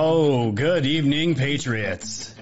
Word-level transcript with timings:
Oh, 0.00 0.52
good 0.52 0.86
evening, 0.86 1.34
Patriots. 1.34 2.32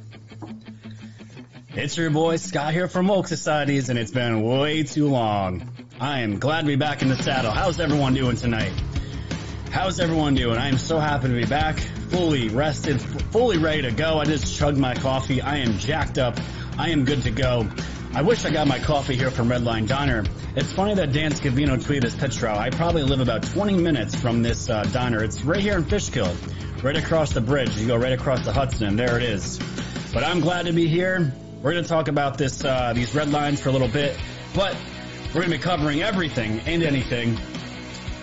It's 1.71 1.97
your 1.97 2.11
boy 2.11 2.37
Scott 2.37 2.75
here 2.75 2.87
from 2.87 3.09
Woke 3.09 3.29
Societies, 3.29 3.89
and 3.89 3.99
it's 3.99 4.11
been 4.11 4.43
way 4.43 4.83
too 4.83 5.09
long. 5.09 5.67
I 5.99 6.21
am 6.21 6.39
glad 6.39 6.61
to 6.61 6.67
be 6.67 6.77
back 6.77 7.01
in 7.01 7.09
the 7.09 7.17
saddle. 7.17 7.51
How's 7.51 7.81
everyone 7.81 8.13
doing 8.13 8.37
tonight? 8.37 8.75
How's 9.71 10.01
everyone 10.01 10.35
doing? 10.35 10.59
I 10.59 10.69
am 10.69 10.77
so 10.77 10.99
happy 10.99 11.29
to 11.29 11.35
be 11.35 11.47
back, 11.47 11.79
fully 11.79 12.51
rested, 12.51 13.01
fully 13.01 13.57
ready 13.57 13.81
to 13.81 13.91
go. 13.91 14.19
I 14.19 14.27
just 14.27 14.55
chugged 14.55 14.77
my 14.77 14.93
coffee. 14.93 15.41
I 15.41 15.57
am 15.57 15.79
jacked 15.79 16.19
up. 16.19 16.39
I 16.77 16.91
am 16.91 17.07
good 17.07 17.23
to 17.23 17.31
go. 17.31 17.67
I 18.13 18.21
wish 18.21 18.45
I 18.45 18.51
got 18.51 18.67
my 18.67 18.81
coffee 18.81 19.17
here 19.17 19.31
from 19.31 19.49
Redline 19.49 19.89
Diner. 19.89 20.25
It's 20.57 20.73
funny 20.73 20.93
that 20.95 21.13
Dan 21.13 21.33
Scavino 21.33 21.83
tweeted 21.83 22.03
this 22.03 22.17
picture 22.17 22.49
out. 22.49 22.59
I 22.59 22.69
probably 22.69 23.03
live 23.03 23.21
about 23.21 23.45
20 23.45 23.79
minutes 23.79 24.15
from 24.15 24.43
this 24.43 24.69
uh, 24.69 24.83
diner. 24.85 25.25
It's 25.25 25.43
right 25.43 25.61
here 25.61 25.79
in 25.79 25.85
Fishkill, 25.85 26.35
right 26.83 26.97
across 26.97 27.33
the 27.33 27.41
bridge. 27.41 27.77
You 27.77 27.87
go 27.87 27.97
right 27.97 28.13
across 28.13 28.45
the 28.45 28.53
Hudson, 28.53 28.87
and 28.87 28.99
there 28.99 29.17
it 29.17 29.23
is. 29.23 29.59
But 30.13 30.25
I'm 30.25 30.41
glad 30.41 30.67
to 30.67 30.73
be 30.73 30.87
here. 30.87 31.33
We're 31.63 31.73
going 31.73 31.83
to 31.83 31.89
talk 31.89 32.09
about 32.09 32.39
this 32.39 32.65
uh, 32.65 32.93
these 32.95 33.15
red 33.15 33.31
lines 33.31 33.61
for 33.61 33.71
a 33.71 33.73
little 33.73 33.89
bit, 33.89 34.19
but 34.55 34.77
we're 35.29 35.41
going 35.41 35.51
to 35.51 35.57
be 35.57 35.63
covering 35.63 36.03
everything 36.03 36.61
and 36.61 36.83
anything 36.83 37.39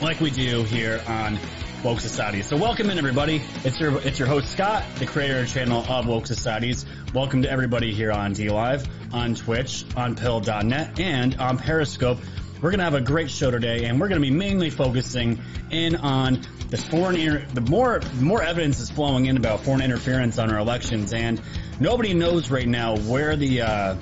like 0.01 0.19
we 0.19 0.29
do 0.29 0.63
here 0.63 1.01
on 1.07 1.39
Woke 1.83 1.99
Society. 1.99 2.41
So 2.41 2.55
welcome 2.55 2.89
in 2.89 2.97
everybody. 2.97 3.41
It's 3.63 3.79
your 3.79 3.99
it's 4.01 4.19
your 4.19 4.27
host 4.27 4.51
Scott, 4.51 4.83
the 4.99 5.05
creator 5.05 5.39
and 5.39 5.49
channel 5.49 5.83
of 5.89 6.07
Woke 6.07 6.27
Societies. 6.27 6.85
Welcome 7.13 7.41
to 7.41 7.51
everybody 7.51 7.93
here 7.93 8.11
on 8.11 8.33
D 8.33 8.49
Live, 8.49 8.87
on 9.13 9.35
Twitch, 9.35 9.83
on 9.97 10.15
Pilled.net, 10.15 10.99
and 10.99 11.35
on 11.35 11.57
Periscope. 11.57 12.19
We're 12.61 12.71
gonna 12.71 12.83
have 12.83 12.93
a 12.93 13.01
great 13.01 13.29
show 13.29 13.51
today, 13.51 13.85
and 13.85 13.99
we're 13.99 14.07
gonna 14.07 14.21
be 14.21 14.31
mainly 14.31 14.69
focusing 14.69 15.41
in 15.69 15.97
on 15.97 16.41
the 16.73 16.81
foreign 16.81 17.15
inter- 17.15 17.45
the 17.53 17.61
more 17.61 18.01
more 18.19 18.41
evidence 18.41 18.79
is 18.79 18.89
flowing 18.89 19.27
in 19.27 19.37
about 19.37 19.59
foreign 19.59 19.83
interference 19.83 20.39
on 20.39 20.49
our 20.49 20.57
elections, 20.57 21.13
and 21.13 21.39
nobody 21.79 22.15
knows 22.15 22.49
right 22.49 22.67
now 22.67 22.97
where 22.97 23.35
the 23.35 23.61
uh, 23.61 23.95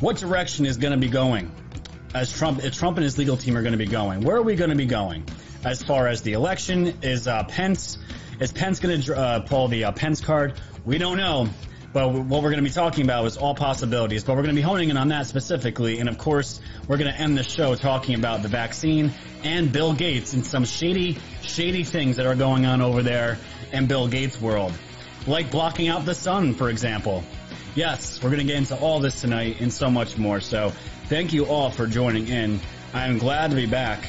what 0.00 0.16
direction 0.16 0.64
is 0.64 0.78
going 0.78 0.92
to 0.92 0.98
be 0.98 1.10
going 1.10 1.52
as 2.14 2.32
Trump, 2.32 2.64
as 2.64 2.74
Trump 2.78 2.96
and 2.96 3.04
his 3.04 3.18
legal 3.18 3.36
team 3.36 3.58
are 3.58 3.60
going 3.60 3.72
to 3.72 3.78
be 3.78 3.84
going. 3.84 4.22
Where 4.22 4.36
are 4.36 4.42
we 4.42 4.54
going 4.54 4.70
to 4.70 4.76
be 4.76 4.86
going 4.86 5.26
as 5.66 5.82
far 5.82 6.08
as 6.08 6.22
the 6.22 6.32
election? 6.32 6.96
Is 7.02 7.28
uh, 7.28 7.44
Pence 7.44 7.98
is 8.40 8.50
Pence 8.50 8.80
going 8.80 9.02
to 9.02 9.14
uh, 9.14 9.40
pull 9.40 9.68
the 9.68 9.84
uh, 9.84 9.92
Pence 9.92 10.22
card? 10.22 10.54
We 10.86 10.96
don't 10.96 11.18
know. 11.18 11.50
But 11.92 12.12
what 12.12 12.42
we're 12.42 12.50
going 12.50 12.62
to 12.62 12.68
be 12.68 12.70
talking 12.70 13.04
about 13.04 13.26
is 13.26 13.36
all 13.36 13.54
possibilities. 13.54 14.22
But 14.22 14.36
we're 14.36 14.42
going 14.42 14.54
to 14.54 14.60
be 14.60 14.64
honing 14.66 14.90
in 14.90 14.96
on 14.96 15.08
that 15.08 15.26
specifically. 15.26 16.00
And 16.00 16.08
of 16.08 16.18
course, 16.18 16.60
we're 16.86 16.98
going 16.98 17.10
to 17.12 17.18
end 17.18 17.38
the 17.38 17.42
show 17.42 17.74
talking 17.74 18.14
about 18.14 18.42
the 18.42 18.48
vaccine 18.48 19.12
and 19.42 19.72
Bill 19.72 19.94
Gates 19.94 20.34
and 20.34 20.44
some 20.44 20.64
shady, 20.64 21.18
shady 21.42 21.84
things 21.84 22.16
that 22.16 22.26
are 22.26 22.34
going 22.34 22.66
on 22.66 22.82
over 22.82 23.02
there 23.02 23.38
in 23.72 23.86
Bill 23.86 24.06
Gates' 24.06 24.40
world. 24.40 24.72
Like 25.26 25.50
blocking 25.50 25.88
out 25.88 26.04
the 26.04 26.14
sun, 26.14 26.54
for 26.54 26.68
example. 26.68 27.24
Yes, 27.74 28.22
we're 28.22 28.30
going 28.30 28.40
to 28.40 28.46
get 28.46 28.56
into 28.56 28.76
all 28.76 29.00
this 29.00 29.20
tonight 29.20 29.60
and 29.60 29.72
so 29.72 29.90
much 29.90 30.18
more. 30.18 30.40
So 30.40 30.72
thank 31.06 31.32
you 31.32 31.46
all 31.46 31.70
for 31.70 31.86
joining 31.86 32.28
in. 32.28 32.60
I'm 32.92 33.18
glad 33.18 33.50
to 33.50 33.56
be 33.56 33.66
back. 33.66 34.06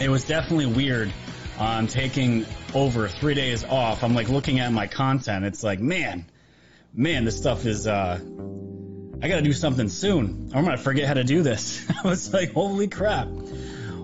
It 0.00 0.08
was 0.08 0.24
definitely 0.24 0.66
weird 0.66 1.12
um, 1.58 1.86
taking 1.86 2.44
over 2.74 3.08
three 3.08 3.34
days 3.34 3.62
off. 3.64 4.02
I'm 4.02 4.14
like 4.14 4.28
looking 4.28 4.58
at 4.58 4.72
my 4.72 4.86
content. 4.86 5.44
It's 5.44 5.62
like, 5.62 5.80
man, 5.80 6.24
man, 6.94 7.24
this 7.24 7.36
stuff 7.36 7.64
is, 7.64 7.86
uh, 7.86 8.18
I 9.22 9.28
got 9.28 9.36
to 9.36 9.42
do 9.42 9.52
something 9.52 9.88
soon. 9.88 10.50
I'm 10.54 10.64
to 10.66 10.76
forget 10.76 11.06
how 11.06 11.14
to 11.14 11.24
do 11.24 11.42
this. 11.42 11.86
I 12.04 12.08
was 12.08 12.32
like, 12.32 12.52
holy 12.52 12.88
crap. 12.88 13.28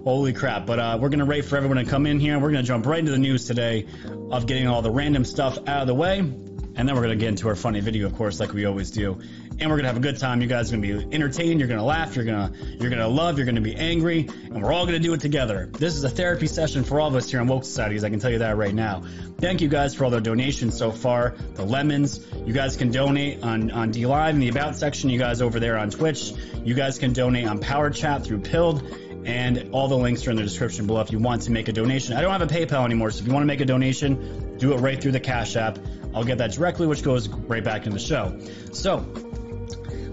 Holy 0.05 0.33
crap. 0.33 0.65
But 0.67 0.79
uh, 0.79 0.99
we're 1.01 1.09
going 1.09 1.19
to 1.19 1.27
wait 1.27 1.45
for 1.45 1.57
everyone 1.57 1.79
to 1.79 1.85
come 1.85 2.07
in 2.07 2.21
here. 2.21 2.39
We're 2.39 2.53
going 2.53 2.63
to 2.63 2.69
jump 2.69 2.87
right 2.87 3.01
into 3.01 3.11
the 3.11 3.19
news 3.19 3.47
today 3.47 3.87
of 4.31 4.47
getting 4.47 4.69
all 4.69 4.81
the 4.81 4.91
random 4.91 5.25
stuff 5.25 5.59
out 5.69 5.83
of 5.83 5.87
the 5.87 5.95
way. 5.95 6.19
And 6.19 6.89
then 6.89 6.95
we're 6.95 7.03
going 7.03 7.11
to 7.11 7.17
get 7.17 7.31
into 7.31 7.49
our 7.49 7.57
funny 7.57 7.81
video, 7.81 8.07
of 8.07 8.15
course, 8.15 8.39
like 8.39 8.53
we 8.53 8.65
always 8.65 8.91
do. 8.91 9.21
And 9.61 9.71
we're 9.71 9.79
to 9.79 9.87
have 9.87 9.97
a 9.97 10.01
good 10.01 10.19
time. 10.19 10.41
You 10.41 10.47
guys 10.47 10.73
are 10.73 10.77
to 10.77 10.81
be 10.81 10.93
entertained. 11.15 11.59
You're 11.59 11.69
to 11.69 11.83
laugh. 11.83 12.15
You're 12.15 12.25
to, 12.27 12.53
you're 12.79 12.91
to 12.91 13.09
love. 13.09 13.39
You're 13.39 13.53
to 13.53 13.61
be 13.61 13.75
angry. 13.75 14.29
And 14.45 14.63
we're 14.63 14.73
all 14.73 14.87
to 14.87 14.99
do 14.99 15.13
it 15.15 15.21
together. 15.21 15.69
This 15.73 15.97
is 15.97 16.05
a 16.05 16.09
therapy 16.09 16.47
session 16.47 16.85
for 16.85 17.01
all 17.01 17.09
of 17.09 17.17
us 17.17 17.29
here 17.29 17.41
on 17.41 17.49
Woke 17.49 17.65
Societies. 17.65 18.05
I 18.05 18.11
can 18.11 18.21
tell 18.21 18.31
you 18.31 18.39
that 18.39 18.57
right 18.57 18.75
now. 18.75 19.03
Thank 19.39 19.61
you 19.61 19.69
guys 19.69 19.95
for 19.95 20.05
all 20.05 20.11
the 20.11 20.21
donations 20.21 20.77
so 20.77 20.93
far. 20.93 21.35
The 21.55 21.65
lemons. 21.65 22.25
You 22.47 22.53
guys 22.53 22.77
can 22.77 22.93
donate 22.93 23.43
on, 23.43 23.71
on 23.73 23.91
D 23.91 24.07
Live 24.07 24.35
in 24.35 24.41
the 24.41 24.49
About 24.49 24.77
section. 24.77 25.11
You 25.11 25.19
guys 25.19 25.43
over 25.43 25.59
there 25.59 25.77
on 25.77 25.91
Twitch. 25.91 26.33
You 26.65 26.75
guys 26.75 26.99
can 26.99 27.13
donate 27.13 27.47
on 27.49 27.59
Power 27.59 27.91
Chat 27.91 28.25
through 28.25 28.41
Pilled 28.41 28.83
and 29.25 29.71
all 29.73 29.89
the 29.89 29.97
links 29.97 30.27
are 30.27 30.31
in 30.31 30.37
the 30.37 30.43
description 30.43 30.87
below 30.87 31.01
if 31.01 31.13
you 31.13 31.19
want 31.19 31.43
to 31.43 31.51
make 31.51 31.69
a 31.69 31.73
donation. 31.73 32.17
I 32.17 32.23
don't 32.23 32.33
have 32.33 32.43
a 32.43 32.47
PayPal 32.47 32.85
anymore, 32.85 33.11
so 33.11 33.21
if 33.21 33.27
you 33.27 33.33
want 33.33 33.43
to 33.43 33.47
make 33.47 33.61
a 33.61 33.67
donation, 33.67 34.57
do 34.57 34.73
it 34.73 34.79
right 34.79 35.01
through 35.01 35.13
the 35.13 35.21
Cash 35.21 35.57
App. 35.57 35.79
I'll 36.15 36.25
get 36.25 36.39
that 36.39 36.53
directly, 36.53 36.87
which 36.87 37.03
goes 37.03 37.29
right 37.29 37.63
back 37.63 37.87
in 37.87 37.93
the 37.93 37.99
show. 37.99 38.39
So, 38.73 39.07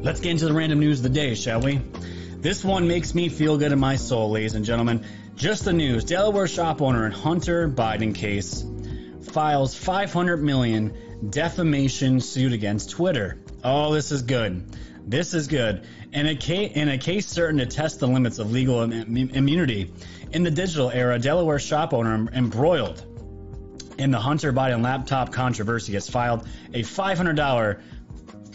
let's 0.06 0.20
get 0.20 0.30
into 0.30 0.46
the 0.46 0.54
random 0.54 0.80
news 0.80 1.00
of 1.00 1.04
the 1.04 1.10
day, 1.10 1.34
shall 1.34 1.60
we? 1.60 1.82
This 2.38 2.64
one 2.64 2.88
makes 2.88 3.16
me 3.16 3.28
feel 3.28 3.58
good 3.58 3.72
in 3.72 3.80
my 3.80 3.96
soul, 3.96 4.30
ladies 4.30 4.54
and 4.54 4.64
gentlemen. 4.64 5.04
Just 5.36 5.66
the 5.66 5.74
news. 5.74 6.04
Delaware 6.04 6.48
shop 6.48 6.80
owner 6.80 7.08
in 7.08 7.12
Hunter 7.12 7.68
Biden 7.68 8.14
case 8.14 8.64
files 9.32 9.74
500 9.74 10.38
million 10.38 10.94
defamation 11.28 12.22
suit 12.22 12.54
against 12.54 12.92
Twitter. 12.92 13.40
Oh, 13.64 13.96
this 13.96 14.12
is 14.12 14.22
good. 14.22 14.64
This 15.08 15.34
is 15.34 15.48
good. 15.48 15.88
In 16.14 16.28
a, 16.28 16.36
case, 16.36 16.74
in 16.76 16.88
a 16.88 17.00
case 17.00 17.26
certain 17.26 17.58
to 17.58 17.66
test 17.66 18.00
the 18.00 18.08
limits 18.08 18.38
of 18.38 18.52
legal 18.52 18.82
Im- 18.82 19.18
immunity, 19.18 19.92
in 20.32 20.44
the 20.44 20.52
digital 20.52 20.92
era, 20.92 21.18
Delaware 21.18 21.58
shop 21.58 21.96
owner 21.96 22.30
embroiled 22.32 23.04
in 23.98 24.12
the 24.12 24.20
Hunter 24.20 24.54
Biden 24.54 24.84
laptop 24.84 25.32
controversy 25.32 25.94
has 25.94 26.10
filed 26.10 26.48
a 26.74 26.84
$500 26.84 27.80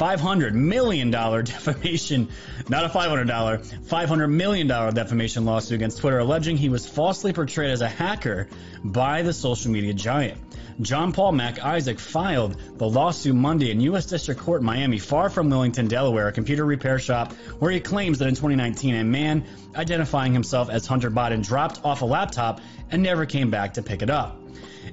$500 0.00 0.54
million 0.54 1.10
defamation, 1.10 2.28
not 2.68 2.84
a 2.84 2.88
$500, 2.88 3.26
$500 3.26 4.30
million 4.30 4.66
defamation 4.66 5.44
lawsuit 5.44 5.74
against 5.74 5.98
Twitter, 5.98 6.18
alleging 6.18 6.56
he 6.56 6.70
was 6.70 6.88
falsely 6.88 7.34
portrayed 7.34 7.70
as 7.70 7.82
a 7.82 7.88
hacker 7.88 8.48
by 8.82 9.20
the 9.20 9.34
social 9.34 9.70
media 9.70 9.92
giant. 9.92 10.40
John 10.80 11.12
Paul 11.12 11.32
Mac 11.32 11.62
Isaac 11.62 11.98
filed 11.98 12.56
the 12.78 12.88
lawsuit 12.88 13.34
Monday 13.34 13.70
in 13.70 13.82
U.S. 13.82 14.06
District 14.06 14.40
Court 14.40 14.60
in 14.60 14.66
Miami, 14.66 14.98
far 14.98 15.28
from 15.28 15.50
Wilmington, 15.50 15.88
Delaware, 15.88 16.28
a 16.28 16.32
computer 16.32 16.64
repair 16.64 16.98
shop 16.98 17.34
where 17.58 17.70
he 17.70 17.80
claims 17.80 18.20
that 18.20 18.28
in 18.28 18.34
2019 18.34 18.94
a 18.94 19.04
man 19.04 19.44
identifying 19.76 20.32
himself 20.32 20.70
as 20.70 20.86
Hunter 20.86 21.10
Biden 21.10 21.44
dropped 21.44 21.84
off 21.84 22.00
a 22.00 22.06
laptop 22.06 22.62
and 22.90 23.02
never 23.02 23.26
came 23.26 23.50
back 23.50 23.74
to 23.74 23.82
pick 23.82 24.00
it 24.00 24.08
up. 24.08 24.40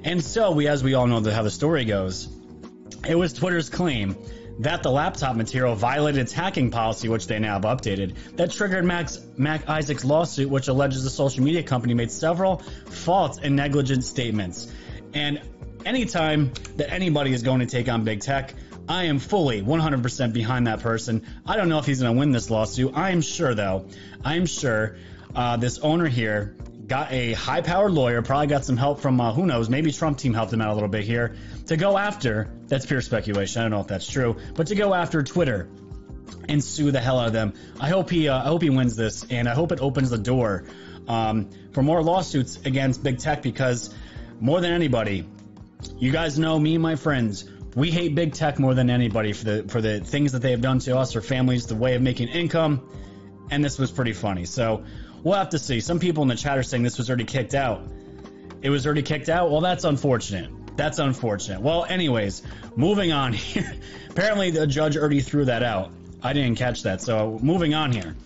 And 0.04 0.22
so, 0.22 0.50
we, 0.50 0.68
as 0.68 0.84
we 0.84 0.92
all 0.92 1.06
know 1.06 1.22
how 1.30 1.42
the 1.42 1.50
story 1.50 1.86
goes, 1.86 2.28
it 3.08 3.14
was 3.14 3.32
Twitter's 3.32 3.70
claim 3.70 4.14
that 4.58 4.82
the 4.82 4.90
laptop 4.90 5.36
material 5.36 5.74
violated 5.74 6.20
its 6.20 6.32
hacking 6.32 6.70
policy, 6.70 7.08
which 7.08 7.26
they 7.26 7.38
now 7.38 7.54
have 7.54 7.62
updated, 7.62 8.14
that 8.36 8.50
triggered 8.50 8.84
Mac 8.84 9.68
Isaac's 9.68 10.04
lawsuit, 10.04 10.50
which 10.50 10.68
alleges 10.68 11.04
the 11.04 11.10
social 11.10 11.44
media 11.44 11.62
company 11.62 11.94
made 11.94 12.10
several 12.10 12.58
false 12.86 13.38
and 13.38 13.54
negligent 13.54 14.04
statements. 14.04 14.72
And 15.14 15.40
anytime 15.84 16.52
that 16.76 16.92
anybody 16.92 17.32
is 17.32 17.42
going 17.42 17.60
to 17.60 17.66
take 17.66 17.88
on 17.88 18.04
big 18.04 18.20
tech, 18.20 18.54
I 18.88 19.04
am 19.04 19.18
fully 19.18 19.62
100% 19.62 20.32
behind 20.32 20.66
that 20.66 20.80
person. 20.80 21.26
I 21.46 21.56
don't 21.56 21.68
know 21.68 21.78
if 21.78 21.86
he's 21.86 22.00
going 22.00 22.14
to 22.14 22.18
win 22.18 22.32
this 22.32 22.50
lawsuit. 22.50 22.92
I 22.94 23.10
am 23.10 23.20
sure, 23.20 23.54
though, 23.54 23.86
I 24.24 24.36
am 24.36 24.46
sure 24.46 24.96
uh, 25.34 25.56
this 25.58 25.78
owner 25.78 26.06
here 26.06 26.56
got 26.88 27.12
a 27.12 27.34
high 27.34 27.60
powered 27.60 27.92
lawyer, 27.92 28.22
probably 28.22 28.46
got 28.46 28.64
some 28.64 28.76
help 28.76 29.00
from, 29.00 29.20
uh, 29.20 29.32
who 29.32 29.46
knows, 29.46 29.68
maybe 29.68 29.92
Trump 29.92 30.18
team 30.18 30.32
helped 30.32 30.52
him 30.52 30.62
out 30.62 30.70
a 30.70 30.74
little 30.74 30.88
bit 30.88 31.04
here, 31.04 31.36
to 31.66 31.76
go 31.76 31.98
after, 31.98 32.50
that's 32.66 32.86
pure 32.86 33.02
speculation, 33.02 33.60
I 33.60 33.64
don't 33.64 33.72
know 33.72 33.80
if 33.80 33.86
that's 33.88 34.08
true, 34.08 34.36
but 34.54 34.68
to 34.68 34.74
go 34.74 34.94
after 34.94 35.22
Twitter 35.22 35.68
and 36.48 36.64
sue 36.64 36.90
the 36.90 37.00
hell 37.00 37.18
out 37.18 37.26
of 37.26 37.32
them. 37.34 37.52
I 37.78 37.90
hope 37.90 38.08
he, 38.08 38.28
uh, 38.28 38.38
I 38.38 38.46
hope 38.46 38.62
he 38.62 38.70
wins 38.70 38.96
this, 38.96 39.26
and 39.28 39.48
I 39.48 39.54
hope 39.54 39.70
it 39.70 39.80
opens 39.80 40.08
the 40.08 40.18
door 40.18 40.64
um, 41.06 41.50
for 41.72 41.82
more 41.82 42.02
lawsuits 42.02 42.58
against 42.64 43.02
big 43.02 43.18
tech 43.18 43.42
because 43.42 43.94
more 44.40 44.60
than 44.60 44.72
anybody, 44.72 45.28
you 45.98 46.10
guys 46.10 46.38
know 46.38 46.58
me 46.58 46.74
and 46.74 46.82
my 46.82 46.96
friends. 46.96 47.48
We 47.74 47.90
hate 47.90 48.14
big 48.14 48.32
tech 48.32 48.58
more 48.58 48.74
than 48.74 48.90
anybody 48.90 49.32
for 49.32 49.44
the 49.44 49.64
for 49.68 49.80
the 49.80 50.00
things 50.00 50.32
that 50.32 50.42
they 50.42 50.50
have 50.50 50.60
done 50.60 50.80
to 50.80 50.98
us, 50.98 51.14
our 51.14 51.22
families, 51.22 51.66
the 51.66 51.76
way 51.76 51.94
of 51.94 52.02
making 52.02 52.28
income, 52.28 52.88
and 53.50 53.64
this 53.64 53.78
was 53.78 53.90
pretty 53.90 54.14
funny. 54.14 54.46
So 54.46 54.84
we'll 55.22 55.36
have 55.36 55.50
to 55.50 55.58
see. 55.58 55.80
Some 55.80 55.98
people 55.98 56.22
in 56.22 56.28
the 56.28 56.34
chat 56.34 56.58
are 56.58 56.62
saying 56.62 56.82
this 56.82 56.98
was 56.98 57.08
already 57.10 57.24
kicked 57.24 57.54
out. 57.54 57.86
It 58.62 58.70
was 58.70 58.86
already 58.86 59.02
kicked 59.02 59.28
out. 59.28 59.50
Well, 59.50 59.60
that's 59.60 59.84
unfortunate. 59.84 60.50
That's 60.76 60.98
unfortunate. 60.98 61.60
Well, 61.60 61.84
anyways, 61.84 62.42
moving 62.76 63.12
on 63.12 63.32
here. 63.34 63.72
Apparently, 64.10 64.50
the 64.50 64.66
judge 64.66 64.96
already 64.96 65.20
threw 65.20 65.44
that 65.46 65.62
out. 65.62 65.92
I 66.22 66.32
didn't 66.32 66.56
catch 66.56 66.82
that. 66.82 67.00
So 67.00 67.38
moving 67.42 67.74
on 67.74 67.92
here. 67.92 68.16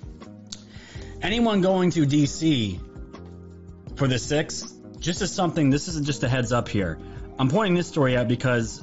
Anyone 1.21 1.61
going 1.61 1.91
to 1.93 2.07
DC 2.07 2.81
for 3.97 4.09
the 4.09 4.19
sixth? 4.19 4.73
Just 4.99 5.21
as 5.21 5.33
something. 5.33 5.71
This 5.71 5.89
isn't 5.89 6.07
just 6.07 6.23
a 6.23 6.29
heads 6.29 6.53
up 6.53 6.69
here. 6.69 6.99
I'm 7.39 7.49
pointing 7.49 7.75
this 7.75 7.89
story 7.89 8.17
out 8.17 8.29
because 8.29 8.83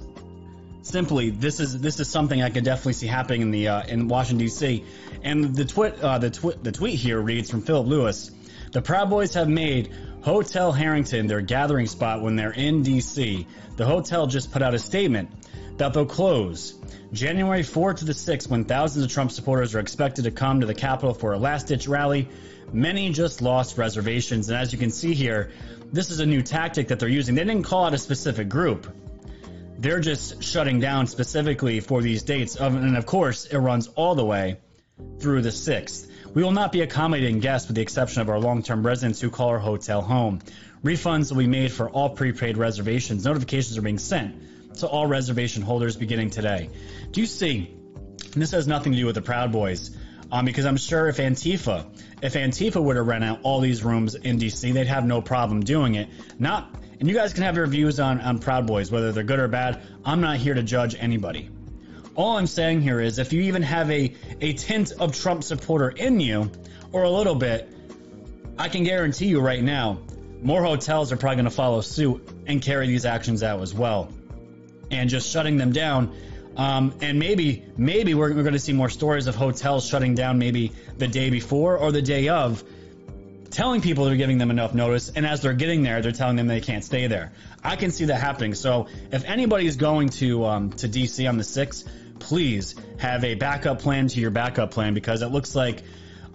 simply 0.81 1.29
this 1.29 1.59
is 1.59 1.79
this 1.79 1.99
is 1.99 2.07
something 2.07 2.41
I 2.41 2.49
could 2.49 2.63
definitely 2.63 2.93
see 2.93 3.07
happening 3.07 3.41
in 3.41 3.51
the 3.51 3.67
uh, 3.67 3.83
in 3.83 4.07
Washington 4.07 4.45
D.C. 4.45 4.83
And 5.23 5.55
the 5.55 5.65
tweet 5.65 5.99
uh, 6.01 6.17
the 6.17 6.57
the 6.61 6.71
tweet 6.71 6.99
here 6.99 7.19
reads 7.19 7.49
from 7.49 7.61
Philip 7.61 7.87
Lewis: 7.87 8.31
The 8.71 8.81
Proud 8.81 9.09
Boys 9.09 9.33
have 9.33 9.49
made 9.49 9.91
Hotel 10.21 10.71
Harrington, 10.71 11.27
their 11.27 11.41
gathering 11.41 11.87
spot 11.87 12.21
when 12.21 12.35
they're 12.35 12.51
in 12.51 12.83
DC, 12.83 13.45
the 13.77 13.85
hotel 13.85 14.27
just 14.27 14.51
put 14.51 14.61
out 14.61 14.73
a 14.73 14.79
statement 14.79 15.29
that 15.77 15.93
they'll 15.93 16.05
close 16.05 16.73
January 17.13 17.61
4th 17.61 17.99
to 17.99 18.05
the 18.05 18.11
6th 18.11 18.49
when 18.49 18.65
thousands 18.65 19.05
of 19.05 19.11
Trump 19.11 19.31
supporters 19.31 19.73
are 19.75 19.79
expected 19.79 20.25
to 20.25 20.31
come 20.31 20.59
to 20.59 20.65
the 20.65 20.73
Capitol 20.73 21.13
for 21.13 21.33
a 21.33 21.37
last 21.37 21.67
ditch 21.67 21.87
rally. 21.87 22.27
Many 22.73 23.11
just 23.11 23.41
lost 23.41 23.77
reservations. 23.77 24.49
And 24.49 24.59
as 24.59 24.73
you 24.73 24.77
can 24.77 24.91
see 24.91 25.13
here, 25.13 25.51
this 25.91 26.11
is 26.11 26.19
a 26.19 26.25
new 26.25 26.41
tactic 26.41 26.89
that 26.89 26.99
they're 26.99 27.09
using. 27.09 27.33
They 27.33 27.45
didn't 27.45 27.63
call 27.63 27.85
out 27.85 27.93
a 27.93 27.97
specific 27.97 28.49
group. 28.49 28.93
They're 29.77 30.01
just 30.01 30.43
shutting 30.43 30.81
down 30.81 31.07
specifically 31.07 31.79
for 31.79 32.01
these 32.01 32.23
dates. 32.23 32.57
And 32.57 32.97
of 32.97 33.05
course, 33.05 33.45
it 33.45 33.57
runs 33.57 33.87
all 33.87 34.15
the 34.15 34.25
way 34.25 34.57
through 35.19 35.41
the 35.41 35.49
6th. 35.49 36.07
We 36.33 36.43
will 36.43 36.51
not 36.51 36.71
be 36.71 36.81
accommodating 36.81 37.39
guests 37.39 37.67
with 37.67 37.75
the 37.75 37.81
exception 37.81 38.21
of 38.21 38.29
our 38.29 38.39
long 38.39 38.63
term 38.63 38.85
residents 38.85 39.19
who 39.19 39.29
call 39.29 39.49
our 39.49 39.59
hotel 39.59 40.01
home. 40.01 40.39
Refunds 40.83 41.31
will 41.31 41.39
be 41.39 41.47
made 41.47 41.71
for 41.71 41.89
all 41.89 42.09
prepaid 42.09 42.57
reservations. 42.57 43.25
Notifications 43.25 43.77
are 43.77 43.81
being 43.81 43.97
sent 43.97 44.35
to 44.75 44.87
all 44.87 45.07
reservation 45.07 45.63
holders 45.63 45.97
beginning 45.97 46.29
today. 46.29 46.69
Do 47.11 47.21
you 47.21 47.27
see? 47.27 47.75
this 48.35 48.51
has 48.51 48.67
nothing 48.67 48.91
to 48.91 48.97
do 48.97 49.05
with 49.05 49.15
the 49.15 49.21
Proud 49.21 49.51
Boys, 49.51 49.91
um, 50.31 50.45
because 50.45 50.65
I'm 50.65 50.77
sure 50.77 51.07
if 51.07 51.17
Antifa, 51.17 51.85
if 52.21 52.33
Antifa 52.33 52.81
were 52.81 52.93
to 52.93 53.01
rent 53.01 53.23
out 53.23 53.39
all 53.43 53.59
these 53.59 53.83
rooms 53.83 54.15
in 54.15 54.37
DC, 54.37 54.73
they'd 54.73 54.87
have 54.87 55.05
no 55.05 55.21
problem 55.21 55.61
doing 55.61 55.95
it. 55.95 56.09
Not, 56.37 56.75
and 56.99 57.09
you 57.09 57.15
guys 57.15 57.33
can 57.33 57.43
have 57.43 57.55
your 57.55 57.67
views 57.67 57.99
on 57.99 58.21
on 58.21 58.39
Proud 58.39 58.67
Boys, 58.67 58.91
whether 58.91 59.11
they're 59.11 59.23
good 59.23 59.39
or 59.39 59.47
bad. 59.47 59.81
I'm 60.05 60.21
not 60.21 60.37
here 60.37 60.53
to 60.53 60.63
judge 60.63 60.95
anybody. 60.99 61.49
All 62.15 62.37
I'm 62.37 62.47
saying 62.47 62.81
here 62.81 62.99
is 62.99 63.19
if 63.19 63.33
you 63.33 63.41
even 63.43 63.61
have 63.63 63.89
a, 63.91 64.13
a 64.41 64.53
tint 64.53 64.91
of 64.99 65.15
Trump 65.15 65.43
supporter 65.43 65.89
in 65.89 66.19
you, 66.19 66.51
or 66.91 67.03
a 67.03 67.09
little 67.09 67.35
bit, 67.35 67.71
I 68.57 68.69
can 68.69 68.83
guarantee 68.83 69.27
you 69.27 69.39
right 69.39 69.63
now, 69.63 69.99
more 70.41 70.63
hotels 70.63 71.11
are 71.11 71.17
probably 71.17 71.37
going 71.37 71.45
to 71.45 71.51
follow 71.51 71.81
suit 71.81 72.27
and 72.47 72.61
carry 72.61 72.87
these 72.87 73.05
actions 73.05 73.43
out 73.43 73.61
as 73.61 73.73
well. 73.73 74.11
And 74.91 75.09
just 75.09 75.29
shutting 75.29 75.57
them 75.57 75.71
down. 75.71 76.15
Um, 76.57 76.93
and 77.01 77.19
maybe, 77.19 77.63
maybe 77.77 78.15
we're, 78.15 78.33
we're 78.33 78.43
going 78.43 78.53
to 78.53 78.59
see 78.59 78.73
more 78.73 78.89
stories 78.89 79.27
of 79.27 79.35
hotels 79.35 79.87
shutting 79.87 80.15
down 80.15 80.39
maybe 80.39 80.71
the 80.97 81.07
day 81.07 81.29
before 81.29 81.77
or 81.77 81.91
the 81.91 82.01
day 82.01 82.27
of, 82.27 82.63
telling 83.51 83.81
people 83.81 84.05
they're 84.05 84.15
giving 84.15 84.37
them 84.37 84.51
enough 84.51 84.73
notice. 84.73 85.09
And 85.09 85.25
as 85.25 85.41
they're 85.41 85.53
getting 85.53 85.83
there, 85.83 86.01
they're 86.01 86.11
telling 86.11 86.35
them 86.35 86.47
they 86.47 86.61
can't 86.61 86.83
stay 86.83 87.07
there. 87.07 87.31
I 87.63 87.75
can 87.75 87.91
see 87.91 88.05
that 88.05 88.19
happening. 88.19 88.53
So 88.53 88.87
if 89.11 89.25
anybody's 89.25 89.75
going 89.75 90.09
to 90.09 90.45
um, 90.45 90.69
to 90.73 90.87
DC 90.87 91.27
on 91.27 91.37
the 91.37 91.43
6th, 91.43 91.87
please 92.19 92.75
have 92.97 93.23
a 93.23 93.35
backup 93.35 93.79
plan 93.79 94.07
to 94.09 94.19
your 94.19 94.31
backup 94.31 94.71
plan 94.71 94.93
because 94.93 95.21
it 95.21 95.27
looks 95.27 95.55
like 95.55 95.83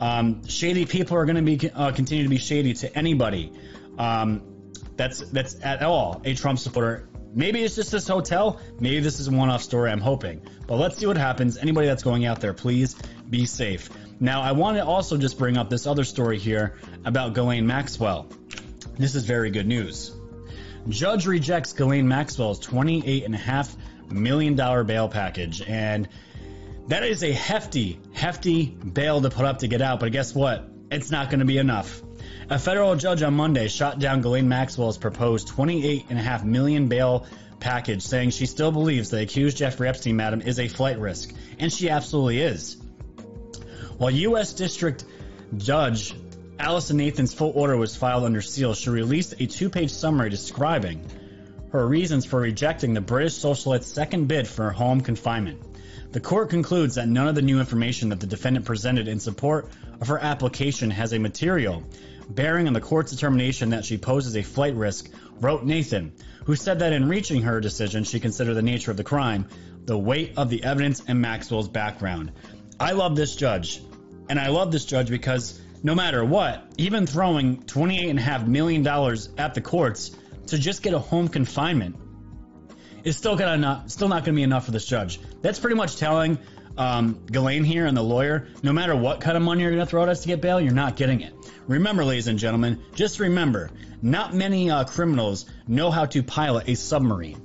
um, 0.00 0.46
shady 0.46 0.86
people 0.86 1.16
are 1.16 1.24
going 1.24 1.36
to 1.36 1.42
be 1.42 1.70
uh, 1.70 1.92
continue 1.92 2.24
to 2.24 2.30
be 2.30 2.38
shady 2.38 2.74
to 2.74 2.98
anybody 2.98 3.52
um, 3.98 4.42
that's 4.96 5.20
that's 5.30 5.56
at 5.62 5.82
all 5.82 6.20
a 6.24 6.34
Trump 6.34 6.58
supporter. 6.58 7.08
Maybe 7.34 7.62
it's 7.64 7.74
just 7.74 7.90
this 7.90 8.06
hotel. 8.06 8.60
Maybe 8.78 9.00
this 9.00 9.18
is 9.18 9.26
a 9.26 9.32
one-off 9.32 9.62
story. 9.62 9.90
I'm 9.90 10.00
hoping, 10.00 10.42
but 10.68 10.76
let's 10.76 10.98
see 10.98 11.06
what 11.06 11.16
happens. 11.16 11.58
Anybody 11.58 11.88
that's 11.88 12.04
going 12.04 12.24
out 12.26 12.40
there, 12.40 12.54
please 12.54 12.94
be 13.28 13.44
safe. 13.46 13.90
Now, 14.20 14.42
I 14.42 14.52
want 14.52 14.76
to 14.76 14.84
also 14.84 15.16
just 15.16 15.38
bring 15.38 15.56
up 15.56 15.68
this 15.68 15.86
other 15.86 16.04
story 16.04 16.38
here 16.38 16.76
about 17.04 17.34
Ghislaine 17.34 17.66
Maxwell. 17.66 18.28
This 18.96 19.14
is 19.14 19.24
very 19.24 19.50
good 19.50 19.66
news. 19.66 20.14
Judge 20.88 21.26
rejects 21.26 21.72
Ghislaine 21.72 22.06
Maxwell's 22.06 22.58
28 22.60 23.24
and 23.24 23.34
a 23.34 23.38
half 23.38 23.74
million 24.10 24.54
dollar 24.54 24.84
bail 24.84 25.08
package. 25.08 25.62
And 25.62 26.08
that 26.88 27.02
is 27.02 27.24
a 27.24 27.32
hefty, 27.32 28.00
hefty 28.12 28.66
bail 28.66 29.20
to 29.20 29.30
put 29.30 29.46
up 29.46 29.58
to 29.60 29.68
get 29.68 29.82
out. 29.82 30.00
But 30.00 30.12
guess 30.12 30.34
what? 30.34 30.68
It's 30.90 31.10
not 31.10 31.30
going 31.30 31.40
to 31.40 31.46
be 31.46 31.58
enough. 31.58 32.02
A 32.50 32.58
federal 32.58 32.94
judge 32.94 33.22
on 33.22 33.34
Monday 33.34 33.68
shot 33.68 33.98
down 33.98 34.20
Ghislaine 34.20 34.48
Maxwell's 34.48 34.98
proposed 34.98 35.48
28.5 35.48 36.44
million 36.44 36.88
bail 36.88 37.26
package, 37.58 38.02
saying 38.02 38.30
she 38.30 38.46
still 38.46 38.70
believes 38.70 39.10
the 39.10 39.22
accused 39.22 39.56
Jeffrey 39.56 39.88
Epstein 39.88 40.16
madam 40.16 40.42
is 40.42 40.60
a 40.60 40.68
flight 40.68 40.98
risk, 40.98 41.32
and 41.58 41.72
she 41.72 41.88
absolutely 41.88 42.40
is. 42.40 42.76
While 43.98 44.10
U.S. 44.10 44.52
District 44.54 45.04
Judge 45.56 46.14
Alison 46.58 46.96
Nathan's 46.96 47.34
full 47.34 47.52
order 47.54 47.76
was 47.76 47.94
filed 47.94 48.24
under 48.24 48.42
seal, 48.42 48.74
she 48.74 48.90
released 48.90 49.34
a 49.38 49.46
two-page 49.46 49.90
summary 49.90 50.30
describing 50.30 51.04
her 51.70 51.86
reasons 51.86 52.24
for 52.24 52.40
rejecting 52.40 52.94
the 52.94 53.00
British 53.00 53.34
socialite's 53.34 53.86
second 53.86 54.26
bid 54.26 54.46
for 54.46 54.70
home 54.70 55.00
confinement. 55.00 55.60
The 56.12 56.20
court 56.20 56.50
concludes 56.50 56.94
that 56.94 57.08
none 57.08 57.26
of 57.26 57.34
the 57.34 57.42
new 57.42 57.58
information 57.58 58.10
that 58.10 58.20
the 58.20 58.26
defendant 58.28 58.66
presented 58.66 59.08
in 59.08 59.18
support 59.18 59.70
of 60.00 60.08
her 60.08 60.18
application 60.18 60.90
has 60.90 61.12
a 61.12 61.18
material 61.18 61.82
bearing 62.28 62.66
on 62.66 62.72
the 62.72 62.80
court's 62.80 63.12
determination 63.12 63.70
that 63.70 63.84
she 63.84 63.98
poses 63.98 64.36
a 64.36 64.42
flight 64.42 64.74
risk, 64.74 65.10
wrote 65.40 65.64
Nathan, 65.64 66.12
who 66.44 66.56
said 66.56 66.78
that 66.78 66.92
in 66.92 67.08
reaching 67.08 67.42
her 67.42 67.60
decision, 67.60 68.04
she 68.04 68.20
considered 68.20 68.54
the 68.54 68.62
nature 68.62 68.90
of 68.90 68.96
the 68.96 69.04
crime, 69.04 69.46
the 69.84 69.98
weight 69.98 70.34
of 70.36 70.50
the 70.50 70.64
evidence, 70.64 71.02
and 71.06 71.20
Maxwell's 71.20 71.68
background. 71.68 72.32
I 72.78 72.92
love 72.92 73.16
this 73.16 73.36
judge, 73.36 73.82
and 74.28 74.38
I 74.38 74.48
love 74.48 74.72
this 74.72 74.84
judge 74.84 75.08
because 75.08 75.60
no 75.82 75.94
matter 75.94 76.24
what, 76.24 76.64
even 76.78 77.06
throwing 77.06 77.62
$28.5 77.62 78.46
million 78.46 78.86
at 79.38 79.54
the 79.54 79.60
courts 79.60 80.10
to 80.48 80.58
just 80.58 80.82
get 80.82 80.94
a 80.94 80.98
home 80.98 81.28
confinement 81.28 81.96
is 83.04 83.16
still 83.16 83.36
gonna 83.36 83.58
not 83.58 83.90
still 83.90 84.08
not 84.08 84.24
gonna 84.24 84.34
be 84.34 84.42
enough 84.42 84.64
for 84.64 84.70
this 84.70 84.86
judge. 84.86 85.20
That's 85.42 85.60
pretty 85.60 85.76
much 85.76 85.96
telling 85.96 86.38
um, 86.76 87.24
Ghislaine 87.26 87.64
here 87.64 87.86
and 87.86 87.96
the 87.96 88.02
lawyer, 88.02 88.48
no 88.62 88.72
matter 88.72 88.96
what 88.96 89.20
kind 89.20 89.36
of 89.36 89.42
money 89.42 89.62
you're 89.62 89.70
gonna 89.70 89.86
throw 89.86 90.02
at 90.02 90.08
us 90.08 90.22
to 90.22 90.28
get 90.28 90.40
bail, 90.40 90.60
you're 90.60 90.72
not 90.72 90.96
getting 90.96 91.20
it. 91.20 91.34
Remember, 91.66 92.04
ladies 92.04 92.28
and 92.28 92.38
gentlemen, 92.38 92.82
just 92.94 93.20
remember, 93.20 93.70
not 94.02 94.34
many 94.34 94.70
uh, 94.70 94.84
criminals 94.84 95.46
know 95.68 95.90
how 95.90 96.06
to 96.06 96.22
pilot 96.22 96.68
a 96.68 96.74
submarine. 96.74 97.40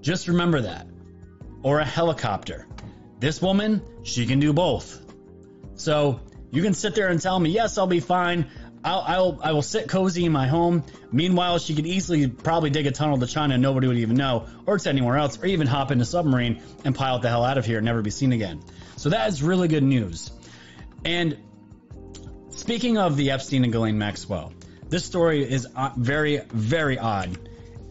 Just 0.00 0.28
remember 0.28 0.62
that, 0.62 0.86
or 1.62 1.80
a 1.80 1.84
helicopter. 1.84 2.66
This 3.24 3.40
woman, 3.40 3.80
she 4.02 4.26
can 4.26 4.38
do 4.38 4.52
both. 4.52 5.00
So 5.76 6.20
you 6.50 6.62
can 6.62 6.74
sit 6.74 6.94
there 6.94 7.08
and 7.08 7.18
tell 7.18 7.40
me, 7.40 7.48
yes, 7.48 7.78
I'll 7.78 7.86
be 7.86 8.00
fine. 8.00 8.50
I'll, 8.84 9.00
I'll 9.00 9.40
I 9.42 9.52
will 9.52 9.62
sit 9.62 9.88
cozy 9.88 10.26
in 10.26 10.32
my 10.32 10.46
home. 10.46 10.84
Meanwhile, 11.10 11.58
she 11.60 11.74
could 11.74 11.86
easily 11.86 12.28
probably 12.28 12.68
dig 12.68 12.86
a 12.86 12.90
tunnel 12.90 13.16
to 13.16 13.26
China 13.26 13.56
nobody 13.56 13.86
would 13.86 13.96
even 13.96 14.16
know, 14.16 14.46
or 14.66 14.78
to 14.78 14.88
anywhere 14.90 15.16
else, 15.16 15.42
or 15.42 15.46
even 15.46 15.66
hop 15.66 15.90
in 15.90 16.02
a 16.02 16.04
submarine 16.04 16.60
and 16.84 16.94
pilot 16.94 17.22
the 17.22 17.30
hell 17.30 17.46
out 17.46 17.56
of 17.56 17.64
here 17.64 17.78
and 17.78 17.86
never 17.86 18.02
be 18.02 18.10
seen 18.10 18.32
again. 18.32 18.62
So 18.96 19.08
that 19.08 19.26
is 19.28 19.42
really 19.42 19.68
good 19.68 19.84
news. 19.84 20.30
And 21.06 21.38
speaking 22.50 22.98
of 22.98 23.16
the 23.16 23.30
Epstein 23.30 23.64
and 23.64 23.72
Ghislaine 23.72 23.96
Maxwell, 23.96 24.52
this 24.90 25.06
story 25.06 25.50
is 25.50 25.66
uh, 25.74 25.92
very, 25.96 26.42
very 26.48 26.98
odd, 26.98 27.38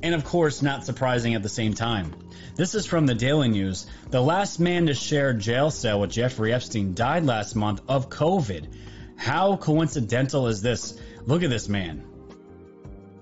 and 0.04 0.13
of 0.13 0.25
course 0.25 0.62
not 0.62 0.86
surprising 0.86 1.34
at 1.34 1.42
the 1.42 1.50
same 1.50 1.74
time. 1.74 2.13
This 2.56 2.76
is 2.76 2.86
from 2.86 3.08
the 3.08 3.16
Daily 3.16 3.50
News. 3.50 3.88
The 4.12 4.22
last 4.22 4.60
man 4.60 4.86
to 4.86 4.94
share 4.94 5.34
jail 5.34 5.72
cell 5.72 6.02
with 6.02 6.12
Jeffrey 6.12 6.54
Epstein 6.54 6.94
died 6.94 7.26
last 7.26 7.56
month 7.56 7.82
of 7.88 8.10
COVID. 8.10 8.68
How 9.16 9.56
coincidental 9.56 10.46
is 10.46 10.62
this? 10.62 10.96
Look 11.26 11.42
at 11.42 11.50
this 11.50 11.68
man. 11.68 12.04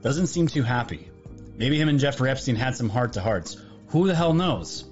Doesn't 0.02 0.28
seem 0.28 0.48
too 0.48 0.64
happy. 0.64 1.10
Maybe 1.56 1.80
him 1.80 1.88
and 1.88 1.98
Jeffrey 1.98 2.30
Epstein 2.30 2.58
had 2.58 2.76
some 2.76 2.90
heart 2.90 3.14
to 3.14 3.22
hearts. 3.22 3.56
Who 3.88 4.06
the 4.06 4.16
hell 4.16 4.34
knows? 4.34 4.84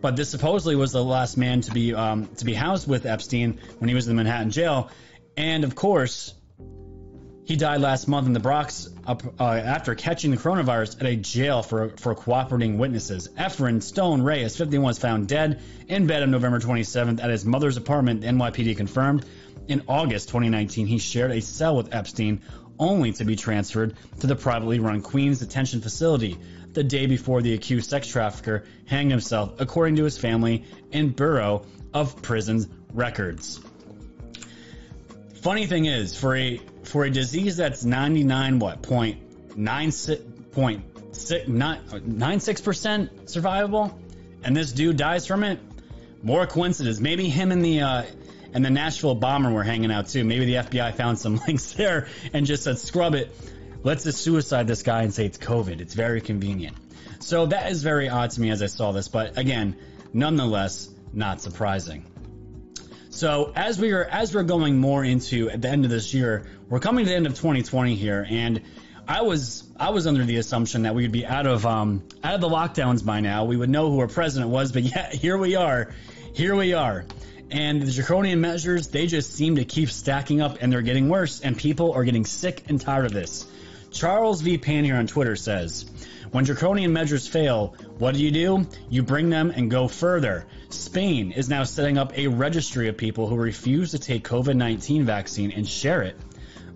But 0.00 0.16
this 0.16 0.30
supposedly 0.30 0.74
was 0.74 0.92
the 0.92 1.04
last 1.04 1.36
man 1.36 1.60
to 1.60 1.70
be 1.70 1.92
um, 1.92 2.26
to 2.36 2.46
be 2.46 2.54
housed 2.54 2.88
with 2.88 3.04
Epstein 3.04 3.60
when 3.80 3.88
he 3.88 3.94
was 3.94 4.08
in 4.08 4.16
the 4.16 4.22
Manhattan 4.22 4.50
jail, 4.50 4.90
and 5.36 5.64
of 5.64 5.74
course, 5.74 6.32
he 7.48 7.56
died 7.56 7.80
last 7.80 8.08
month 8.08 8.26
in 8.26 8.34
the 8.34 8.40
Bronx 8.40 8.90
uh, 9.06 9.16
after 9.40 9.94
catching 9.94 10.30
the 10.32 10.36
coronavirus 10.36 11.00
at 11.00 11.06
a 11.06 11.16
jail 11.16 11.62
for 11.62 11.88
for 11.96 12.14
cooperating 12.14 12.76
witnesses. 12.76 13.28
Efren 13.38 13.82
Stone 13.82 14.20
Reyes, 14.20 14.54
51, 14.54 14.84
was 14.84 14.98
found 14.98 15.28
dead 15.28 15.62
in 15.88 16.06
bed 16.06 16.22
on 16.22 16.30
November 16.30 16.60
27th 16.60 17.24
at 17.24 17.30
his 17.30 17.46
mother's 17.46 17.78
apartment. 17.78 18.20
NYPD 18.20 18.76
confirmed. 18.76 19.24
In 19.66 19.82
August 19.88 20.28
2019, 20.28 20.86
he 20.86 20.98
shared 20.98 21.30
a 21.30 21.40
cell 21.40 21.74
with 21.74 21.94
Epstein, 21.94 22.42
only 22.78 23.12
to 23.12 23.24
be 23.24 23.34
transferred 23.34 23.94
to 24.20 24.26
the 24.26 24.36
privately 24.36 24.78
run 24.78 25.00
Queens 25.00 25.38
detention 25.38 25.80
facility 25.80 26.36
the 26.74 26.84
day 26.84 27.06
before 27.06 27.40
the 27.40 27.54
accused 27.54 27.88
sex 27.88 28.08
trafficker 28.08 28.66
hanged 28.84 29.10
himself, 29.10 29.58
according 29.58 29.96
to 29.96 30.04
his 30.04 30.18
family 30.18 30.64
and 30.92 31.16
Bureau 31.16 31.64
of 31.94 32.20
Prisons 32.20 32.68
records. 32.92 33.58
Funny 35.40 35.66
thing 35.66 35.84
is, 35.84 36.18
for 36.18 36.36
a 36.36 36.60
for 36.82 37.04
a 37.04 37.10
disease 37.10 37.56
that's 37.56 37.84
99 37.84 38.58
what 38.58 38.82
point 38.82 39.20
nine 39.56 39.92
six 39.92 40.20
percent 42.60 43.26
survivable, 43.26 43.94
and 44.42 44.56
this 44.56 44.72
dude 44.72 44.96
dies 44.96 45.26
from 45.26 45.44
it. 45.44 45.60
More 46.22 46.46
coincidence. 46.46 46.98
Maybe 46.98 47.28
him 47.28 47.52
and 47.52 47.64
the 47.64 47.80
uh, 47.82 48.02
and 48.52 48.64
the 48.64 48.70
Nashville 48.70 49.14
bomber 49.14 49.52
were 49.52 49.62
hanging 49.62 49.92
out 49.92 50.08
too. 50.08 50.24
Maybe 50.24 50.46
the 50.46 50.54
FBI 50.54 50.94
found 50.94 51.18
some 51.18 51.36
links 51.46 51.72
there 51.72 52.08
and 52.32 52.46
just 52.46 52.64
said, 52.64 52.78
scrub 52.78 53.14
it. 53.14 53.34
Let's 53.82 54.04
just 54.04 54.20
suicide 54.20 54.66
this 54.66 54.82
guy 54.82 55.02
and 55.02 55.14
say 55.14 55.26
it's 55.26 55.38
COVID. 55.38 55.80
It's 55.80 55.94
very 55.94 56.20
convenient. 56.20 56.76
So 57.20 57.46
that 57.46 57.70
is 57.70 57.82
very 57.82 58.08
odd 58.08 58.30
to 58.32 58.40
me 58.40 58.50
as 58.50 58.62
I 58.62 58.66
saw 58.66 58.92
this, 58.92 59.08
but 59.08 59.38
again, 59.38 59.76
nonetheless, 60.12 60.88
not 61.12 61.40
surprising. 61.40 62.04
So 63.18 63.52
as 63.56 63.80
we 63.80 63.90
are 63.90 64.04
as 64.04 64.32
we're 64.32 64.44
going 64.44 64.78
more 64.78 65.04
into 65.04 65.50
at 65.50 65.60
the 65.60 65.68
end 65.68 65.84
of 65.84 65.90
this 65.90 66.14
year, 66.14 66.46
we're 66.68 66.78
coming 66.78 67.04
to 67.04 67.10
the 67.10 67.16
end 67.16 67.26
of 67.26 67.34
2020 67.34 67.96
here, 67.96 68.24
and 68.30 68.62
I 69.08 69.22
was 69.22 69.64
I 69.76 69.90
was 69.90 70.06
under 70.06 70.24
the 70.24 70.36
assumption 70.36 70.82
that 70.82 70.94
we 70.94 71.02
would 71.02 71.10
be 71.10 71.26
out 71.26 71.44
of 71.44 71.66
um, 71.66 72.04
out 72.22 72.36
of 72.36 72.40
the 72.40 72.48
lockdowns 72.48 73.04
by 73.04 73.18
now. 73.18 73.44
We 73.44 73.56
would 73.56 73.70
know 73.70 73.90
who 73.90 73.98
our 73.98 74.06
president 74.06 74.52
was, 74.52 74.70
but 74.70 74.82
yeah, 74.94 75.10
here 75.10 75.36
we 75.36 75.56
are, 75.56 75.92
here 76.32 76.54
we 76.54 76.74
are. 76.74 77.06
And 77.50 77.82
the 77.82 77.90
draconian 77.90 78.40
measures, 78.40 78.86
they 78.86 79.08
just 79.08 79.34
seem 79.34 79.56
to 79.56 79.64
keep 79.64 79.90
stacking 79.90 80.40
up 80.40 80.58
and 80.60 80.72
they're 80.72 80.82
getting 80.82 81.08
worse, 81.08 81.40
and 81.40 81.58
people 81.58 81.94
are 81.94 82.04
getting 82.04 82.24
sick 82.24 82.62
and 82.68 82.80
tired 82.80 83.06
of 83.06 83.12
this. 83.12 83.50
Charles 83.90 84.42
V. 84.42 84.58
Pan 84.58 84.84
here 84.84 84.94
on 84.94 85.08
Twitter 85.08 85.34
says, 85.34 85.86
when 86.30 86.44
draconian 86.44 86.92
measures 86.92 87.26
fail, 87.26 87.74
what 87.98 88.14
do 88.14 88.22
you 88.22 88.30
do? 88.30 88.66
You 88.90 89.02
bring 89.02 89.28
them 89.28 89.50
and 89.50 89.68
go 89.68 89.88
further. 89.88 90.46
Spain 90.70 91.32
is 91.32 91.48
now 91.48 91.64
setting 91.64 91.96
up 91.96 92.16
a 92.16 92.26
registry 92.26 92.88
of 92.88 92.96
people 92.96 93.26
who 93.26 93.36
refuse 93.36 93.92
to 93.92 93.98
take 93.98 94.24
COVID 94.24 94.54
19 94.54 95.04
vaccine 95.04 95.50
and 95.52 95.66
share 95.66 96.02
it 96.02 96.16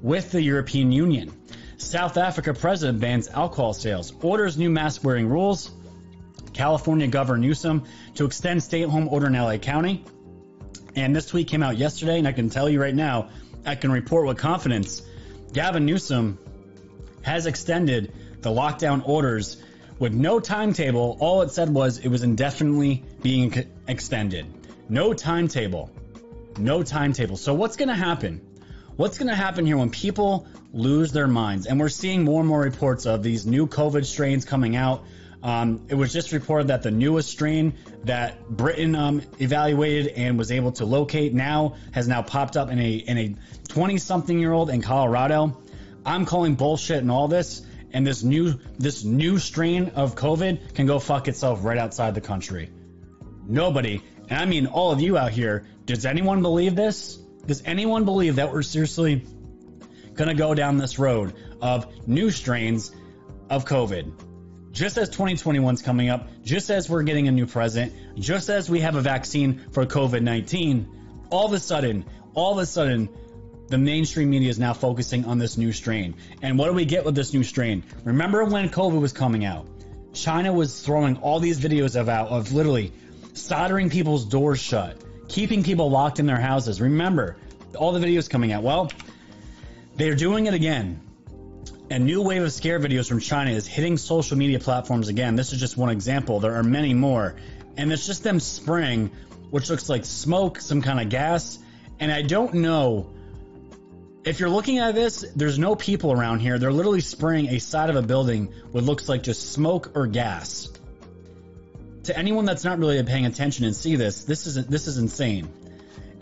with 0.01 0.31
the 0.31 0.43
European 0.43 0.93
Union. 0.93 1.33
South 1.77 2.17
Africa 2.17 2.55
president 2.55 3.01
bans 3.01 3.29
alcohol 3.29 3.75
sales, 3.75 4.13
orders 4.23 4.57
new 4.57 4.71
mask 4.71 5.05
wearing 5.05 5.29
rules. 5.29 5.71
California 6.53 7.07
Governor 7.07 7.39
Newsom 7.39 7.85
to 8.15 8.25
extend 8.25 8.63
stay 8.63 8.83
at 8.83 8.89
home 8.89 9.09
order 9.09 9.27
in 9.27 9.35
LA 9.35 9.57
County. 9.59 10.05
And 10.95 11.17
this 11.17 11.27
tweet 11.27 11.49
came 11.49 11.63
out 11.63 11.77
yesterday, 11.79 12.19
and 12.19 12.29
I 12.29 12.33
can 12.33 12.51
tell 12.51 12.69
you 12.69 12.81
right 12.81 12.95
now, 12.95 13.31
I 13.65 13.75
can 13.75 13.91
report 13.91 14.27
with 14.27 14.39
confidence 14.39 15.03
Gavin 15.53 15.85
Newsom 15.85 16.39
has 17.23 17.47
extended 17.47 18.13
the 18.41 18.51
lockdown 18.51 19.07
orders 19.07 19.63
with 20.03 20.13
no 20.13 20.41
timetable. 20.41 21.17
All 21.21 21.43
it 21.43 21.53
said 21.53 21.73
was 21.73 21.99
it 21.99 22.09
was 22.09 22.25
indefinitely 22.25 23.05
being 23.23 23.55
extended. 23.87 24.47
No 24.89 25.15
timetable. 25.15 25.91
No 26.59 26.83
timetable. 26.83 27.37
So, 27.37 27.55
what's 27.55 27.77
going 27.77 27.89
to 27.89 27.95
happen? 27.95 28.41
What's 28.97 29.17
going 29.17 29.29
to 29.29 29.37
happen 29.37 29.65
here 29.65 29.77
when 29.77 29.91
people 29.91 30.49
lose 30.73 31.13
their 31.13 31.29
minds? 31.29 31.69
And 31.69 31.79
we're 31.79 31.89
seeing 31.89 32.25
more 32.25 32.41
and 32.41 32.49
more 32.49 32.61
reports 32.61 33.07
of 33.07 33.23
these 33.23 33.47
new 33.47 33.69
COVID 33.69 34.05
strains 34.05 34.45
coming 34.45 34.75
out. 34.75 35.05
Um, 35.41 35.87
it 35.89 35.95
was 35.95 36.13
just 36.13 36.33
reported 36.33 36.67
that 36.67 36.83
the 36.83 36.91
newest 36.91 37.31
strain 37.31 37.75
that 38.03 38.49
Britain 38.49 38.97
um, 38.97 39.23
evaluated 39.39 40.15
and 40.15 40.37
was 40.37 40.51
able 40.51 40.73
to 40.73 40.85
locate 40.85 41.33
now 41.33 41.77
has 41.93 42.09
now 42.09 42.23
popped 42.23 42.57
up 42.57 42.71
in 42.71 42.81
a 42.81 42.95
in 42.95 43.19
a 43.19 43.37
20 43.69 43.99
something 43.99 44.37
year 44.37 44.53
old 44.53 44.69
in 44.69 44.83
Colorado. 44.83 45.57
I'm 46.05 46.27
calling 46.27 46.57
bullshit 46.57 46.99
and 46.99 47.11
all 47.13 47.29
this, 47.29 47.63
and 47.93 48.07
this 48.07 48.23
new 48.23 48.59
this 48.79 49.05
new 49.05 49.39
strain 49.39 49.93
of 49.95 50.15
COVID 50.15 50.75
can 50.75 50.87
go 50.87 50.99
fuck 50.99 51.29
itself 51.29 51.65
right 51.65 51.79
outside 51.79 52.15
the 52.15 52.21
country. 52.21 52.71
Nobody, 53.47 54.03
and 54.29 54.39
I 54.39 54.45
mean 54.47 54.67
all 54.67 54.93
of 54.93 55.01
you 55.01 55.19
out 55.19 55.33
here, 55.33 55.67
does 55.85 56.07
anyone 56.07 56.43
believe 56.43 56.77
this? 56.77 57.17
Does 57.47 57.63
anyone 57.65 58.05
believe 58.05 58.37
that 58.37 58.53
we're 58.53 58.63
seriously 58.63 59.27
gonna 60.15 60.35
go 60.35 60.55
down 60.55 60.79
this 60.79 60.99
road 60.99 61.35
of 61.61 61.87
new 62.07 62.31
strains 62.31 62.93
of 63.51 63.65
COVID? 63.65 64.13
Just 64.73 64.97
as 64.97 65.11
2021's 65.11 65.83
coming 65.83 66.09
up, 66.09 66.29
just 66.43 66.71
as 66.71 66.89
we're 66.89 67.03
getting 67.03 67.29
a 67.29 67.33
new 67.33 67.47
president, 67.47 67.93
just 68.19 68.49
as 68.49 68.71
we 68.71 68.81
have 68.81 68.95
a 68.95 69.03
vaccine 69.03 69.61
for 69.71 69.85
COVID 69.85 70.23
19, 70.23 71.27
all 71.31 71.47
of 71.47 71.53
a 71.53 71.59
sudden, 71.59 72.05
all 72.35 72.53
of 72.53 72.59
a 72.59 72.67
sudden, 72.67 73.11
the 73.73 73.79
mainstream 73.79 74.29
media 74.29 74.51
is 74.51 74.59
now 74.59 74.75
focusing 74.75 75.25
on 75.25 75.39
this 75.39 75.57
new 75.57 75.73
strain. 75.73 76.15
And 76.43 76.59
what 76.59 76.67
do 76.67 76.75
we 76.75 76.85
get 76.85 77.07
with 77.07 77.15
this 77.15 77.33
new 77.33 77.43
strain? 77.43 77.83
Remember 78.05 78.45
when 78.45 78.69
COVID 78.69 79.01
was 79.01 79.15
coming 79.15 79.47
out? 79.47 79.67
China 80.13 80.53
was 80.53 80.83
throwing 80.83 81.17
all 81.17 81.41
these 81.41 81.59
videos 81.59 81.99
of 81.99 82.11
out 82.11 82.29
of 82.29 82.53
literally 82.53 82.93
soldering 83.33 83.89
people's 83.89 84.27
doors 84.27 84.61
shut, 84.61 84.99
keeping 85.27 85.65
people 85.65 85.91
locked 85.91 86.21
in 86.21 86.27
their 86.27 86.39
houses. 86.39 86.83
Remember 86.83 87.37
all 87.75 87.93
the 87.93 88.07
videos 88.07 88.29
coming 88.29 88.53
out. 88.53 88.63
Well, 88.63 88.93
they're 89.97 90.17
doing 90.17 90.45
it 90.45 90.53
again. 90.53 91.01
A 91.91 91.99
new 91.99 92.21
wave 92.21 92.43
of 92.43 92.53
scare 92.53 92.79
videos 92.79 93.09
from 93.09 93.21
China 93.21 93.53
is 93.53 93.67
hitting 93.67 93.97
social 93.97 94.37
media 94.37 94.59
platforms 94.59 95.09
again. 95.09 95.35
This 95.35 95.55
is 95.55 95.61
just 95.61 95.79
one 95.79 95.89
example. 95.89 96.41
There 96.41 96.57
are 96.57 96.63
many 96.63 96.93
more. 96.93 97.37
And 97.79 97.91
it's 97.91 98.07
just 98.07 98.23
them 98.23 98.39
spraying, 98.39 99.13
which 99.49 99.71
looks 99.71 99.89
like 99.89 100.05
smoke, 100.05 100.61
some 100.61 100.83
kind 100.83 101.01
of 101.01 101.09
gas. 101.09 101.59
And 101.99 102.13
I 102.13 102.21
don't 102.21 102.53
know 102.55 103.13
if 104.25 104.39
you're 104.39 104.51
looking 104.51 104.79
at 104.79 104.95
this, 104.95 105.25
there's 105.35 105.59
no 105.59 105.75
people 105.75 106.13
around 106.13 106.41
here. 106.41 106.59
They're 106.59 106.73
literally 106.73 107.01
spraying 107.01 107.49
a 107.49 107.59
side 107.59 107.91
of 107.91 107.97
a 107.97 108.03
building 108.03 108.53
with 108.73 108.85
looks 108.85 109.09
like 109.09 109.23
just 109.23 109.53
smoke 109.53 109.97
or 109.97 110.07
gas. 110.07 110.69
To 112.05 112.17
anyone 112.17 112.45
that's 112.45 112.65
not 112.65 112.79
really 112.79 113.03
paying 113.03 113.27
attention 113.27 113.65
and 113.65 113.75
see 113.75 113.97
this, 113.97 114.25
this 114.25 114.47
is 114.47 114.67
this 114.67 114.87
is 114.87 114.99
insane. 114.99 115.49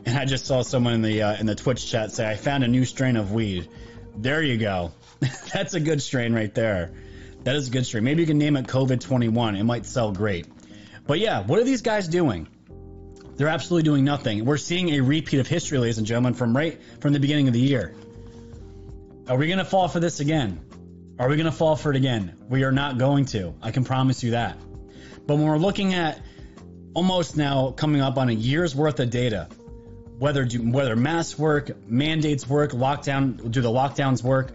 And 0.07 0.17
I 0.17 0.25
just 0.25 0.47
saw 0.47 0.63
someone 0.63 0.95
in 0.95 1.03
the 1.03 1.23
uh, 1.23 1.37
in 1.37 1.47
the 1.47 1.55
Twitch 1.55 1.91
chat 1.91 2.13
say, 2.13 2.29
"I 2.29 2.37
found 2.37 2.65
a 2.65 2.69
new 2.69 2.85
strain 2.85 3.17
of 3.17 3.33
weed." 3.33 3.69
There 4.17 4.43
you 4.43 4.57
go. 4.57 4.93
That's 5.53 5.75
a 5.75 5.81
good 5.81 6.03
strain 6.03 6.35
right 6.35 6.55
there. 6.55 6.93
That 7.45 7.57
is 7.57 7.69
a 7.69 7.71
good 7.71 7.87
strain. 7.87 8.05
Maybe 8.05 8.23
you 8.23 8.27
can 8.27 8.39
name 8.39 8.57
it 8.57 8.67
COVID 8.67 9.01
21. 9.01 9.57
It 9.57 9.65
might 9.65 9.87
sell 9.87 10.13
great. 10.13 10.47
But 11.07 11.19
yeah, 11.19 11.43
what 11.43 11.59
are 11.59 11.65
these 11.65 11.83
guys 11.83 12.09
doing? 12.09 12.49
They're 13.41 13.49
absolutely 13.49 13.85
doing 13.85 14.05
nothing. 14.05 14.45
We're 14.45 14.59
seeing 14.59 14.91
a 14.91 15.01
repeat 15.01 15.41
of 15.41 15.47
history, 15.47 15.79
ladies 15.79 15.97
and 15.97 16.07
gentlemen, 16.07 16.35
from 16.35 16.55
right 16.55 16.79
from 17.01 17.15
the 17.15 17.21
beginning 17.21 17.49
of 17.49 17.55
the 17.55 17.61
year. 17.61 17.95
Are 19.27 19.39
we 19.39 19.47
going 19.47 19.61
to 19.61 19.65
fall 19.65 19.89
for 19.89 19.99
this 19.99 20.21
again? 20.21 20.61
Are 21.19 21.27
we 21.27 21.37
going 21.37 21.47
to 21.47 21.51
fall 21.51 21.75
for 21.75 21.91
it 21.91 21.97
again? 21.97 22.37
We 22.51 22.65
are 22.65 22.71
not 22.71 22.99
going 22.99 23.25
to. 23.37 23.55
I 23.63 23.71
can 23.71 23.85
promise 23.85 24.23
you 24.23 24.33
that. 24.33 24.59
But 25.27 25.37
when 25.37 25.47
we're 25.47 25.57
looking 25.57 25.95
at 25.95 26.21
almost 26.93 27.35
now 27.35 27.71
coming 27.71 28.03
up 28.03 28.19
on 28.19 28.29
a 28.29 28.33
year's 28.35 28.77
worth 28.77 29.01
of 29.01 29.09
data, 29.09 29.49
whether 30.19 30.45
do, 30.45 30.61
whether 30.61 30.95
masks 30.95 31.39
work, 31.39 31.71
mandates 31.89 32.47
work, 32.47 32.73
lockdown 32.73 33.51
do 33.51 33.63
the 33.63 33.71
lockdowns 33.71 34.23
work, 34.23 34.53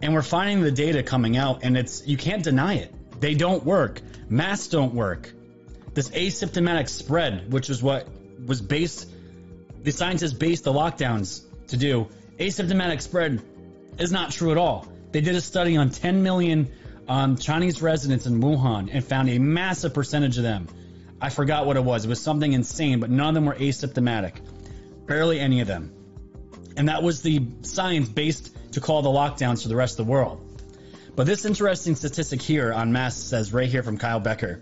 and 0.00 0.14
we're 0.14 0.22
finding 0.22 0.62
the 0.62 0.72
data 0.72 1.02
coming 1.02 1.36
out, 1.36 1.62
and 1.62 1.76
it's 1.76 2.06
you 2.06 2.16
can't 2.16 2.42
deny 2.42 2.76
it. 2.76 3.20
They 3.20 3.34
don't 3.34 3.66
work. 3.66 4.00
Masks 4.30 4.68
don't 4.68 4.94
work. 4.94 5.30
This 5.94 6.08
asymptomatic 6.10 6.88
spread, 6.88 7.52
which 7.52 7.70
is 7.70 7.82
what 7.82 8.08
was 8.44 8.60
based, 8.60 9.08
the 9.82 9.92
scientists 9.92 10.32
based 10.32 10.64
the 10.64 10.72
lockdowns 10.72 11.42
to 11.68 11.76
do. 11.76 12.08
Asymptomatic 12.38 13.00
spread 13.00 13.42
is 13.98 14.10
not 14.10 14.32
true 14.32 14.50
at 14.50 14.58
all. 14.58 14.88
They 15.12 15.20
did 15.20 15.36
a 15.36 15.40
study 15.40 15.76
on 15.76 15.90
10 15.90 16.22
million 16.22 16.72
um, 17.06 17.36
Chinese 17.36 17.80
residents 17.80 18.26
in 18.26 18.40
Wuhan 18.40 18.90
and 18.92 19.04
found 19.04 19.28
a 19.28 19.38
massive 19.38 19.94
percentage 19.94 20.36
of 20.36 20.42
them. 20.42 20.66
I 21.20 21.30
forgot 21.30 21.66
what 21.66 21.76
it 21.76 21.84
was. 21.84 22.04
It 22.04 22.08
was 22.08 22.20
something 22.20 22.52
insane, 22.52 23.00
but 23.00 23.10
none 23.10 23.28
of 23.28 23.34
them 23.34 23.46
were 23.46 23.54
asymptomatic. 23.54 24.34
Barely 25.06 25.38
any 25.38 25.60
of 25.60 25.68
them. 25.68 25.92
And 26.76 26.88
that 26.88 27.02
was 27.02 27.22
the 27.22 27.46
science 27.62 28.08
based 28.08 28.54
to 28.72 28.80
call 28.80 29.02
the 29.02 29.10
lockdowns 29.10 29.62
for 29.62 29.68
the 29.68 29.76
rest 29.76 30.00
of 30.00 30.06
the 30.06 30.10
world. 30.10 30.40
But 31.14 31.26
this 31.26 31.44
interesting 31.44 31.94
statistic 31.94 32.42
here 32.42 32.72
on 32.72 32.92
masks 32.92 33.22
says 33.22 33.52
right 33.52 33.68
here 33.68 33.84
from 33.84 33.98
Kyle 33.98 34.18
Becker. 34.18 34.60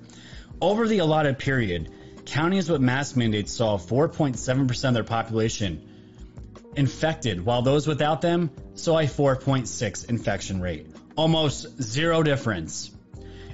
Over 0.63 0.87
the 0.87 0.99
allotted 0.99 1.41
period, 1.41 1.91
counties 2.25 2.71
with 2.71 2.81
mask 2.81 3.17
mandates 3.17 3.53
saw 3.53 3.79
4.7% 3.79 4.89
of 4.89 4.95
their 4.95 5.03
population 5.03 5.89
infected, 6.77 7.45
while 7.45 7.63
those 7.63 7.89
without 7.89 8.21
them 8.21 8.49
saw 8.77 9.01
a 9.01 9.07
4.6 9.07 10.09
infection 10.09 10.61
rate. 10.61 10.87
Almost 11.17 11.83
zero 11.83 12.23
difference. 12.23 12.93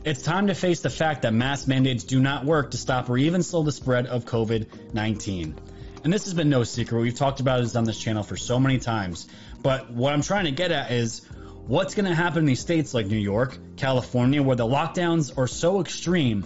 It's 0.04 0.22
time 0.22 0.48
to 0.48 0.54
face 0.54 0.80
the 0.80 0.90
fact 0.90 1.22
that 1.22 1.32
mask 1.32 1.66
mandates 1.66 2.04
do 2.04 2.20
not 2.20 2.44
work 2.44 2.72
to 2.72 2.76
stop 2.76 3.08
or 3.08 3.16
even 3.16 3.42
slow 3.42 3.62
the 3.62 3.72
spread 3.72 4.06
of 4.06 4.26
COVID 4.26 4.92
19. 4.92 5.58
And 6.04 6.12
this 6.12 6.24
has 6.24 6.34
been 6.34 6.50
no 6.50 6.62
secret. 6.62 7.00
We've 7.00 7.14
talked 7.14 7.40
about 7.40 7.62
this 7.62 7.74
on 7.74 7.84
this 7.84 7.98
channel 7.98 8.22
for 8.22 8.36
so 8.36 8.60
many 8.60 8.78
times. 8.78 9.28
But 9.62 9.90
what 9.90 10.12
I'm 10.12 10.20
trying 10.20 10.44
to 10.44 10.50
get 10.50 10.72
at 10.72 10.92
is 10.92 11.22
what's 11.66 11.94
going 11.94 12.04
to 12.04 12.14
happen 12.14 12.40
in 12.40 12.44
these 12.44 12.60
states 12.60 12.92
like 12.92 13.06
New 13.06 13.16
York, 13.16 13.56
California, 13.78 14.42
where 14.42 14.56
the 14.56 14.66
lockdowns 14.66 15.38
are 15.38 15.46
so 15.46 15.80
extreme, 15.80 16.44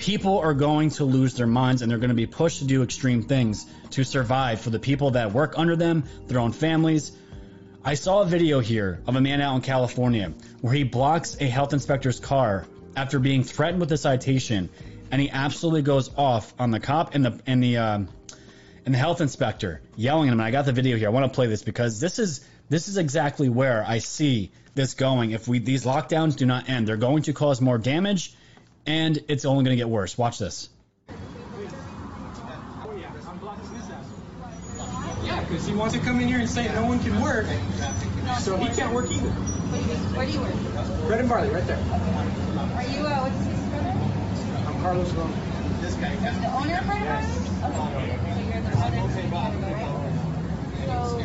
people 0.00 0.38
are 0.38 0.54
going 0.54 0.88
to 0.88 1.04
lose 1.04 1.34
their 1.34 1.46
minds 1.46 1.82
and 1.82 1.90
they're 1.90 1.98
going 1.98 2.08
to 2.08 2.14
be 2.14 2.26
pushed 2.26 2.60
to 2.60 2.64
do 2.64 2.82
extreme 2.82 3.22
things 3.22 3.66
to 3.90 4.02
survive 4.02 4.60
for 4.60 4.70
the 4.70 4.78
people 4.78 5.12
that 5.12 5.32
work 5.32 5.54
under 5.56 5.76
them, 5.76 6.04
their 6.26 6.40
own 6.40 6.52
families. 6.52 7.12
I 7.84 7.94
saw 7.94 8.22
a 8.22 8.26
video 8.26 8.60
here 8.60 9.00
of 9.06 9.16
a 9.16 9.20
man 9.20 9.40
out 9.42 9.56
in 9.56 9.60
California 9.60 10.32
where 10.62 10.72
he 10.72 10.84
blocks 10.84 11.36
a 11.40 11.44
health 11.44 11.74
inspector's 11.74 12.18
car 12.18 12.66
after 12.96 13.18
being 13.18 13.44
threatened 13.44 13.80
with 13.80 13.92
a 13.92 13.98
citation, 13.98 14.70
and 15.10 15.20
he 15.20 15.30
absolutely 15.30 15.82
goes 15.82 16.10
off 16.16 16.52
on 16.58 16.70
the 16.70 16.80
cop 16.80 17.14
and 17.14 17.24
the 17.24 17.40
and 17.46 17.62
the 17.62 17.76
uh, 17.76 17.98
and 18.84 18.94
the 18.94 18.98
health 18.98 19.20
inspector 19.20 19.80
yelling 19.96 20.28
at 20.28 20.32
him. 20.32 20.40
And 20.40 20.46
I 20.46 20.50
got 20.50 20.64
the 20.64 20.72
video 20.72 20.96
here. 20.96 21.08
I 21.08 21.10
want 21.10 21.30
to 21.30 21.34
play 21.34 21.46
this 21.46 21.62
because 21.62 22.00
this 22.00 22.18
is 22.18 22.44
this 22.68 22.88
is 22.88 22.96
exactly 22.96 23.48
where 23.48 23.84
I 23.86 23.98
see 23.98 24.50
this 24.74 24.94
going. 24.94 25.30
If 25.30 25.48
we 25.48 25.58
these 25.58 25.84
lockdowns 25.84 26.36
do 26.36 26.46
not 26.46 26.68
end, 26.68 26.86
they're 26.86 26.96
going 26.96 27.22
to 27.24 27.32
cause 27.32 27.60
more 27.60 27.78
damage, 27.78 28.34
and 28.86 29.22
it's 29.28 29.44
only 29.44 29.64
going 29.64 29.76
to 29.76 29.76
get 29.76 29.88
worse. 29.88 30.16
Watch 30.16 30.38
this. 30.38 30.68
Yeah, 35.24 35.40
because 35.42 35.66
he 35.66 35.74
wants 35.74 35.94
to 35.94 36.00
come 36.00 36.20
in 36.20 36.28
here 36.28 36.38
and 36.38 36.48
say 36.48 36.66
no 36.72 36.86
one 36.86 37.00
can 37.00 37.20
work, 37.20 37.46
so 38.38 38.56
he 38.56 38.68
can't 38.68 38.92
work 38.94 39.10
either. 39.10 39.30
Where 39.30 40.26
do 40.26 40.32
you 40.32 40.40
work? 40.40 41.06
Bread 41.06 41.20
and 41.20 41.28
barley, 41.28 41.50
right 41.50 41.66
there. 41.66 41.76
Are 41.76 41.82
you, 42.84 43.06
uh, 43.06 43.28
what's 43.28 43.44
his 43.46 43.60
brother? 43.70 43.92
I'm 44.66 44.80
Carlos 44.82 45.12
Ron. 45.12 45.32
The 46.00 46.50
owner 46.56 46.78
of 46.78 46.86
Bread 46.86 47.02
and 47.02 47.08
Barley? 47.08 47.28
Okay. 47.60 48.16
So 48.32 48.40
you're 48.50 48.62
the 48.62 48.72
owner 48.80 49.04
of 49.04 49.10
Bread 49.12 49.24
and 49.24 49.30
Barley, 49.30 49.56
right? 49.60 49.76
So 50.86 51.20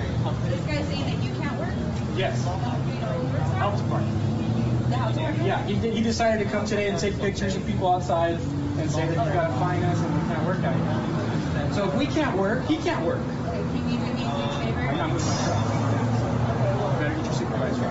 this 0.49 0.61
guy's 0.65 0.85
saying 0.87 1.05
that 1.05 1.19
you 1.23 1.31
can't 1.39 1.57
work? 1.59 1.73
Yes. 2.17 2.37
You 2.39 2.45
know 2.45 3.15
who 3.15 3.37
Health 3.57 3.77
department. 3.81 4.34
Outdoor? 5.05 5.31
Yeah, 5.45 5.63
he, 5.65 5.75
did- 5.75 5.93
he 5.93 6.01
decided 6.01 6.43
to 6.45 6.49
come 6.51 6.65
today 6.65 6.87
and 6.89 6.97
take 6.99 7.17
pictures 7.19 7.55
of 7.55 7.65
people 7.65 7.87
outside 7.91 8.33
and 8.39 8.91
say 8.91 9.01
that 9.07 9.09
you 9.27 9.33
gotta 9.33 9.53
fine 9.53 9.83
us 9.83 9.99
and 9.99 10.13
we 10.13 10.33
can't 10.33 10.45
work 10.45 10.63
out 10.63 10.75
here. 10.75 11.73
So 11.73 11.87
if 11.89 11.95
we 11.95 12.05
can't 12.07 12.37
work, 12.37 12.65
he 12.65 12.77
can't 12.77 13.05
work. 13.05 13.19
Can 13.19 13.89
you 13.91 13.97
do 13.97 14.13
me 14.13 14.23
a 14.23 14.29
favor? 14.59 14.79
I'm 14.79 14.97
not 14.97 15.09
moving 15.11 15.27
my 15.27 15.43
truck. 15.45 16.99
Better 16.99 17.15
get 17.15 17.25
your 17.25 17.33
supervisor. 17.33 17.81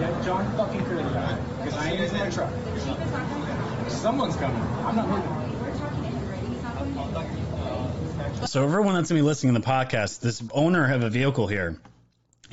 Yeah, 0.00 0.22
John 0.24 0.56
fucking 0.56 0.84
Curley. 0.86 1.02
Because 1.04 1.74
I 1.74 1.90
ain't 1.90 2.00
using 2.00 2.18
my 2.18 2.30
truck. 2.30 2.50
The 2.52 2.70
chief 2.72 3.00
is 3.00 3.10
not 3.12 3.28
going 3.28 3.42
to 3.42 3.48
come. 3.48 3.90
Someone's 3.90 4.36
coming. 4.36 4.62
I'm 4.62 4.96
not 4.96 5.08
moving. 5.08 5.62
We're 5.62 5.76
talking 5.78 6.02
to 6.02 6.08
him 6.08 6.28
already. 6.28 6.46
He's 6.46 6.62
not 6.62 6.78
going 6.78 7.26
anywhere. 7.26 8.46
So 8.46 8.62
everyone 8.64 8.94
that's 8.94 9.08
gonna 9.08 9.18
be 9.20 9.22
listening 9.22 9.54
to 9.54 9.60
the 9.60 9.66
podcast, 9.66 10.20
this 10.20 10.42
owner 10.52 10.92
of 10.92 11.02
a 11.02 11.10
vehicle 11.10 11.46
here, 11.48 11.80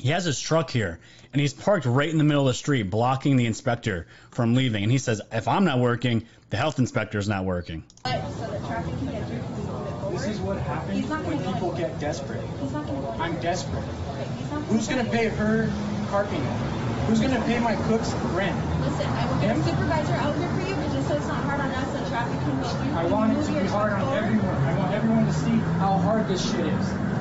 he 0.04 0.10
has 0.10 0.26
his 0.26 0.38
truck 0.38 0.68
here, 0.68 1.00
and 1.32 1.40
he's 1.40 1.54
parked 1.54 1.86
right 1.86 2.10
in 2.10 2.18
the 2.18 2.24
middle 2.24 2.42
of 2.42 2.48
the 2.48 2.58
street, 2.58 2.90
blocking 2.90 3.38
the 3.38 3.46
inspector 3.46 4.06
from 4.32 4.54
leaving. 4.54 4.82
And 4.82 4.92
he 4.92 4.98
says, 4.98 5.22
"If 5.32 5.48
I'm 5.48 5.64
not 5.64 5.78
working, 5.78 6.26
the 6.50 6.58
health 6.58 6.78
inspector 6.78 7.16
is 7.16 7.26
not 7.26 7.46
working." 7.46 7.84
But 8.02 8.20
so 8.34 8.40
that 8.42 8.60
traffic 8.66 8.92
can 8.98 9.06
get 9.06 9.26
through, 9.26 9.38
can 9.38 9.56
we 9.56 9.62
move 9.64 9.86
it 9.86 10.00
forward? 10.02 10.18
This 10.18 10.26
is 10.26 10.40
what 10.40 10.58
happens 10.58 11.06
when 11.08 11.38
people 11.38 11.72
anywhere. 11.72 11.88
get 11.88 12.00
desperate. 12.00 12.44
He's 12.60 12.72
not 12.72 12.86
going 12.86 13.00
to 13.00 13.02
go 13.02 13.16
I'm 13.18 13.40
desperate. 13.40 13.80
Okay, 13.80 14.28
he's 14.36 14.50
not 14.50 14.62
Who's 14.64 14.88
gonna 14.88 15.08
pay 15.08 15.28
her 15.28 15.72
car 16.10 16.26
payment? 16.26 16.60
Who's 17.08 17.20
gonna 17.20 17.40
pay 17.46 17.58
my 17.60 17.74
cook's 17.88 18.12
rent? 18.36 18.60
Listen, 18.84 19.08
I 19.08 19.24
will 19.32 19.40
get 19.40 19.56
a 19.56 19.64
supervisor 19.64 20.12
out 20.20 20.36
here 20.36 20.48
for 20.52 20.68
you, 20.68 20.74
but 20.74 20.92
just 20.92 21.08
so 21.08 21.16
it's 21.16 21.28
not 21.28 21.44
hard 21.44 21.60
on 21.62 21.70
us, 21.70 21.88
so 21.96 22.10
traffic 22.10 22.38
can 22.44 22.60
go 22.60 22.68
through. 22.68 22.92
I 22.92 23.06
want 23.06 23.32
it 23.32 23.42
to 23.42 23.52
be 23.58 23.66
hard 23.68 23.94
on 23.94 24.00
forward? 24.02 24.22
everyone. 24.22 24.54
I 24.68 24.78
want 24.78 24.92
everyone 24.92 25.24
to 25.24 25.32
see 25.32 25.56
how 25.80 25.96
hard 25.96 26.28
this 26.28 26.44
shit 26.44 26.66
is. 26.66 27.13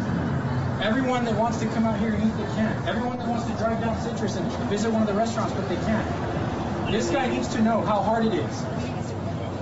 Everyone 0.83 1.23
that 1.23 1.35
wants 1.35 1.59
to 1.59 1.65
come 1.67 1.85
out 1.85 1.97
here 1.97 2.09
and 2.09 2.21
eat, 2.21 2.35
they 2.35 2.43
can. 2.55 2.85
Everyone 2.85 3.17
that 3.17 3.29
wants 3.29 3.45
to 3.45 3.53
drive 3.53 3.79
down 3.79 3.97
Citrus 4.01 4.35
and 4.35 4.51
visit 4.69 4.91
one 4.91 5.01
of 5.01 5.07
the 5.07 5.13
restaurants, 5.13 5.53
but 5.53 5.69
they 5.69 5.77
can't. 5.77 6.91
This 6.91 7.09
guy 7.09 7.25
needs 7.29 7.47
to 7.55 7.61
know 7.61 7.79
how 7.79 8.01
hard 8.01 8.25
it 8.25 8.33
is. 8.33 8.61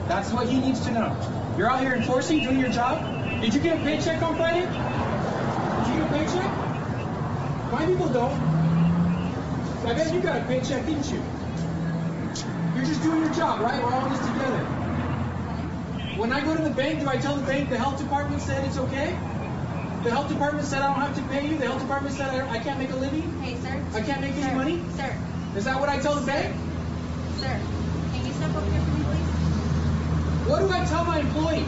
That's 0.07 0.31
what 0.31 0.47
he 0.49 0.59
needs 0.59 0.79
to 0.87 0.91
know. 0.91 1.15
You're 1.59 1.69
out 1.69 1.81
here 1.81 1.93
enforcing, 1.93 2.43
doing 2.43 2.57
your 2.57 2.71
job. 2.71 3.39
Did 3.39 3.53
you 3.53 3.59
get 3.59 3.77
a 3.77 3.83
paycheck 3.83 4.19
on 4.23 4.35
Friday? 4.35 4.61
Did 4.61 5.93
you 5.93 6.01
get 6.01 6.09
a 6.09 6.13
paycheck? 6.17 6.51
My 7.71 7.85
people 7.85 8.09
don't. 8.09 8.33
I 9.85 9.93
bet 9.93 10.11
you 10.11 10.21
got 10.21 10.41
a 10.41 10.45
paycheck, 10.45 10.87
didn't 10.87 11.05
you? 11.11 11.21
You're 12.75 12.85
just 12.85 13.03
doing 13.03 13.21
your 13.21 13.33
job, 13.35 13.61
right? 13.61 13.79
We're 13.83 13.93
all 13.93 14.09
this 14.09 14.17
together. 14.17 14.63
When 16.17 16.31
I 16.31 16.41
go 16.41 16.57
to 16.57 16.63
the 16.63 16.71
bank, 16.71 17.01
do 17.01 17.07
I 17.07 17.17
tell 17.17 17.35
the 17.35 17.45
bank 17.45 17.69
the 17.69 17.77
health 17.77 17.99
department 17.99 18.41
said 18.41 18.65
it's 18.65 18.79
okay? 18.79 19.15
The 20.03 20.09
health 20.09 20.29
department 20.29 20.65
said 20.65 20.81
I 20.81 20.91
don't 20.93 21.01
have 21.01 21.15
to 21.15 21.21
pay 21.31 21.47
you. 21.47 21.57
The 21.57 21.65
health 21.67 21.81
department 21.81 22.15
said 22.15 22.29
I, 22.29 22.49
I 22.49 22.57
can't 22.59 22.79
make 22.79 22.89
a 22.91 22.95
living. 22.95 23.21
Hey, 23.41 23.55
sir. 23.61 23.83
I 23.93 24.01
can't 24.01 24.19
make 24.21 24.33
any 24.35 24.55
money? 24.55 24.81
Sir, 24.97 25.15
Is 25.55 25.65
that 25.65 25.79
what 25.79 25.89
I 25.89 25.99
tell 25.99 26.15
the 26.15 26.25
bank? 26.25 26.55
sir, 27.39 27.59
can 28.13 28.25
you 28.25 28.33
step 28.33 28.55
up 28.55 28.63
here 28.63 28.81
for 28.81 28.91
me, 28.97 29.03
please? 29.05 30.49
What 30.49 30.59
do 30.59 30.69
I 30.71 30.85
tell 30.85 31.05
my 31.05 31.19
employees? 31.19 31.67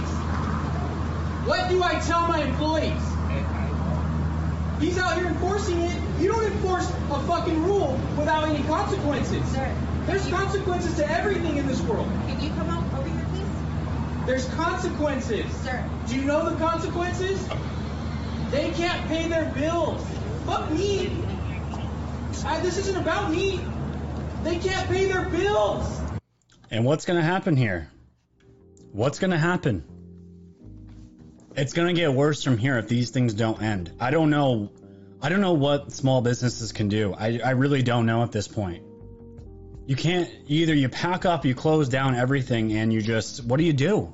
What 1.46 1.70
do 1.70 1.84
I 1.84 2.00
tell 2.00 2.28
my 2.28 2.42
employees? 2.44 3.02
He's 4.80 4.98
out 4.98 5.16
here 5.16 5.28
enforcing 5.28 5.82
it. 5.82 6.02
You 6.20 6.28
don't 6.30 6.46
enforce 6.52 6.90
a 6.90 7.20
fucking 7.28 7.64
rule 7.64 8.00
without 8.18 8.48
any 8.50 8.64
consequences. 8.64 9.46
Sir, 9.52 9.76
There's 10.08 10.28
consequences 10.30 10.96
to 10.98 11.10
everything 11.12 11.58
in 11.58 11.68
this 11.68 11.82
world. 11.82 12.08
can 12.28 12.42
you 12.42 12.50
come 12.52 12.70
up 12.70 12.84
over 12.98 13.08
here, 13.08 13.26
please? 13.34 14.26
There's 14.26 14.50
consequences. 14.56 15.46
Sir, 15.64 15.88
Do 16.08 16.16
you 16.16 16.24
know 16.26 16.50
the 16.50 16.58
consequences? 16.58 17.40
They 18.54 18.70
can't 18.70 19.08
pay 19.08 19.28
their 19.28 19.46
bills. 19.46 20.06
Fuck 20.46 20.70
me. 20.70 21.10
I, 22.46 22.60
this 22.60 22.78
isn't 22.78 22.96
about 22.96 23.32
me. 23.32 23.60
They 24.44 24.60
can't 24.60 24.88
pay 24.88 25.12
their 25.12 25.26
bills. 25.26 26.00
And 26.70 26.86
what's 26.86 27.06
going 27.06 27.18
to 27.20 27.26
happen 27.26 27.56
here? 27.56 27.90
What's 28.92 29.18
going 29.18 29.32
to 29.32 29.40
happen? 29.40 29.84
It's 31.56 31.74
going 31.74 31.88
to 31.88 32.00
get 32.00 32.14
worse 32.14 32.44
from 32.44 32.60
here 32.60 32.78
if 32.78 32.88
these 32.88 33.10
things 33.10 33.34
don't 33.34 33.60
end. 33.60 33.92
I 34.00 34.12
don't 34.12 34.30
know. 34.30 34.72
I 35.20 35.30
don't 35.30 35.42
know 35.42 35.54
what 35.54 35.92
small 35.92 36.22
businesses 36.22 36.72
can 36.74 36.90
do. 36.90 37.12
I, 37.12 37.40
I 37.44 37.52
really 37.52 37.82
don't 37.82 38.06
know 38.06 38.22
at 38.22 38.32
this 38.32 38.48
point. 38.48 38.84
You 39.88 39.96
can't 39.96 40.30
either 40.46 40.76
you 40.76 40.90
pack 40.90 41.26
up, 41.26 41.44
you 41.44 41.56
close 41.56 41.90
down 41.90 42.14
everything, 42.14 42.72
and 42.74 42.94
you 42.94 43.02
just 43.02 43.44
what 43.44 43.58
do 43.58 43.64
you 43.64 43.74
do? 43.74 44.14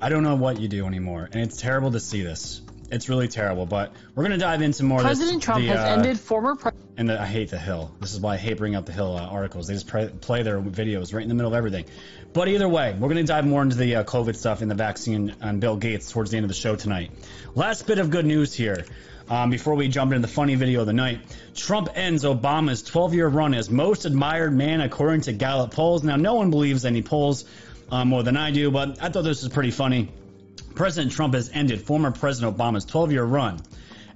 I 0.00 0.08
don't 0.08 0.24
know 0.24 0.34
what 0.34 0.58
you 0.58 0.66
do 0.66 0.84
anymore, 0.84 1.28
and 1.30 1.42
it's 1.42 1.58
terrible 1.58 1.92
to 1.92 2.00
see 2.00 2.22
this. 2.22 2.60
It's 2.92 3.08
really 3.08 3.26
terrible, 3.26 3.64
but 3.64 3.92
we're 4.14 4.22
gonna 4.24 4.36
dive 4.38 4.60
into 4.60 4.84
more. 4.84 5.00
of 5.00 5.04
this- 5.08 5.18
President 5.18 5.42
Trump 5.42 5.62
the, 5.62 5.68
has 5.68 5.78
uh, 5.78 5.94
ended 5.94 6.20
former 6.20 6.54
pre- 6.54 6.72
and 6.98 7.08
the, 7.08 7.20
I 7.20 7.24
hate 7.24 7.48
the 7.50 7.58
Hill. 7.58 7.90
This 8.00 8.12
is 8.12 8.20
why 8.20 8.34
I 8.34 8.36
hate 8.36 8.58
bringing 8.58 8.76
up 8.76 8.84
the 8.84 8.92
Hill 8.92 9.16
uh, 9.16 9.22
articles. 9.26 9.66
They 9.66 9.74
just 9.74 9.88
pre- 9.88 10.08
play 10.08 10.42
their 10.42 10.60
videos 10.60 11.14
right 11.14 11.22
in 11.22 11.28
the 11.28 11.34
middle 11.34 11.52
of 11.52 11.56
everything. 11.56 11.86
But 12.34 12.48
either 12.48 12.68
way, 12.68 12.92
we're 12.92 13.08
going 13.08 13.16
to 13.16 13.24
dive 13.24 13.46
more 13.46 13.62
into 13.62 13.76
the 13.76 13.96
uh, 13.96 14.04
COVID 14.04 14.36
stuff 14.36 14.60
and 14.60 14.70
the 14.70 14.74
vaccine 14.74 15.34
on 15.42 15.58
Bill 15.58 15.76
Gates 15.76 16.10
towards 16.10 16.30
the 16.30 16.36
end 16.36 16.44
of 16.44 16.48
the 16.48 16.54
show 16.54 16.76
tonight. 16.76 17.10
Last 17.54 17.86
bit 17.86 17.98
of 17.98 18.10
good 18.10 18.26
news 18.26 18.52
here. 18.52 18.84
Um, 19.28 19.48
before 19.50 19.74
we 19.74 19.88
jump 19.88 20.12
into 20.12 20.26
the 20.26 20.32
funny 20.32 20.54
video 20.54 20.80
of 20.80 20.86
the 20.86 20.92
night, 20.92 21.20
Trump 21.54 21.88
ends 21.94 22.24
Obama's 22.24 22.82
12 22.82 23.14
year 23.14 23.28
run 23.28 23.54
as 23.54 23.70
most 23.70 24.04
admired 24.04 24.52
man 24.54 24.82
according 24.82 25.22
to 25.22 25.32
Gallup 25.32 25.70
polls. 25.72 26.02
Now, 26.02 26.16
no 26.16 26.34
one 26.34 26.50
believes 26.50 26.84
any 26.84 27.00
polls 27.02 27.46
uh, 27.90 28.04
more 28.04 28.22
than 28.22 28.36
I 28.36 28.50
do, 28.50 28.70
but 28.70 29.02
I 29.02 29.08
thought 29.08 29.22
this 29.24 29.42
was 29.42 29.52
pretty 29.52 29.70
funny. 29.70 30.10
President 30.74 31.12
Trump 31.12 31.34
has 31.34 31.50
ended 31.52 31.82
former 31.82 32.10
President 32.10 32.56
Obama's 32.56 32.84
12 32.84 33.12
year 33.12 33.24
run 33.24 33.60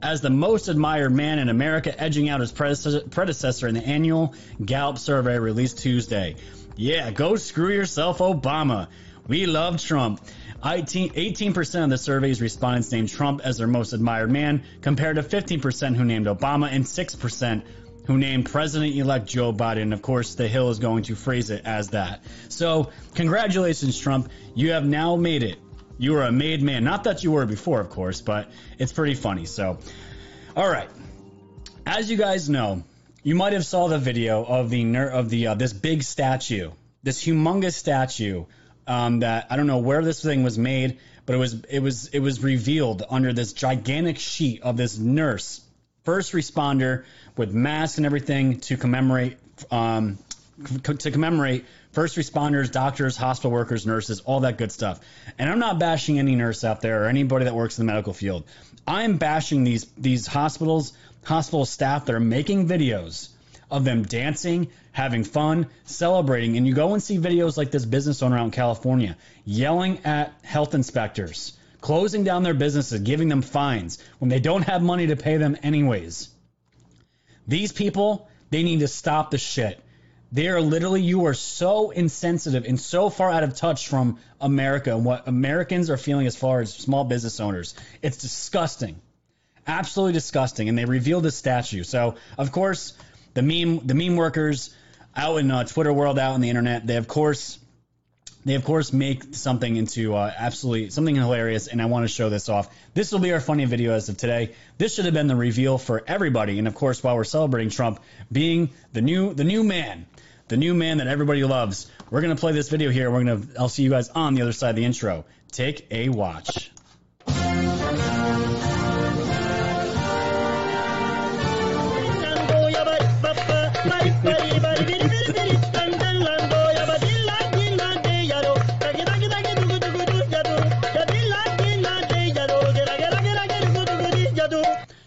as 0.02 0.20
the 0.20 0.30
most 0.30 0.68
admired 0.68 1.12
man 1.12 1.38
in 1.38 1.48
America, 1.48 1.98
edging 2.00 2.28
out 2.28 2.40
his 2.40 2.52
predecessor 2.52 3.68
in 3.68 3.74
the 3.74 3.86
annual 3.86 4.34
Gallup 4.62 4.98
survey 4.98 5.38
released 5.38 5.78
Tuesday. 5.78 6.36
Yeah, 6.76 7.10
go 7.10 7.36
screw 7.36 7.72
yourself, 7.72 8.18
Obama. 8.18 8.88
We 9.26 9.46
love 9.46 9.82
Trump. 9.82 10.20
18, 10.64 11.52
percent 11.52 11.84
of 11.84 11.90
the 11.90 11.98
survey's 11.98 12.40
respondents 12.42 12.90
named 12.92 13.08
Trump 13.08 13.40
as 13.44 13.58
their 13.58 13.66
most 13.66 13.92
admired 13.92 14.30
man, 14.30 14.64
compared 14.82 15.16
to 15.16 15.22
15% 15.22 15.96
who 15.96 16.04
named 16.04 16.26
Obama 16.26 16.68
and 16.70 16.84
6% 16.84 17.62
who 18.06 18.18
named 18.18 18.46
President 18.46 18.96
elect 18.96 19.26
Joe 19.26 19.52
Biden. 19.52 19.92
Of 19.92 20.02
course, 20.02 20.34
The 20.34 20.48
Hill 20.48 20.70
is 20.70 20.78
going 20.78 21.04
to 21.04 21.14
phrase 21.14 21.50
it 21.50 21.62
as 21.64 21.90
that. 21.90 22.22
So, 22.48 22.90
congratulations, 23.14 23.98
Trump. 23.98 24.30
You 24.54 24.72
have 24.72 24.84
now 24.84 25.16
made 25.16 25.42
it. 25.42 25.58
You 25.98 26.16
are 26.16 26.24
a 26.24 26.32
made 26.32 26.62
man. 26.62 26.84
Not 26.84 27.04
that 27.04 27.24
you 27.24 27.32
were 27.32 27.46
before, 27.46 27.80
of 27.80 27.90
course, 27.90 28.20
but 28.20 28.50
it's 28.78 28.92
pretty 28.92 29.14
funny. 29.14 29.46
So, 29.46 29.78
all 30.54 30.68
right. 30.68 30.90
As 31.86 32.10
you 32.10 32.16
guys 32.16 32.48
know, 32.50 32.82
you 33.22 33.34
might 33.34 33.54
have 33.54 33.64
saw 33.64 33.88
the 33.88 33.98
video 33.98 34.44
of 34.44 34.70
the 34.70 34.84
ner- 34.84 35.08
of 35.08 35.30
the 35.30 35.48
uh, 35.48 35.54
this 35.54 35.72
big 35.72 36.02
statue, 36.02 36.70
this 37.02 37.24
humongous 37.24 37.74
statue 37.74 38.44
um, 38.86 39.20
that 39.20 39.46
I 39.50 39.56
don't 39.56 39.66
know 39.66 39.78
where 39.78 40.02
this 40.02 40.22
thing 40.22 40.42
was 40.42 40.58
made, 40.58 40.98
but 41.24 41.34
it 41.34 41.38
was 41.38 41.64
it 41.64 41.80
was 41.80 42.08
it 42.08 42.20
was 42.20 42.42
revealed 42.42 43.02
under 43.08 43.32
this 43.32 43.52
gigantic 43.52 44.18
sheet 44.18 44.62
of 44.62 44.76
this 44.76 44.98
nurse, 44.98 45.60
first 46.04 46.32
responder 46.32 47.04
with 47.36 47.52
masks 47.52 47.96
and 47.96 48.06
everything 48.06 48.60
to 48.60 48.76
commemorate 48.76 49.38
um, 49.70 50.18
to 50.98 51.10
commemorate 51.10 51.64
first 51.92 52.16
responders, 52.16 52.70
doctors, 52.70 53.16
hospital 53.16 53.50
workers, 53.50 53.86
nurses, 53.86 54.20
all 54.20 54.40
that 54.40 54.58
good 54.58 54.72
stuff. 54.72 55.00
And 55.38 55.50
I'm 55.50 55.58
not 55.58 55.78
bashing 55.78 56.18
any 56.18 56.34
nurse 56.34 56.64
out 56.64 56.80
there 56.80 57.04
or 57.04 57.06
anybody 57.06 57.44
that 57.44 57.54
works 57.54 57.78
in 57.78 57.86
the 57.86 57.92
medical 57.92 58.12
field. 58.12 58.44
I'm 58.86 59.18
bashing 59.18 59.64
these 59.64 59.84
these 59.98 60.26
hospitals, 60.26 60.92
hospital 61.24 61.64
staff 61.64 62.06
that 62.06 62.14
are 62.14 62.20
making 62.20 62.68
videos 62.68 63.28
of 63.70 63.84
them 63.84 64.02
dancing, 64.02 64.68
having 64.92 65.24
fun, 65.24 65.66
celebrating. 65.84 66.56
And 66.56 66.66
you 66.66 66.74
go 66.74 66.94
and 66.94 67.02
see 67.02 67.18
videos 67.18 67.56
like 67.56 67.70
this 67.70 67.84
business 67.84 68.22
owner 68.22 68.38
out 68.38 68.44
in 68.44 68.50
California 68.50 69.16
yelling 69.44 70.04
at 70.04 70.32
health 70.42 70.74
inspectors, 70.74 71.52
closing 71.80 72.24
down 72.24 72.44
their 72.44 72.54
businesses, 72.54 73.00
giving 73.00 73.28
them 73.28 73.42
fines 73.42 73.98
when 74.18 74.28
they 74.28 74.40
don't 74.40 74.62
have 74.62 74.82
money 74.82 75.08
to 75.08 75.16
pay 75.16 75.36
them 75.36 75.56
anyways. 75.62 76.28
These 77.48 77.72
people, 77.72 78.28
they 78.50 78.62
need 78.62 78.80
to 78.80 78.88
stop 78.88 79.30
the 79.30 79.38
shit. 79.38 79.80
They 80.32 80.48
are 80.48 80.60
literally, 80.60 81.02
you 81.02 81.26
are 81.26 81.34
so 81.34 81.90
insensitive 81.90 82.64
and 82.64 82.80
so 82.80 83.10
far 83.10 83.30
out 83.30 83.44
of 83.44 83.54
touch 83.54 83.88
from 83.88 84.18
America 84.40 84.94
and 84.94 85.04
what 85.04 85.28
Americans 85.28 85.88
are 85.88 85.96
feeling 85.96 86.26
as 86.26 86.36
far 86.36 86.60
as 86.60 86.74
small 86.74 87.04
business 87.04 87.38
owners. 87.38 87.74
It's 88.02 88.16
disgusting. 88.18 89.00
Absolutely 89.66 90.14
disgusting. 90.14 90.68
And 90.68 90.76
they 90.76 90.84
revealed 90.84 91.24
this 91.24 91.36
statue. 91.36 91.84
So, 91.84 92.16
of 92.36 92.50
course, 92.50 92.94
the 93.34 93.42
meme, 93.42 93.86
the 93.86 93.94
meme 93.94 94.16
workers 94.16 94.74
out 95.14 95.36
in 95.38 95.50
uh, 95.50 95.64
Twitter 95.64 95.92
world, 95.92 96.18
out 96.18 96.34
on 96.34 96.40
the 96.40 96.50
internet, 96.50 96.86
they 96.86 96.96
of 96.96 97.08
course, 97.08 97.58
they 98.44 98.54
of 98.54 98.64
course 98.64 98.92
make 98.92 99.34
something 99.34 99.76
into 99.76 100.14
uh, 100.14 100.32
absolutely 100.36 100.90
something 100.90 101.14
hilarious. 101.14 101.68
And 101.68 101.80
I 101.80 101.86
want 101.86 102.04
to 102.04 102.08
show 102.08 102.28
this 102.30 102.48
off. 102.48 102.68
This 102.94 103.12
will 103.12 103.20
be 103.20 103.32
our 103.32 103.40
funny 103.40 103.64
video 103.64 103.92
as 103.92 104.08
of 104.08 104.16
today. 104.16 104.54
This 104.78 104.94
should 104.94 105.04
have 105.04 105.14
been 105.14 105.26
the 105.26 105.36
reveal 105.36 105.78
for 105.78 106.02
everybody. 106.06 106.58
And 106.58 106.68
of 106.68 106.74
course, 106.74 107.02
while 107.02 107.16
we're 107.16 107.24
celebrating 107.24 107.70
Trump 107.70 108.00
being 108.30 108.70
the 108.92 109.00
new, 109.00 109.34
the 109.34 109.44
new 109.44 109.64
man, 109.64 110.06
the 110.48 110.56
new 110.56 110.74
man 110.74 110.98
that 110.98 111.06
everybody 111.06 111.44
loves. 111.44 111.90
We're 112.10 112.20
gonna 112.20 112.36
play 112.36 112.52
this 112.52 112.68
video 112.68 112.90
here. 112.90 113.10
We're 113.10 113.24
gonna. 113.24 113.42
I'll 113.58 113.68
see 113.68 113.82
you 113.82 113.90
guys 113.90 114.08
on 114.10 114.34
the 114.34 114.42
other 114.42 114.52
side 114.52 114.70
of 114.70 114.76
the 114.76 114.84
intro. 114.84 115.24
Take 115.50 115.86
a 115.90 116.08
watch. 116.08 116.70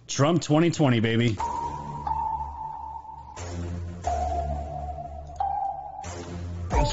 Trump 0.07 0.41
2020, 0.41 0.99
baby. 0.99 1.37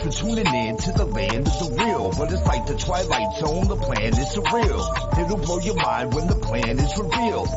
For 0.02 0.10
tuning 0.10 0.46
in 0.46 0.76
to 0.76 0.92
the 0.92 1.06
land 1.06 1.48
of 1.48 1.58
the 1.58 1.74
real. 1.82 2.12
But 2.16 2.30
it's 2.30 2.44
like 2.44 2.66
the 2.66 2.76
Twilight 2.76 3.34
Zone, 3.38 3.66
the 3.66 3.76
plan 3.76 4.12
is 4.12 4.28
surreal. 4.36 5.18
It'll 5.18 5.38
blow 5.38 5.58
your 5.58 5.74
mind 5.74 6.12
when 6.14 6.26
the 6.26 6.34
plan 6.36 6.78
is 6.78 6.96
revealed. 6.98 7.48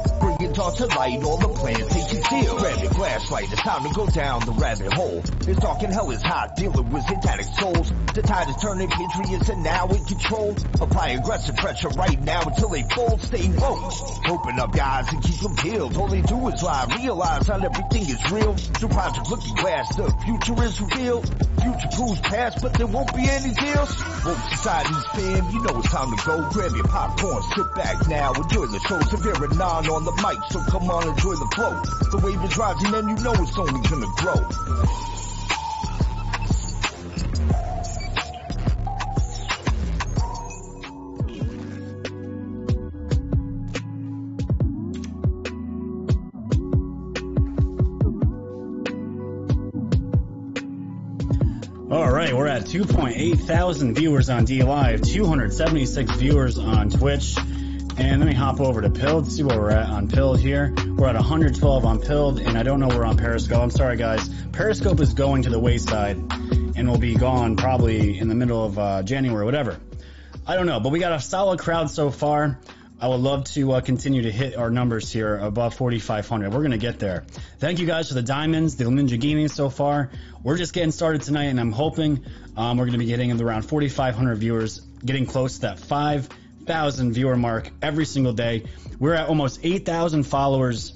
All 0.58 0.72
to 0.72 0.86
light, 0.88 1.24
all 1.24 1.38
the 1.38 1.48
plans 1.50 1.88
they 1.88 2.16
conceal. 2.16 2.58
Grab 2.58 2.80
your 2.82 2.92
flashlight, 2.92 3.52
it's 3.52 3.62
time 3.62 3.88
to 3.88 3.94
go 3.94 4.08
down 4.08 4.46
the 4.46 4.52
rabbit 4.52 4.92
hole. 4.92 5.24
It's 5.48 5.60
dark 5.60 5.84
and 5.84 5.94
hell 5.94 6.10
is 6.12 6.22
hot, 6.22 6.56
dealing 6.56 6.90
with 6.90 7.04
satanic 7.04 7.46
souls. 7.46 7.94
The 8.14 8.22
tide 8.22 8.50
is 8.50 8.56
turning, 8.58 8.90
patriots 8.90 9.50
are 9.50 9.56
now 9.56 9.88
in 9.88 10.04
control. 10.04 10.56
Apply 10.82 11.10
aggressive 11.10 11.56
pressure 11.56 11.90
right 11.90 12.20
now 12.22 12.42
until 12.42 12.70
they 12.70 12.84
fold, 12.84 13.22
stay 13.22 13.48
woke. 13.58 14.28
Open 14.28 14.60
up 14.60 14.74
guys 14.74 15.12
and 15.14 15.24
keep 15.24 15.40
them 15.40 15.56
peeled. 15.56 15.96
All 15.96 16.08
they 16.08 16.22
do 16.22 16.48
is 16.50 16.64
lie, 16.64 16.88
realize 16.98 17.48
how 17.48 17.56
everything 17.56 18.10
is 18.10 18.32
real. 18.32 18.56
Through 18.56 18.90
Project 18.90 19.30
Looking 19.30 19.56
Glass, 19.56 19.96
the 19.96 20.12
future 20.26 20.64
is 20.64 20.82
revealed. 20.82 21.28
Future 21.62 21.90
proves 21.96 22.20
past, 22.22 22.62
but 22.62 22.74
there 22.74 22.88
won't 22.88 23.14
be 23.16 23.24
any 23.30 23.54
deals. 23.54 23.92
Woke 24.26 24.38
society's 24.52 25.06
fam, 25.14 25.50
you 25.52 25.64
know 25.64 25.80
it's 25.80 25.90
time 25.90 26.16
to 26.16 26.26
go. 26.26 26.50
Grab 26.50 26.72
your 26.76 26.88
popcorn, 26.88 27.44
sit 27.56 27.76
back 27.76 28.08
now, 28.08 28.34
enjoy 28.34 28.66
the 28.66 28.80
show. 28.88 29.00
Severe 29.02 29.44
and 29.44 29.58
non 29.58 29.88
on 29.88 30.06
the 30.06 30.12
mic, 30.24 30.39
so 30.50 30.60
come 30.64 30.90
on, 30.90 31.08
enjoy 31.08 31.36
the 31.36 31.48
flow. 31.54 31.82
The 32.12 32.26
wave 32.26 32.44
is 32.44 32.58
rising 32.58 32.94
and 32.94 33.18
you 33.18 33.24
know 33.24 33.34
it's 33.34 33.58
only 33.58 33.82
gonna 33.88 34.08
grow. 34.18 34.80
All 51.92 52.10
right, 52.12 52.34
we're 52.34 52.48
at 52.48 52.66
2.8 52.66 53.40
thousand 53.40 53.96
viewers 53.96 54.30
on 54.30 54.46
D 54.46 54.64
Live, 54.64 55.02
276 55.02 56.12
viewers 56.18 56.58
on 56.58 56.90
Twitch. 56.90 57.36
And 58.00 58.22
let 58.22 58.28
me 58.28 58.34
hop 58.34 58.62
over 58.62 58.82
to 58.82 58.90
Pilled, 58.90 59.30
see 59.30 59.44
where 59.44 59.60
we're 59.60 59.72
at 59.72 59.90
on 59.90 60.08
Pilled 60.08 60.40
here. 60.40 60.74
We're 60.96 61.10
at 61.10 61.16
112 61.16 61.86
on 61.86 62.00
Pilled, 62.00 62.40
and 62.40 62.58
I 62.58 62.64
don't 62.64 62.80
know 62.80 62.88
where 62.88 63.00
we're 63.00 63.06
on 63.06 63.18
Periscope. 63.18 63.60
I'm 63.60 63.70
sorry, 63.70 63.98
guys. 63.98 64.30
Periscope 64.54 65.02
is 65.02 65.14
going 65.14 65.44
to 65.44 65.50
the 65.50 65.60
wayside 65.60 66.16
and 66.78 66.88
will 66.88 66.98
be 66.98 67.16
gone 67.16 67.58
probably 67.58 68.18
in 68.18 68.30
the 68.30 68.36
middle 68.36 68.64
of 68.64 68.80
uh, 68.80 69.04
January, 69.04 69.44
whatever. 69.44 69.78
I 70.48 70.56
don't 70.56 70.66
know, 70.66 70.80
but 70.80 70.94
we 70.94 71.00
got 71.00 71.12
a 71.12 71.20
solid 71.20 71.60
crowd 71.60 71.92
so 71.92 72.10
far. 72.10 72.58
I 73.02 73.10
would 73.10 73.20
love 73.20 73.44
to 73.52 73.74
uh, 73.74 73.82
continue 73.82 74.22
to 74.22 74.32
hit 74.32 74.56
our 74.56 74.70
numbers 74.70 75.12
here 75.12 75.36
above 75.36 75.74
4,500. 75.76 76.54
We're 76.54 76.60
going 76.60 76.72
to 76.72 76.78
get 76.78 77.00
there. 77.00 77.26
Thank 77.60 77.80
you 77.80 77.86
guys 77.86 78.08
for 78.08 78.14
the 78.14 78.24
diamonds, 78.24 78.78
the 78.78 78.86
Ninja 78.86 79.20
Gaming 79.20 79.50
so 79.50 79.70
far. 79.70 80.10
We're 80.42 80.58
just 80.58 80.72
getting 80.72 80.92
started 80.92 81.24
tonight, 81.24 81.48
and 81.48 81.60
I'm 81.60 81.74
hoping 81.74 82.26
um, 82.56 82.78
we're 82.78 82.86
going 82.86 82.94
to 82.94 83.00
be 83.00 83.08
getting 83.08 83.40
around 83.42 83.64
4,500 83.64 84.38
viewers, 84.38 84.80
getting 85.04 85.26
close 85.26 85.56
to 85.56 85.62
that 85.62 85.80
5,000 86.70 87.14
viewer 87.14 87.36
mark 87.36 87.72
every 87.82 88.06
single 88.06 88.32
day. 88.32 88.64
We're 89.00 89.16
at 89.16 89.28
almost 89.28 89.62
8,000 89.64 90.22
followers 90.22 90.94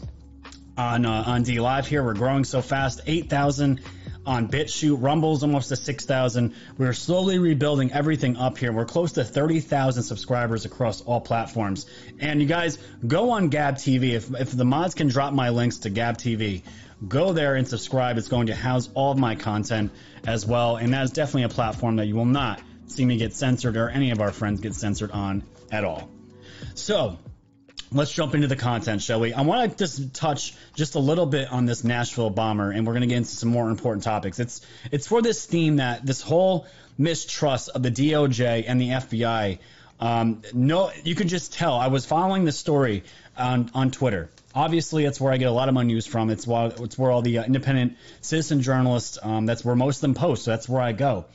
on 0.77 1.03
uh, 1.03 1.23
on 1.25 1.41
D 1.41 1.59
Live 1.59 1.87
here. 1.87 2.03
We're 2.03 2.13
growing 2.13 2.43
so 2.43 2.61
fast. 2.61 3.01
8,000 3.07 3.81
on 4.23 4.49
BitChute. 4.49 5.01
Rumble's 5.01 5.41
almost 5.41 5.69
to 5.69 5.75
6,000. 5.75 6.53
We're 6.77 6.93
slowly 6.93 7.39
rebuilding 7.39 7.91
everything 7.91 8.37
up 8.37 8.59
here. 8.59 8.71
We're 8.71 8.85
close 8.85 9.13
to 9.13 9.23
30,000 9.23 10.03
subscribers 10.03 10.65
across 10.65 11.01
all 11.01 11.21
platforms. 11.21 11.87
And 12.19 12.39
you 12.39 12.47
guys, 12.47 12.77
go 13.07 13.31
on 13.31 13.49
Gab 13.49 13.77
TV. 13.77 14.11
If, 14.11 14.31
if 14.39 14.55
the 14.55 14.65
mods 14.65 14.93
can 14.93 15.07
drop 15.07 15.33
my 15.33 15.49
links 15.49 15.79
to 15.79 15.89
Gab 15.89 16.19
TV, 16.19 16.61
go 17.07 17.33
there 17.33 17.55
and 17.55 17.67
subscribe. 17.67 18.19
It's 18.19 18.27
going 18.27 18.45
to 18.47 18.55
house 18.55 18.91
all 18.93 19.11
of 19.11 19.17
my 19.17 19.33
content 19.33 19.91
as 20.27 20.45
well. 20.45 20.75
And 20.75 20.93
that 20.93 21.03
is 21.05 21.09
definitely 21.09 21.43
a 21.43 21.49
platform 21.49 21.95
that 21.95 22.05
you 22.05 22.13
will 22.13 22.25
not 22.25 22.61
see 22.85 23.03
me 23.03 23.17
get 23.17 23.33
censored 23.33 23.75
or 23.75 23.89
any 23.89 24.11
of 24.11 24.21
our 24.21 24.31
friends 24.31 24.61
get 24.61 24.75
censored 24.75 25.09
on 25.09 25.41
at 25.73 25.83
all. 25.83 26.09
So, 26.75 27.17
let's 27.91 28.13
jump 28.13 28.35
into 28.35 28.47
the 28.47 28.55
content, 28.55 29.01
shall 29.01 29.19
we? 29.19 29.33
I 29.33 29.41
want 29.41 29.71
to 29.71 29.77
just 29.77 30.13
touch 30.13 30.53
just 30.75 30.95
a 30.95 30.99
little 30.99 31.25
bit 31.25 31.51
on 31.51 31.65
this 31.65 31.83
Nashville 31.83 32.29
bomber, 32.29 32.71
and 32.71 32.85
we're 32.85 32.93
going 32.93 33.01
to 33.01 33.07
get 33.07 33.17
into 33.17 33.35
some 33.35 33.49
more 33.49 33.69
important 33.69 34.03
topics. 34.03 34.39
It's 34.39 34.61
it's 34.91 35.07
for 35.07 35.21
this 35.21 35.45
theme 35.45 35.77
that 35.77 36.05
this 36.05 36.21
whole 36.21 36.67
mistrust 36.97 37.69
of 37.69 37.81
the 37.83 37.91
DOJ 37.91 38.65
and 38.67 38.79
the 38.79 38.89
FBI. 38.89 39.59
Um, 39.99 40.41
no, 40.53 40.91
you 41.03 41.15
can 41.15 41.27
just 41.27 41.53
tell. 41.53 41.75
I 41.75 41.87
was 41.87 42.05
following 42.05 42.45
this 42.45 42.57
story 42.57 43.03
on 43.35 43.71
on 43.73 43.91
Twitter. 43.91 44.29
Obviously, 44.55 45.05
it's 45.05 45.19
where 45.19 45.33
I 45.33 45.37
get 45.37 45.47
a 45.47 45.51
lot 45.51 45.69
of 45.69 45.73
my 45.73 45.83
news 45.83 46.05
from. 46.05 46.29
It's 46.29 46.45
why 46.45 46.67
it's 46.67 46.97
where 46.97 47.09
all 47.09 47.23
the 47.23 47.39
uh, 47.39 47.45
independent 47.45 47.97
citizen 48.21 48.61
journalists. 48.61 49.17
Um, 49.21 49.47
that's 49.47 49.65
where 49.65 49.75
most 49.75 49.97
of 49.97 50.01
them 50.01 50.13
post. 50.13 50.43
So 50.43 50.51
that's 50.51 50.69
where 50.69 50.81
I 50.81 50.91
go. 50.91 51.25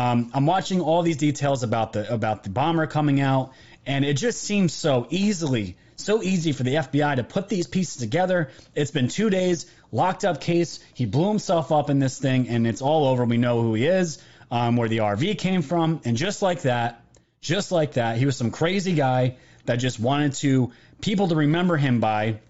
Um, 0.00 0.30
I'm 0.32 0.46
watching 0.46 0.80
all 0.80 1.02
these 1.02 1.16
details 1.16 1.64
about 1.64 1.92
the 1.92 2.12
about 2.12 2.44
the 2.44 2.50
bomber 2.50 2.86
coming 2.86 3.20
out, 3.20 3.52
and 3.88 4.04
it 4.04 4.14
just 4.14 4.40
seems 4.40 4.72
so 4.72 5.08
easily 5.10 5.76
so 5.98 6.22
easy 6.22 6.52
for 6.52 6.62
the 6.62 6.74
FBI 6.74 7.16
to 7.16 7.24
put 7.24 7.48
these 7.48 7.66
pieces 7.66 7.96
together. 7.96 8.50
It's 8.74 8.90
been 8.90 9.08
two 9.08 9.30
days, 9.30 9.66
locked 9.92 10.24
up 10.24 10.40
case. 10.40 10.78
He 10.94 11.06
blew 11.06 11.28
himself 11.28 11.72
up 11.72 11.90
in 11.90 11.98
this 11.98 12.18
thing, 12.18 12.48
and 12.48 12.66
it's 12.66 12.80
all 12.80 13.08
over. 13.08 13.24
We 13.24 13.36
know 13.36 13.60
who 13.60 13.74
he 13.74 13.86
is, 13.86 14.18
um, 14.50 14.76
where 14.76 14.88
the 14.88 14.98
RV 14.98 15.38
came 15.38 15.62
from, 15.62 16.00
and 16.04 16.16
just 16.16 16.40
like 16.40 16.62
that, 16.62 17.02
just 17.40 17.72
like 17.72 17.94
that, 17.94 18.16
he 18.16 18.26
was 18.26 18.36
some 18.36 18.50
crazy 18.50 18.94
guy 18.94 19.36
that 19.66 19.76
just 19.76 20.00
wanted 20.00 20.34
to 20.34 20.72
people 21.00 21.28
to 21.28 21.34
remember 21.34 21.76
him 21.76 22.00
by. 22.00 22.40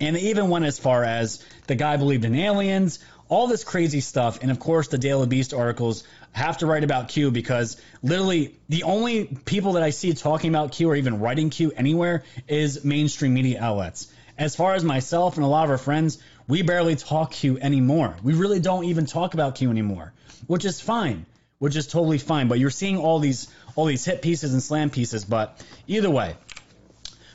And 0.00 0.16
they 0.16 0.20
even 0.22 0.48
went 0.48 0.64
as 0.64 0.78
far 0.78 1.04
as 1.04 1.44
the 1.66 1.74
guy 1.74 1.96
believed 1.96 2.24
in 2.24 2.34
aliens, 2.34 2.98
all 3.28 3.46
this 3.46 3.64
crazy 3.64 4.00
stuff. 4.00 4.40
And 4.42 4.50
of 4.50 4.58
course, 4.58 4.88
the 4.88 4.98
Daily 4.98 5.26
Beast 5.26 5.54
articles 5.54 6.04
have 6.32 6.58
to 6.58 6.66
write 6.66 6.84
about 6.84 7.08
Q 7.08 7.30
because 7.30 7.80
literally 8.02 8.54
the 8.68 8.84
only 8.84 9.24
people 9.24 9.72
that 9.72 9.82
I 9.82 9.90
see 9.90 10.12
talking 10.14 10.50
about 10.50 10.72
Q 10.72 10.90
or 10.90 10.96
even 10.96 11.20
writing 11.20 11.50
Q 11.50 11.72
anywhere 11.76 12.24
is 12.48 12.84
mainstream 12.84 13.34
media 13.34 13.60
outlets. 13.60 14.12
As 14.38 14.56
far 14.56 14.74
as 14.74 14.84
myself 14.84 15.36
and 15.36 15.44
a 15.44 15.48
lot 15.48 15.64
of 15.64 15.70
our 15.70 15.78
friends, 15.78 16.18
we 16.48 16.62
barely 16.62 16.96
talk 16.96 17.32
Q 17.32 17.58
anymore. 17.58 18.16
We 18.22 18.34
really 18.34 18.60
don't 18.60 18.84
even 18.84 19.06
talk 19.06 19.34
about 19.34 19.56
Q 19.56 19.70
anymore, 19.70 20.12
which 20.46 20.64
is 20.64 20.80
fine, 20.80 21.26
which 21.58 21.76
is 21.76 21.86
totally 21.86 22.18
fine. 22.18 22.48
But 22.48 22.58
you're 22.58 22.70
seeing 22.70 22.96
all 22.96 23.18
these 23.18 23.48
all 23.76 23.84
these 23.84 24.04
hit 24.04 24.22
pieces 24.22 24.52
and 24.52 24.62
slam 24.62 24.90
pieces. 24.90 25.24
But 25.24 25.62
either 25.86 26.10
way, 26.10 26.36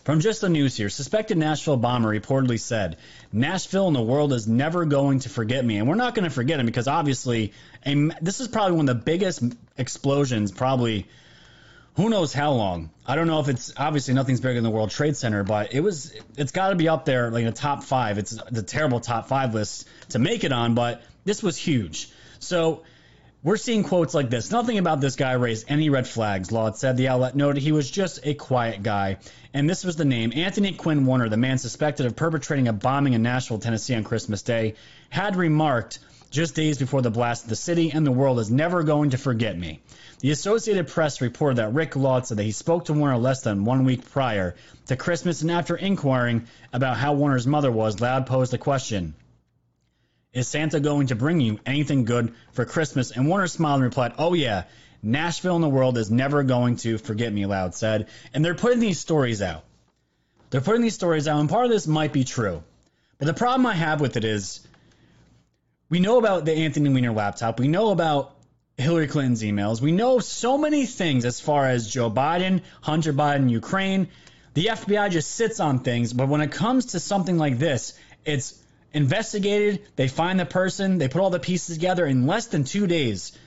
from 0.05 0.19
just 0.19 0.39
the 0.39 0.49
news 0.49 0.77
here, 0.77 0.87
suspected 0.87 1.35
Nashville 1.35 1.77
bomber 1.77 2.09
reportedly 2.09 2.59
said, 2.59 2.97
Nashville 3.33 3.87
and 3.87 3.95
the 3.95 4.03
world 4.03 4.33
is 4.33 4.47
never 4.47 4.85
going 4.85 5.19
to 5.19 5.29
forget 5.29 5.65
me. 5.65 5.77
And 5.77 5.89
we're 5.89 5.95
not 5.95 6.13
going 6.13 6.25
to 6.25 6.29
forget 6.29 6.59
him 6.59 6.67
because 6.67 6.87
obviously, 6.87 7.53
a, 7.83 8.11
this 8.21 8.39
is 8.39 8.47
probably 8.47 8.77
one 8.77 8.87
of 8.87 8.95
the 8.95 9.03
biggest 9.03 9.43
explosions, 9.79 10.51
probably, 10.51 11.07
who 11.95 12.09
knows 12.09 12.33
how 12.33 12.51
long. 12.51 12.91
I 13.07 13.15
don't 13.15 13.25
know 13.25 13.39
if 13.39 13.49
it's 13.49 13.73
obviously 13.75 14.13
nothing's 14.13 14.41
bigger 14.41 14.53
than 14.53 14.63
the 14.63 14.69
World 14.69 14.91
Trade 14.91 15.17
Center, 15.17 15.43
but 15.43 15.73
it 15.73 15.79
was, 15.79 16.13
it's 16.37 16.51
got 16.51 16.69
to 16.69 16.75
be 16.75 16.87
up 16.87 17.05
there, 17.05 17.31
like 17.31 17.41
in 17.41 17.47
the 17.47 17.51
top 17.51 17.83
five. 17.83 18.19
It's 18.19 18.37
the 18.51 18.61
terrible 18.61 18.99
top 18.99 19.27
five 19.27 19.55
list 19.55 19.87
to 20.09 20.19
make 20.19 20.43
it 20.43 20.51
on, 20.51 20.75
but 20.75 21.01
this 21.23 21.41
was 21.41 21.57
huge. 21.57 22.11
So, 22.37 22.83
we're 23.45 23.58
seeing 23.58 23.84
quotes 23.84 24.15
like 24.15 24.31
this. 24.31 24.49
Nothing 24.49 24.79
about 24.79 25.01
this 25.01 25.15
guy 25.15 25.34
raised 25.34 25.65
any 25.69 25.91
red 25.91 26.08
flags, 26.08 26.51
Laude 26.51 26.77
said. 26.77 26.97
The 26.97 27.10
outlet 27.10 27.36
noted 27.36 27.62
he 27.62 27.71
was 27.71 27.91
just 27.91 28.21
a 28.23 28.34
quiet 28.34 28.81
guy. 28.81 29.17
And 29.53 29.69
this 29.69 29.84
was 29.84 29.95
the 29.95 30.03
name. 30.03 30.34
Anthony 30.36 30.73
Quinn 30.73 31.05
Warner, 31.05 31.29
the 31.29 31.38
man 31.38 31.60
suspected 31.60 32.08
of 32.08 32.15
perpetrating 32.15 32.67
a 32.67 32.73
bombing 32.73 33.13
in 33.13 33.21
Nashville, 33.21 33.60
Tennessee 33.60 33.93
on 33.93 34.03
Christmas 34.03 34.41
Day, 34.41 34.73
had 35.12 35.36
remarked 35.36 35.99
just 36.31 36.55
days 36.55 36.79
before 36.79 37.03
the 37.03 37.12
blast 37.12 37.47
the 37.47 37.55
city 37.55 37.91
and 37.91 38.03
the 38.03 38.12
world 38.12 38.39
is 38.39 38.49
never 38.49 38.81
going 38.81 39.12
to 39.12 39.17
forget 39.19 39.55
me. 39.55 39.79
The 40.21 40.31
Associated 40.31 40.88
Press 40.88 41.21
reported 41.21 41.58
that 41.58 41.75
Rick 41.75 41.95
Laude 41.95 42.25
said 42.25 42.39
that 42.39 42.43
he 42.43 42.51
spoke 42.51 42.86
to 42.86 42.93
Warner 42.93 43.17
less 43.17 43.41
than 43.41 43.63
one 43.63 43.86
week 43.86 44.10
prior 44.10 44.55
to 44.88 44.95
Christmas, 44.95 45.43
and 45.43 45.51
after 45.51 45.75
inquiring 45.75 46.47
about 46.73 46.97
how 46.97 47.13
Warner's 47.13 47.45
mother 47.45 47.71
was, 47.71 48.01
Laude 48.01 48.25
posed 48.25 48.51
the 48.51 48.58
question 48.58 49.13
is 50.35 50.47
Santa 50.49 50.79
going 50.79 51.07
to 51.07 51.15
bring 51.15 51.39
you 51.39 51.59
anything 51.65 52.03
good 52.03 52.35
for 52.51 52.65
Christmas? 52.65 53.11
And 53.11 53.27
Warner 53.27 53.47
smiled 53.47 53.77
and 53.77 53.85
replied, 53.85 54.13
Oh, 54.19 54.33
yeah, 54.33 54.65
Nashville 55.01 55.55
in 55.55 55.61
the 55.61 55.69
world 55.69 55.97
is 55.97 56.11
never 56.11 56.43
going 56.43 56.75
to 56.77 56.97
forget 56.97 57.33
me, 57.33 57.45
Laude 57.45 57.73
said. 57.73 58.09
And 58.33 58.43
they're 58.43 58.53
putting 58.53 58.79
these 58.79 58.99
stories 58.99 59.41
out. 59.41 59.63
They're 60.49 60.61
putting 60.61 60.81
these 60.81 60.93
stories 60.93 61.27
out, 61.27 61.39
and 61.39 61.49
part 61.49 61.65
of 61.65 61.71
this 61.71 61.87
might 61.87 62.13
be 62.13 62.23
true. 62.23 62.63
But 63.17 63.25
the 63.25 63.33
problem 63.33 63.65
I 63.65 63.73
have 63.73 64.01
with 64.01 64.17
it 64.17 64.25
is 64.25 64.59
we 65.89 65.99
know 65.99 66.17
about 66.17 66.45
the 66.45 66.53
Anthony 66.53 66.89
Weiner 66.89 67.13
laptop. 67.13 67.59
We 67.59 67.69
know 67.69 67.91
about 67.91 68.35
Hillary 68.77 69.07
Clinton's 69.07 69.41
emails. 69.41 69.79
We 69.79 69.93
know 69.93 70.19
so 70.19 70.57
many 70.57 70.85
things 70.85 71.23
as 71.23 71.39
far 71.39 71.65
as 71.65 71.89
Joe 71.89 72.11
Biden, 72.11 72.61
Hunter 72.81 73.13
Biden, 73.13 73.49
Ukraine. 73.49 74.09
The 74.53 74.67
FBI 74.67 75.11
just 75.11 75.31
sits 75.31 75.59
on 75.59 75.79
things, 75.79 76.11
but 76.11 76.27
when 76.27 76.41
it 76.41 76.51
comes 76.51 76.87
to 76.87 76.99
something 76.99 77.37
like 77.37 77.57
this, 77.57 77.93
it's 78.25 78.61
investigated, 78.95 79.81
they 79.97 80.08
find 80.08 80.39
the 80.39 80.45
person, 80.45 80.97
they 80.97 81.10
put 81.10 81.21
all 81.21 81.29
the 81.29 81.39
pieces 81.39 81.75
together 81.75 82.05
in 82.05 82.25
less 82.25 82.47
than 82.47 82.63
two 82.63 82.88
days. 82.88 83.38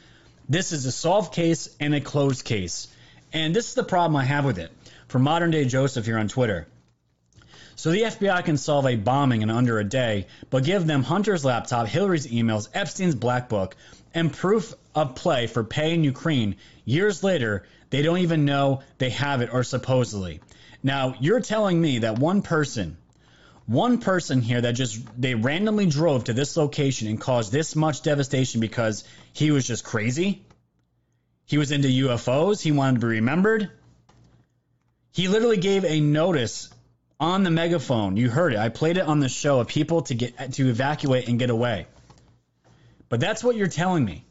This 0.47 0.73
is 0.73 0.85
a 0.85 0.93
solved 0.93 1.33
case 1.33 1.75
and 1.81 1.95
a 1.95 2.01
closed 2.03 2.45
case. 2.45 2.87
And 3.33 3.57
this 3.57 3.69
is 3.69 3.75
the 3.75 3.83
problem 3.83 4.15
I 4.17 4.25
have 4.25 4.45
with 4.45 4.59
it. 4.59 4.71
For 5.09 5.19
modern 5.19 5.51
day 5.51 5.65
Joseph 5.65 6.05
here 6.05 6.19
on 6.19 6.29
Twitter. 6.29 6.69
So 7.77 7.91
the 7.91 8.03
FBI 8.03 8.45
can 8.45 8.59
solve 8.59 8.87
a 8.87 8.97
bombing 8.97 9.41
in 9.41 9.51
under 9.51 9.79
a 9.79 9.85
day, 9.85 10.27
but 10.51 10.65
give 10.65 10.87
them 10.87 11.03
Hunter's 11.03 11.45
laptop, 11.45 11.87
Hillary's 11.87 12.27
emails, 12.27 12.69
Epstein's 12.75 13.15
black 13.15 13.49
book, 13.49 13.75
and 14.13 14.33
proof 14.33 14.75
of 14.95 15.15
play 15.15 15.47
for 15.47 15.65
pay 15.65 15.95
in 15.95 16.05
Ukraine. 16.05 16.57
Years 16.85 17.23
later, 17.23 17.65
they 17.89 18.03
don't 18.03 18.19
even 18.19 18.45
know 18.45 18.83
they 18.99 19.11
have 19.11 19.41
it 19.41 19.51
or 19.53 19.65
supposedly. 19.65 20.41
Now, 20.83 21.15
you're 21.21 21.41
telling 21.41 21.81
me 21.81 22.01
that 22.01 22.19
one 22.19 22.43
person, 22.43 22.99
one 23.69 23.99
person 23.99 24.41
here 24.41 24.63
that 24.63 24.73
just 24.73 24.99
they 25.21 25.35
randomly 25.35 25.85
drove 25.85 26.25
to 26.25 26.33
this 26.33 26.57
location 26.57 27.07
and 27.07 27.21
caused 27.21 27.53
this 27.53 27.77
much 27.77 28.03
devastation 28.03 28.63
because 28.63 29.05
he 29.35 29.51
was 29.51 29.67
just 29.67 29.85
crazy? 29.85 30.43
He 31.45 31.59
was 31.59 31.71
into 31.71 31.89
UFOs, 31.89 32.63
he 32.63 32.73
wanted 32.73 33.01
to 33.01 33.07
be 33.07 33.13
remembered. 33.13 33.71
He 35.13 35.29
literally 35.29 35.59
gave 35.59 35.85
a 35.85 36.01
notice 36.01 36.71
on 37.21 37.43
the 37.43 37.51
megaphone. 37.51 38.17
You 38.17 38.31
heard 38.31 38.55
it. 38.55 38.59
I 38.59 38.71
played 38.71 38.97
it 38.97 39.05
on 39.05 39.21
the 39.21 39.29
show 39.29 39.61
of 39.61 39.69
people 39.69 40.03
to 40.03 40.15
get 40.15 40.55
to 40.55 40.69
evacuate 40.69 41.29
and 41.29 41.39
get 41.39 41.51
away. 41.51 41.87
But 43.11 43.21
that's 43.21 43.45
what 43.45 43.57
you're 43.57 43.69
telling 43.69 44.05
me. 44.05 44.25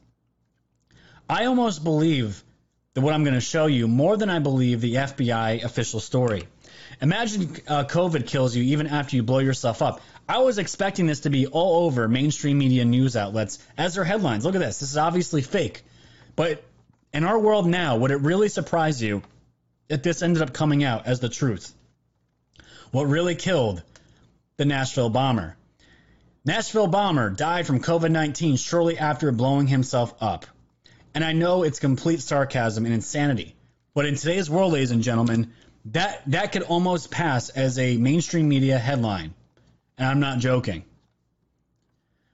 I 1.29 1.45
almost 1.45 1.83
believe 1.83 2.43
that 2.95 3.01
what 3.01 3.13
I'm 3.13 3.23
going 3.23 3.35
to 3.35 3.41
show 3.41 3.67
you 3.67 3.87
more 3.87 4.17
than 4.17 4.31
I 4.31 4.39
believe 4.39 4.81
the 4.81 4.95
FBI 4.95 5.63
official 5.63 5.99
story. 5.99 6.47
Imagine 7.01 7.55
uh, 7.67 7.83
COVID 7.83 8.25
kills 8.25 8.55
you 8.55 8.63
even 8.63 8.87
after 8.87 9.15
you 9.15 9.23
blow 9.23 9.39
yourself 9.39 9.81
up. 9.81 10.01
I 10.27 10.39
was 10.39 10.57
expecting 10.57 11.05
this 11.05 11.21
to 11.21 11.29
be 11.29 11.47
all 11.47 11.85
over 11.85 12.07
mainstream 12.07 12.57
media 12.57 12.85
news 12.85 13.15
outlets 13.15 13.59
as 13.77 13.95
their 13.95 14.03
headlines. 14.03 14.45
Look 14.45 14.55
at 14.55 14.61
this. 14.61 14.79
This 14.79 14.91
is 14.91 14.97
obviously 14.97 15.41
fake. 15.41 15.83
But 16.35 16.63
in 17.13 17.23
our 17.23 17.39
world 17.39 17.67
now, 17.67 17.97
would 17.97 18.11
it 18.11 18.21
really 18.21 18.49
surprise 18.49 19.01
you 19.01 19.21
that 19.87 20.03
this 20.03 20.21
ended 20.21 20.41
up 20.41 20.53
coming 20.53 20.83
out 20.83 21.05
as 21.05 21.19
the 21.19 21.29
truth? 21.29 21.73
What 22.91 23.05
really 23.05 23.35
killed 23.35 23.83
the 24.57 24.65
Nashville 24.65 25.09
bomber? 25.09 25.55
Nashville 26.45 26.87
bomber 26.87 27.29
died 27.29 27.67
from 27.67 27.81
COVID 27.81 28.11
19 28.11 28.55
shortly 28.55 28.97
after 28.97 29.31
blowing 29.31 29.67
himself 29.67 30.13
up. 30.21 30.45
And 31.13 31.23
I 31.23 31.33
know 31.33 31.63
it's 31.63 31.79
complete 31.79 32.21
sarcasm 32.21 32.85
and 32.85 32.93
insanity, 32.93 33.55
but 33.93 34.05
in 34.05 34.15
today's 34.15 34.49
world, 34.49 34.73
ladies 34.73 34.91
and 34.91 35.03
gentlemen, 35.03 35.53
that 35.91 36.23
that 36.27 36.51
could 36.51 36.63
almost 36.63 37.11
pass 37.11 37.49
as 37.49 37.79
a 37.79 37.97
mainstream 37.97 38.49
media 38.49 38.77
headline. 38.77 39.33
And 39.97 40.07
I'm 40.07 40.19
not 40.19 40.39
joking. 40.39 40.83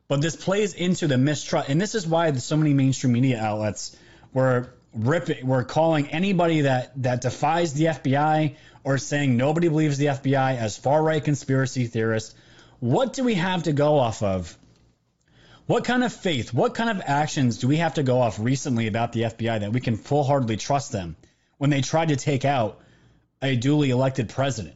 But 0.08 0.22
this 0.22 0.36
plays 0.36 0.74
into 0.74 1.08
the 1.08 1.18
mistrust, 1.18 1.70
and 1.70 1.80
this 1.80 1.96
is 1.96 2.06
why 2.06 2.32
so 2.34 2.58
many 2.58 2.74
mainstream 2.74 3.14
media 3.14 3.40
outlets 3.42 3.96
were 4.34 4.74
ripping, 4.94 5.48
were 5.48 5.64
calling 5.64 6.10
anybody 6.10 6.62
that 6.62 6.92
that 7.04 7.22
defies 7.22 7.74
the 7.74 7.86
FBI 7.86 8.56
or 8.84 8.98
saying 8.98 9.38
nobody 9.38 9.70
believes 9.70 9.98
the 9.98 10.08
FBI 10.08 10.58
as 10.58 10.78
far 10.78 11.02
right 11.02 11.24
conspiracy 11.24 11.88
theorists. 11.88 12.36
What 12.80 13.14
do 13.14 13.24
we 13.24 13.36
have 13.36 13.64
to 13.64 13.74
go 13.74 13.98
off 13.98 14.24
of? 14.24 14.58
What 15.66 15.86
kind 15.86 16.04
of 16.04 16.12
faith, 16.12 16.54
what 16.54 16.76
kind 16.76 16.90
of 16.90 17.02
actions 17.06 17.60
do 17.60 17.70
we 17.70 17.78
have 17.78 17.94
to 17.94 18.04
go 18.04 18.20
off 18.20 18.38
recently 18.40 18.88
about 18.88 19.14
the 19.14 19.22
FBI 19.22 19.62
that 19.62 19.72
we 19.72 19.80
can 19.80 19.96
full 19.96 20.24
heartedly 20.24 20.58
trust 20.58 20.92
them 20.92 21.16
when 21.58 21.70
they 21.70 21.80
tried 21.80 22.10
to 22.10 22.18
take 22.18 22.44
out 22.44 22.83
a 23.44 23.56
duly 23.56 23.92
elected 23.92 24.30
president? 24.30 24.76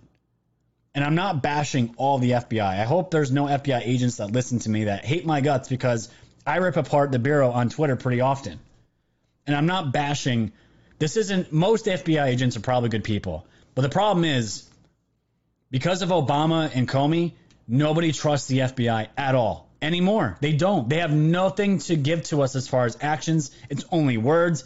And 0.94 1.04
I'm 1.04 1.16
not 1.16 1.42
bashing 1.42 1.94
all 1.98 2.20
the 2.20 2.32
FBI. 2.32 2.62
I 2.62 2.84
hope 2.84 3.12
there's 3.12 3.32
no 3.32 3.46
FBI 3.46 3.82
agents 3.86 4.18
that 4.18 4.32
listen 4.32 4.60
to 4.60 4.70
me 4.70 4.86
that 4.86 5.06
hate 5.06 5.26
my 5.26 5.42
guts 5.42 5.70
because 5.70 6.10
I 6.46 6.58
rip 6.58 6.78
apart 6.78 7.12
the 7.12 7.20
Bureau 7.20 7.52
on 7.52 7.70
Twitter 7.70 7.96
pretty 7.96 8.22
often. 8.22 8.60
And 9.46 9.56
I'm 9.56 9.68
not 9.68 9.94
bashing. 9.94 10.52
This 11.00 11.18
isn't, 11.18 11.52
most 11.54 11.86
FBI 11.86 12.26
agents 12.26 12.58
are 12.58 12.62
probably 12.62 12.90
good 12.90 13.04
people. 13.04 13.46
But 13.76 13.84
the 13.84 13.90
problem 13.90 14.26
is, 14.26 14.68
because 15.70 16.02
of 16.02 16.10
Obama 16.10 16.72
and 16.74 16.88
Comey, 16.88 17.34
nobody 17.68 18.12
trusts 18.12 18.48
the 18.48 18.60
FBI 18.60 19.10
at 19.18 19.36
all 19.36 19.70
anymore. 19.82 20.38
They 20.42 20.54
don't. 20.54 20.90
They 20.90 21.00
have 21.00 21.14
nothing 21.14 21.80
to 21.80 21.96
give 21.96 22.24
to 22.24 22.42
us 22.42 22.56
as 22.56 22.68
far 22.68 22.86
as 22.86 22.98
actions. 23.02 23.52
It's 23.70 23.86
only 23.92 24.18
words. 24.18 24.64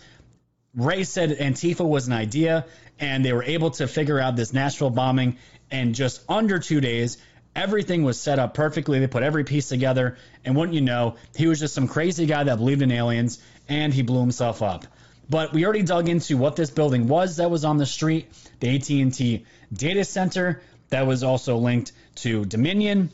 Wray 0.74 1.04
said 1.04 1.32
Antifa 1.32 1.86
was 1.86 2.08
an 2.08 2.14
idea, 2.14 2.66
and 3.02 3.26
they 3.26 3.34
were 3.34 3.44
able 3.44 3.72
to 3.72 3.88
figure 3.88 4.20
out 4.20 4.36
this 4.36 4.54
Nashville 4.54 4.92
bombing 4.92 5.38
in 5.72 5.94
just 5.94 6.22
under 6.30 6.60
two 6.60 6.80
days. 6.80 7.18
Everything 7.56 8.04
was 8.04 8.18
set 8.18 8.40
up 8.40 8.54
perfectly. 8.54 9.00
They 9.00 9.08
put 9.08 9.24
every 9.24 9.44
piece 9.44 9.68
together, 9.68 10.18
and 10.46 10.56
wouldn't 10.56 10.76
you 10.76 10.82
know, 10.82 11.16
he 11.36 11.48
was 11.48 11.60
just 11.60 11.74
some 11.74 11.88
crazy 11.88 12.28
guy 12.28 12.44
that 12.46 12.58
believed 12.58 12.82
in 12.82 12.92
aliens, 12.92 13.44
and 13.68 13.94
he 13.94 14.04
blew 14.04 14.22
himself 14.22 14.62
up. 14.62 14.86
But 15.30 15.52
we 15.52 15.66
already 15.66 15.84
dug 15.84 16.08
into 16.08 16.38
what 16.38 16.56
this 16.56 16.70
building 16.70 17.08
was 17.08 17.38
that 17.38 17.50
was 17.50 17.66
on 17.66 17.78
the 17.78 17.86
street, 17.86 18.28
the 18.60 18.76
AT&T 18.76 19.46
data 19.74 20.06
center 20.06 20.62
that 20.90 21.08
was 21.08 21.24
also 21.24 21.58
linked 21.58 21.94
to 22.16 22.46
Dominion, 22.46 23.10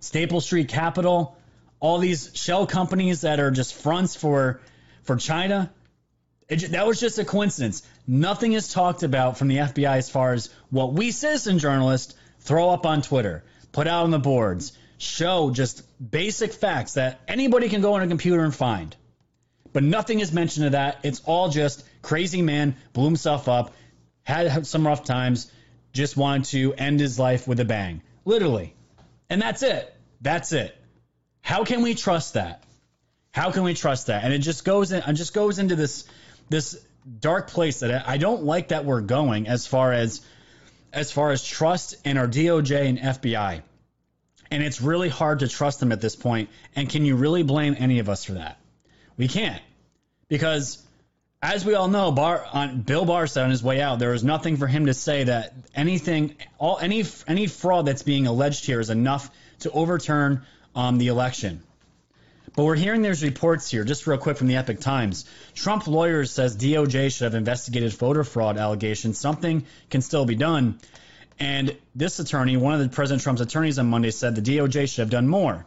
Staple 0.00 0.40
Street 0.40 0.68
Capital, 0.68 1.36
all 1.80 1.98
these 1.98 2.30
shell 2.34 2.66
companies 2.66 3.22
that 3.22 3.40
are 3.40 3.50
just 3.50 3.74
fronts 3.74 4.14
for 4.14 4.60
for 5.02 5.16
China. 5.16 5.72
It, 6.48 6.70
that 6.72 6.86
was 6.86 7.00
just 7.00 7.18
a 7.18 7.24
coincidence. 7.24 7.82
Nothing 8.06 8.52
is 8.52 8.72
talked 8.72 9.02
about 9.02 9.36
from 9.36 9.48
the 9.48 9.56
FBI 9.56 9.96
as 9.96 10.08
far 10.08 10.32
as 10.32 10.50
what 10.70 10.92
we 10.92 11.10
citizen 11.10 11.58
journalists 11.58 12.14
throw 12.40 12.70
up 12.70 12.86
on 12.86 13.02
Twitter, 13.02 13.44
put 13.72 13.88
out 13.88 14.04
on 14.04 14.10
the 14.10 14.18
boards, 14.18 14.72
show 14.98 15.50
just 15.50 15.82
basic 16.10 16.52
facts 16.52 16.94
that 16.94 17.20
anybody 17.26 17.68
can 17.68 17.80
go 17.80 17.94
on 17.94 18.02
a 18.02 18.06
computer 18.06 18.44
and 18.44 18.54
find. 18.54 18.94
But 19.72 19.82
nothing 19.82 20.20
is 20.20 20.32
mentioned 20.32 20.66
of 20.66 20.72
that. 20.72 21.00
It's 21.02 21.20
all 21.24 21.48
just 21.48 21.84
crazy 22.00 22.42
man 22.42 22.76
blew 22.92 23.04
himself 23.04 23.48
up, 23.48 23.74
had 24.22 24.66
some 24.66 24.86
rough 24.86 25.04
times, 25.04 25.50
just 25.92 26.16
wanted 26.16 26.44
to 26.46 26.74
end 26.74 27.00
his 27.00 27.18
life 27.18 27.48
with 27.48 27.58
a 27.60 27.64
bang. 27.64 28.02
Literally. 28.24 28.74
And 29.28 29.42
that's 29.42 29.62
it. 29.62 29.92
That's 30.20 30.52
it. 30.52 30.76
How 31.40 31.64
can 31.64 31.82
we 31.82 31.94
trust 31.94 32.34
that? 32.34 32.62
How 33.32 33.50
can 33.50 33.64
we 33.64 33.74
trust 33.74 34.06
that? 34.06 34.24
And 34.24 34.32
it 34.32 34.38
just 34.38 34.64
goes 34.64 34.92
in 34.92 35.02
it 35.06 35.12
just 35.12 35.34
goes 35.34 35.58
into 35.58 35.76
this 35.76 36.06
this 36.48 36.84
dark 37.20 37.50
place 37.50 37.80
that 37.80 38.08
I 38.08 38.16
don't 38.16 38.44
like 38.44 38.68
that 38.68 38.84
we're 38.84 39.00
going 39.00 39.48
as 39.48 39.66
far 39.66 39.92
as 39.92 40.20
as 40.92 41.12
far 41.12 41.30
as 41.30 41.44
trust 41.44 41.94
in 42.04 42.16
our 42.16 42.26
DOJ 42.26 42.88
and 42.88 42.98
FBI. 42.98 43.62
And 44.50 44.62
it's 44.62 44.80
really 44.80 45.08
hard 45.08 45.40
to 45.40 45.48
trust 45.48 45.80
them 45.80 45.92
at 45.92 46.00
this 46.00 46.16
point. 46.16 46.48
And 46.74 46.88
can 46.88 47.04
you 47.04 47.16
really 47.16 47.42
blame 47.42 47.76
any 47.78 47.98
of 47.98 48.08
us 48.08 48.24
for 48.24 48.34
that? 48.34 48.58
We 49.16 49.28
can't. 49.28 49.62
Because 50.28 50.82
as 51.42 51.64
we 51.64 51.74
all 51.74 51.88
know, 51.88 52.08
on 52.08 52.80
Bill 52.82 53.04
Barr 53.04 53.26
said 53.26 53.44
on 53.44 53.50
his 53.50 53.62
way 53.62 53.80
out, 53.80 53.98
there 53.98 54.10
was 54.10 54.24
nothing 54.24 54.56
for 54.56 54.66
him 54.66 54.86
to 54.86 54.94
say 54.94 55.24
that 55.24 55.52
anything, 55.74 56.36
all 56.58 56.78
any 56.78 57.04
any 57.28 57.46
fraud 57.46 57.86
that's 57.86 58.02
being 58.02 58.26
alleged 58.26 58.64
here 58.64 58.80
is 58.80 58.90
enough 58.90 59.30
to 59.60 59.70
overturn 59.70 60.42
um, 60.74 60.98
the 60.98 61.08
election. 61.08 61.62
But 62.56 62.64
we're 62.64 62.74
hearing 62.74 63.02
there's 63.02 63.22
reports 63.22 63.70
here, 63.70 63.84
just 63.84 64.06
real 64.06 64.16
quick 64.16 64.38
from 64.38 64.46
the 64.46 64.56
Epoch 64.56 64.80
Times. 64.80 65.26
Trump 65.54 65.86
lawyers 65.86 66.30
says 66.30 66.56
DOJ 66.56 67.14
should 67.14 67.24
have 67.24 67.34
investigated 67.34 67.92
voter 67.92 68.24
fraud 68.24 68.56
allegations. 68.56 69.20
Something 69.20 69.66
can 69.90 70.00
still 70.00 70.24
be 70.24 70.36
done. 70.36 70.78
And 71.38 71.76
this 71.94 72.18
attorney, 72.18 72.56
one 72.56 72.72
of 72.72 72.80
the 72.80 72.88
President 72.88 73.22
Trump's 73.22 73.42
attorneys 73.42 73.78
on 73.78 73.88
Monday, 73.88 74.10
said 74.10 74.34
the 74.34 74.40
DOJ 74.40 74.88
should 74.88 75.02
have 75.02 75.10
done 75.10 75.28
more. 75.28 75.66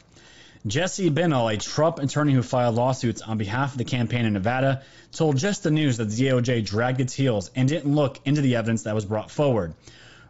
Jesse 0.65 1.11
Binnall, 1.11 1.53
a 1.53 1.57
Trump 1.57 1.99
attorney 1.99 2.33
who 2.33 2.41
filed 2.41 2.73
lawsuits 2.73 3.21
on 3.21 3.37
behalf 3.37 3.73
of 3.73 3.77
the 3.77 3.85
campaign 3.85 4.25
in 4.25 4.33
Nevada, 4.33 4.81
told 5.11 5.37
Just 5.37 5.61
the 5.61 5.69
News 5.69 5.97
that 5.97 6.09
the 6.09 6.27
DOJ 6.27 6.65
dragged 6.65 7.01
its 7.01 7.13
heels 7.13 7.51
and 7.55 7.69
didn't 7.69 7.93
look 7.93 8.19
into 8.25 8.41
the 8.41 8.55
evidence 8.55 8.83
that 8.83 8.95
was 8.95 9.05
brought 9.05 9.29
forward. 9.29 9.75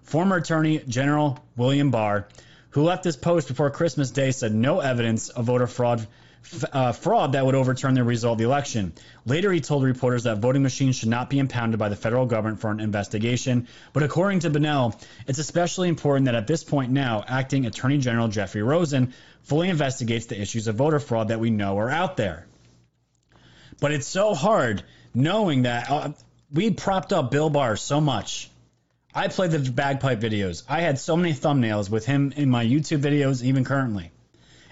Former 0.03 0.35
Attorney 0.35 0.79
General 0.79 1.39
William 1.55 1.89
Barr, 1.89 2.27
who 2.71 2.83
left 2.83 3.05
his 3.05 3.15
post 3.15 3.47
before 3.47 3.71
Christmas 3.71 4.11
Day, 4.11 4.31
said 4.31 4.53
no 4.53 4.81
evidence 4.81 5.29
of 5.29 5.45
voter 5.45 5.65
fraud 5.65 6.05
uh, 6.71 6.91
fraud 6.91 7.33
that 7.33 7.45
would 7.45 7.55
overturn 7.55 7.93
the 7.93 8.03
result 8.03 8.33
of 8.33 8.37
the 8.39 8.43
election. 8.45 8.93
Later, 9.25 9.51
he 9.51 9.61
told 9.61 9.83
reporters 9.83 10.23
that 10.23 10.39
voting 10.39 10.63
machines 10.63 10.95
should 10.95 11.09
not 11.09 11.29
be 11.29 11.39
impounded 11.39 11.79
by 11.79 11.89
the 11.89 11.95
federal 11.95 12.25
government 12.25 12.59
for 12.59 12.71
an 12.71 12.79
investigation. 12.79 13.67
But 13.93 14.03
according 14.03 14.39
to 14.41 14.49
Binnall, 14.49 14.99
it's 15.27 15.39
especially 15.39 15.89
important 15.89 16.25
that 16.25 16.35
at 16.35 16.47
this 16.47 16.63
point 16.63 16.91
now, 16.91 17.23
acting 17.27 17.65
Attorney 17.65 17.99
General 17.99 18.27
Jeffrey 18.27 18.63
Rosen 18.63 19.13
fully 19.43 19.69
investigates 19.69 20.25
the 20.25 20.39
issues 20.39 20.67
of 20.67 20.75
voter 20.75 20.99
fraud 20.99 21.29
that 21.29 21.39
we 21.39 21.49
know 21.49 21.77
are 21.77 21.89
out 21.89 22.17
there. 22.17 22.45
But 23.79 23.91
it's 23.91 24.07
so 24.07 24.33
hard 24.33 24.83
knowing 25.13 25.63
that 25.63 25.89
uh, 25.89 26.11
we 26.51 26.71
propped 26.71 27.13
up 27.13 27.31
Bill 27.31 27.49
Barr 27.49 27.75
so 27.75 28.01
much. 28.01 28.49
I 29.13 29.27
played 29.27 29.51
the 29.51 29.71
bagpipe 29.71 30.19
videos. 30.19 30.63
I 30.69 30.81
had 30.81 30.99
so 30.99 31.17
many 31.17 31.33
thumbnails 31.33 31.89
with 31.89 32.05
him 32.05 32.33
in 32.35 32.49
my 32.49 32.65
YouTube 32.65 33.01
videos, 33.01 33.43
even 33.43 33.63
currently. 33.63 34.11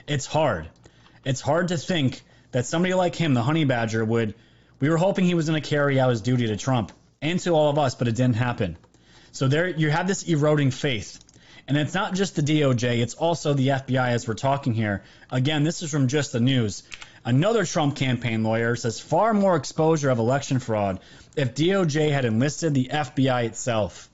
It's 0.08 0.26
hard. 0.26 0.70
It's 1.28 1.42
hard 1.42 1.68
to 1.68 1.78
think 1.78 2.22
that 2.52 2.66
somebody 2.66 2.94
like 2.94 3.13
him, 3.13 3.34
the 3.34 3.44
honey 3.44 3.66
badger, 3.66 4.06
would. 4.06 4.34
We 4.80 4.90
were 4.90 4.96
hoping 4.96 5.26
he 5.26 5.34
was 5.34 5.50
going 5.50 5.62
to 5.62 5.70
carry 5.70 6.00
out 6.00 6.10
his 6.10 6.22
duty 6.22 6.48
to 6.48 6.56
Trump 6.56 6.94
and 7.22 7.38
to 7.42 7.50
all 7.50 7.70
of 7.70 7.78
us, 7.78 7.96
but 7.96 8.08
it 8.08 8.16
didn't 8.16 8.38
happen. 8.38 8.78
So 9.34 9.50
there, 9.50 9.68
you 9.68 9.90
have 9.90 10.08
this 10.08 10.24
eroding 10.24 10.72
faith. 10.72 11.20
And 11.68 11.78
it's 11.78 11.94
not 11.94 12.13
just 12.13 12.38
the 12.38 12.42
DOJ, 12.42 13.00
it's 13.00 13.16
also 13.16 13.54
the 13.54 13.68
FBI 13.68 14.12
as 14.12 14.26
we're 14.26 14.36
talking 14.36 14.74
here. 14.74 15.04
Again, 15.30 15.63
this 15.63 15.84
is 15.84 15.92
from 15.92 16.08
just 16.08 16.32
the 16.32 16.40
news. 16.40 16.84
Another 17.26 17.66
Trump 17.66 17.98
campaign 17.98 18.44
lawyer 18.44 18.78
says 18.78 19.02
far 19.02 19.34
more 19.34 19.58
exposure 19.58 20.10
of 20.10 20.20
election 20.20 20.60
fraud 20.60 21.02
if 21.36 21.56
DOJ 21.56 22.10
had 22.10 22.24
enlisted 22.24 22.74
the 22.74 22.88
FBI 22.90 23.48
itself. 23.48 24.10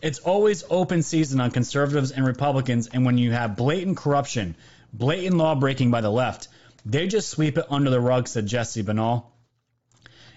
It's 0.00 0.20
always 0.20 0.64
open 0.70 1.02
season 1.02 1.40
on 1.42 1.50
conservatives 1.50 2.10
and 2.10 2.24
Republicans, 2.24 2.86
and 2.88 3.04
when 3.04 3.18
you 3.18 3.32
have 3.32 3.54
blatant 3.54 3.98
corruption, 3.98 4.56
blatant 4.92 5.36
law 5.36 5.54
breaking 5.54 5.90
by 5.90 6.00
the 6.00 6.10
left, 6.10 6.48
they 6.84 7.06
just 7.06 7.28
sweep 7.28 7.58
it 7.58 7.66
under 7.70 7.90
the 7.90 8.00
rug, 8.00 8.28
said 8.28 8.46
Jesse 8.46 8.82
Binnall. 8.82 9.24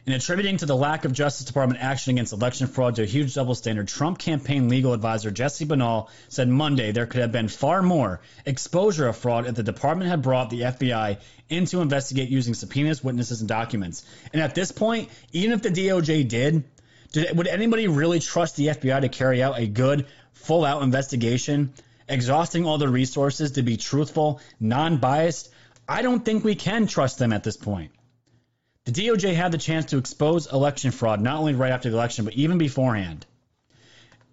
In 0.05 0.13
attributing 0.13 0.57
to 0.57 0.67
the 0.67 0.75
lack 0.75 1.03
of 1.03 1.13
Justice 1.13 1.47
Department 1.47 1.81
action 1.81 2.11
against 2.11 2.31
election 2.31 2.67
fraud 2.67 2.95
to 2.95 3.01
a 3.01 3.07
huge 3.07 3.33
double 3.33 3.55
standard, 3.55 3.87
Trump 3.87 4.19
campaign 4.19 4.69
legal 4.69 4.93
advisor 4.93 5.31
Jesse 5.31 5.65
Binnall 5.65 6.09
said 6.29 6.47
Monday 6.47 6.91
there 6.91 7.07
could 7.07 7.21
have 7.21 7.31
been 7.31 7.47
far 7.47 7.81
more 7.81 8.21
exposure 8.45 9.07
of 9.07 9.17
fraud 9.17 9.47
if 9.47 9.55
the 9.55 9.63
department 9.63 10.11
had 10.11 10.21
brought 10.21 10.51
the 10.51 10.61
FBI 10.61 11.17
in 11.49 11.65
to 11.65 11.81
investigate 11.81 12.29
using 12.29 12.53
subpoenas, 12.53 13.03
witnesses, 13.03 13.39
and 13.39 13.49
documents. 13.49 14.05
And 14.31 14.43
at 14.43 14.53
this 14.53 14.71
point, 14.71 15.09
even 15.31 15.53
if 15.53 15.63
the 15.63 15.69
DOJ 15.69 16.27
did, 16.27 16.63
did 17.11 17.35
would 17.35 17.47
anybody 17.47 17.87
really 17.87 18.19
trust 18.19 18.57
the 18.57 18.67
FBI 18.67 19.01
to 19.01 19.09
carry 19.09 19.41
out 19.41 19.57
a 19.57 19.65
good, 19.65 20.05
full 20.33 20.65
out 20.65 20.83
investigation, 20.83 21.73
exhausting 22.07 22.65
all 22.65 22.77
the 22.77 22.89
resources 22.89 23.53
to 23.53 23.63
be 23.63 23.77
truthful, 23.77 24.39
non 24.59 24.97
biased? 24.97 25.49
I 25.87 26.01
don't 26.01 26.23
think 26.23 26.43
we 26.43 26.55
can 26.55 26.87
trust 26.87 27.19
them 27.19 27.33
at 27.33 27.43
this 27.43 27.57
point. 27.57 27.91
The 28.85 28.91
DOJ 28.91 29.33
had 29.33 29.51
the 29.51 29.57
chance 29.57 29.85
to 29.87 29.97
expose 29.97 30.51
election 30.51 30.91
fraud 30.91 31.21
not 31.21 31.39
only 31.39 31.55
right 31.55 31.71
after 31.71 31.89
the 31.89 31.97
election, 31.97 32.25
but 32.25 32.35
even 32.35 32.57
beforehand. 32.57 33.25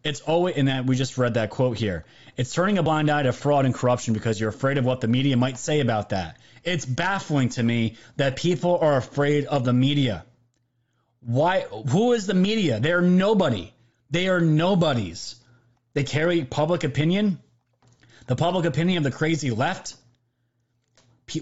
It's 0.05 0.21
always, 0.21 0.57
and 0.57 0.69
that 0.69 0.85
we 0.85 0.97
just 0.97 1.17
read 1.17 1.35
that 1.35 1.51
quote 1.51 1.79
here. 1.79 2.05
It's 2.37 2.53
turning 2.53 2.79
a 2.79 2.83
blind 2.83 3.11
eye 3.11 3.23
to 3.23 3.33
fraud 3.33 3.67
and 3.67 3.75
corruption 3.75 4.15
because 4.15 4.41
you're 4.41 4.51
afraid 4.51 4.79
of 4.79 4.85
what 4.85 5.01
the 5.01 5.09
media 5.09 5.37
might 5.37 5.59
say 5.59 5.81
about 5.81 6.11
that. 6.11 6.39
It's 6.65 6.85
baffling 6.85 7.51
to 7.51 7.63
me 7.63 7.97
that 8.17 8.37
people 8.37 8.79
are 8.79 8.97
afraid 8.97 9.47
of 9.47 9.65
the 9.65 9.73
media. 9.73 10.25
Why? 11.21 11.61
Who 11.61 12.13
is 12.13 12.27
the 12.27 12.35
media? 12.35 12.81
They 12.81 12.93
are 12.93 13.01
nobody. 13.01 13.73
They 14.11 14.29
are 14.29 14.41
nobodies. 14.41 15.37
They 15.95 16.05
carry 16.05 16.45
public 16.45 16.85
opinion, 16.85 17.39
the 18.27 18.37
public 18.37 18.65
opinion 18.65 18.99
of 18.99 19.05
the 19.05 19.11
crazy 19.11 19.51
left 19.51 19.97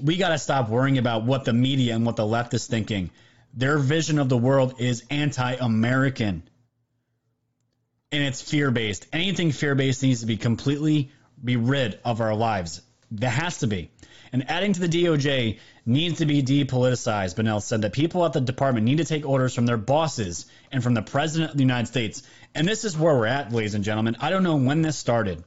we 0.03 0.17
got 0.17 0.29
to 0.29 0.39
stop 0.39 0.69
worrying 0.69 0.99
about 0.99 1.25
what 1.25 1.45
the 1.45 1.53
media 1.53 1.95
and 1.95 2.07
what 2.07 2.17
the 2.17 2.27
left 2.27 2.55
is 2.55 2.67
thinking. 2.67 3.11
Their 3.55 3.79
vision 3.79 4.19
of 4.19 4.29
the 4.29 4.37
world 4.37 4.75
is 4.79 5.05
anti 5.11 5.55
American 5.55 6.43
and 8.13 8.25
it's 8.25 8.43
fear 8.43 8.71
based. 8.71 9.07
Anything 9.13 9.53
fear 9.53 9.75
based 9.75 10.03
needs 10.03 10.21
to 10.21 10.27
be 10.27 10.37
completely 10.37 11.11
be 11.43 11.57
rid 11.57 11.99
of 12.05 12.21
our 12.21 12.35
lives. 12.35 12.83
That 13.13 13.31
has 13.31 13.59
to 13.59 13.67
be. 13.67 13.91
And 14.33 14.49
adding 14.49 14.73
to 14.75 14.81
the 14.81 14.89
DOJ 14.89 15.59
needs 15.85 16.19
to 16.19 16.27
be 16.27 16.43
depoliticized. 16.43 17.35
Binnall 17.35 17.63
said 17.63 17.83
that 17.83 17.93
people 17.93 18.25
at 18.25 18.33
the 18.33 18.41
department 18.41 18.85
need 18.85 18.99
to 18.99 19.05
take 19.05 19.27
orders 19.27 19.55
from 19.55 19.67
their 19.67 19.77
bosses 19.77 20.47
and 20.71 20.83
from 20.83 20.95
the 20.95 21.03
president 21.03 21.51
of 21.51 21.57
the 21.57 21.65
United 21.65 21.87
States. 21.87 22.23
And 22.55 22.69
this 22.69 22.85
is 22.85 22.97
where 22.97 23.15
we're 23.15 23.27
at, 23.27 23.53
ladies 23.53 23.75
and 23.75 23.83
gentlemen. 23.83 24.17
I 24.21 24.31
don't 24.31 24.45
know 24.45 24.57
when 24.57 24.83
this 24.83 24.97
started. 24.97 25.43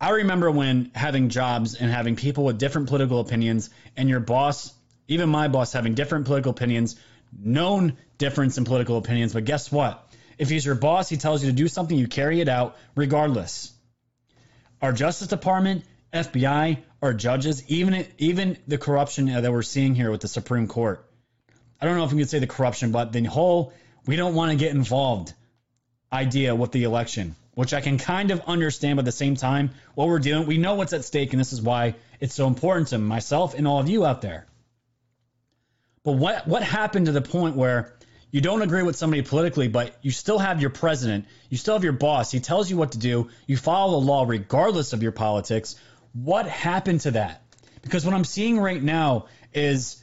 I 0.00 0.10
remember 0.10 0.50
when 0.50 0.92
having 0.94 1.28
jobs 1.28 1.74
and 1.74 1.90
having 1.90 2.14
people 2.14 2.44
with 2.44 2.58
different 2.58 2.88
political 2.88 3.18
opinions, 3.18 3.70
and 3.96 4.08
your 4.08 4.20
boss, 4.20 4.72
even 5.08 5.28
my 5.28 5.48
boss, 5.48 5.72
having 5.72 5.94
different 5.94 6.26
political 6.26 6.50
opinions, 6.50 6.94
known 7.36 7.96
difference 8.16 8.58
in 8.58 8.64
political 8.64 8.96
opinions. 8.96 9.32
But 9.32 9.44
guess 9.44 9.72
what? 9.72 10.04
If 10.38 10.50
he's 10.50 10.64
your 10.64 10.76
boss, 10.76 11.08
he 11.08 11.16
tells 11.16 11.42
you 11.42 11.50
to 11.50 11.56
do 11.56 11.66
something, 11.66 11.98
you 11.98 12.06
carry 12.06 12.40
it 12.40 12.48
out 12.48 12.76
regardless. 12.94 13.72
Our 14.80 14.92
Justice 14.92 15.26
Department, 15.26 15.84
FBI, 16.12 16.78
our 17.02 17.12
judges, 17.12 17.68
even 17.68 18.06
even 18.18 18.56
the 18.68 18.78
corruption 18.78 19.26
that 19.26 19.50
we're 19.50 19.62
seeing 19.62 19.96
here 19.96 20.12
with 20.12 20.20
the 20.20 20.28
Supreme 20.28 20.68
Court. 20.68 21.04
I 21.80 21.86
don't 21.86 21.96
know 21.96 22.04
if 22.04 22.12
we 22.12 22.20
could 22.20 22.30
say 22.30 22.38
the 22.38 22.46
corruption, 22.46 22.92
but 22.92 23.12
the 23.12 23.24
whole 23.24 23.72
we 24.06 24.14
don't 24.14 24.34
want 24.34 24.52
to 24.52 24.56
get 24.56 24.72
involved 24.74 25.32
idea 26.12 26.54
with 26.54 26.70
the 26.70 26.84
election 26.84 27.34
which 27.58 27.74
I 27.74 27.80
can 27.80 27.98
kind 27.98 28.30
of 28.30 28.40
understand, 28.46 28.98
but 28.98 29.00
at 29.00 29.06
the 29.06 29.10
same 29.10 29.34
time, 29.34 29.70
what 29.96 30.06
we're 30.06 30.20
doing, 30.20 30.46
we 30.46 30.58
know 30.58 30.76
what's 30.76 30.92
at 30.92 31.04
stake, 31.04 31.32
and 31.32 31.40
this 31.40 31.52
is 31.52 31.60
why 31.60 31.96
it's 32.20 32.32
so 32.32 32.46
important 32.46 32.86
to 32.90 32.98
myself 32.98 33.54
and 33.54 33.66
all 33.66 33.80
of 33.80 33.88
you 33.88 34.06
out 34.06 34.22
there. 34.22 34.46
But 36.04 36.12
what 36.12 36.46
what 36.46 36.62
happened 36.62 37.06
to 37.06 37.12
the 37.12 37.20
point 37.20 37.56
where 37.56 37.96
you 38.30 38.40
don't 38.40 38.62
agree 38.62 38.84
with 38.84 38.94
somebody 38.94 39.22
politically, 39.22 39.66
but 39.66 39.92
you 40.02 40.12
still 40.12 40.38
have 40.38 40.60
your 40.60 40.70
president, 40.70 41.24
you 41.50 41.56
still 41.56 41.74
have 41.74 41.82
your 41.82 41.94
boss, 41.94 42.30
he 42.30 42.38
tells 42.38 42.70
you 42.70 42.76
what 42.76 42.92
to 42.92 42.98
do, 42.98 43.28
you 43.48 43.56
follow 43.56 43.98
the 43.98 44.06
law 44.06 44.24
regardless 44.24 44.92
of 44.92 45.02
your 45.02 45.10
politics. 45.10 45.74
What 46.12 46.46
happened 46.46 47.00
to 47.00 47.10
that? 47.10 47.42
Because 47.82 48.04
what 48.04 48.14
I'm 48.14 48.22
seeing 48.22 48.60
right 48.60 48.80
now 48.80 49.26
is 49.52 50.00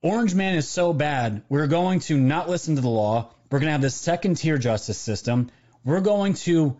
Orange 0.00 0.34
Man 0.34 0.54
is 0.54 0.66
so 0.66 0.94
bad, 0.94 1.42
we're 1.50 1.66
going 1.66 2.00
to 2.08 2.16
not 2.16 2.48
listen 2.48 2.76
to 2.76 2.80
the 2.80 2.88
law. 2.88 3.34
We're 3.50 3.58
going 3.58 3.68
to 3.68 3.72
have 3.72 3.82
this 3.82 3.94
second 3.94 4.36
tier 4.38 4.56
justice 4.56 4.96
system 4.96 5.50
we're 5.86 6.00
going 6.00 6.34
to 6.34 6.76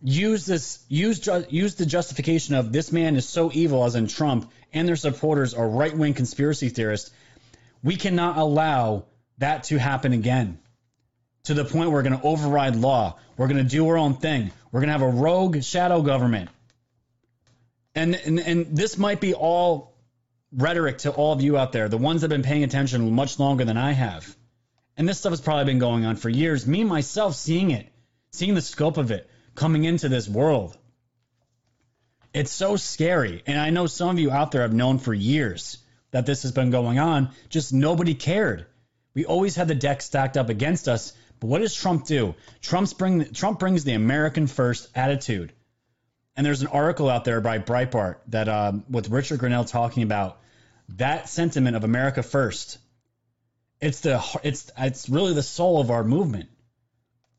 use 0.00 0.46
this 0.46 0.84
use 0.88 1.28
use 1.50 1.74
the 1.74 1.84
justification 1.84 2.54
of 2.54 2.72
this 2.72 2.92
man 2.92 3.16
is 3.16 3.28
so 3.28 3.50
evil 3.52 3.84
as 3.84 3.96
in 3.96 4.06
Trump 4.06 4.50
and 4.72 4.86
their 4.86 4.96
supporters 4.96 5.54
are 5.54 5.68
right-wing 5.68 6.14
conspiracy 6.14 6.68
theorists. 6.68 7.10
We 7.82 7.96
cannot 7.96 8.38
allow 8.38 9.06
that 9.38 9.64
to 9.64 9.78
happen 9.78 10.12
again. 10.12 10.58
To 11.44 11.54
the 11.54 11.64
point 11.64 11.90
we're 11.90 12.02
going 12.02 12.18
to 12.18 12.24
override 12.24 12.76
law. 12.76 13.18
We're 13.36 13.48
going 13.48 13.62
to 13.62 13.68
do 13.68 13.86
our 13.88 13.98
own 13.98 14.14
thing. 14.14 14.50
We're 14.72 14.80
going 14.80 14.88
to 14.88 14.92
have 14.92 15.02
a 15.02 15.08
rogue 15.08 15.62
shadow 15.62 16.00
government. 16.00 16.48
And, 17.94 18.14
and 18.14 18.40
and 18.40 18.76
this 18.76 18.96
might 18.96 19.20
be 19.20 19.34
all 19.34 19.94
rhetoric 20.52 20.98
to 20.98 21.10
all 21.10 21.32
of 21.32 21.42
you 21.42 21.58
out 21.58 21.72
there, 21.72 21.88
the 21.88 21.98
ones 21.98 22.20
that 22.20 22.30
have 22.30 22.40
been 22.40 22.48
paying 22.48 22.64
attention 22.64 23.12
much 23.14 23.38
longer 23.38 23.64
than 23.64 23.76
I 23.76 23.92
have. 23.92 24.36
And 24.96 25.08
this 25.08 25.18
stuff 25.18 25.32
has 25.32 25.40
probably 25.40 25.64
been 25.64 25.80
going 25.80 26.04
on 26.04 26.16
for 26.16 26.28
years. 26.28 26.66
Me 26.66 26.84
myself 26.84 27.34
seeing 27.34 27.72
it 27.72 27.88
seeing 28.34 28.54
the 28.54 28.62
scope 28.62 28.96
of 28.96 29.10
it 29.10 29.28
coming 29.54 29.84
into 29.84 30.08
this 30.08 30.28
world. 30.28 30.76
It's 32.32 32.50
so 32.50 32.76
scary. 32.76 33.42
And 33.46 33.58
I 33.58 33.70
know 33.70 33.86
some 33.86 34.10
of 34.10 34.18
you 34.18 34.30
out 34.30 34.50
there 34.50 34.62
have 34.62 34.72
known 34.72 34.98
for 34.98 35.14
years 35.14 35.78
that 36.10 36.26
this 36.26 36.42
has 36.42 36.52
been 36.52 36.70
going 36.70 36.98
on, 36.98 37.30
just 37.48 37.72
nobody 37.72 38.14
cared. 38.14 38.66
We 39.14 39.24
always 39.24 39.54
had 39.54 39.68
the 39.68 39.74
deck 39.74 40.02
stacked 40.02 40.36
up 40.36 40.48
against 40.48 40.88
us. 40.88 41.12
But 41.40 41.46
what 41.48 41.60
does 41.60 41.74
Trump 41.74 42.06
do? 42.06 42.34
Trump's 42.60 42.92
bring, 42.92 43.32
Trump 43.32 43.58
brings 43.58 43.84
the 43.84 43.92
American 43.92 44.46
first 44.46 44.88
attitude. 44.94 45.52
And 46.36 46.44
there's 46.44 46.62
an 46.62 46.68
article 46.68 47.08
out 47.08 47.24
there 47.24 47.40
by 47.40 47.58
Breitbart 47.58 48.16
that 48.28 48.48
um, 48.48 48.84
with 48.88 49.08
Richard 49.10 49.38
Grenell 49.38 49.68
talking 49.68 50.02
about 50.02 50.40
that 50.90 51.28
sentiment 51.28 51.76
of 51.76 51.84
America 51.84 52.22
first. 52.22 52.78
It's 53.80 54.00
the 54.00 54.22
it's 54.42 54.70
it's 54.78 55.08
really 55.08 55.34
the 55.34 55.42
soul 55.42 55.80
of 55.80 55.90
our 55.90 56.02
movement. 56.02 56.48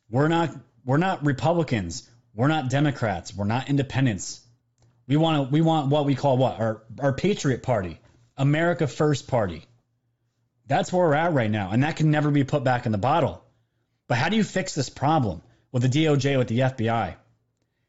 We're 0.09 0.27
not 0.27 0.55
we're 0.85 0.97
not 0.97 1.25
Republicans. 1.25 2.07
We're 2.33 2.47
not 2.47 2.69
Democrats. 2.69 3.35
We're 3.35 3.45
not 3.45 3.69
independents. 3.69 4.41
We 5.07 5.17
want 5.17 5.47
to, 5.47 5.53
we 5.53 5.61
want 5.61 5.89
what 5.89 6.05
we 6.05 6.15
call 6.15 6.37
what 6.37 6.59
our 6.59 6.83
our 6.99 7.13
Patriot 7.13 7.63
Party, 7.63 7.99
America 8.37 8.87
First 8.87 9.27
Party. 9.27 9.65
That's 10.67 10.91
where 10.91 11.07
we're 11.07 11.13
at 11.13 11.33
right 11.33 11.51
now, 11.51 11.71
and 11.71 11.83
that 11.83 11.95
can 11.95 12.11
never 12.11 12.31
be 12.31 12.43
put 12.43 12.63
back 12.63 12.85
in 12.85 12.91
the 12.91 12.97
bottle. 12.97 13.43
But 14.07 14.17
how 14.17 14.29
do 14.29 14.37
you 14.37 14.43
fix 14.43 14.73
this 14.73 14.89
problem 14.89 15.41
with 15.71 15.83
the 15.83 15.89
DOJ 15.89 16.37
with 16.37 16.47
the 16.47 16.59
FBI? 16.59 17.15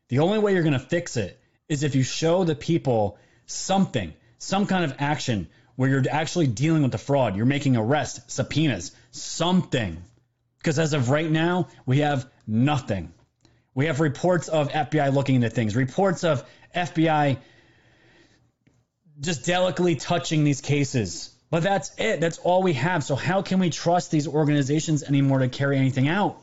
The 0.08 0.18
only 0.18 0.38
way 0.38 0.52
you're 0.52 0.62
going 0.62 0.72
to 0.72 0.78
fix 0.78 1.16
it 1.16 1.38
is 1.68 1.82
if 1.82 1.94
you 1.94 2.02
show 2.02 2.44
the 2.44 2.54
people 2.54 3.18
something, 3.46 4.12
some 4.38 4.66
kind 4.66 4.84
of 4.84 4.94
action 4.98 5.48
where 5.74 5.90
you're 5.90 6.04
actually 6.10 6.46
dealing 6.46 6.82
with 6.82 6.92
the 6.92 6.98
fraud. 6.98 7.36
You're 7.36 7.46
making 7.46 7.76
arrests, 7.76 8.32
subpoenas, 8.32 8.92
something. 9.10 10.02
Because 10.58 10.78
as 10.78 10.94
of 10.94 11.10
right 11.10 11.30
now, 11.30 11.68
we 11.84 11.98
have 11.98 12.30
nothing. 12.46 13.12
We 13.74 13.86
have 13.86 14.00
reports 14.00 14.48
of 14.48 14.70
FBI 14.70 15.12
looking 15.12 15.36
into 15.36 15.50
things, 15.50 15.76
reports 15.76 16.24
of 16.24 16.44
FBI 16.74 17.38
just 19.20 19.44
delicately 19.44 19.96
touching 19.96 20.44
these 20.44 20.60
cases. 20.60 21.30
But 21.50 21.62
that's 21.62 21.92
it. 21.98 22.20
That's 22.20 22.38
all 22.38 22.62
we 22.62 22.72
have. 22.74 23.04
So 23.04 23.14
how 23.14 23.42
can 23.42 23.60
we 23.60 23.70
trust 23.70 24.10
these 24.10 24.26
organizations 24.26 25.02
anymore 25.02 25.38
to 25.38 25.48
carry 25.48 25.78
anything 25.78 26.08
out? 26.08 26.40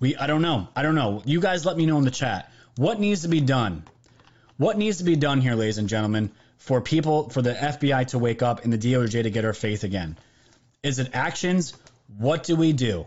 We 0.00 0.16
I 0.16 0.26
don't 0.26 0.42
know. 0.42 0.68
I 0.74 0.82
don't 0.82 0.94
know. 0.94 1.22
You 1.24 1.40
guys 1.40 1.64
let 1.64 1.76
me 1.76 1.86
know 1.86 1.98
in 1.98 2.04
the 2.04 2.10
chat. 2.10 2.52
What 2.76 3.00
needs 3.00 3.22
to 3.22 3.28
be 3.28 3.40
done? 3.40 3.84
What 4.56 4.76
needs 4.76 4.98
to 4.98 5.04
be 5.04 5.16
done 5.16 5.40
here, 5.40 5.54
ladies 5.54 5.78
and 5.78 5.88
gentlemen, 5.88 6.32
for 6.56 6.80
people 6.80 7.30
for 7.30 7.42
the 7.42 7.54
FBI 7.54 8.08
to 8.08 8.18
wake 8.18 8.42
up 8.42 8.64
and 8.64 8.72
the 8.72 8.78
DOJ 8.78 9.22
to 9.22 9.30
get 9.30 9.44
our 9.44 9.52
faith 9.52 9.84
again? 9.84 10.18
Is 10.82 10.98
it 10.98 11.10
actions 11.12 11.74
what 12.16 12.44
do 12.44 12.56
we 12.56 12.72
do? 12.72 13.06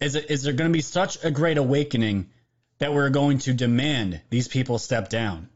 Is, 0.00 0.14
it, 0.16 0.30
is 0.30 0.42
there 0.42 0.52
going 0.52 0.70
to 0.70 0.72
be 0.72 0.80
such 0.80 1.22
a 1.24 1.30
great 1.30 1.58
awakening 1.58 2.30
that 2.78 2.92
we're 2.92 3.10
going 3.10 3.38
to 3.38 3.54
demand 3.54 4.20
these 4.30 4.48
people 4.48 4.78
step 4.78 5.08
down? 5.08 5.48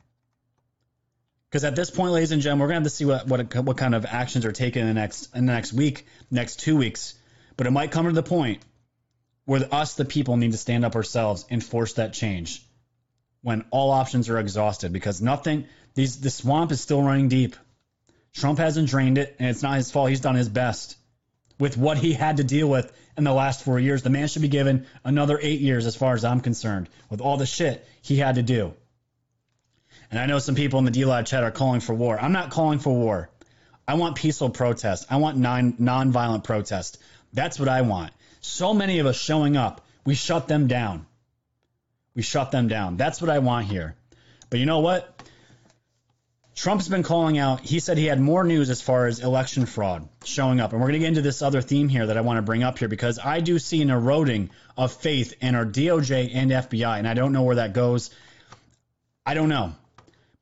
Because 1.50 1.64
at 1.64 1.74
this 1.74 1.90
point, 1.90 2.12
ladies 2.12 2.30
and 2.32 2.42
gentlemen, 2.42 2.60
we're 2.60 2.72
going 2.72 2.82
to 2.82 2.84
have 2.84 2.92
to 2.92 2.96
see 2.96 3.04
what, 3.06 3.26
what, 3.26 3.54
what 3.64 3.76
kind 3.76 3.94
of 3.94 4.04
actions 4.04 4.44
are 4.44 4.52
taken 4.52 4.82
in 4.82 4.88
the 4.88 4.94
next 4.94 5.34
in 5.34 5.46
the 5.46 5.52
next 5.52 5.72
week, 5.72 6.06
next 6.30 6.60
two 6.60 6.76
weeks. 6.76 7.14
But 7.56 7.66
it 7.66 7.70
might 7.70 7.90
come 7.90 8.06
to 8.06 8.12
the 8.12 8.22
point 8.22 8.62
where 9.46 9.66
us, 9.72 9.94
the 9.94 10.04
people, 10.04 10.36
need 10.36 10.52
to 10.52 10.58
stand 10.58 10.84
up 10.84 10.94
ourselves 10.94 11.46
and 11.48 11.64
force 11.64 11.94
that 11.94 12.12
change 12.12 12.62
when 13.40 13.64
all 13.70 13.90
options 13.90 14.28
are 14.28 14.38
exhausted. 14.38 14.92
Because 14.92 15.22
nothing, 15.22 15.66
these 15.94 16.20
the 16.20 16.30
swamp 16.30 16.70
is 16.70 16.82
still 16.82 17.02
running 17.02 17.28
deep. 17.28 17.56
Trump 18.34 18.58
hasn't 18.58 18.90
drained 18.90 19.16
it, 19.16 19.34
and 19.38 19.48
it's 19.48 19.62
not 19.62 19.76
his 19.76 19.90
fault. 19.90 20.10
He's 20.10 20.20
done 20.20 20.34
his 20.34 20.50
best. 20.50 20.96
with 21.58 21.76
what 21.76 21.98
he 21.98 22.12
had 22.12 22.36
to 22.36 22.44
deal 22.44 22.68
with 22.68 22.92
in 23.18 23.24
the 23.24 23.32
last 23.32 23.64
four 23.64 23.78
years. 23.78 24.02
The 24.02 24.10
man 24.10 24.28
should 24.28 24.42
be 24.42 24.48
given 24.48 24.86
another 25.04 25.38
eight 25.40 25.60
years, 25.60 25.86
as 25.86 25.96
far 25.96 26.14
as 26.14 26.24
I'm 26.24 26.40
concerned, 26.40 26.88
with 27.10 27.20
all 27.20 27.36
the 27.36 27.46
shit 27.46 27.86
he 28.00 28.16
had 28.16 28.36
to 28.36 28.42
do. 28.42 28.74
And 30.10 30.18
I 30.18 30.26
know 30.26 30.38
some 30.38 30.54
people 30.54 30.78
in 30.78 30.84
the 30.84 30.90
DLive 30.90 31.26
chat 31.26 31.44
are 31.44 31.50
calling 31.50 31.80
for 31.80 31.94
war. 31.94 32.18
I'm 32.18 32.32
not 32.32 32.50
calling 32.50 32.78
for 32.78 32.94
war. 32.94 33.28
I 33.86 33.94
want 33.94 34.16
peaceful 34.16 34.50
protest. 34.50 35.06
I 35.10 35.16
want 35.16 35.36
non 35.36 35.74
nonviolent 35.74 36.44
protest. 36.44 36.98
That's 37.32 37.58
what 37.58 37.68
I 37.68 37.82
want. 37.82 38.12
So 38.40 38.72
many 38.72 39.00
of 39.00 39.06
us 39.06 39.16
showing 39.16 39.56
up, 39.56 39.84
we 40.04 40.14
shut 40.14 40.48
them 40.48 40.66
down. 40.66 41.06
We 42.14 42.22
shut 42.22 42.50
them 42.50 42.68
down. 42.68 42.96
That's 42.96 43.20
what 43.20 43.30
I 43.30 43.40
want 43.40 43.66
here. 43.66 43.96
But 44.50 44.60
you 44.60 44.66
know 44.66 44.80
what? 44.80 45.17
Trump's 46.58 46.88
been 46.88 47.04
calling 47.04 47.38
out, 47.38 47.60
he 47.60 47.78
said 47.78 47.98
he 47.98 48.06
had 48.06 48.18
more 48.20 48.42
news 48.42 48.68
as 48.68 48.82
far 48.82 49.06
as 49.06 49.20
election 49.20 49.64
fraud 49.64 50.08
showing 50.24 50.58
up. 50.58 50.72
And 50.72 50.80
we're 50.80 50.88
going 50.88 50.94
to 50.94 50.98
get 50.98 51.08
into 51.08 51.22
this 51.22 51.40
other 51.40 51.62
theme 51.62 51.88
here 51.88 52.06
that 52.06 52.18
I 52.18 52.20
want 52.22 52.38
to 52.38 52.42
bring 52.42 52.64
up 52.64 52.80
here 52.80 52.88
because 52.88 53.20
I 53.20 53.38
do 53.38 53.60
see 53.60 53.80
an 53.80 53.90
eroding 53.90 54.50
of 54.76 54.92
faith 54.92 55.34
in 55.40 55.54
our 55.54 55.64
DOJ 55.64 56.32
and 56.34 56.50
FBI. 56.50 56.98
And 56.98 57.06
I 57.06 57.14
don't 57.14 57.32
know 57.32 57.44
where 57.44 57.54
that 57.56 57.74
goes. 57.74 58.10
I 59.24 59.34
don't 59.34 59.48
know. 59.48 59.72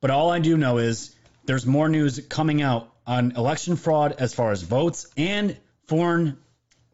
But 0.01 0.09
all 0.09 0.31
I 0.31 0.39
do 0.39 0.57
know 0.57 0.79
is 0.79 1.15
there's 1.45 1.67
more 1.67 1.87
news 1.87 2.19
coming 2.27 2.63
out 2.63 2.91
on 3.05 3.33
election 3.33 3.75
fraud 3.75 4.15
as 4.17 4.33
far 4.33 4.51
as 4.51 4.63
votes 4.63 5.05
and 5.17 5.55
foreign 5.85 6.39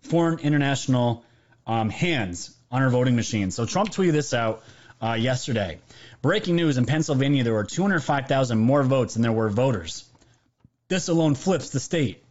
foreign 0.01 0.39
international 0.39 1.23
um, 1.65 1.89
hands 1.89 2.53
on 2.69 2.81
our 2.81 2.89
voting 2.89 3.15
machines. 3.15 3.55
So 3.55 3.65
Trump 3.65 3.89
tweeted 3.89 4.11
this 4.11 4.33
out 4.33 4.63
uh, 5.01 5.13
yesterday. 5.13 5.79
Breaking 6.23 6.55
news 6.55 6.77
in 6.77 6.85
Pennsylvania, 6.85 7.43
there 7.43 7.51
were 7.51 7.65
205,000 7.65 8.57
more 8.57 8.81
votes 8.81 9.13
than 9.13 9.23
there 9.23 9.33
were 9.33 9.49
voters. 9.49 10.09
This 10.87 11.09
alone 11.09 11.35
flips 11.35 11.69
the 11.71 11.81
state 11.81 12.23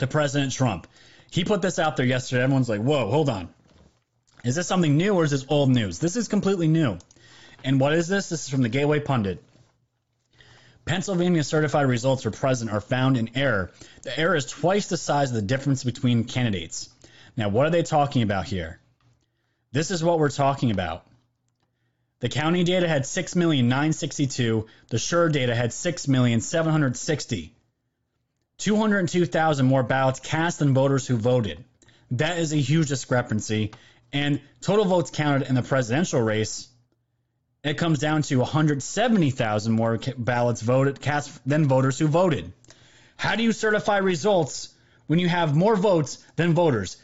to 0.00 0.06
President 0.06 0.52
Trump. 0.52 0.86
He 1.30 1.42
put 1.42 1.62
this 1.62 1.78
out 1.78 1.96
there 1.96 2.04
yesterday. 2.04 2.42
Everyone's 2.42 2.68
like, 2.68 2.82
whoa, 2.82 3.08
hold 3.10 3.30
on. 3.30 3.48
Is 4.44 4.54
this 4.54 4.66
something 4.66 4.98
new 4.98 5.14
or 5.14 5.24
is 5.24 5.30
this 5.30 5.46
old 5.48 5.70
news? 5.70 5.98
This 5.98 6.16
is 6.16 6.28
completely 6.28 6.68
new. 6.68 6.98
And 7.64 7.80
what 7.80 7.94
is 7.94 8.06
this? 8.06 8.28
This 8.28 8.44
is 8.44 8.50
from 8.50 8.60
the 8.60 8.68
Gateway 8.68 9.00
Pundit. 9.00 9.42
Pennsylvania 10.84 11.42
certified 11.42 11.86
results 11.86 12.22
for 12.22 12.30
president 12.30 12.76
are 12.76 12.82
found 12.82 13.16
in 13.16 13.30
error. 13.34 13.72
The 14.02 14.16
error 14.16 14.36
is 14.36 14.44
twice 14.44 14.88
the 14.88 14.98
size 14.98 15.30
of 15.30 15.36
the 15.36 15.42
difference 15.42 15.84
between 15.84 16.24
candidates. 16.24 16.90
Now, 17.34 17.48
what 17.48 17.66
are 17.66 17.70
they 17.70 17.82
talking 17.82 18.20
about 18.20 18.44
here? 18.44 18.78
This 19.72 19.90
is 19.90 20.04
what 20.04 20.18
we're 20.18 20.28
talking 20.28 20.70
about. 20.70 21.06
The 22.20 22.28
county 22.28 22.64
data 22.64 22.88
had 22.88 23.04
6,962. 23.04 24.66
The 24.88 24.98
Sure 24.98 25.28
data 25.28 25.54
had 25.54 25.72
6,760. 25.72 27.52
202,000 28.58 29.66
more 29.66 29.82
ballots 29.82 30.20
cast 30.20 30.58
than 30.58 30.72
voters 30.72 31.06
who 31.06 31.16
voted. 31.16 31.62
That 32.12 32.38
is 32.38 32.52
a 32.52 32.56
huge 32.56 32.88
discrepancy. 32.88 33.72
And 34.12 34.40
total 34.60 34.86
votes 34.86 35.10
counted 35.10 35.48
in 35.48 35.54
the 35.54 35.62
presidential 35.62 36.22
race, 36.22 36.68
it 37.62 37.76
comes 37.76 37.98
down 37.98 38.22
to 38.22 38.36
170,000 38.36 39.72
more 39.72 39.98
ballots 40.16 40.62
voted 40.62 41.00
cast 41.00 41.46
than 41.46 41.66
voters 41.66 41.98
who 41.98 42.06
voted. 42.06 42.52
How 43.16 43.34
do 43.34 43.42
you 43.42 43.52
certify 43.52 43.98
results 43.98 44.68
when 45.06 45.18
you 45.18 45.28
have 45.28 45.56
more 45.56 45.74
votes 45.74 46.24
than 46.36 46.54
voters? 46.54 46.96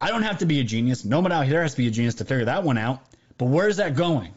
I 0.00 0.08
don't 0.08 0.22
have 0.22 0.38
to 0.38 0.46
be 0.46 0.60
a 0.60 0.64
genius. 0.64 1.04
No 1.04 1.20
one 1.20 1.32
out 1.32 1.46
here 1.46 1.60
has 1.60 1.72
to 1.72 1.78
be 1.78 1.88
a 1.88 1.90
genius 1.90 2.14
to 2.16 2.24
figure 2.24 2.46
that 2.46 2.62
one 2.62 2.78
out. 2.78 3.02
But 3.40 3.46
where 3.46 3.68
is 3.68 3.78
that 3.78 3.96
going? 3.96 4.34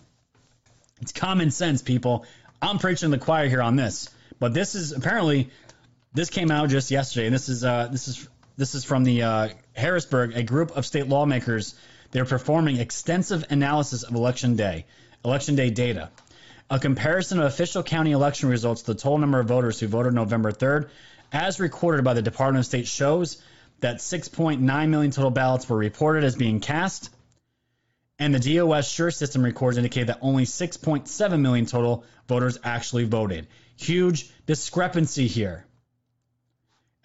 It's 1.01 1.11
common 1.11 1.51
sense, 1.51 1.81
people. 1.81 2.25
I'm 2.61 2.79
preaching 2.79 3.09
the 3.11 3.17
choir 3.17 3.49
here 3.49 3.61
on 3.61 3.75
this. 3.75 4.09
But 4.39 4.53
this 4.53 4.75
is 4.75 4.93
apparently 4.93 5.49
this 6.13 6.29
came 6.29 6.49
out 6.49 6.69
just 6.69 6.89
yesterday, 6.89 7.25
and 7.25 7.35
this 7.35 7.49
is 7.49 7.65
uh, 7.65 7.89
this 7.91 8.07
is 8.07 8.29
this 8.55 8.75
is 8.75 8.85
from 8.85 9.03
the 9.03 9.23
uh, 9.23 9.49
Harrisburg, 9.73 10.37
a 10.37 10.43
group 10.43 10.77
of 10.77 10.85
state 10.85 11.09
lawmakers. 11.09 11.75
They're 12.11 12.23
performing 12.23 12.77
extensive 12.77 13.43
analysis 13.49 14.03
of 14.03 14.15
election 14.15 14.55
day, 14.55 14.85
election 15.25 15.55
day 15.55 15.69
data. 15.69 16.09
A 16.69 16.79
comparison 16.79 17.39
of 17.39 17.45
official 17.47 17.83
county 17.83 18.13
election 18.13 18.47
results 18.47 18.83
to 18.83 18.93
the 18.93 18.99
total 18.99 19.17
number 19.17 19.41
of 19.41 19.47
voters 19.47 19.81
who 19.81 19.87
voted 19.87 20.13
November 20.13 20.53
3rd, 20.53 20.87
as 21.33 21.59
recorded 21.59 22.05
by 22.05 22.13
the 22.13 22.21
Department 22.21 22.61
of 22.61 22.67
State, 22.67 22.87
shows 22.87 23.43
that 23.81 23.97
6.9 23.97 24.61
million 24.87 25.11
total 25.11 25.29
ballots 25.29 25.67
were 25.67 25.75
reported 25.75 26.23
as 26.23 26.37
being 26.37 26.61
cast 26.61 27.09
and 28.19 28.33
the 28.33 28.55
DOS 28.55 28.87
Sure 28.87 29.11
system 29.11 29.43
records 29.43 29.77
indicate 29.77 30.07
that 30.07 30.19
only 30.21 30.45
6.7 30.45 31.39
million 31.39 31.65
total 31.65 32.05
voters 32.27 32.59
actually 32.63 33.05
voted. 33.05 33.47
Huge 33.75 34.31
discrepancy 34.45 35.27
here. 35.27 35.65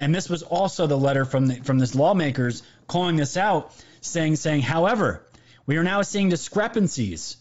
And 0.00 0.14
this 0.14 0.28
was 0.28 0.42
also 0.42 0.86
the 0.86 0.98
letter 0.98 1.24
from 1.24 1.46
the, 1.46 1.56
from 1.56 1.78
this 1.78 1.94
lawmakers 1.94 2.62
calling 2.86 3.16
this 3.16 3.36
out, 3.36 3.74
saying 4.00 4.36
saying, 4.36 4.62
however, 4.62 5.26
we 5.66 5.76
are 5.76 5.82
now 5.82 6.02
seeing 6.02 6.28
discrepancies 6.28 7.36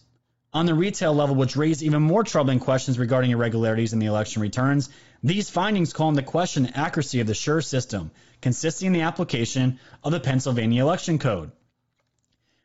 on 0.52 0.66
the 0.66 0.74
retail 0.74 1.14
level, 1.14 1.36
which 1.36 1.56
raise 1.56 1.84
even 1.84 2.02
more 2.02 2.24
troubling 2.24 2.58
questions 2.58 2.98
regarding 2.98 3.30
irregularities 3.30 3.92
in 3.92 3.98
the 3.98 4.06
election 4.06 4.42
returns. 4.42 4.88
These 5.22 5.50
findings 5.50 5.92
call 5.92 6.08
into 6.08 6.22
question 6.22 6.64
the 6.64 6.78
accuracy 6.78 7.20
of 7.20 7.26
the 7.26 7.34
Sure 7.34 7.60
system, 7.60 8.10
consisting 8.40 8.88
in 8.88 8.92
the 8.92 9.02
application 9.02 9.78
of 10.02 10.12
the 10.12 10.20
Pennsylvania 10.20 10.82
Election 10.82 11.18
Code. 11.18 11.52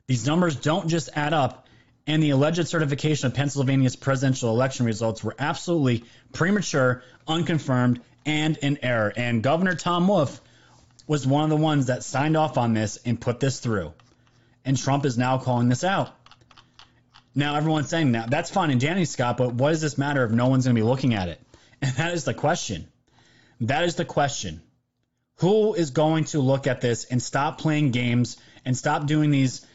These 0.08 0.28
numbers 0.28 0.56
don't 0.56 0.90
just 0.90 1.10
add 1.16 1.34
up, 1.34 1.68
and 2.06 2.22
the 2.22 2.32
alleged 2.32 2.68
certification 2.68 3.28
of 3.28 3.34
Pennsylvania's 3.34 3.96
presidential 3.96 4.50
election 4.50 4.86
results 4.86 5.24
were 5.24 5.36
absolutely 5.40 6.04
premature, 6.34 7.04
unconfirmed, 7.28 8.02
and 8.26 8.58
in 8.58 8.80
error. 8.84 9.14
And 9.16 9.42
Governor 9.42 9.76
Tom 9.76 10.08
Wolf 10.08 10.42
was 11.08 11.26
one 11.26 11.44
of 11.46 11.50
the 11.50 11.58
ones 11.58 11.86
that 11.86 12.04
signed 12.04 12.36
off 12.36 12.58
on 12.58 12.74
this 12.74 12.98
and 13.06 13.20
put 13.20 13.40
this 13.40 13.60
through. 13.60 13.94
And 14.66 14.78
Trump 14.78 15.06
is 15.06 15.18
now 15.18 15.38
calling 15.38 15.70
this 15.70 15.84
out. 15.84 16.14
Now 17.36 17.56
everyone's 17.56 17.90
saying 17.90 18.12
that 18.12 18.30
that's 18.30 18.52
fine 18.52 18.70
and 18.70 18.80
Danny 18.80 19.06
Scott, 19.06 19.38
but 19.38 19.54
what 19.54 19.70
does 19.70 19.82
this 19.82 19.98
matter 19.98 20.24
if 20.24 20.32
no 20.32 20.48
one's 20.48 20.66
going 20.66 20.76
to 20.76 20.82
be 20.82 20.88
looking 20.88 21.14
at 21.14 21.30
it? 21.30 21.42
And 21.82 21.96
that 21.96 22.14
is 22.14 22.24
the 22.24 22.34
question. 22.34 22.88
That 23.62 23.84
is 23.84 23.96
the 23.96 24.06
question. 24.06 24.62
Who 25.38 25.74
is 25.74 25.90
going 25.90 26.26
to 26.26 26.40
look 26.40 26.68
at 26.68 26.80
this 26.80 27.06
and 27.06 27.22
stop 27.22 27.58
playing 27.58 27.92
games 27.92 28.38
and 28.66 28.78
stop 28.78 29.08
doing 29.08 29.32
these 29.32 29.66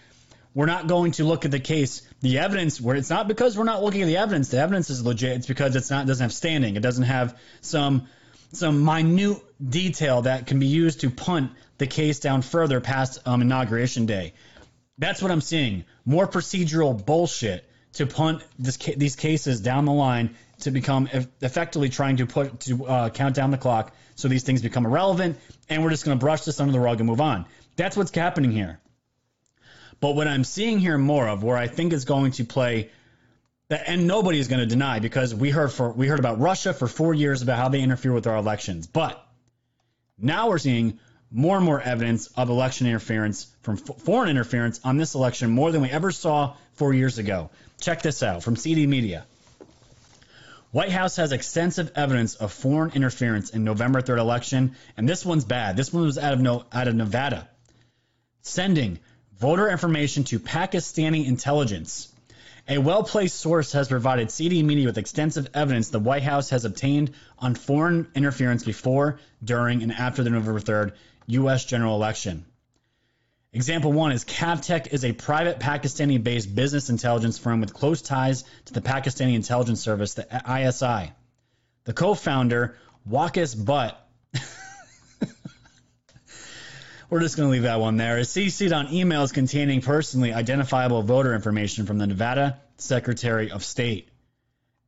we're 0.54 0.66
not 0.66 0.86
going 0.86 1.12
to 1.12 1.24
look 1.24 1.44
at 1.44 1.50
the 1.50 1.60
case, 1.60 2.02
the 2.20 2.38
evidence. 2.38 2.80
Where 2.80 2.96
it's 2.96 3.10
not 3.10 3.28
because 3.28 3.56
we're 3.56 3.64
not 3.64 3.82
looking 3.82 4.02
at 4.02 4.06
the 4.06 4.16
evidence. 4.16 4.48
The 4.48 4.58
evidence 4.58 4.90
is 4.90 5.04
legit. 5.04 5.36
It's 5.36 5.46
because 5.46 5.76
it's 5.76 5.90
not 5.90 6.06
doesn't 6.06 6.24
have 6.24 6.32
standing. 6.32 6.76
It 6.76 6.82
doesn't 6.82 7.04
have 7.04 7.38
some 7.60 8.08
some 8.52 8.84
minute 8.84 9.38
detail 9.66 10.22
that 10.22 10.46
can 10.46 10.58
be 10.58 10.66
used 10.66 11.00
to 11.00 11.10
punt 11.10 11.52
the 11.76 11.86
case 11.86 12.18
down 12.18 12.42
further 12.42 12.80
past 12.80 13.20
um, 13.26 13.42
inauguration 13.42 14.06
day. 14.06 14.34
That's 14.98 15.22
what 15.22 15.30
I'm 15.30 15.40
seeing. 15.40 15.84
More 16.04 16.26
procedural 16.26 17.04
bullshit 17.04 17.68
to 17.94 18.06
punt 18.06 18.42
this, 18.58 18.76
these 18.76 19.16
cases 19.16 19.60
down 19.60 19.84
the 19.84 19.92
line 19.92 20.34
to 20.60 20.70
become 20.70 21.08
effectively 21.40 21.88
trying 21.88 22.16
to 22.16 22.26
put 22.26 22.60
to 22.60 22.86
uh, 22.86 23.10
count 23.10 23.34
down 23.34 23.50
the 23.50 23.58
clock 23.58 23.94
so 24.16 24.26
these 24.26 24.42
things 24.42 24.60
become 24.60 24.84
irrelevant 24.84 25.38
and 25.68 25.84
we're 25.84 25.90
just 25.90 26.04
going 26.04 26.18
to 26.18 26.20
brush 26.20 26.42
this 26.42 26.58
under 26.58 26.72
the 26.72 26.80
rug 26.80 26.98
and 26.98 27.08
move 27.08 27.20
on. 27.20 27.46
That's 27.76 27.96
what's 27.96 28.14
happening 28.14 28.50
here. 28.50 28.80
But 30.00 30.14
what 30.14 30.28
I'm 30.28 30.44
seeing 30.44 30.78
here 30.78 30.96
more 30.96 31.28
of, 31.28 31.42
where 31.42 31.56
I 31.56 31.66
think 31.66 31.92
is 31.92 32.04
going 32.04 32.32
to 32.32 32.44
play, 32.44 32.90
and 33.68 34.06
nobody 34.06 34.38
is 34.38 34.48
going 34.48 34.60
to 34.60 34.66
deny 34.66 35.00
because 35.00 35.34
we 35.34 35.50
heard 35.50 35.72
for 35.72 35.90
we 35.92 36.06
heard 36.06 36.18
about 36.18 36.40
Russia 36.40 36.72
for 36.72 36.86
four 36.86 37.14
years 37.14 37.42
about 37.42 37.58
how 37.58 37.68
they 37.68 37.80
interfere 37.80 38.12
with 38.12 38.26
our 38.26 38.36
elections, 38.36 38.86
but 38.86 39.22
now 40.18 40.48
we're 40.48 40.58
seeing 40.58 40.98
more 41.30 41.56
and 41.56 41.64
more 41.64 41.80
evidence 41.80 42.28
of 42.28 42.48
election 42.48 42.86
interference 42.86 43.46
from 43.62 43.76
foreign 43.76 44.30
interference 44.30 44.80
on 44.84 44.96
this 44.96 45.14
election 45.14 45.50
more 45.50 45.70
than 45.72 45.82
we 45.82 45.90
ever 45.90 46.10
saw 46.10 46.54
four 46.74 46.94
years 46.94 47.18
ago. 47.18 47.50
Check 47.80 48.02
this 48.02 48.22
out 48.22 48.42
from 48.42 48.56
CD 48.56 48.86
Media. 48.86 49.26
White 50.70 50.90
House 50.90 51.16
has 51.16 51.32
extensive 51.32 51.92
evidence 51.94 52.34
of 52.34 52.52
foreign 52.52 52.92
interference 52.92 53.50
in 53.50 53.64
November 53.64 54.02
3rd 54.02 54.18
election, 54.18 54.76
and 54.96 55.08
this 55.08 55.24
one's 55.24 55.44
bad. 55.44 55.76
This 55.76 55.92
one 55.92 56.04
was 56.04 56.18
out 56.18 56.34
of 56.34 56.40
no, 56.40 56.64
out 56.72 56.88
of 56.88 56.94
Nevada, 56.94 57.48
sending 58.42 58.98
voter 59.38 59.68
information 59.68 60.24
to 60.24 60.38
Pakistani 60.40 61.26
intelligence. 61.26 62.12
A 62.68 62.78
well 62.78 63.02
placed 63.02 63.38
source 63.40 63.72
has 63.72 63.88
provided 63.88 64.30
CD 64.30 64.62
Media 64.62 64.86
with 64.86 64.98
extensive 64.98 65.48
evidence 65.54 65.88
the 65.88 65.98
White 65.98 66.22
House 66.22 66.50
has 66.50 66.64
obtained 66.64 67.12
on 67.38 67.54
foreign 67.54 68.08
interference 68.14 68.64
before, 68.64 69.20
during, 69.42 69.82
and 69.82 69.92
after 69.92 70.22
the 70.22 70.30
November 70.30 70.60
3rd 70.60 70.92
U.S. 71.28 71.64
general 71.64 71.94
election. 71.94 72.44
Example 73.54 73.92
one 73.92 74.12
is 74.12 74.24
Cavtech 74.24 74.88
is 74.88 75.04
a 75.04 75.12
private 75.12 75.58
Pakistani 75.58 76.22
based 76.22 76.54
business 76.54 76.90
intelligence 76.90 77.38
firm 77.38 77.60
with 77.60 77.72
close 77.72 78.02
ties 78.02 78.44
to 78.66 78.74
the 78.74 78.82
Pakistani 78.82 79.34
intelligence 79.34 79.80
service, 79.80 80.14
the 80.14 80.26
ISI. 80.46 81.12
The 81.84 81.94
co 81.94 82.12
founder, 82.12 82.76
Waqas 83.08 83.54
Butt, 83.64 83.98
we're 87.10 87.20
just 87.20 87.36
going 87.36 87.48
to 87.48 87.52
leave 87.52 87.62
that 87.62 87.80
one 87.80 87.96
there. 87.96 88.18
Is 88.18 88.28
CC'd 88.28 88.72
on 88.72 88.88
emails 88.88 89.32
containing 89.32 89.80
personally 89.80 90.32
identifiable 90.32 91.02
voter 91.02 91.34
information 91.34 91.86
from 91.86 91.98
the 91.98 92.06
Nevada 92.06 92.58
Secretary 92.76 93.50
of 93.50 93.64
State. 93.64 94.08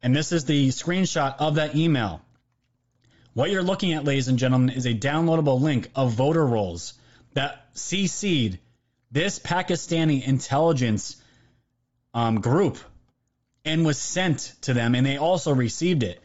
And 0.02 0.14
this 0.14 0.32
is 0.32 0.44
the 0.44 0.68
screenshot 0.68 1.36
of 1.38 1.56
that 1.56 1.74
email. 1.74 2.22
What 3.32 3.50
you're 3.50 3.62
looking 3.62 3.92
at, 3.92 4.04
ladies 4.04 4.28
and 4.28 4.38
gentlemen, 4.38 4.70
is 4.70 4.86
a 4.86 4.94
downloadable 4.94 5.60
link 5.60 5.90
of 5.94 6.12
voter 6.12 6.44
rolls 6.44 6.94
that 7.34 7.72
CC'd 7.74 8.58
this 9.10 9.38
Pakistani 9.38 10.26
intelligence 10.26 11.16
um, 12.12 12.40
group 12.40 12.78
and 13.64 13.84
was 13.84 13.98
sent 13.98 14.54
to 14.62 14.74
them, 14.74 14.94
and 14.94 15.06
they 15.06 15.16
also 15.16 15.54
received 15.54 16.02
it. 16.02 16.20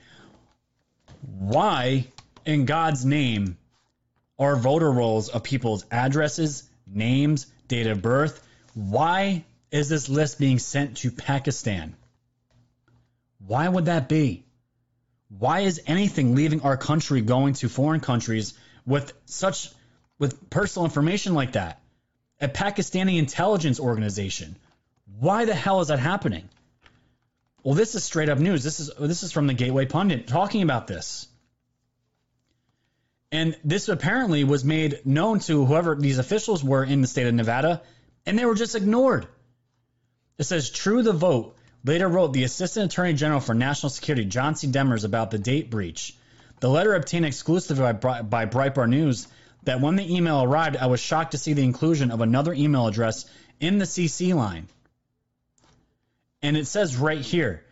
Why, 1.21 2.07
in 2.45 2.65
God's 2.65 3.05
name, 3.05 3.57
are 4.38 4.55
voter 4.55 4.91
rolls 4.91 5.29
of 5.29 5.43
people's 5.43 5.86
addresses, 5.91 6.63
names, 6.88 7.47
date 7.67 7.88
of 7.88 8.01
birth? 8.01 8.45
Why 8.73 9.45
is 9.71 9.89
this 9.89 10.09
list 10.09 10.39
being 10.39 10.59
sent 10.59 10.97
to 10.97 11.11
Pakistan? 11.11 11.95
Why 13.39 13.67
would 13.67 13.86
that 13.86 14.09
be? 14.09 14.45
Why 15.29 15.61
is 15.61 15.81
anything 15.88 16.36
leaving 16.36 16.61
our 16.61 16.77
country 16.77 17.21
going 17.21 17.53
to 17.55 17.69
foreign 17.69 17.99
countries 17.99 18.53
with 18.86 19.13
such 19.25 19.69
with 20.19 20.49
personal 20.49 20.86
information 20.86 21.33
like 21.33 21.53
that? 21.53 21.81
A 22.41 22.47
Pakistani 22.47 23.17
intelligence 23.17 23.79
organization. 23.79 24.55
Why 25.19 25.45
the 25.45 25.55
hell 25.55 25.81
is 25.81 25.88
that 25.88 25.99
happening? 25.99 26.49
Well, 27.63 27.75
this 27.75 27.95
is 27.95 28.03
straight 28.03 28.29
up 28.29 28.38
news. 28.38 28.63
This 28.63 28.79
is 28.79 28.91
this 28.99 29.23
is 29.23 29.31
from 29.31 29.47
the 29.47 29.53
Gateway 29.53 29.86
Pundit 29.86 30.27
talking 30.27 30.61
about 30.61 30.88
this. 30.88 31.27
And 33.32 33.57
this 33.63 33.89
apparently 33.89 34.43
was 34.43 34.63
made 34.63 35.05
known 35.05 35.39
to 35.41 35.65
whoever 35.65 35.95
these 35.95 36.19
officials 36.19 36.63
were 36.63 36.84
in 36.84 37.01
the 37.01 37.07
state 37.07 37.28
of 37.28 37.34
Nevada, 37.34 37.82
and 38.26 38.38
they 38.38 38.45
were 38.45 38.55
just 38.55 38.76
ignored. 38.76 39.28
It 40.38 40.43
says, 40.43 40.69
True 40.69 41.03
the 41.03 41.13
vote 41.13 41.55
later 41.84 42.07
wrote 42.07 42.34
the 42.34 42.43
Assistant 42.43 42.91
Attorney 42.91 43.13
General 43.13 43.39
for 43.39 43.53
National 43.53 43.89
Security, 43.89 44.26
John 44.26 44.55
C. 44.55 44.67
Demers, 44.67 45.05
about 45.05 45.32
the 45.32 45.38
date 45.38 45.69
breach. 45.69 46.15
The 46.59 46.69
letter 46.69 46.93
obtained 46.93 47.26
exclusively 47.26 47.93
by, 47.93 48.21
by 48.21 48.45
Breitbart 48.45 48.89
News 48.89 49.28
that 49.63 49.82
when 49.82 49.95
the 49.95 50.15
email 50.15 50.41
arrived, 50.41 50.78
I 50.78 50.88
was 50.88 50.99
shocked 50.99 51.32
to 51.32 51.38
see 51.38 51.53
the 51.53 51.63
inclusion 51.63 52.11
of 52.11 52.21
another 52.21 52.53
email 52.53 52.88
address 52.88 53.26
in 53.59 53.78
the 53.78 53.86
CC 53.86 54.34
line. 54.34 54.67
And 56.41 56.55
it 56.55 56.67
says 56.67 56.95
right 56.95 57.21
here, 57.21 57.63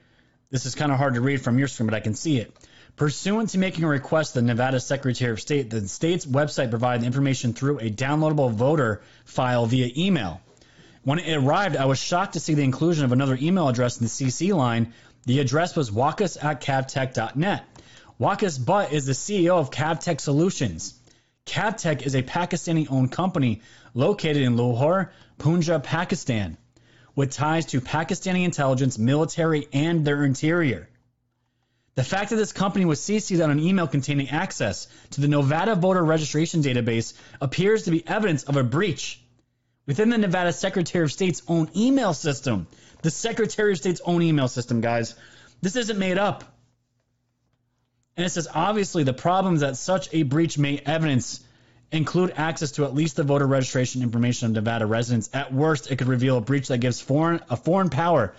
this 0.49 0.65
is 0.65 0.75
kind 0.75 0.91
of 0.91 0.97
hard 0.97 1.15
to 1.15 1.21
read 1.21 1.41
from 1.41 1.57
your 1.57 1.67
screen, 1.67 1.87
but 1.87 1.95
I 1.95 1.99
can 1.99 2.15
see 2.15 2.39
it. 2.39 2.55
Pursuant 2.95 3.49
to 3.49 3.57
making 3.57 3.83
a 3.83 3.87
request, 3.87 4.35
the 4.35 4.43
Nevada 4.43 4.79
Secretary 4.79 5.31
of 5.31 5.41
State, 5.41 5.71
the 5.71 5.87
state's 5.87 6.27
website 6.27 6.69
provided 6.69 7.03
information 7.03 7.53
through 7.53 7.79
a 7.79 7.89
downloadable 7.89 8.51
voter 8.51 9.01
file 9.25 9.65
via 9.65 9.89
email. 9.97 10.41
When 11.03 11.17
it 11.17 11.35
arrived, 11.35 11.75
I 11.75 11.85
was 11.85 11.97
shocked 11.97 12.33
to 12.33 12.39
see 12.39 12.53
the 12.53 12.63
inclusion 12.63 13.03
of 13.03 13.11
another 13.11 13.35
email 13.41 13.67
address 13.67 13.97
in 13.99 14.05
the 14.05 14.09
CC 14.09 14.55
line. 14.55 14.93
The 15.25 15.39
address 15.39 15.75
was 15.75 15.89
waqas 15.89 16.41
at 16.41 16.61
cavtech.net. 16.61 17.65
Waqas 18.19 18.63
Butt 18.63 18.93
is 18.93 19.07
the 19.07 19.13
CEO 19.13 19.57
of 19.57 19.71
Cavtech 19.71 20.21
Solutions. 20.21 20.93
Cavtech 21.47 22.03
is 22.03 22.13
a 22.13 22.21
Pakistani 22.21 22.89
owned 22.91 23.11
company 23.11 23.61
located 23.95 24.43
in 24.43 24.55
Lahore, 24.55 25.11
Punjab, 25.39 25.83
Pakistan, 25.83 26.57
with 27.15 27.31
ties 27.31 27.65
to 27.65 27.81
Pakistani 27.81 28.45
intelligence, 28.45 28.99
military, 28.99 29.67
and 29.73 30.05
their 30.05 30.23
interior. 30.23 30.87
The 31.95 32.03
fact 32.03 32.31
that 32.31 32.37
this 32.37 32.53
company 32.53 32.85
was 32.85 32.99
CC'd 32.99 33.41
on 33.41 33.51
an 33.51 33.59
email 33.59 33.87
containing 33.87 34.29
access 34.29 34.87
to 35.11 35.21
the 35.21 35.27
Nevada 35.27 35.75
voter 35.75 36.03
registration 36.03 36.63
database 36.63 37.13
appears 37.39 37.83
to 37.83 37.91
be 37.91 38.05
evidence 38.07 38.43
of 38.43 38.57
a 38.57 38.63
breach 38.63 39.21
within 39.85 40.09
the 40.09 40.17
Nevada 40.17 40.53
Secretary 40.53 41.03
of 41.03 41.11
State's 41.11 41.43
own 41.47 41.69
email 41.75 42.13
system. 42.13 42.67
The 43.03 43.11
Secretary 43.11 43.73
of 43.73 43.77
State's 43.77 44.01
own 44.05 44.23
email 44.23 44.47
system, 44.47 44.81
guys. 44.81 45.15
This 45.61 45.75
isn't 45.75 45.99
made 45.99 46.17
up. 46.17 46.43
And 48.17 48.25
it 48.25 48.29
says 48.29 48.47
obviously 48.53 49.03
the 49.03 49.13
problems 49.13 49.61
that 49.61 49.77
such 49.77 50.09
a 50.13 50.23
breach 50.23 50.57
may 50.57 50.79
evidence 50.85 51.41
include 51.91 52.33
access 52.35 52.71
to 52.71 52.85
at 52.85 52.95
least 52.95 53.17
the 53.17 53.23
voter 53.23 53.45
registration 53.45 54.01
information 54.01 54.47
of 54.47 54.53
Nevada 54.53 54.87
residents. 54.87 55.29
At 55.33 55.53
worst, 55.53 55.91
it 55.91 55.97
could 55.97 56.07
reveal 56.07 56.37
a 56.37 56.41
breach 56.41 56.69
that 56.69 56.79
gives 56.79 56.99
foreign 56.99 57.41
a 57.49 57.57
foreign 57.57 57.89
power 57.89 58.33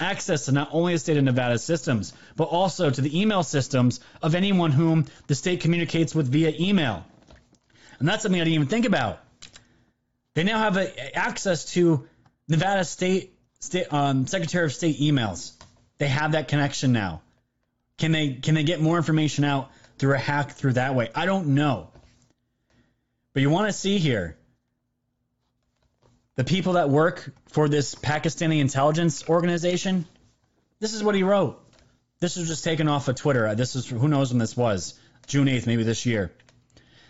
access 0.00 0.46
to 0.46 0.52
not 0.52 0.70
only 0.72 0.94
the 0.94 0.98
state 0.98 1.16
of 1.16 1.24
Nevada's 1.24 1.62
systems, 1.62 2.12
but 2.36 2.44
also 2.44 2.90
to 2.90 3.00
the 3.00 3.20
email 3.20 3.42
systems 3.42 4.00
of 4.22 4.34
anyone 4.34 4.72
whom 4.72 5.06
the 5.26 5.34
state 5.34 5.60
communicates 5.60 6.14
with 6.14 6.28
via 6.28 6.52
email. 6.58 7.04
And 7.98 8.08
that's 8.08 8.22
something 8.22 8.40
I 8.40 8.44
didn't 8.44 8.54
even 8.54 8.68
think 8.68 8.86
about. 8.86 9.20
They 10.34 10.44
now 10.44 10.58
have 10.58 10.76
a, 10.76 11.16
access 11.16 11.66
to 11.72 12.08
Nevada 12.48 12.84
State, 12.84 13.34
State 13.60 13.92
um, 13.92 14.26
Secretary 14.26 14.64
of 14.64 14.72
State 14.72 14.98
emails. 14.98 15.52
They 15.98 16.08
have 16.08 16.32
that 16.32 16.48
connection 16.48 16.92
now. 16.92 17.22
Can 17.98 18.12
they 18.12 18.32
can 18.34 18.54
they 18.54 18.62
get 18.62 18.80
more 18.80 18.96
information 18.96 19.44
out 19.44 19.70
through 19.98 20.14
a 20.14 20.18
hack 20.18 20.52
through 20.52 20.74
that 20.74 20.94
way? 20.94 21.10
I 21.14 21.26
don't 21.26 21.48
know. 21.48 21.90
But 23.34 23.42
you 23.42 23.50
want 23.50 23.68
to 23.68 23.72
see 23.72 23.98
here 23.98 24.36
the 26.40 26.44
people 26.44 26.72
that 26.72 26.88
work 26.88 27.30
for 27.48 27.68
this 27.68 27.94
Pakistani 27.94 28.60
intelligence 28.60 29.28
organization. 29.28 30.06
This 30.78 30.94
is 30.94 31.04
what 31.04 31.14
he 31.14 31.22
wrote. 31.22 31.62
This 32.18 32.38
was 32.38 32.48
just 32.48 32.64
taken 32.64 32.88
off 32.88 33.08
of 33.08 33.16
Twitter. 33.16 33.54
This 33.54 33.76
is 33.76 33.86
who 33.86 34.08
knows 34.08 34.30
when 34.30 34.38
this 34.38 34.56
was. 34.56 34.98
June 35.26 35.48
8th, 35.48 35.66
maybe 35.66 35.82
this 35.82 36.06
year. 36.06 36.32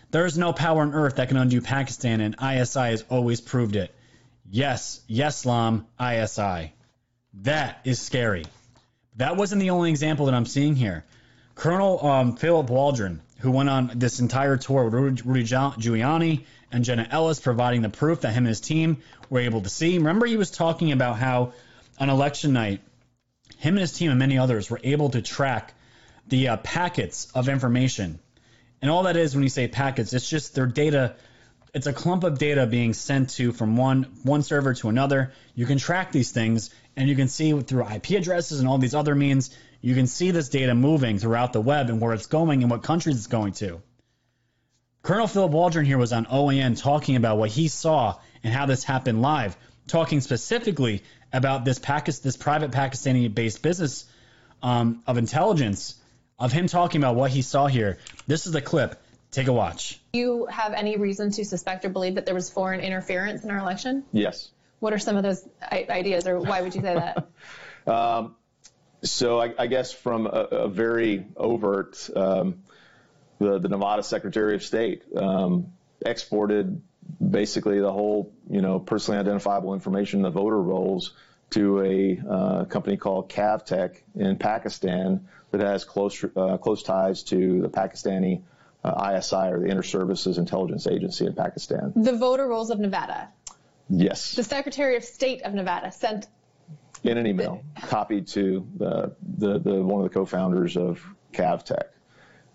There 0.09 0.25
is 0.25 0.37
no 0.37 0.51
power 0.51 0.81
on 0.81 0.93
earth 0.93 1.15
that 1.15 1.29
can 1.29 1.37
undo 1.37 1.61
Pakistan, 1.61 2.19
and 2.19 2.35
ISI 2.43 2.89
has 2.89 3.05
always 3.07 3.39
proved 3.39 3.77
it. 3.77 3.95
Yes, 4.49 4.99
yes, 5.07 5.45
Lam, 5.45 5.85
ISI. 5.97 6.73
That 7.35 7.79
is 7.85 8.01
scary. 8.01 8.43
That 9.15 9.37
wasn't 9.37 9.61
the 9.61 9.69
only 9.69 9.91
example 9.91 10.25
that 10.25 10.35
I'm 10.35 10.45
seeing 10.45 10.75
here. 10.75 11.05
Colonel 11.55 12.05
um, 12.05 12.35
Philip 12.35 12.69
Waldron, 12.69 13.21
who 13.39 13.51
went 13.51 13.69
on 13.69 13.91
this 13.95 14.19
entire 14.19 14.57
tour 14.57 14.89
with 14.89 15.25
Rudy 15.25 15.43
Giuliani 15.45 16.43
and 16.71 16.83
Jenna 16.83 17.07
Ellis, 17.09 17.39
providing 17.39 17.81
the 17.81 17.89
proof 17.89 18.21
that 18.21 18.31
him 18.31 18.39
and 18.43 18.47
his 18.47 18.61
team 18.61 18.97
were 19.29 19.39
able 19.39 19.61
to 19.61 19.69
see. 19.69 19.97
Remember, 19.97 20.25
he 20.25 20.37
was 20.37 20.51
talking 20.51 20.91
about 20.91 21.17
how 21.17 21.53
on 21.99 22.09
election 22.09 22.53
night, 22.53 22.81
him 23.57 23.75
and 23.75 23.81
his 23.81 23.93
team 23.93 24.09
and 24.09 24.19
many 24.19 24.37
others 24.37 24.69
were 24.69 24.79
able 24.83 25.09
to 25.09 25.21
track 25.21 25.73
the 26.27 26.49
uh, 26.49 26.57
packets 26.57 27.29
of 27.35 27.49
information 27.49 28.19
and 28.81 28.89
all 28.89 29.03
that 29.03 29.15
is 29.15 29.35
when 29.35 29.43
you 29.43 29.49
say 29.49 29.67
packets, 29.67 30.13
it's 30.13 30.27
just 30.27 30.55
their 30.55 30.65
data. 30.65 31.15
It's 31.73 31.87
a 31.87 31.93
clump 31.93 32.23
of 32.23 32.39
data 32.39 32.65
being 32.65 32.93
sent 32.93 33.29
to 33.31 33.51
from 33.51 33.77
one 33.77 34.03
one 34.23 34.41
server 34.41 34.73
to 34.75 34.89
another. 34.89 35.33
You 35.55 35.65
can 35.65 35.77
track 35.77 36.11
these 36.11 36.31
things, 36.31 36.71
and 36.95 37.07
you 37.07 37.15
can 37.15 37.27
see 37.27 37.59
through 37.61 37.87
IP 37.87 38.11
addresses 38.11 38.59
and 38.59 38.67
all 38.67 38.79
these 38.79 38.95
other 38.95 39.13
means. 39.13 39.55
You 39.81 39.95
can 39.95 40.07
see 40.07 40.31
this 40.31 40.49
data 40.49 40.75
moving 40.75 41.19
throughout 41.19 41.53
the 41.53 41.61
web 41.61 41.89
and 41.89 42.01
where 42.01 42.13
it's 42.13 42.27
going 42.27 42.61
and 42.63 42.71
what 42.71 42.83
countries 42.83 43.17
it's 43.17 43.27
going 43.27 43.53
to. 43.53 43.81
Colonel 45.03 45.27
Philip 45.27 45.51
Waldron 45.51 45.85
here 45.85 45.97
was 45.97 46.13
on 46.13 46.25
OAN 46.25 46.79
talking 46.79 47.15
about 47.15 47.37
what 47.37 47.49
he 47.49 47.67
saw 47.67 48.19
and 48.43 48.53
how 48.53 48.67
this 48.67 48.83
happened 48.83 49.21
live, 49.21 49.57
talking 49.87 50.21
specifically 50.21 51.01
about 51.33 51.65
this 51.65 51.79
Pakistan, 51.79 52.27
this 52.27 52.37
private 52.37 52.71
Pakistani-based 52.71 53.61
business 53.63 54.05
um, 54.61 55.01
of 55.07 55.17
intelligence 55.17 55.95
of 56.37 56.51
him 56.51 56.67
talking 56.67 57.01
about 57.01 57.15
what 57.15 57.31
he 57.31 57.41
saw 57.41 57.67
here. 57.67 57.97
This 58.27 58.45
is 58.45 58.51
the 58.51 58.61
clip. 58.61 59.01
Take 59.31 59.47
a 59.47 59.53
watch. 59.53 59.99
Do 60.11 60.19
you 60.19 60.45
have 60.47 60.73
any 60.73 60.97
reason 60.97 61.31
to 61.31 61.45
suspect 61.45 61.85
or 61.85 61.89
believe 61.89 62.15
that 62.15 62.25
there 62.25 62.35
was 62.35 62.49
foreign 62.49 62.81
interference 62.81 63.43
in 63.43 63.49
our 63.49 63.59
election? 63.59 64.03
Yes. 64.11 64.49
What 64.79 64.91
are 64.93 64.99
some 64.99 65.15
of 65.15 65.23
those 65.23 65.47
ideas, 65.71 66.27
or 66.27 66.39
why 66.39 66.61
would 66.61 66.75
you 66.75 66.81
say 66.81 66.95
that? 66.95 67.27
um, 67.87 68.35
so 69.03 69.39
I, 69.39 69.53
I, 69.57 69.67
guess 69.67 69.93
from 69.93 70.27
a, 70.27 70.29
a 70.29 70.67
very 70.67 71.25
overt, 71.37 72.09
um, 72.15 72.63
the, 73.41 73.59
the, 73.59 73.69
Nevada 73.69 74.03
Secretary 74.03 74.55
of 74.55 74.63
State 74.63 75.03
um, 75.15 75.73
exported 76.05 76.81
basically 77.19 77.79
the 77.79 77.91
whole, 77.91 78.31
you 78.49 78.61
know, 78.61 78.79
personally 78.79 79.19
identifiable 79.19 79.73
information, 79.73 80.21
the 80.21 80.29
voter 80.29 80.61
rolls, 80.61 81.13
to 81.51 81.81
a 81.81 82.21
uh, 82.29 82.65
company 82.65 82.97
called 82.97 83.29
Cavtech 83.29 83.97
in 84.15 84.37
Pakistan 84.37 85.27
that 85.51 85.61
has 85.61 85.83
close 85.83 86.23
uh, 86.23 86.57
close 86.57 86.83
ties 86.83 87.23
to 87.23 87.61
the 87.61 87.69
Pakistani 87.69 88.41
uh, 88.83 89.15
ISI 89.17 89.35
or 89.35 89.59
the 89.59 89.65
Inter-Services 89.65 90.37
Intelligence 90.37 90.87
Agency 90.87 91.25
in 91.25 91.33
Pakistan. 91.33 91.91
The 91.95 92.17
voter 92.17 92.47
rolls 92.47 92.69
of 92.69 92.79
Nevada. 92.79 93.29
Yes. 93.89 94.33
The 94.33 94.43
Secretary 94.43 94.95
of 94.95 95.03
State 95.03 95.41
of 95.41 95.53
Nevada 95.53 95.91
sent 95.91 96.27
in 97.03 97.17
an 97.17 97.27
email 97.27 97.63
copied 97.81 98.27
to 98.27 98.65
the, 98.77 99.15
the, 99.37 99.59
the 99.59 99.81
one 99.81 100.03
of 100.03 100.09
the 100.09 100.13
co-founders 100.13 100.77
of 100.77 101.03
Cavtech, 101.33 101.89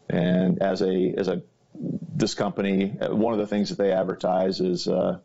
and 0.09 0.63
as 0.63 0.83
a 0.83 1.15
as 1.17 1.29
a 1.29 1.43
this 1.75 2.35
company, 2.35 2.97
uh, 3.01 3.15
one 3.15 3.35
of 3.35 3.39
the 3.39 3.47
things 3.47 3.69
that 3.69 3.79
they 3.79 3.93
advertise 3.93 4.61
is 4.61 4.89
uh, 4.89 5.19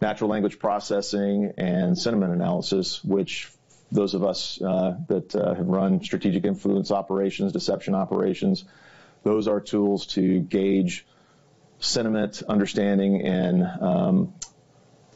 natural 0.00 0.28
language 0.28 0.58
processing 0.58 1.54
and 1.56 1.98
sentiment 1.98 2.32
analysis, 2.32 3.02
which 3.02 3.50
those 3.90 4.14
of 4.14 4.24
us 4.24 4.60
uh, 4.60 4.96
that 5.08 5.34
uh, 5.34 5.54
have 5.54 5.66
run 5.66 6.02
strategic 6.02 6.44
influence 6.44 6.90
operations, 6.90 7.52
deception 7.52 7.94
operations, 7.94 8.64
those 9.22 9.48
are 9.48 9.60
tools 9.60 10.06
to 10.08 10.40
gauge 10.40 11.06
sentiment, 11.78 12.42
understanding, 12.48 13.22
and 13.26 13.62
um, 13.62 14.34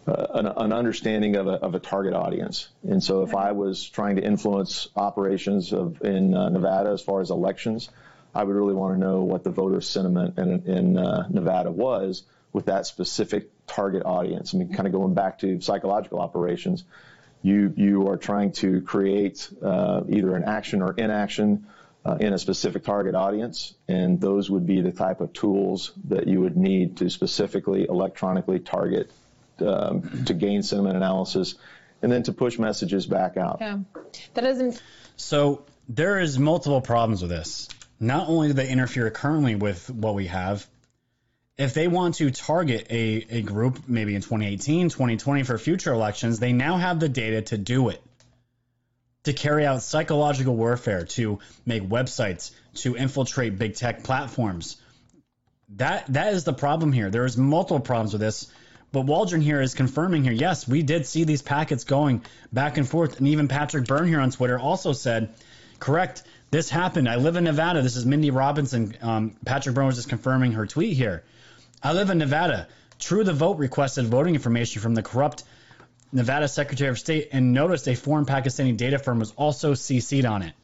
uh, 0.07 0.27
an, 0.35 0.47
an, 0.47 0.73
understanding 0.73 1.37
of 1.37 1.47
a, 1.47 1.53
of 1.53 1.75
a, 1.75 1.79
target 1.79 2.15
audience. 2.15 2.69
And 2.83 3.03
so, 3.03 3.23
if 3.23 3.35
I 3.35 3.53
was 3.53 3.87
trying 3.89 4.17
to 4.17 4.23
influence 4.23 4.89
operations 4.97 5.73
of, 5.73 6.01
in 6.03 6.35
uh, 6.35 6.49
Nevada 6.49 6.91
as 6.91 7.03
far 7.03 7.21
as 7.21 7.31
elections, 7.31 7.91
I 8.35 8.45
would 8.45 8.55
really 8.55 8.75
want 8.75 8.95
to 8.95 9.01
know 9.01 9.23
what 9.23 9.45
the 9.45 9.51
voter 9.51 9.81
sentiment 9.81 10.39
in, 10.39 10.63
in 10.67 10.99
uh, 10.99 11.27
Nevada 11.31 11.71
was 11.71 12.23
with 12.53 12.67
that 12.67 12.87
specific 12.87 13.51
target 13.67 14.03
audience. 14.05 14.55
I 14.55 14.59
mean, 14.59 14.73
kind 14.73 14.87
of 14.87 14.93
going 14.93 15.15
back 15.15 15.39
to 15.41 15.61
psychological 15.61 16.21
operations, 16.21 16.85
you 17.43 17.73
you 17.77 18.09
are 18.09 18.17
trying 18.17 18.53
to 18.53 18.81
create 18.81 19.49
uh, 19.63 20.03
either 20.09 20.35
an 20.35 20.45
action 20.45 20.83
or 20.83 20.93
inaction 20.93 21.67
uh, 22.05 22.17
in 22.21 22.33
a 22.33 22.39
specific 22.39 22.85
target 22.85 23.15
audience, 23.15 23.75
and 23.87 24.21
those 24.21 24.51
would 24.51 24.67
be 24.67 24.81
the 24.81 24.93
type 24.93 25.21
of 25.21 25.33
tools 25.33 25.93
that 26.09 26.27
you 26.27 26.41
would 26.41 26.57
need 26.57 26.97
to 26.99 27.11
specifically 27.11 27.87
electronically 27.89 28.59
target 28.59 29.11
um, 29.61 30.25
to 30.25 30.35
gain 30.35 30.63
sentiment 30.63 30.97
analysis, 30.97 31.55
and 32.03 32.11
then 32.11 32.23
to 32.25 32.33
push 32.33 32.59
messages 32.59 33.07
back 33.07 33.37
out. 33.37 33.59
Yeah, 33.61 33.79
that 34.35 34.41
doesn't. 34.43 34.83
So 35.17 35.65
there 35.89 36.19
is 36.19 36.39
multiple 36.39 36.81
problems 36.81 37.23
with 37.23 37.31
this. 37.31 37.69
Not 38.01 38.29
only 38.29 38.49
do 38.49 38.55
they 38.55 38.69
interfere 38.69 39.11
currently 39.11 39.55
with 39.55 39.91
what 39.91 40.15
we 40.15 40.27
have, 40.29 40.67
if 41.57 41.75
they 41.75 41.89
want 41.89 42.17
to 42.17 42.31
target 42.31 42.87
a, 42.91 43.27
a 43.31 43.43
group 43.43 43.89
maybe 43.89 44.15
in 44.15 44.23
2018, 44.23 44.91
2020 44.91 45.43
for 45.43 45.59
future 45.59 45.93
elections, 45.93 46.39
they 46.39 46.53
now 46.53 46.77
have 46.77 47.01
the 47.01 47.09
data 47.09 47.43
to 47.43 47.59
do 47.59 47.89
it. 47.89 48.01
To 49.25 49.33
carry 49.33 49.67
out 49.67 49.83
psychological 49.83 50.55
warfare, 50.55 51.05
to 51.05 51.41
make 51.67 51.83
websites, 51.83 52.53
to 52.77 52.97
infiltrate 52.97 53.59
big 53.59 53.75
tech 53.75 54.05
platforms. 54.05 54.77
That 55.77 56.07
that 56.13 56.33
is 56.33 56.45
the 56.45 56.53
problem 56.53 56.93
here. 56.93 57.11
There 57.11 57.25
is 57.25 57.37
multiple 57.37 57.81
problems 57.81 58.13
with 58.13 58.21
this. 58.21 58.51
But 58.91 59.03
Waldron 59.03 59.43
here 59.43 59.61
is 59.61 59.75
confirming 59.75 60.25
here, 60.25 60.33
yes, 60.33 60.67
we 60.67 60.83
did 60.83 61.05
see 61.05 61.25
these 61.25 61.43
packets 61.43 61.85
going 61.85 62.25
back 62.53 62.79
and 62.79 62.89
forth. 62.89 63.19
And 63.19 63.29
even 63.29 63.49
Patrick 63.49 63.87
Byrne 63.87 64.09
here 64.09 64.21
on 64.21 64.31
Twitter 64.31 64.59
also 64.59 64.95
said, 64.95 65.35
correct, 65.79 66.23
this 66.51 66.71
happened. 66.71 67.09
I 67.09 67.17
live 67.17 67.37
in 67.37 67.45
Nevada. 67.45 67.83
This 67.83 67.97
is 67.97 68.07
Mindy 68.07 68.31
Robinson. 68.31 68.97
Um, 69.03 69.37
Patrick 69.45 69.77
was 69.77 69.97
just 69.97 70.09
confirming 70.09 70.53
her 70.53 70.67
tweet 70.67 70.97
here. 70.97 71.23
I 71.83 71.93
live 71.93 72.11
in 72.11 72.19
Nevada. 72.19 72.69
True 72.99 73.23
the 73.23 73.33
Vote 73.33 73.59
requested 73.59 74.07
voting 74.07 74.35
information 74.35 74.83
from 74.83 74.95
the 74.95 75.03
corrupt 75.03 75.45
Nevada 76.11 76.49
Secretary 76.49 76.91
of 76.91 76.99
State 76.99 77.29
and 77.33 77.53
noticed 77.53 77.87
a 77.87 77.95
foreign 77.95 78.25
Pakistani 78.25 78.77
data 78.77 78.99
firm 78.99 79.19
was 79.19 79.33
also 79.33 79.75
CC'd 79.75 80.25
on 80.25 80.43
it. 80.43 80.55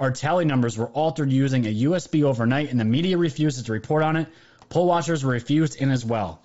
Our 0.00 0.10
tally 0.10 0.44
numbers 0.44 0.76
were 0.76 0.86
altered 0.86 1.30
using 1.30 1.66
a 1.66 1.74
USB 1.74 2.22
overnight, 2.22 2.70
and 2.70 2.80
the 2.80 2.84
media 2.84 3.16
refuses 3.16 3.64
to 3.64 3.72
report 3.72 4.02
on 4.02 4.16
it. 4.16 4.28
Poll 4.68 4.86
watchers 4.86 5.24
were 5.24 5.32
refused 5.32 5.76
in 5.76 5.90
as 5.90 6.04
well. 6.04 6.40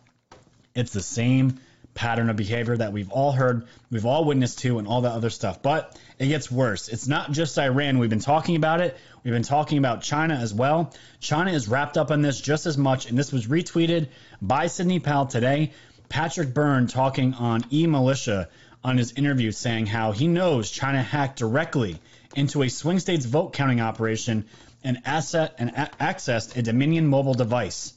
It's 0.75 0.93
the 0.93 1.01
same 1.01 1.59
pattern 1.93 2.29
of 2.29 2.35
behavior 2.35 2.77
that 2.77 2.93
we've 2.93 3.11
all 3.11 3.31
heard, 3.31 3.67
we've 3.89 4.05
all 4.05 4.25
witnessed 4.25 4.59
to, 4.59 4.79
and 4.79 4.87
all 4.87 5.01
that 5.01 5.11
other 5.11 5.29
stuff. 5.29 5.61
But 5.61 5.97
it 6.17 6.27
gets 6.27 6.51
worse. 6.51 6.87
It's 6.87 7.07
not 7.07 7.31
just 7.31 7.57
Iran. 7.57 7.99
We've 7.99 8.09
been 8.09 8.19
talking 8.19 8.55
about 8.55 8.81
it. 8.81 8.97
We've 9.23 9.33
been 9.33 9.43
talking 9.43 9.77
about 9.77 10.01
China 10.01 10.35
as 10.35 10.53
well. 10.53 10.93
China 11.19 11.51
is 11.51 11.67
wrapped 11.67 11.97
up 11.97 12.11
in 12.11 12.21
this 12.21 12.39
just 12.39 12.65
as 12.65 12.77
much, 12.77 13.07
and 13.07 13.17
this 13.17 13.31
was 13.31 13.47
retweeted 13.47 14.07
by 14.41 14.67
Sidney 14.67 14.99
Powell 14.99 15.25
today. 15.25 15.71
Patrick 16.09 16.53
Byrne 16.53 16.87
talking 16.87 17.33
on 17.33 17.63
E 17.71 17.87
Militia 17.87 18.49
on 18.83 18.97
his 18.97 19.13
interview 19.13 19.51
saying 19.51 19.85
how 19.85 20.11
he 20.11 20.27
knows 20.27 20.71
China 20.71 21.01
hacked 21.01 21.39
directly 21.39 21.99
into 22.35 22.63
a 22.63 22.69
swing 22.69 22.99
state's 22.99 23.25
vote 23.25 23.53
counting 23.53 23.81
operation 23.81 24.45
and 24.83 25.01
asset 25.05 25.55
and 25.59 25.69
a- 25.69 25.91
accessed 25.99 26.57
a 26.57 26.61
Dominion 26.61 27.07
mobile 27.07 27.33
device. 27.33 27.93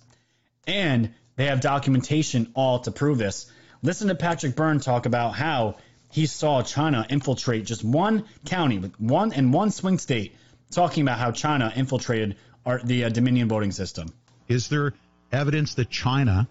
And 0.67 1.15
they 1.37 1.47
have 1.47 1.61
documentation 1.61 2.53
all 2.55 2.81
to 2.81 2.91
prove 2.91 3.19
this. 3.19 3.51
Listen 3.85 4.09
to 4.09 4.15
Patrick 4.15 4.57
Byrne 4.57 4.81
talk 4.81 5.05
about 5.05 5.35
how 5.35 5.77
he 6.11 6.25
saw 6.25 6.63
China 6.63 7.05
infiltrate 7.11 7.67
just 7.67 7.85
one 7.85 8.25
county 8.47 8.79
with 8.79 8.99
one 8.99 9.35
and 9.35 9.53
one 9.53 9.71
swing 9.71 9.99
state, 9.99 10.35
talking 10.71 11.03
about 11.03 11.19
how 11.19 11.33
China 11.33 11.71
infiltrated 11.77 12.37
our, 12.65 12.81
the 12.83 13.05
uh, 13.05 13.09
Dominion 13.11 13.47
voting 13.47 13.73
system. 13.73 14.09
Is 14.49 14.69
there 14.69 14.95
evidence 15.31 15.75
that 15.75 15.91
China, 15.91 16.49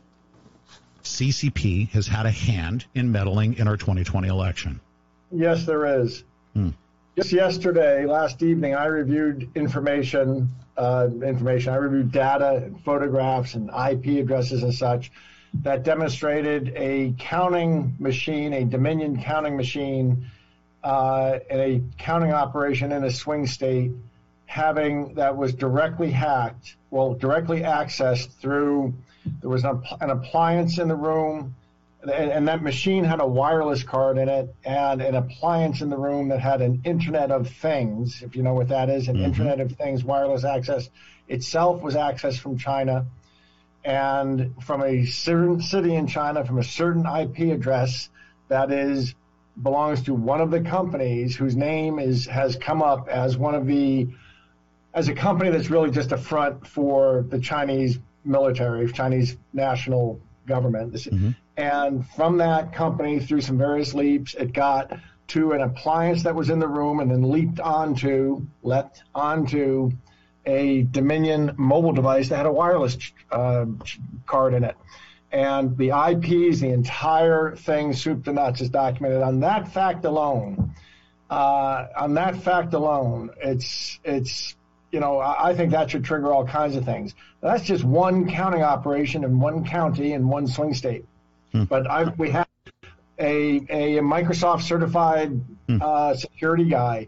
CCP, 1.03 1.89
has 1.89 2.05
had 2.05 2.27
a 2.27 2.31
hand 2.31 2.85
in 2.93 3.11
meddling 3.11 3.55
in 3.55 3.67
our 3.67 3.77
2020 3.77 4.27
election? 4.27 4.79
Yes, 5.31 5.65
there 5.65 6.01
is. 6.01 6.23
Hmm. 6.53 6.69
Just 7.15 7.31
yesterday, 7.31 8.05
last 8.05 8.43
evening, 8.43 8.75
I 8.75 8.85
reviewed 8.85 9.49
information. 9.55 10.49
Uh, 10.77 11.09
information. 11.23 11.73
I 11.73 11.77
reviewed 11.77 12.11
data, 12.11 12.61
and 12.63 12.79
photographs, 12.83 13.55
and 13.55 13.69
IP 13.69 14.21
addresses 14.21 14.61
and 14.61 14.73
such 14.73 15.11
that 15.61 15.83
demonstrated 15.83 16.73
a 16.75 17.13
counting 17.17 17.95
machine, 17.99 18.53
a 18.53 18.63
Dominion 18.65 19.21
counting 19.21 19.55
machine, 19.55 20.25
uh, 20.83 21.39
and 21.49 21.61
a 21.61 21.81
counting 21.97 22.31
operation 22.31 22.91
in 22.91 23.03
a 23.03 23.11
swing 23.11 23.47
state, 23.47 23.91
having 24.45 25.13
that 25.15 25.37
was 25.37 25.53
directly 25.53 26.11
hacked, 26.11 26.75
well, 26.91 27.13
directly 27.13 27.61
accessed 27.61 28.31
through. 28.39 28.93
There 29.41 29.49
was 29.49 29.63
an, 29.63 29.81
an 30.01 30.09
appliance 30.09 30.79
in 30.79 30.87
the 30.87 30.95
room 30.95 31.55
and, 32.03 32.31
and 32.31 32.47
that 32.47 32.61
machine 32.61 33.03
had 33.03 33.21
a 33.21 33.27
wireless 33.27 33.83
card 33.83 34.17
in 34.17 34.27
it 34.27 34.53
and 34.65 35.01
an 35.01 35.15
appliance 35.15 35.81
in 35.81 35.89
the 35.89 35.97
room 35.97 36.29
that 36.29 36.39
had 36.39 36.61
an 36.61 36.81
Internet 36.83 37.31
of 37.31 37.49
Things, 37.49 38.21
if 38.21 38.35
you 38.35 38.43
know 38.43 38.53
what 38.53 38.69
that 38.69 38.89
is, 38.89 39.07
an 39.07 39.17
Internet 39.17 39.59
of 39.59 39.71
Things 39.73 40.03
wireless 40.03 40.43
access 40.43 40.89
itself 41.27 41.81
was 41.81 41.95
accessed 41.95 42.39
from 42.39 42.57
China 42.57 43.05
and 43.85 44.53
from 44.63 44.81
a 44.83 45.05
certain 45.05 45.61
city 45.61 45.95
in 45.95 46.07
China, 46.07 46.45
from 46.45 46.59
a 46.59 46.63
certain 46.63 47.05
IP 47.05 47.53
address 47.53 48.09
that 48.47 48.71
is 48.71 49.15
belongs 49.61 50.01
to 50.03 50.13
one 50.13 50.41
of 50.41 50.49
the 50.49 50.61
companies 50.61 51.35
whose 51.35 51.55
name 51.55 51.99
is 51.99 52.25
has 52.25 52.55
come 52.55 52.81
up 52.81 53.07
as 53.07 53.37
one 53.37 53.53
of 53.53 53.67
the 53.67 54.07
as 54.93 55.07
a 55.07 55.13
company 55.13 55.49
that's 55.49 55.69
really 55.69 55.91
just 55.91 56.11
a 56.11 56.17
front 56.17 56.65
for 56.65 57.25
the 57.29 57.39
Chinese 57.39 57.99
military, 58.23 58.91
Chinese 58.91 59.37
national 59.53 60.19
government. 60.47 60.91
This- 60.91 61.07
mm-hmm. 61.07 61.31
And 61.55 62.07
from 62.09 62.37
that 62.37 62.73
company, 62.73 63.19
through 63.19 63.41
some 63.41 63.57
various 63.57 63.93
leaps, 63.93 64.33
it 64.33 64.53
got 64.53 64.97
to 65.27 65.51
an 65.51 65.61
appliance 65.61 66.23
that 66.23 66.33
was 66.35 66.49
in 66.49 66.59
the 66.59 66.67
room 66.67 66.99
and 66.99 67.11
then 67.11 67.29
leaped 67.29 67.59
onto, 67.59 68.45
leapt 68.63 69.03
onto 69.13 69.91
a 70.45 70.83
Dominion 70.83 71.53
mobile 71.57 71.93
device 71.93 72.29
that 72.29 72.37
had 72.37 72.45
a 72.45 72.51
wireless 72.51 72.97
uh, 73.31 73.65
card 74.25 74.53
in 74.53 74.63
it. 74.63 74.75
And 75.31 75.75
the 75.77 75.89
IPs, 75.89 76.59
the 76.59 76.69
entire 76.69 77.55
thing, 77.55 77.93
soup 77.93 78.25
to 78.25 78.33
nuts, 78.33 78.61
is 78.61 78.69
documented. 78.69 79.23
On 79.23 79.39
that 79.39 79.73
fact 79.73 80.05
alone, 80.05 80.75
uh, 81.29 81.87
on 81.97 82.13
that 82.15 82.37
fact 82.43 82.73
alone, 82.75 83.31
it's 83.41 83.99
it's 84.03 84.55
you 84.91 84.99
know 84.99 85.19
I, 85.19 85.55
think 85.55 85.71
that 85.71 85.89
should 85.89 86.03
trigger 86.03 86.31
all 86.31 86.45
kinds 86.45 86.75
of 86.75 86.85
things. 86.85 87.15
That's 87.41 87.63
just 87.63 87.83
one 87.83 88.29
counting 88.29 88.61
operation 88.61 89.23
in 89.23 89.39
one 89.39 89.65
county 89.65 90.13
in 90.13 90.27
one 90.27 90.47
swing 90.47 90.75
state. 90.75 91.05
But 91.67 91.89
I, 91.89 92.03
we 92.15 92.29
have 92.29 92.47
a 93.17 93.57
a 93.57 94.01
Microsoft 94.01 94.61
certified 94.61 95.41
uh, 95.81 96.13
security 96.13 96.65
guy 96.65 97.07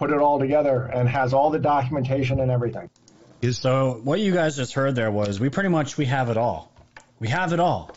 put 0.00 0.10
it 0.10 0.18
all 0.18 0.38
together 0.38 0.84
and 0.84 1.06
has 1.06 1.34
all 1.34 1.50
the 1.50 1.58
documentation 1.58 2.40
and 2.40 2.50
everything. 2.50 2.88
So 3.52 4.00
what 4.02 4.18
you 4.18 4.32
guys 4.32 4.56
just 4.56 4.72
heard 4.72 4.94
there 4.94 5.10
was 5.10 5.38
we 5.38 5.50
pretty 5.50 5.68
much 5.68 5.98
we 5.98 6.06
have 6.06 6.30
it 6.30 6.38
all. 6.38 6.72
We 7.18 7.28
have 7.28 7.52
it 7.52 7.60
all. 7.60 7.90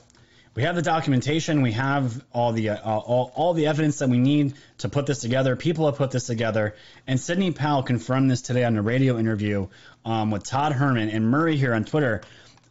We 0.54 0.64
have 0.64 0.76
the 0.76 0.82
documentation. 0.82 1.62
We 1.62 1.72
have 1.72 2.22
all 2.34 2.52
the 2.52 2.72
uh, 2.72 2.78
all, 2.92 3.32
all 3.34 3.54
the 3.54 3.68
evidence 3.68 4.00
that 4.00 4.10
we 4.10 4.20
need 4.20 4.54
to 4.80 4.90
put 4.90 5.06
this 5.06 5.22
together. 5.22 5.56
People 5.56 5.86
have 5.86 5.96
put 5.96 6.12
this 6.12 6.28
together, 6.28 6.76
and 7.08 7.20
Sidney 7.20 7.52
Powell 7.52 7.84
confirmed 7.84 8.30
this 8.30 8.42
today 8.42 8.66
on 8.66 8.78
a 8.78 8.82
radio 8.82 9.18
interview 9.18 9.68
um, 10.06 10.30
with 10.30 10.44
Todd 10.44 10.74
Herman 10.74 11.10
and 11.10 11.32
Murray 11.32 11.56
here 11.56 11.74
on 11.74 11.86
Twitter. 11.86 12.22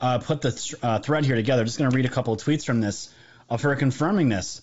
Uh, 0.00 0.18
put 0.18 0.42
the 0.42 0.52
th- 0.52 0.74
uh, 0.82 0.98
thread 0.98 1.24
here 1.24 1.36
together. 1.36 1.64
Just 1.64 1.78
going 1.78 1.90
to 1.90 1.96
read 1.96 2.06
a 2.06 2.10
couple 2.10 2.34
of 2.34 2.40
tweets 2.40 2.66
from 2.66 2.80
this 2.80 3.12
of 3.48 3.62
her 3.62 3.74
confirming 3.76 4.28
this. 4.28 4.60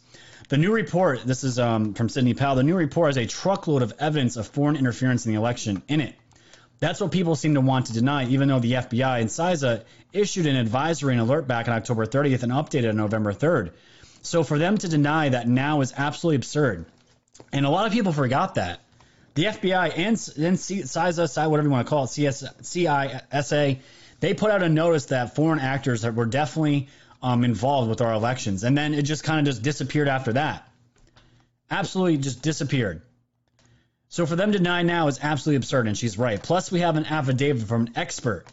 The 0.50 0.58
new 0.58 0.74
report. 0.74 1.22
This 1.24 1.44
is 1.44 1.60
um, 1.60 1.94
from 1.94 2.10
Sidney 2.10 2.34
Powell. 2.34 2.56
The 2.56 2.64
new 2.64 2.76
report 2.76 3.10
has 3.10 3.18
a 3.18 3.28
truckload 3.28 3.84
of 3.84 3.94
evidence 4.00 4.36
of 4.36 4.48
foreign 4.48 4.76
interference 4.76 5.28
in 5.28 5.32
the 5.32 5.38
election 5.38 5.84
in 5.88 6.02
it. 6.02 6.16
That's 6.80 7.00
what 7.00 7.12
people 7.12 7.36
seem 7.36 7.54
to 7.54 7.62
want 7.62 7.86
to 7.86 7.94
deny, 7.94 8.26
even 8.26 8.48
though 8.48 8.58
the 8.58 8.74
FBI 8.74 9.22
and 9.22 9.30
CISA 9.30 9.84
issued 10.12 10.48
an 10.48 10.56
advisory 10.56 11.14
and 11.14 11.22
alert 11.22 11.48
back 11.48 11.68
on 11.68 11.76
October 11.76 12.08
30th 12.08 12.42
and 12.42 12.52
updated 12.52 12.90
on 12.90 12.98
November 12.98 13.32
3rd. 13.32 13.74
So 14.24 14.44
for 14.44 14.58
them 14.58 14.80
to 14.80 14.88
deny 14.88 15.30
that 15.30 15.48
now 15.48 15.82
is 15.82 15.94
absolutely 15.96 16.38
absurd. 16.38 16.88
And 17.54 17.64
a 17.68 17.70
lot 17.70 17.86
of 17.86 17.94
people 17.94 18.12
forgot 18.12 18.56
that. 18.56 18.80
The 19.36 19.44
FBI 19.44 19.92
and, 19.98 20.08
and 20.48 20.58
CISA, 20.58 21.48
whatever 21.48 21.68
you 21.68 21.72
want 21.72 21.86
to 21.86 21.90
call 21.90 22.06
it, 22.06 22.08
CISA, 22.08 23.80
they 24.20 24.34
put 24.34 24.50
out 24.50 24.64
a 24.64 24.70
notice 24.70 25.06
that 25.06 25.36
foreign 25.36 25.60
actors 25.60 26.02
that 26.02 26.16
were 26.16 26.26
definitely 26.26 26.88
um, 27.22 27.44
involved 27.44 27.90
with 27.90 28.02
our 28.02 28.14
elections. 28.14 28.64
And 28.64 28.78
then 28.78 28.94
it 28.94 29.04
just 29.04 29.24
kind 29.24 29.40
of 29.40 29.46
just 29.46 29.64
disappeared 29.64 30.08
after 30.08 30.34
that. 30.34 30.68
Absolutely 31.70 32.18
just 32.18 32.42
disappeared. 32.42 33.02
So 34.10 34.26
for 34.26 34.36
them 34.36 34.52
to 34.52 34.58
deny 34.58 34.82
now 34.82 35.08
is 35.08 35.20
absolutely 35.22 35.58
absurd, 35.58 35.88
and 35.88 35.98
she's 35.98 36.18
right. 36.18 36.42
Plus, 36.42 36.72
we 36.72 36.80
have 36.80 36.98
an 36.98 37.06
affidavit 37.06 37.68
from 37.68 37.84
an 37.84 37.94
expert, 37.96 38.46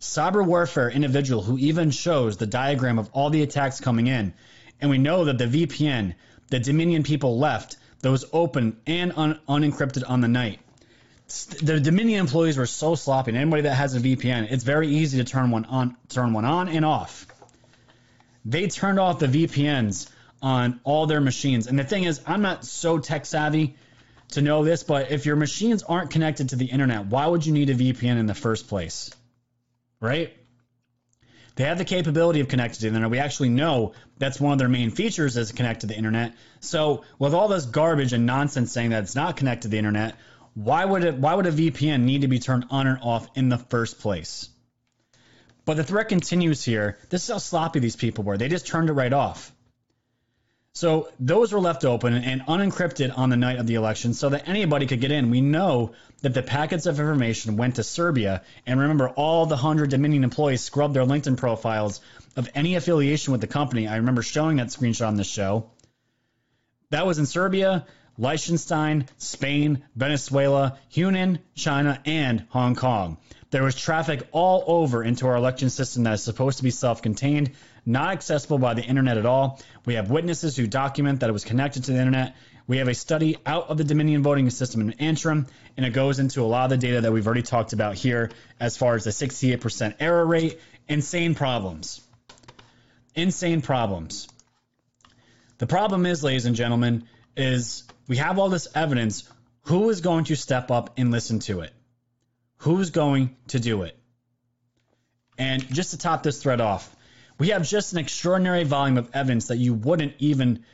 cyber 0.00 0.44
warfare 0.44 0.90
individual 0.90 1.42
who 1.42 1.56
even 1.58 1.92
shows 1.92 2.36
the 2.36 2.46
diagram 2.46 2.98
of 2.98 3.10
all 3.12 3.30
the 3.30 3.42
attacks 3.42 3.80
coming 3.80 4.08
in. 4.08 4.34
And 4.80 4.90
we 4.90 4.98
know 4.98 5.26
that 5.26 5.38
the 5.38 5.46
VPN, 5.46 6.14
the 6.50 6.58
Dominion 6.58 7.04
people 7.04 7.38
left, 7.38 7.76
that 8.00 8.10
was 8.10 8.24
open 8.32 8.76
and 8.86 9.12
un- 9.16 9.40
unencrypted 9.48 10.02
on 10.06 10.20
the 10.20 10.28
night. 10.28 10.60
The 11.62 11.80
Dominion 11.80 12.20
employees 12.20 12.58
were 12.58 12.66
so 12.66 12.96
sloppy. 12.96 13.30
And 13.30 13.38
anybody 13.38 13.62
that 13.62 13.74
has 13.74 13.94
a 13.94 14.00
VPN, 14.00 14.50
it's 14.50 14.64
very 14.64 14.88
easy 14.88 15.18
to 15.18 15.24
turn 15.24 15.50
one 15.50 15.64
on, 15.64 15.96
turn 16.08 16.32
one 16.32 16.44
on 16.44 16.68
and 16.68 16.84
off. 16.84 17.26
They 18.44 18.66
turned 18.66 18.98
off 18.98 19.18
the 19.18 19.26
VPNs 19.26 20.08
on 20.42 20.80
all 20.84 21.06
their 21.06 21.20
machines. 21.20 21.66
And 21.66 21.78
the 21.78 21.84
thing 21.84 22.04
is, 22.04 22.20
I'm 22.26 22.42
not 22.42 22.64
so 22.64 22.98
tech 22.98 23.26
savvy 23.26 23.76
to 24.32 24.42
know 24.42 24.64
this, 24.64 24.82
but 24.82 25.10
if 25.10 25.26
your 25.26 25.36
machines 25.36 25.82
aren't 25.82 26.10
connected 26.10 26.50
to 26.50 26.56
the 26.56 26.66
internet, 26.66 27.06
why 27.06 27.26
would 27.26 27.46
you 27.46 27.52
need 27.52 27.70
a 27.70 27.74
VPN 27.74 28.18
in 28.18 28.26
the 28.26 28.34
first 28.34 28.68
place? 28.68 29.10
Right? 30.00 30.36
They 31.56 31.64
have 31.64 31.78
the 31.78 31.84
capability 31.84 32.40
of 32.40 32.48
connecting 32.48 32.74
to 32.76 32.80
the 32.82 32.88
internet. 32.88 33.10
We 33.10 33.20
actually 33.20 33.50
know 33.50 33.92
that's 34.18 34.40
one 34.40 34.52
of 34.52 34.58
their 34.58 34.68
main 34.68 34.90
features 34.90 35.36
is 35.36 35.52
connect 35.52 35.82
to 35.82 35.86
the 35.86 35.96
internet. 35.96 36.34
So 36.60 37.04
with 37.18 37.32
all 37.32 37.48
this 37.48 37.64
garbage 37.64 38.12
and 38.12 38.26
nonsense 38.26 38.72
saying 38.72 38.90
that 38.90 39.04
it's 39.04 39.14
not 39.14 39.36
connected 39.36 39.62
to 39.62 39.68
the 39.68 39.78
internet, 39.78 40.16
why 40.54 40.84
would 40.84 41.04
it 41.04 41.14
why 41.14 41.34
would 41.34 41.46
a 41.46 41.52
VPN 41.52 42.02
need 42.02 42.22
to 42.22 42.28
be 42.28 42.38
turned 42.38 42.66
on 42.70 42.86
and 42.86 42.98
off 43.02 43.28
in 43.36 43.48
the 43.48 43.58
first 43.58 44.00
place? 44.00 44.48
But 45.64 45.76
the 45.76 45.84
threat 45.84 46.08
continues 46.08 46.64
here. 46.64 46.98
This 47.08 47.24
is 47.24 47.30
how 47.30 47.38
sloppy 47.38 47.80
these 47.80 47.96
people 47.96 48.24
were. 48.24 48.36
They 48.36 48.48
just 48.48 48.66
turned 48.66 48.90
it 48.90 48.92
right 48.92 49.12
off. 49.12 49.52
So 50.76 51.08
those 51.20 51.52
were 51.52 51.60
left 51.60 51.84
open 51.84 52.14
and 52.14 52.40
unencrypted 52.42 53.16
on 53.16 53.30
the 53.30 53.36
night 53.36 53.58
of 53.58 53.66
the 53.68 53.76
election 53.76 54.12
so 54.12 54.30
that 54.30 54.48
anybody 54.48 54.86
could 54.86 55.00
get 55.00 55.12
in. 55.12 55.30
We 55.30 55.40
know 55.40 55.92
that 56.22 56.34
the 56.34 56.42
packets 56.42 56.86
of 56.86 56.98
information 56.98 57.56
went 57.56 57.76
to 57.76 57.84
Serbia. 57.84 58.42
And 58.66 58.80
remember, 58.80 59.08
all 59.08 59.46
the 59.46 59.54
100 59.54 59.90
Dominion 59.90 60.24
employees 60.24 60.62
scrubbed 60.62 60.94
their 60.94 61.04
LinkedIn 61.04 61.36
profiles 61.36 62.00
of 62.34 62.48
any 62.56 62.74
affiliation 62.74 63.30
with 63.30 63.40
the 63.40 63.46
company. 63.46 63.86
I 63.86 63.96
remember 63.96 64.22
showing 64.22 64.56
that 64.56 64.66
screenshot 64.68 65.06
on 65.06 65.16
this 65.16 65.28
show. 65.28 65.70
That 66.90 67.06
was 67.06 67.20
in 67.20 67.26
Serbia, 67.26 67.86
Liechtenstein, 68.18 69.06
Spain, 69.18 69.84
Venezuela, 69.94 70.78
Hunan, 70.92 71.38
China, 71.54 72.00
and 72.04 72.46
Hong 72.50 72.74
Kong. 72.74 73.18
There 73.54 73.62
was 73.62 73.76
traffic 73.76 74.26
all 74.32 74.64
over 74.66 75.04
into 75.04 75.28
our 75.28 75.36
election 75.36 75.70
system 75.70 76.02
that 76.02 76.14
is 76.14 76.24
supposed 76.24 76.56
to 76.56 76.64
be 76.64 76.72
self 76.72 77.02
contained 77.02 77.52
not 77.86 78.10
accessible 78.10 78.58
by 78.58 78.74
the 78.74 78.82
internet 78.82 79.16
at 79.16 79.26
all. 79.26 79.60
We 79.86 79.94
have 79.94 80.10
witnesses 80.10 80.56
who 80.56 80.66
document 80.66 81.20
that 81.20 81.30
it 81.30 81.32
was 81.32 81.44
connected 81.44 81.84
to 81.84 81.92
the 81.92 81.98
internet. 82.00 82.34
We 82.66 82.78
have 82.78 82.88
a 82.88 82.94
study 82.94 83.36
out 83.46 83.68
of 83.68 83.78
the 83.78 83.84
Dominion 83.84 84.24
voting 84.24 84.50
system 84.50 84.80
in 84.80 84.94
Antrim, 84.94 85.46
and 85.76 85.86
it 85.86 85.90
goes 85.90 86.18
into 86.18 86.42
a 86.42 86.48
lot 86.50 86.64
of 86.64 86.70
the 86.70 86.84
data 86.84 87.02
that 87.02 87.12
we've 87.12 87.24
already 87.24 87.42
talked 87.42 87.72
about 87.72 87.94
here 87.94 88.32
as 88.58 88.76
far 88.76 88.96
as 88.96 89.04
the 89.04 89.10
68% 89.10 89.94
error 90.00 90.26
rate, 90.26 90.58
insane 90.88 91.36
problems. 91.36 92.00
Insane 93.14 93.62
problems. 93.62 94.26
The 95.58 95.68
problem 95.68 96.06
is, 96.06 96.24
ladies 96.24 96.46
and 96.46 96.56
gentlemen, 96.56 97.06
is 97.36 97.84
we 98.08 98.16
have 98.16 98.40
all 98.40 98.48
this 98.48 98.66
evidence. 98.74 99.30
Who 99.66 99.90
is 99.90 100.00
going 100.00 100.24
to 100.24 100.34
step 100.34 100.72
up 100.72 100.94
and 100.96 101.12
listen 101.12 101.38
to 101.38 101.60
it? 101.60 101.72
Who's 102.64 102.88
going 102.88 103.36
to 103.48 103.60
do 103.60 103.82
it? 103.82 103.94
And 105.36 105.68
just 105.68 105.90
to 105.90 105.98
top 105.98 106.22
this 106.22 106.42
thread 106.42 106.62
off, 106.62 106.96
we 107.38 107.48
have 107.48 107.68
just 107.68 107.92
an 107.92 107.98
extraordinary 107.98 108.64
volume 108.64 108.96
of 108.96 109.10
evidence 109.12 109.48
that 109.48 109.58
you 109.58 109.74
wouldn't 109.74 110.14
even 110.18 110.64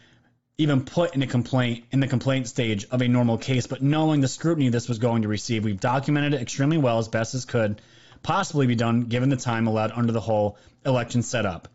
even 0.57 0.85
put 0.85 1.17
in 1.17 1.23
a 1.23 1.27
complaint 1.27 1.87
in 1.91 1.99
the 1.99 2.07
complaint 2.07 2.47
stage 2.47 2.87
of 2.93 3.03
a 3.03 3.09
normal 3.09 3.39
case, 3.39 3.67
but 3.67 3.83
knowing 3.83 4.21
the 4.21 4.29
scrutiny 4.29 4.69
this 4.69 4.89
was 4.89 5.01
going 5.01 5.23
to 5.23 5.29
receive, 5.29 5.65
we've 5.65 5.81
documented 5.81 6.35
it 6.35 6.41
extremely 6.41 6.79
well 6.79 6.99
as 6.99 7.09
best 7.09 7.35
as 7.35 7.45
could 7.45 7.83
possibly 8.23 8.69
be 8.69 8.77
done 8.77 9.01
given 9.01 9.29
the 9.29 9.37
time 9.37 9.67
allowed 9.67 9.91
under 9.91 10.13
the 10.13 10.21
whole 10.21 10.59
election 10.87 11.23
setup. 11.23 11.67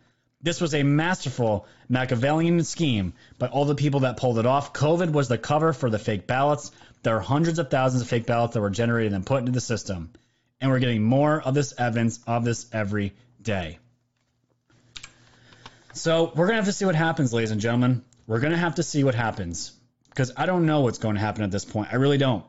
This 0.42 0.62
was 0.62 0.76
a 0.76 0.84
masterful 0.84 1.68
Machiavellian 1.90 2.64
scheme 2.64 3.16
by 3.38 3.48
all 3.48 3.66
the 3.66 3.76
people 3.76 4.02
that 4.02 4.16
pulled 4.16 4.40
it 4.40 4.46
off. 4.46 4.72
COVID 4.72 5.12
was 5.12 5.28
the 5.28 5.38
cover 5.38 5.74
for 5.74 5.90
the 5.90 6.00
fake 6.00 6.26
ballots. 6.26 6.72
There 7.06 7.16
are 7.16 7.22
hundreds 7.22 7.58
of 7.58 7.70
thousands 7.70 8.02
of 8.04 8.10
fake 8.10 8.26
ballots 8.26 8.54
that 8.54 8.62
were 8.62 8.70
generated 8.70 9.14
and 9.14 9.26
put 9.26 9.40
into 9.40 9.52
the 9.52 9.62
system. 9.62 10.12
And 10.60 10.70
we're 10.70 10.80
getting 10.80 11.04
more 11.04 11.42
of 11.42 11.54
this 11.54 11.74
evidence 11.78 12.20
of 12.28 12.44
this 12.44 12.68
every 12.74 13.14
day. 13.42 13.80
So 15.94 16.34
we're 16.36 16.48
gonna 16.48 16.58
have 16.58 16.66
to 16.66 16.74
see 16.74 16.86
what 16.86 16.96
happens, 16.96 17.34
ladies 17.34 17.52
and 17.52 17.62
gentlemen. 17.62 18.04
We're 18.28 18.42
gonna 18.42 18.58
have 18.58 18.76
to 18.76 18.84
see 18.84 19.04
what 19.04 19.16
happens 19.16 19.72
because 20.16 20.32
I 20.38 20.46
don't 20.46 20.66
know 20.66 20.80
what's 20.82 20.98
going 20.98 21.16
to 21.16 21.22
happen 21.22 21.44
at 21.44 21.52
this 21.52 21.66
point. 21.66 21.90
I 21.92 21.98
really 21.98 22.18
don't. 22.18 22.46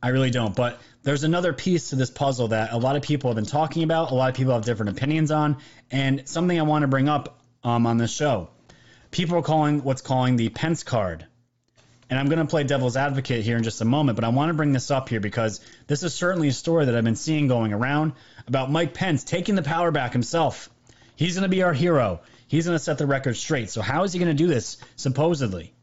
I 0.00 0.10
really 0.10 0.30
don't. 0.30 0.54
But 0.54 0.80
there's 1.02 1.24
another 1.24 1.52
piece 1.52 1.90
to 1.90 1.96
this 1.96 2.08
puzzle 2.08 2.48
that 2.48 2.72
a 2.72 2.78
lot 2.78 2.94
of 2.94 3.02
people 3.02 3.30
have 3.30 3.34
been 3.34 3.46
talking 3.46 3.82
about. 3.82 4.12
A 4.12 4.14
lot 4.14 4.30
of 4.30 4.36
people 4.36 4.54
have 4.54 4.64
different 4.64 4.96
opinions 4.96 5.32
on, 5.32 5.56
and 5.90 6.28
something 6.28 6.56
I 6.58 6.62
want 6.62 6.82
to 6.82 6.88
bring 6.88 7.08
up 7.08 7.40
um, 7.64 7.86
on 7.86 7.98
this 7.98 8.12
show. 8.12 8.48
People 9.10 9.36
are 9.38 9.42
calling 9.42 9.82
what's 9.82 10.02
calling 10.02 10.36
the 10.36 10.50
Pence 10.50 10.84
card. 10.84 11.26
And 12.10 12.18
I'm 12.18 12.26
going 12.26 12.38
to 12.38 12.46
play 12.46 12.64
devil's 12.64 12.96
advocate 12.96 13.44
here 13.44 13.56
in 13.56 13.62
just 13.62 13.80
a 13.82 13.84
moment, 13.84 14.16
but 14.16 14.24
I 14.24 14.28
want 14.30 14.48
to 14.48 14.54
bring 14.54 14.72
this 14.72 14.90
up 14.90 15.08
here 15.10 15.20
because 15.20 15.60
this 15.86 16.02
is 16.02 16.14
certainly 16.14 16.48
a 16.48 16.52
story 16.52 16.86
that 16.86 16.96
I've 16.96 17.04
been 17.04 17.16
seeing 17.16 17.48
going 17.48 17.72
around 17.72 18.12
about 18.46 18.70
Mike 18.70 18.94
Pence 18.94 19.24
taking 19.24 19.56
the 19.56 19.62
power 19.62 19.90
back 19.90 20.12
himself. 20.12 20.70
He's 21.16 21.34
going 21.34 21.42
to 21.42 21.54
be 21.54 21.62
our 21.62 21.74
hero. 21.74 22.20
He's 22.46 22.64
going 22.64 22.78
to 22.78 22.82
set 22.82 22.96
the 22.96 23.06
record 23.06 23.36
straight. 23.36 23.68
So, 23.68 23.82
how 23.82 24.04
is 24.04 24.12
he 24.12 24.18
going 24.18 24.34
to 24.34 24.42
do 24.42 24.46
this, 24.46 24.78
supposedly? 24.96 25.74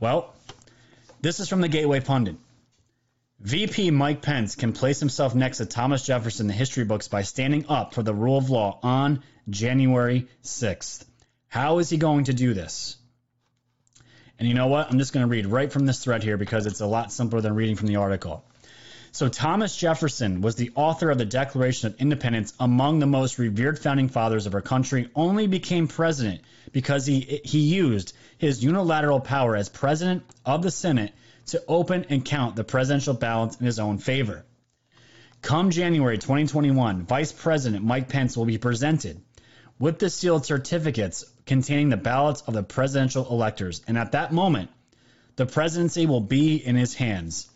Well, 0.00 0.34
this 1.20 1.38
is 1.38 1.48
from 1.48 1.60
the 1.60 1.68
Gateway 1.68 2.00
Pundit. 2.00 2.36
VP 3.40 3.90
Mike 3.90 4.22
Pence 4.22 4.56
can 4.56 4.72
place 4.72 4.98
himself 4.98 5.34
next 5.34 5.58
to 5.58 5.66
Thomas 5.66 6.04
Jefferson 6.04 6.44
in 6.44 6.48
the 6.48 6.54
history 6.54 6.84
books 6.84 7.06
by 7.06 7.22
standing 7.22 7.66
up 7.68 7.94
for 7.94 8.02
the 8.02 8.14
rule 8.14 8.38
of 8.38 8.50
law 8.50 8.80
on 8.82 9.22
January 9.48 10.26
6th. 10.42 11.04
How 11.46 11.78
is 11.78 11.90
he 11.90 11.96
going 11.96 12.24
to 12.24 12.32
do 12.32 12.54
this? 12.54 12.96
And 14.38 14.48
you 14.48 14.54
know 14.54 14.66
what? 14.66 14.90
I'm 14.90 14.98
just 14.98 15.12
going 15.12 15.24
to 15.24 15.30
read 15.30 15.46
right 15.46 15.72
from 15.72 15.86
this 15.86 16.02
thread 16.02 16.22
here 16.22 16.36
because 16.36 16.66
it's 16.66 16.80
a 16.80 16.86
lot 16.86 17.12
simpler 17.12 17.40
than 17.40 17.54
reading 17.54 17.76
from 17.76 17.88
the 17.88 17.96
article. 17.96 18.44
So 19.12 19.28
Thomas 19.28 19.74
Jefferson 19.74 20.42
was 20.42 20.56
the 20.56 20.72
author 20.74 21.10
of 21.10 21.16
the 21.16 21.24
Declaration 21.24 21.86
of 21.86 21.98
Independence, 22.00 22.52
among 22.60 22.98
the 22.98 23.06
most 23.06 23.38
revered 23.38 23.78
founding 23.78 24.10
fathers 24.10 24.44
of 24.44 24.54
our 24.54 24.60
country, 24.60 25.08
only 25.14 25.46
became 25.46 25.88
president 25.88 26.42
because 26.70 27.06
he 27.06 27.40
he 27.42 27.60
used 27.60 28.12
his 28.36 28.62
unilateral 28.62 29.20
power 29.20 29.56
as 29.56 29.70
president 29.70 30.22
of 30.44 30.62
the 30.62 30.70
Senate 30.70 31.14
to 31.46 31.62
open 31.66 32.04
and 32.10 32.26
count 32.26 32.56
the 32.56 32.64
presidential 32.64 33.14
ballots 33.14 33.56
in 33.56 33.64
his 33.64 33.78
own 33.78 33.96
favor. 33.96 34.44
Come 35.40 35.70
January 35.70 36.18
2021, 36.18 37.06
Vice 37.06 37.32
President 37.32 37.84
Mike 37.84 38.10
Pence 38.10 38.36
will 38.36 38.44
be 38.44 38.58
presented 38.58 39.18
with 39.78 39.98
the 39.98 40.10
sealed 40.10 40.44
certificates 40.44 41.24
containing 41.46 41.88
the 41.88 41.96
ballots 41.96 42.42
of 42.42 42.54
the 42.54 42.62
presidential 42.62 43.26
electors, 43.30 43.82
and 43.86 43.96
at 43.96 44.12
that 44.12 44.32
moment, 44.32 44.70
the 45.36 45.46
presidency 45.46 46.06
will 46.06 46.20
be 46.20 46.56
in 46.56 46.76
his 46.76 46.94
hands. 46.94 47.48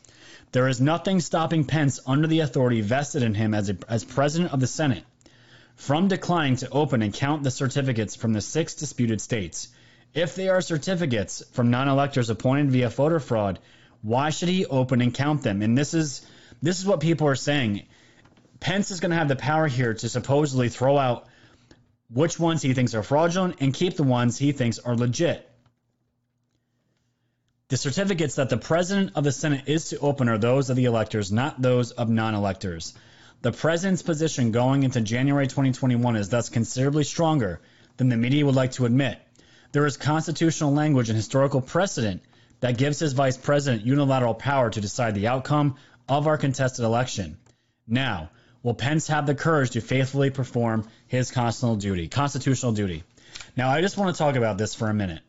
There 0.52 0.68
is 0.68 0.80
nothing 0.80 1.20
stopping 1.20 1.64
Pence 1.64 2.00
under 2.06 2.26
the 2.26 2.40
authority 2.40 2.80
vested 2.80 3.22
in 3.22 3.34
him 3.34 3.54
as, 3.54 3.70
a, 3.70 3.76
as 3.88 4.04
president 4.04 4.52
of 4.52 4.60
the 4.60 4.66
Senate 4.66 5.04
from 5.76 6.08
declining 6.08 6.56
to 6.56 6.68
open 6.68 7.00
and 7.00 7.14
count 7.14 7.42
the 7.42 7.50
certificates 7.50 8.14
from 8.14 8.34
the 8.34 8.40
six 8.40 8.74
disputed 8.74 9.20
states. 9.20 9.68
If 10.12 10.34
they 10.34 10.48
are 10.48 10.60
certificates 10.60 11.42
from 11.52 11.70
non-electors 11.70 12.28
appointed 12.28 12.70
via 12.70 12.90
voter 12.90 13.18
fraud, 13.18 13.58
why 14.02 14.28
should 14.28 14.50
he 14.50 14.66
open 14.66 15.00
and 15.00 15.14
count 15.14 15.42
them? 15.42 15.62
And 15.62 15.78
this 15.78 15.94
is 15.94 16.20
this 16.60 16.78
is 16.78 16.84
what 16.84 17.00
people 17.00 17.28
are 17.28 17.36
saying. 17.36 17.86
Pence 18.58 18.90
is 18.90 19.00
going 19.00 19.12
to 19.12 19.16
have 19.16 19.28
the 19.28 19.36
power 19.36 19.66
here 19.66 19.94
to 19.94 20.08
supposedly 20.08 20.68
throw 20.68 20.98
out 20.98 21.26
which 22.12 22.38
ones 22.38 22.62
he 22.62 22.74
thinks 22.74 22.94
are 22.94 23.02
fraudulent 23.02 23.56
and 23.60 23.72
keep 23.72 23.96
the 23.96 24.02
ones 24.02 24.36
he 24.38 24.52
thinks 24.52 24.78
are 24.78 24.96
legit. 24.96 25.46
The 27.68 27.76
certificates 27.76 28.34
that 28.34 28.48
the 28.48 28.56
president 28.56 29.12
of 29.14 29.22
the 29.22 29.30
Senate 29.30 29.68
is 29.68 29.90
to 29.90 29.98
open 30.00 30.28
are 30.28 30.38
those 30.38 30.70
of 30.70 30.76
the 30.76 30.86
electors, 30.86 31.30
not 31.30 31.62
those 31.62 31.92
of 31.92 32.08
non 32.08 32.34
electors. 32.34 32.94
The 33.42 33.52
president's 33.52 34.02
position 34.02 34.50
going 34.50 34.82
into 34.82 35.00
January 35.00 35.46
2021 35.46 36.16
is 36.16 36.28
thus 36.28 36.48
considerably 36.48 37.04
stronger 37.04 37.60
than 37.96 38.08
the 38.08 38.16
media 38.16 38.44
would 38.44 38.56
like 38.56 38.72
to 38.72 38.86
admit. 38.86 39.18
There 39.72 39.86
is 39.86 39.96
constitutional 39.96 40.72
language 40.72 41.10
and 41.10 41.16
historical 41.16 41.60
precedent 41.60 42.22
that 42.58 42.76
gives 42.76 42.98
his 42.98 43.12
vice 43.12 43.36
president 43.36 43.86
unilateral 43.86 44.34
power 44.34 44.68
to 44.68 44.80
decide 44.80 45.14
the 45.14 45.28
outcome 45.28 45.76
of 46.08 46.26
our 46.26 46.36
contested 46.36 46.84
election. 46.84 47.38
Now, 47.86 48.30
will 48.62 48.74
Pence 48.74 49.08
have 49.08 49.26
the 49.26 49.34
courage 49.34 49.70
to 49.70 49.80
faithfully 49.80 50.30
perform 50.30 50.86
his 51.06 51.30
constitutional 51.30 51.76
duty? 51.76 52.08
Constitutional 52.08 52.72
duty. 52.72 53.04
Now, 53.56 53.70
I 53.70 53.80
just 53.80 53.96
want 53.96 54.14
to 54.14 54.18
talk 54.18 54.36
about 54.36 54.58
this 54.58 54.74
for 54.74 54.88
a 54.88 54.94
minute 54.94 55.20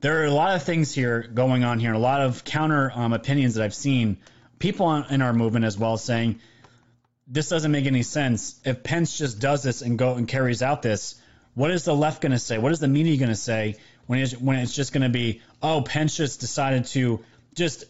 there 0.00 0.22
are 0.22 0.24
a 0.24 0.30
lot 0.30 0.56
of 0.56 0.62
things 0.62 0.92
here 0.92 1.22
going 1.22 1.64
on 1.64 1.78
here, 1.78 1.92
a 1.92 1.98
lot 1.98 2.22
of 2.22 2.44
counter 2.44 2.90
um, 2.94 3.12
opinions 3.12 3.54
that 3.54 3.64
I've 3.64 3.74
seen. 3.74 4.18
People 4.58 4.94
in 4.94 5.22
our 5.22 5.32
movement 5.32 5.64
as 5.64 5.78
well 5.78 5.96
saying 5.96 6.40
this 7.26 7.48
doesn't 7.48 7.70
make 7.70 7.86
any 7.86 8.02
sense. 8.02 8.58
If 8.64 8.82
Pence 8.82 9.16
just 9.16 9.38
does 9.38 9.62
this 9.62 9.82
and 9.82 9.98
go 9.98 10.14
and 10.14 10.26
carries 10.26 10.62
out 10.62 10.82
this, 10.82 11.20
what 11.54 11.70
is 11.70 11.84
the 11.84 11.94
left 11.94 12.22
going 12.22 12.32
to 12.32 12.38
say? 12.38 12.58
What 12.58 12.72
is 12.72 12.80
the 12.80 12.88
media 12.88 13.16
going 13.18 13.30
to 13.30 13.36
say 13.36 13.76
when 14.06 14.18
it's, 14.20 14.32
when 14.32 14.58
it's 14.58 14.74
just 14.74 14.92
going 14.92 15.02
to 15.02 15.10
be, 15.10 15.42
oh, 15.62 15.82
Pence 15.82 16.16
just 16.16 16.40
decided 16.40 16.86
to 16.86 17.22
just 17.54 17.84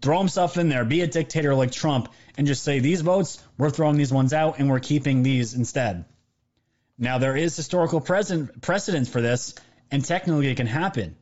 throw 0.00 0.18
himself 0.18 0.56
in 0.58 0.68
there, 0.68 0.84
be 0.84 1.00
a 1.00 1.06
dictator 1.06 1.54
like 1.54 1.72
Trump, 1.72 2.12
and 2.36 2.46
just 2.46 2.62
say 2.62 2.78
these 2.78 3.00
votes, 3.00 3.42
we're 3.56 3.70
throwing 3.70 3.96
these 3.96 4.12
ones 4.12 4.32
out 4.32 4.58
and 4.58 4.68
we're 4.68 4.80
keeping 4.80 5.22
these 5.22 5.54
instead. 5.54 6.04
Now 6.98 7.18
there 7.18 7.36
is 7.36 7.56
historical 7.56 8.00
precedent 8.00 8.60
precedence 8.60 9.08
for 9.08 9.20
this 9.20 9.54
and 9.90 10.04
technically 10.04 10.48
it 10.48 10.56
can 10.56 10.66
happen. 10.66 11.16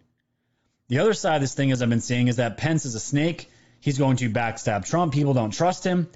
The 0.89 0.99
other 0.99 1.15
side 1.15 1.37
of 1.37 1.41
this 1.41 1.55
thing, 1.55 1.73
as 1.73 1.83
I've 1.83 1.91
been 1.91 2.01
seeing, 2.01 2.29
is 2.29 2.37
that 2.37 2.57
Pence 2.57 2.85
is 2.85 2.95
a 2.95 3.01
snake. 3.01 3.51
He's 3.81 3.99
going 3.99 4.17
to 4.19 4.31
backstab 4.31 4.87
Trump. 4.87 5.13
People 5.13 5.35
don't 5.35 5.51
trust 5.51 5.85
him. 5.85 6.09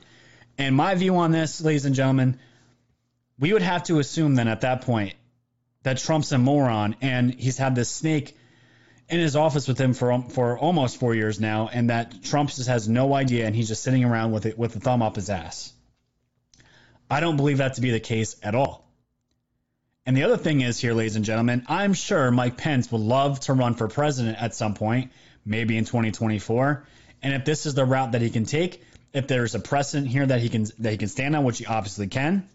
And 0.58 0.76
my 0.76 0.94
view 0.94 1.16
on 1.16 1.32
this, 1.32 1.60
ladies 1.60 1.84
and 1.84 1.94
gentlemen, 1.94 2.38
we 3.38 3.52
would 3.52 3.62
have 3.62 3.84
to 3.84 3.98
assume 3.98 4.34
then 4.34 4.48
at 4.48 4.60
that 4.60 4.82
point 4.82 5.14
that 5.82 5.98
Trump's 5.98 6.32
a 6.32 6.38
moron 6.38 6.96
and 7.00 7.34
he's 7.34 7.56
had 7.56 7.74
this 7.74 7.88
snake 7.88 8.36
in 9.10 9.18
his 9.18 9.34
office 9.36 9.66
with 9.66 9.78
him 9.78 9.92
for 9.92 10.12
um, 10.12 10.28
for 10.28 10.58
almost 10.58 10.98
four 10.98 11.14
years 11.14 11.40
now, 11.40 11.68
and 11.72 11.90
that 11.90 12.22
Trump 12.22 12.50
just 12.50 12.68
has 12.68 12.88
no 12.88 13.12
idea 13.12 13.46
and 13.46 13.54
he's 13.54 13.68
just 13.68 13.82
sitting 13.82 14.04
around 14.04 14.32
with 14.32 14.46
it 14.46 14.56
with 14.56 14.76
a 14.76 14.80
thumb 14.80 15.02
up 15.02 15.16
his 15.16 15.28
ass. 15.28 15.72
I 17.10 17.20
don't 17.20 17.36
believe 17.36 17.58
that 17.58 17.74
to 17.74 17.80
be 17.80 17.90
the 17.90 18.00
case 18.00 18.36
at 18.42 18.54
all. 18.54 18.86
And 20.06 20.16
the 20.16 20.22
other 20.22 20.36
thing 20.36 20.60
is 20.60 20.78
here, 20.80 20.94
ladies 20.94 21.16
and 21.16 21.24
gentlemen, 21.24 21.64
I'm 21.68 21.92
sure 21.92 22.30
Mike 22.30 22.56
Pence 22.56 22.90
would 22.90 23.00
love 23.00 23.40
to 23.40 23.52
run 23.52 23.74
for 23.74 23.88
president 23.88 24.40
at 24.40 24.54
some 24.54 24.74
point, 24.74 25.10
maybe 25.44 25.76
in 25.76 25.84
2024. 25.84 26.86
And 27.22 27.34
if 27.34 27.44
this 27.44 27.66
is 27.66 27.74
the 27.74 27.84
route 27.84 28.12
that 28.12 28.22
he 28.22 28.30
can 28.30 28.44
take, 28.44 28.82
if 29.12 29.26
there's 29.26 29.54
a 29.54 29.60
precedent 29.60 30.08
here 30.08 30.24
that 30.24 30.40
he 30.40 30.48
can 30.48 30.66
that 30.78 30.92
he 30.92 30.96
can 30.96 31.08
stand 31.08 31.34
on, 31.34 31.44
which 31.44 31.58
he 31.58 31.66
obviously 31.66 32.06
can, 32.06 32.48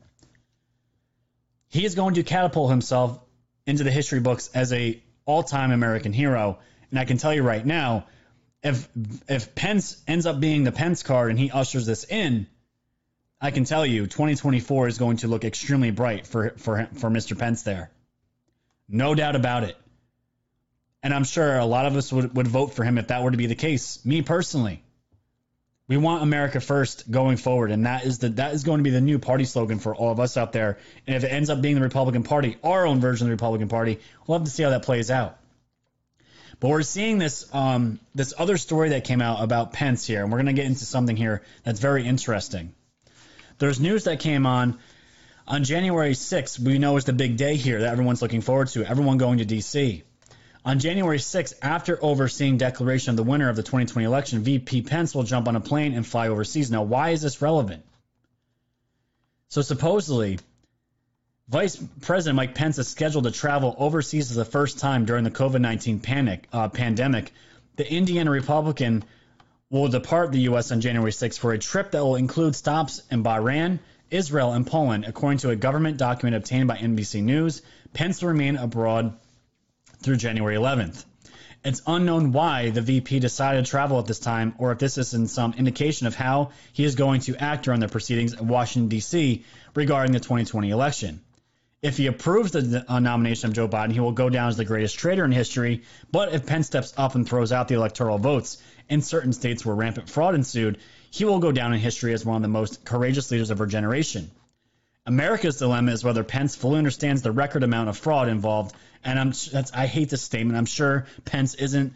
he 1.68 1.84
is 1.86 1.96
going 1.96 2.16
to 2.16 2.24
catapult 2.24 2.72
himself 2.72 3.20
into 3.68 3.84
the 3.84 3.92
history 3.92 4.22
books 4.22 4.50
as 4.54 4.72
a 4.72 5.02
all-time 5.26 5.72
American 5.72 6.14
hero. 6.14 6.60
And 6.90 7.00
I 7.00 7.06
can 7.06 7.18
tell 7.18 7.34
you 7.34 7.44
right 7.44 7.66
now, 7.66 8.06
if 8.64 8.88
if 9.28 9.54
Pence 9.54 10.02
ends 10.08 10.26
up 10.26 10.40
being 10.40 10.64
the 10.64 10.72
Pence 10.72 11.04
card 11.04 11.30
and 11.30 11.40
he 11.40 11.52
ushers 11.52 11.86
this 11.86 12.04
in, 12.04 12.48
I 13.40 13.52
can 13.52 13.64
tell 13.64 13.86
you 13.86 14.08
2024 14.08 14.88
is 14.88 14.98
going 14.98 15.18
to 15.18 15.28
look 15.28 15.46
extremely 15.46 15.92
bright 15.92 16.26
for 16.26 16.52
for 16.58 16.88
for 16.94 17.10
Mr. 17.10 17.38
Pence 17.38 17.64
there. 17.64 17.92
No 18.88 19.16
doubt 19.16 19.36
about 19.36 19.64
it. 19.64 19.78
And 21.04 21.14
I'm 21.14 21.24
sure 21.24 21.58
a 21.58 21.66
lot 21.66 21.86
of 21.86 21.96
us 21.96 22.12
would, 22.12 22.36
would 22.36 22.48
vote 22.48 22.74
for 22.74 22.84
him 22.84 22.98
if 22.98 23.08
that 23.08 23.22
were 23.22 23.30
to 23.30 23.38
be 23.38 23.46
the 23.46 23.56
case. 23.56 24.04
Me 24.06 24.24
personally. 24.24 24.82
We 25.88 25.98
want 25.98 26.24
America 26.24 26.60
first 26.60 27.12
going 27.12 27.38
forward, 27.38 27.70
and 27.70 27.86
that 27.86 28.06
is 28.06 28.18
the 28.18 28.30
that 28.30 28.54
is 28.54 28.64
going 28.64 28.80
to 28.80 28.84
be 28.84 28.90
the 28.90 29.02
new 29.02 29.20
party 29.20 29.46
slogan 29.46 29.78
for 29.78 29.96
all 29.96 30.12
of 30.12 30.20
us 30.20 30.36
out 30.36 30.52
there. 30.52 30.80
And 31.06 31.16
if 31.16 31.24
it 31.24 31.28
ends 31.28 31.52
up 31.52 31.62
being 31.62 31.76
the 31.76 31.82
Republican 31.82 32.24
Party, 32.24 32.58
our 32.64 32.88
own 32.88 33.00
version 33.00 33.28
of 33.28 33.30
the 33.30 33.36
Republican 33.36 33.68
Party, 33.68 34.00
we'll 34.26 34.40
have 34.40 34.46
to 34.46 34.52
see 34.52 34.64
how 34.64 34.72
that 34.72 34.82
plays 34.82 35.12
out. 35.12 35.38
But 36.60 36.70
we're 36.70 36.82
seeing 36.82 37.20
this 37.20 37.48
um, 37.54 38.00
this 38.16 38.34
other 38.36 38.58
story 38.58 38.90
that 38.90 39.04
came 39.04 39.22
out 39.22 39.44
about 39.44 39.74
Pence 39.74 40.08
here, 40.08 40.24
and 40.24 40.32
we're 40.32 40.40
going 40.40 40.48
to 40.48 40.54
get 40.54 40.66
into 40.66 40.86
something 40.86 41.16
here 41.16 41.44
that's 41.64 41.80
very 41.80 42.06
interesting. 42.08 42.74
There's 43.60 43.80
news 43.80 44.06
that 44.06 44.20
came 44.20 44.48
on 44.48 44.80
on 45.48 45.64
January 45.64 46.14
6th. 46.14 46.58
We 46.60 46.80
know 46.80 46.98
is 46.98 47.06
the 47.06 47.14
big 47.14 47.38
day 47.38 47.58
here 47.58 47.82
that 47.82 47.92
everyone's 47.92 48.24
looking 48.24 48.42
forward 48.42 48.70
to. 48.70 48.84
Everyone 48.84 49.18
going 49.18 49.38
to 49.38 49.46
D.C. 49.46 50.04
On 50.66 50.80
January 50.80 51.20
6th, 51.20 51.54
after 51.62 52.04
overseeing 52.04 52.58
declaration 52.58 53.12
of 53.12 53.18
the 53.18 53.24
winner 53.24 53.50
of 53.50 53.56
the 53.56 53.62
2020 53.62 54.04
election, 54.04 54.40
VP 54.42 54.82
Pence 54.82 55.14
will 55.14 55.22
jump 55.22 55.48
on 55.48 55.56
a 55.56 55.60
plane 55.60 55.94
and 55.94 56.06
fly 56.06 56.28
overseas. 56.28 56.72
Now, 56.72 56.82
why 56.82 57.12
is 57.12 57.22
this 57.22 57.40
relevant? 57.40 57.86
So 59.50 59.62
supposedly, 59.62 60.40
Vice 61.48 61.78
President 62.02 62.36
Mike 62.36 62.56
Pence 62.56 62.80
is 62.80 62.88
scheduled 62.88 63.26
to 63.26 63.32
travel 63.32 63.76
overseas 63.78 64.30
for 64.30 64.34
the 64.34 64.46
first 64.46 64.80
time 64.80 65.06
during 65.06 65.24
the 65.24 65.30
COVID-19 65.30 66.02
panic 66.02 66.48
uh, 66.52 66.68
pandemic. 66.70 67.32
The 67.76 67.88
Indiana 67.88 68.32
Republican 68.32 69.04
will 69.70 69.88
depart 69.88 70.32
the 70.32 70.42
U.S. 70.50 70.72
on 70.72 70.82
January 70.82 71.12
6th 71.12 71.38
for 71.38 71.54
a 71.54 71.60
trip 71.60 71.92
that 71.92 72.04
will 72.04 72.16
include 72.16 72.56
stops 72.56 73.04
in 73.12 73.24
Bahrain, 73.24 73.78
Israel, 74.10 74.54
and 74.54 74.66
Poland, 74.66 75.06
according 75.06 75.38
to 75.40 75.52
a 75.52 75.56
government 75.56 75.98
document 75.98 76.36
obtained 76.36 76.68
by 76.68 76.78
NBC 76.78 77.22
News. 77.22 77.62
Pence 77.94 78.24
will 78.24 78.30
remain 78.30 78.58
abroad 78.58 79.16
through 80.02 80.18
January 80.18 80.56
11th. 80.56 81.06
It's 81.64 81.82
unknown 81.88 82.32
why 82.32 82.70
the 82.70 82.82
VP 82.82 83.20
decided 83.20 83.66
to 83.66 83.72
travel 83.72 83.98
at 83.98 84.06
this 84.06 84.20
time, 84.20 84.54
or 84.60 84.72
if 84.72 84.78
this 84.78 85.00
is 85.00 85.16
in 85.16 85.28
some 85.28 85.54
indication 85.54 86.06
of 86.06 86.14
how 86.14 86.52
he 86.74 86.84
is 86.84 86.94
going 86.94 87.22
to 87.22 87.36
act 87.42 87.66
during 87.66 87.80
the 87.80 87.88
proceedings 87.88 88.34
in 88.34 88.48
Washington, 88.48 88.88
D.C. 88.88 89.44
regarding 89.74 90.12
the 90.12 90.20
2020 90.20 90.70
election. 90.70 91.22
If 91.82 91.98
he 91.98 92.08
approves 92.08 92.52
the 92.52 92.86
uh, 92.88 93.00
nomination 93.00 93.50
of 93.50 93.56
Joe 93.56 93.68
Biden, 93.68 93.92
he 93.92 94.00
will 94.00 94.12
go 94.12 94.30
down 94.30 94.50
as 94.50 94.58
the 94.58 94.66
greatest 94.66 94.98
traitor 94.98 95.26
in 95.26 95.32
history. 95.32 95.84
But 96.12 96.34
if 96.34 96.46
Pence 96.46 96.68
steps 96.68 96.94
up 96.98 97.16
and 97.16 97.28
throws 97.28 97.52
out 97.52 97.68
the 97.68 97.76
electoral 97.76 98.18
votes 98.18 98.62
in 98.88 99.02
certain 99.02 99.34
states 99.34 99.66
where 99.66 99.76
rampant 99.76 100.10
fraud 100.10 100.36
ensued, 100.36 100.78
he 101.10 101.26
will 101.26 101.40
go 101.40 101.52
down 101.52 101.74
in 101.74 101.80
history 101.80 102.14
as 102.14 102.26
one 102.26 102.38
of 102.38 102.42
the 102.44 102.48
most 102.48 102.86
courageous 102.86 103.32
leaders 103.32 103.50
of 103.50 103.60
our 103.60 103.66
generation. 103.66 104.30
America's 105.06 105.58
dilemma 105.58 105.92
is 105.92 106.04
whether 106.04 106.24
Pence 106.24 106.56
fully 106.56 106.78
understands 106.78 107.22
the 107.22 107.32
record 107.32 107.64
amount 107.64 107.90
of 107.90 107.98
fraud 107.98 108.28
involved 108.28 108.76
and 109.06 109.20
I'm 109.20 109.32
that's 109.52 109.72
I 109.72 109.86
hate 109.86 110.10
this 110.10 110.24
statement. 110.24 110.58
I'm 110.58 110.66
sure 110.66 111.06
Pence 111.24 111.54
isn't. 111.54 111.94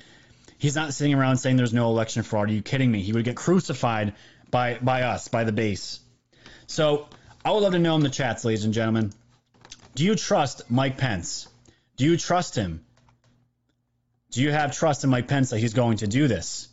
He's 0.60 0.76
not 0.76 0.94
sitting 0.94 1.16
around 1.16 1.38
saying 1.38 1.58
there's 1.58 1.74
no 1.74 1.88
election 1.90 2.24
fraud. 2.24 2.50
Are 2.50 2.54
you 2.54 2.62
kidding 2.62 2.92
me? 2.92 3.02
He 3.02 3.12
would 3.12 3.26
get 3.26 3.36
crucified 3.36 4.14
by 4.52 4.78
by 4.80 5.02
us, 5.02 5.28
by 5.28 5.44
the 5.44 5.52
base. 5.52 6.00
So 6.68 7.08
I 7.44 7.52
would 7.52 7.64
love 7.64 7.74
to 7.74 7.80
know 7.80 7.96
in 7.96 8.02
the 8.02 8.10
chats, 8.10 8.46
ladies 8.46 8.64
and 8.64 8.74
gentlemen. 8.74 9.12
Do 9.96 10.06
you 10.06 10.16
trust 10.16 10.70
Mike 10.70 10.98
Pence? 10.98 11.48
Do 11.98 12.06
you 12.06 12.16
trust 12.16 12.56
him? 12.56 12.86
Do 14.32 14.44
you 14.44 14.52
have 14.52 14.78
trust 14.78 15.04
in 15.04 15.10
Mike 15.10 15.28
Pence 15.28 15.50
that 15.50 15.58
he's 15.58 15.74
going 15.74 15.98
to 15.98 16.08
do 16.08 16.28
this? 16.28 16.68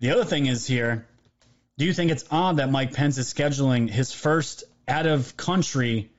The 0.00 0.10
other 0.10 0.24
thing 0.24 0.46
is 0.46 0.66
here. 0.66 1.06
Do 1.78 1.84
you 1.84 1.92
think 1.92 2.10
it's 2.10 2.24
odd 2.30 2.56
that 2.56 2.70
Mike 2.70 2.92
Pence 2.92 3.18
is 3.18 3.32
scheduling 3.32 3.88
his 3.88 4.12
first 4.12 4.64
out 4.92 5.06
of 5.06 5.36
country 5.36 6.10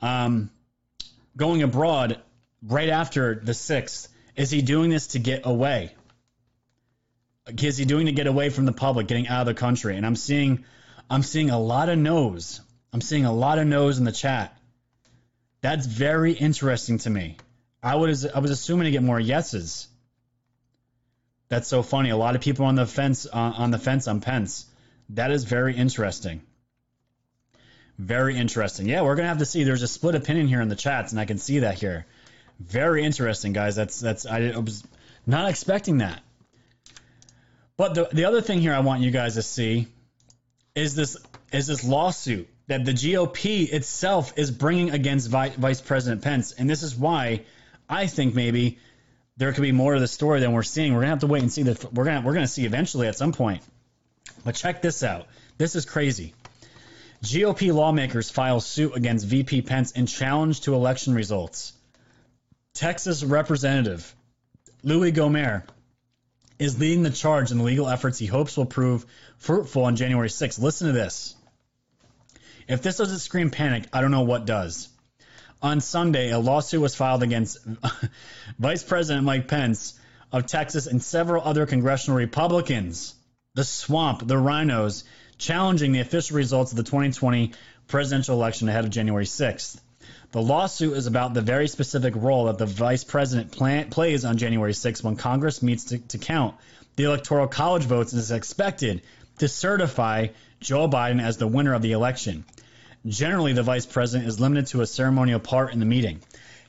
um, 0.00 0.50
going 1.36 1.62
abroad 1.62 2.20
right 2.62 2.88
after 2.88 3.36
the 3.36 3.54
sixth? 3.54 4.08
Is 4.34 4.50
he 4.50 4.60
doing 4.60 4.90
this 4.90 5.08
to 5.08 5.18
get 5.18 5.42
away? 5.44 5.94
Is 7.46 7.76
he 7.76 7.84
doing 7.84 8.06
to 8.06 8.12
get 8.12 8.26
away 8.26 8.50
from 8.50 8.66
the 8.66 8.72
public, 8.72 9.06
getting 9.06 9.28
out 9.28 9.40
of 9.42 9.46
the 9.46 9.54
country? 9.54 9.96
And 9.96 10.04
I'm 10.04 10.16
seeing, 10.16 10.64
I'm 11.08 11.22
seeing 11.22 11.50
a 11.50 11.58
lot 11.58 11.88
of 11.88 11.98
no's. 11.98 12.60
I'm 12.92 13.00
seeing 13.00 13.24
a 13.24 13.32
lot 13.32 13.58
of 13.58 13.66
no's 13.66 13.98
in 13.98 14.04
the 14.04 14.12
chat. 14.12 14.56
That's 15.60 15.86
very 15.86 16.32
interesting 16.32 16.98
to 16.98 17.10
me. 17.10 17.36
I 17.82 17.96
was 17.96 18.26
I 18.26 18.38
was 18.40 18.50
assuming 18.50 18.86
to 18.86 18.90
get 18.90 19.02
more 19.02 19.18
yeses. 19.18 19.88
That's 21.48 21.68
so 21.68 21.82
funny. 21.82 22.10
A 22.10 22.16
lot 22.16 22.34
of 22.34 22.40
people 22.40 22.66
on 22.66 22.74
the 22.74 22.86
fence 22.86 23.26
uh, 23.26 23.52
on 23.64 23.70
the 23.70 23.78
fence 23.78 24.08
on 24.08 24.20
Pence. 24.20 24.66
That 25.10 25.30
is 25.30 25.44
very 25.44 25.76
interesting. 25.76 26.42
Very 27.98 28.36
interesting. 28.36 28.88
Yeah, 28.88 29.02
we're 29.02 29.16
gonna 29.16 29.28
have 29.28 29.38
to 29.38 29.46
see. 29.46 29.64
There's 29.64 29.82
a 29.82 29.88
split 29.88 30.14
opinion 30.14 30.48
here 30.48 30.60
in 30.60 30.68
the 30.68 30.76
chats, 30.76 31.12
and 31.12 31.20
I 31.20 31.24
can 31.24 31.38
see 31.38 31.60
that 31.60 31.78
here. 31.78 32.06
Very 32.58 33.04
interesting, 33.04 33.52
guys. 33.52 33.76
That's 33.76 34.00
that's 34.00 34.26
I 34.26 34.58
was 34.58 34.84
not 35.26 35.48
expecting 35.48 35.98
that. 35.98 36.22
But 37.76 37.94
the 37.94 38.08
the 38.12 38.24
other 38.24 38.40
thing 38.40 38.60
here 38.60 38.74
I 38.74 38.80
want 38.80 39.02
you 39.02 39.10
guys 39.10 39.34
to 39.34 39.42
see 39.42 39.88
is 40.74 40.94
this 40.94 41.16
is 41.52 41.66
this 41.66 41.84
lawsuit 41.84 42.48
that 42.68 42.84
the 42.84 42.92
GOP 42.92 43.70
itself 43.70 44.32
is 44.36 44.50
bringing 44.50 44.90
against 44.90 45.28
Vice 45.28 45.80
President 45.80 46.22
Pence, 46.22 46.52
and 46.52 46.68
this 46.68 46.82
is 46.82 46.94
why 46.96 47.42
I 47.88 48.06
think 48.06 48.34
maybe 48.34 48.78
there 49.36 49.52
could 49.52 49.62
be 49.62 49.72
more 49.72 49.94
of 49.94 50.00
the 50.00 50.08
story 50.08 50.40
than 50.40 50.52
we're 50.52 50.62
seeing. 50.62 50.94
We're 50.94 51.00
gonna 51.00 51.10
have 51.10 51.20
to 51.20 51.26
wait 51.26 51.42
and 51.42 51.52
see 51.52 51.64
that. 51.64 51.92
We're 51.92 52.04
gonna 52.04 52.22
we're 52.22 52.34
gonna 52.34 52.46
see 52.46 52.64
eventually 52.64 53.08
at 53.08 53.16
some 53.16 53.32
point. 53.32 53.62
But 54.44 54.54
check 54.54 54.82
this 54.82 55.02
out. 55.02 55.26
This 55.58 55.76
is 55.76 55.84
crazy. 55.84 56.34
GOP 57.22 57.72
lawmakers 57.72 58.30
file 58.30 58.60
suit 58.60 58.96
against 58.96 59.26
VP 59.26 59.62
Pence 59.62 59.92
in 59.92 60.06
challenge 60.06 60.62
to 60.62 60.74
election 60.74 61.14
results. 61.14 61.72
Texas 62.74 63.22
Representative 63.22 64.14
Louis 64.82 65.12
Gohmert 65.12 65.64
is 66.58 66.80
leading 66.80 67.04
the 67.04 67.10
charge 67.10 67.52
in 67.52 67.58
the 67.58 67.64
legal 67.64 67.88
efforts 67.88 68.18
he 68.18 68.26
hopes 68.26 68.56
will 68.56 68.66
prove 68.66 69.06
fruitful 69.36 69.84
on 69.84 69.94
January 69.94 70.28
6th. 70.28 70.60
Listen 70.60 70.88
to 70.88 70.92
this. 70.92 71.36
If 72.66 72.82
this 72.82 72.96
doesn't 72.96 73.18
scream 73.20 73.50
panic, 73.50 73.84
I 73.92 74.00
don't 74.00 74.10
know 74.10 74.22
what 74.22 74.44
does. 74.44 74.88
On 75.62 75.80
Sunday, 75.80 76.30
a 76.30 76.40
lawsuit 76.40 76.80
was 76.80 76.96
filed 76.96 77.22
against 77.22 77.58
Vice 78.58 78.82
President 78.82 79.24
Mike 79.24 79.46
Pence 79.46 79.94
of 80.32 80.46
Texas 80.46 80.88
and 80.88 81.00
several 81.00 81.44
other 81.44 81.66
congressional 81.66 82.16
Republicans. 82.16 83.14
The 83.54 83.64
swamp, 83.64 84.26
the 84.26 84.34
RINOs, 84.34 85.04
challenging 85.42 85.92
the 85.92 86.00
official 86.00 86.36
results 86.36 86.72
of 86.72 86.76
the 86.76 86.84
2020 86.84 87.52
presidential 87.88 88.36
election 88.36 88.68
ahead 88.68 88.84
of 88.84 88.90
January 88.90 89.26
6th. 89.26 89.80
The 90.30 90.40
lawsuit 90.40 90.96
is 90.96 91.06
about 91.06 91.34
the 91.34 91.42
very 91.42 91.68
specific 91.68 92.14
role 92.16 92.46
that 92.46 92.58
the 92.58 92.66
vice 92.66 93.04
president 93.04 93.52
plan- 93.52 93.90
plays 93.90 94.24
on 94.24 94.38
January 94.38 94.72
6th 94.72 95.02
when 95.02 95.16
Congress 95.16 95.62
meets 95.62 95.84
to, 95.86 95.98
to 95.98 96.18
count 96.18 96.54
the 96.96 97.04
Electoral 97.04 97.48
College 97.48 97.84
votes 97.84 98.12
is 98.12 98.30
expected 98.30 99.02
to 99.38 99.48
certify 99.48 100.28
Joe 100.60 100.88
Biden 100.88 101.22
as 101.22 101.38
the 101.38 101.46
winner 101.46 101.74
of 101.74 101.82
the 101.82 101.92
election. 101.92 102.44
Generally, 103.06 103.54
the 103.54 103.62
vice 103.62 103.86
president 103.86 104.28
is 104.28 104.38
limited 104.38 104.68
to 104.68 104.82
a 104.82 104.86
ceremonial 104.86 105.40
part 105.40 105.72
in 105.72 105.80
the 105.80 105.86
meeting. 105.86 106.20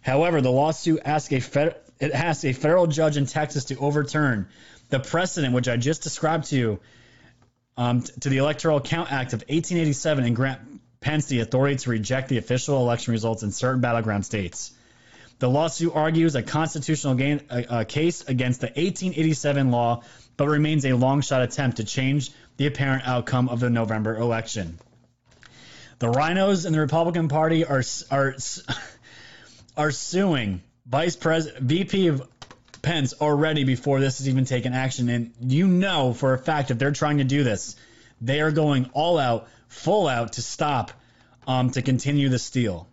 However, 0.02 0.42
the 0.42 0.52
lawsuit 0.52 1.02
asks 1.04 1.32
a 1.34 1.40
fed- 1.40 1.76
asks 2.02 2.46
a 2.46 2.54
federal 2.54 2.88
judge 2.88 3.18
in 3.18 3.26
Texas 3.26 3.66
to 3.66 3.78
overturn 3.78 4.48
the 4.90 5.00
precedent 5.00 5.54
which 5.54 5.68
I 5.68 5.78
just 5.78 6.04
described 6.04 6.46
to 6.46 6.58
you 6.58 6.80
um, 7.78 8.02
to 8.02 8.30
the 8.30 8.38
Electoral 8.38 8.80
Count 8.82 9.12
Act 9.12 9.34
of 9.34 9.42
1887 9.42 10.24
and 10.26 10.36
grant 10.36 10.60
Pence 11.00 11.26
the 11.26 11.42
authority 11.42 11.76
to 11.76 11.90
reject 11.90 12.30
the 12.30 12.38
official 12.38 12.78
election 12.78 13.12
results 13.12 13.44
in 13.44 13.52
certain 13.52 13.82
battleground 13.82 14.26
states. 14.26 14.72
The 15.40 15.50
lawsuit 15.50 15.92
argues 15.94 16.36
a 16.36 16.42
constitutional 16.42 17.16
gain, 17.16 17.42
a, 17.50 17.82
a 17.82 17.86
case 17.86 18.22
against 18.22 18.62
the 18.62 18.68
1887 18.68 19.72
law, 19.72 20.04
but 20.38 20.48
remains 20.48 20.86
a 20.86 20.94
long 20.94 21.20
shot 21.20 21.42
attempt 21.42 21.78
to 21.78 21.84
change 21.84 22.32
the 22.56 22.68
apparent 22.68 23.06
outcome 23.06 23.50
of 23.50 23.60
the 23.60 23.70
November 23.70 24.16
election. 24.16 24.80
The 26.00 26.10
rhinos 26.10 26.66
in 26.66 26.72
the 26.74 26.80
Republican 26.80 27.28
Party 27.28 27.66
are 27.66 27.84
are 28.10 28.36
are 29.78 29.92
suing 29.92 30.62
Vice 30.86 31.16
President 31.16 31.64
VP 31.64 32.08
of 32.08 32.22
Pence 32.84 33.14
already 33.20 33.64
before 33.64 34.00
this 34.02 34.20
is 34.20 34.28
even 34.30 34.46
taken 34.46 34.74
action, 34.74 35.10
and 35.10 35.34
you 35.40 35.68
know 35.68 36.14
for 36.14 36.34
a 36.34 36.38
fact 36.38 36.70
if 36.70 36.78
they're 36.78 36.92
trying 36.92 37.18
to 37.18 37.24
do 37.24 37.44
this, 37.44 37.76
they 38.22 38.42
are 38.42 38.52
going 38.52 38.90
all 38.94 39.18
out, 39.18 39.48
full 39.70 40.08
out 40.08 40.34
to 40.34 40.42
stop, 40.42 40.92
um, 41.48 41.72
to 41.72 41.82
continue 41.82 42.30
the 42.30 42.38
steal. 42.38 42.88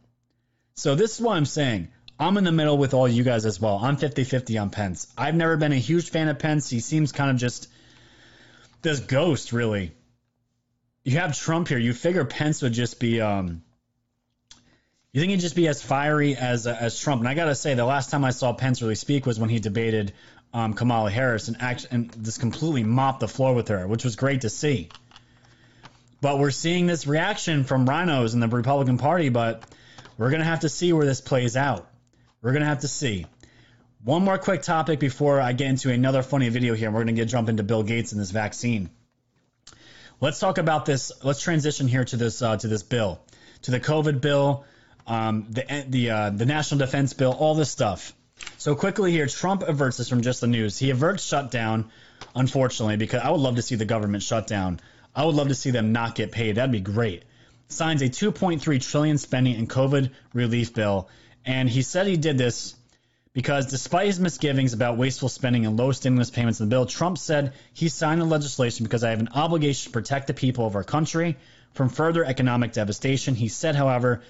So 0.77 0.95
this 0.95 1.15
is 1.17 1.21
what 1.21 1.37
I'm 1.37 1.45
saying. 1.45 1.89
I'm 2.21 2.37
in 2.37 2.45
the 2.45 2.53
middle 2.53 2.79
with 2.79 2.95
all 2.95 3.09
you 3.09 3.25
guys 3.25 3.45
as 3.45 3.61
well. 3.61 3.79
I'm 3.83 3.97
50-50 3.97 4.61
on 4.63 4.71
Pence. 4.71 5.09
I've 5.19 5.35
never 5.35 5.57
been 5.57 5.73
a 5.73 5.77
huge 5.77 6.11
fan 6.11 6.29
of 6.29 6.39
Pence. 6.39 6.71
He 6.71 6.81
seems 6.81 7.13
kind 7.13 7.31
of 7.31 7.37
just 7.39 7.69
this 8.83 9.01
ghost, 9.01 9.53
really. 9.53 9.93
You 11.03 11.19
have 11.19 11.37
Trump 11.37 11.69
here. 11.69 11.79
You 11.79 11.95
figure 11.95 12.25
Pence 12.25 12.63
would 12.63 12.75
just 12.75 13.01
be 13.01 13.21
um, 13.21 13.63
you 15.13 15.21
think 15.21 15.31
he'd 15.31 15.41
just 15.41 15.57
be 15.57 15.67
as 15.67 15.83
fiery 15.83 16.37
as 16.37 16.67
uh, 16.67 16.77
as 16.79 16.99
Trump? 16.99 17.21
And 17.21 17.29
I 17.29 17.35
gotta 17.35 17.55
say, 17.55 17.75
the 17.75 17.85
last 17.85 18.11
time 18.11 18.25
I 18.25 18.31
saw 18.31 18.53
Pence 18.53 18.81
really 18.81 18.95
speak 18.95 19.27
was 19.27 19.41
when 19.41 19.51
he 19.51 19.59
debated 19.59 20.13
um, 20.55 20.75
Kamala 20.75 21.11
Harris 21.11 21.49
and 21.49 21.57
act 21.61 21.87
and 21.91 22.25
just 22.25 22.41
completely 22.41 22.85
mopped 22.85 23.21
the 23.21 23.29
floor 23.29 23.55
with 23.55 23.69
her, 23.69 23.87
which 23.87 24.05
was 24.05 24.17
great 24.17 24.43
to 24.43 24.51
see. 24.51 24.89
But 26.21 26.39
we're 26.39 26.51
seeing 26.51 26.87
this 26.87 27.07
reaction 27.07 27.65
from 27.65 27.89
rhinos 27.89 28.35
in 28.35 28.41
the 28.41 28.49
Republican 28.49 28.99
Party, 28.99 29.31
but 29.31 29.65
we're 30.17 30.31
gonna 30.31 30.45
have 30.45 30.61
to 30.61 30.69
see 30.69 30.93
where 30.93 31.07
this 31.07 31.21
plays 31.21 31.57
out. 31.57 31.91
We're 32.41 32.53
gonna 32.53 32.67
have 32.67 32.81
to 32.81 32.89
see. 32.89 33.27
One 34.05 34.23
more 34.23 34.39
quick 34.39 34.63
topic 34.63 35.01
before 35.01 35.41
I 35.41 35.53
get 35.53 35.69
into 35.69 35.91
another 35.91 36.23
funny 36.23 36.49
video 36.51 36.75
here. 36.75 36.91
We're 36.91 37.01
gonna 37.01 37.13
get 37.15 37.27
jump 37.27 37.49
into 37.49 37.65
Bill 37.65 37.83
Gates 37.83 38.13
and 38.13 38.21
this 38.21 38.31
vaccine. 38.31 38.91
Let's 40.21 40.39
talk 40.39 40.59
about 40.59 40.85
this. 40.87 41.11
Let's 41.25 41.41
transition 41.41 41.89
here 41.89 42.05
to 42.05 42.17
this 42.17 42.43
uh, 42.43 42.57
to 42.59 42.69
this 42.69 42.83
bill, 42.85 43.21
to 43.63 43.73
the 43.73 43.81
COVID 43.81 44.21
bill 44.21 44.65
um, 45.11 45.47
the 45.51 45.85
the 45.89 46.11
uh, 46.11 46.31
the 46.31 46.47
national 46.47 46.79
defense 46.79 47.13
bill, 47.13 47.33
all 47.33 47.57
this 47.57 47.69
stuff. 47.69 48.15
So 48.59 48.77
quickly 48.77 49.11
here, 49.11 49.27
Trump 49.27 49.63
averts 49.63 49.97
this 49.97 50.09
from 50.09 50.23
just 50.23 50.41
the 50.41 50.47
news. 50.47 50.79
He 50.79 50.91
averts 50.91 51.25
shutdown, 51.25 51.91
unfortunately, 52.35 52.97
because 52.97 53.21
I 53.21 53.31
would 53.31 53.41
love 53.41 53.57
to 53.57 53.63
see 53.63 53.75
the 53.75 53.85
government 53.85 54.23
shut 54.23 54.47
down. 54.47 54.79
I 55.15 55.25
would 55.25 55.35
love 55.35 55.49
to 55.49 55.55
see 55.57 55.73
them 55.73 55.93
not 55.93 56.15
get 56.15 56.31
paid. 56.31 56.55
That'd 56.55 56.71
be 56.71 56.81
great. 56.81 57.25
Signs 57.67 58.03
a 58.03 58.09
2.3 58.09 58.81
trillion 58.89 59.19
spending 59.19 59.57
and 59.57 59.69
COVID 59.69 60.11
relief 60.33 60.73
bill, 60.75 61.09
and 61.45 61.69
he 61.69 61.83
said 61.83 62.07
he 62.07 62.17
did 62.17 62.39
this 62.39 62.77
because 63.33 63.67
despite 63.67 64.07
his 64.07 64.21
misgivings 64.21 64.75
about 64.75 64.97
wasteful 64.97 65.29
spending 65.29 65.67
and 65.67 65.77
low 65.77 65.91
stimulus 65.91 66.31
payments 66.31 66.61
in 66.61 66.69
the 66.69 66.71
bill, 66.71 66.87
Trump 66.87 67.19
said 67.19 67.55
he 67.73 67.89
signed 67.89 68.21
the 68.21 68.25
legislation 68.25 68.85
because 68.85 69.03
I 69.03 69.11
have 69.11 69.21
an 69.21 69.31
obligation 69.35 69.91
to 69.91 69.93
protect 69.93 70.29
the 70.29 70.35
people 70.35 70.67
of 70.69 70.77
our 70.77 70.85
country 70.85 71.37
from 71.73 71.89
further 71.89 72.25
economic 72.25 72.73
devastation. 72.73 73.35
He 73.35 73.49
said, 73.49 73.75
however, 73.75 74.23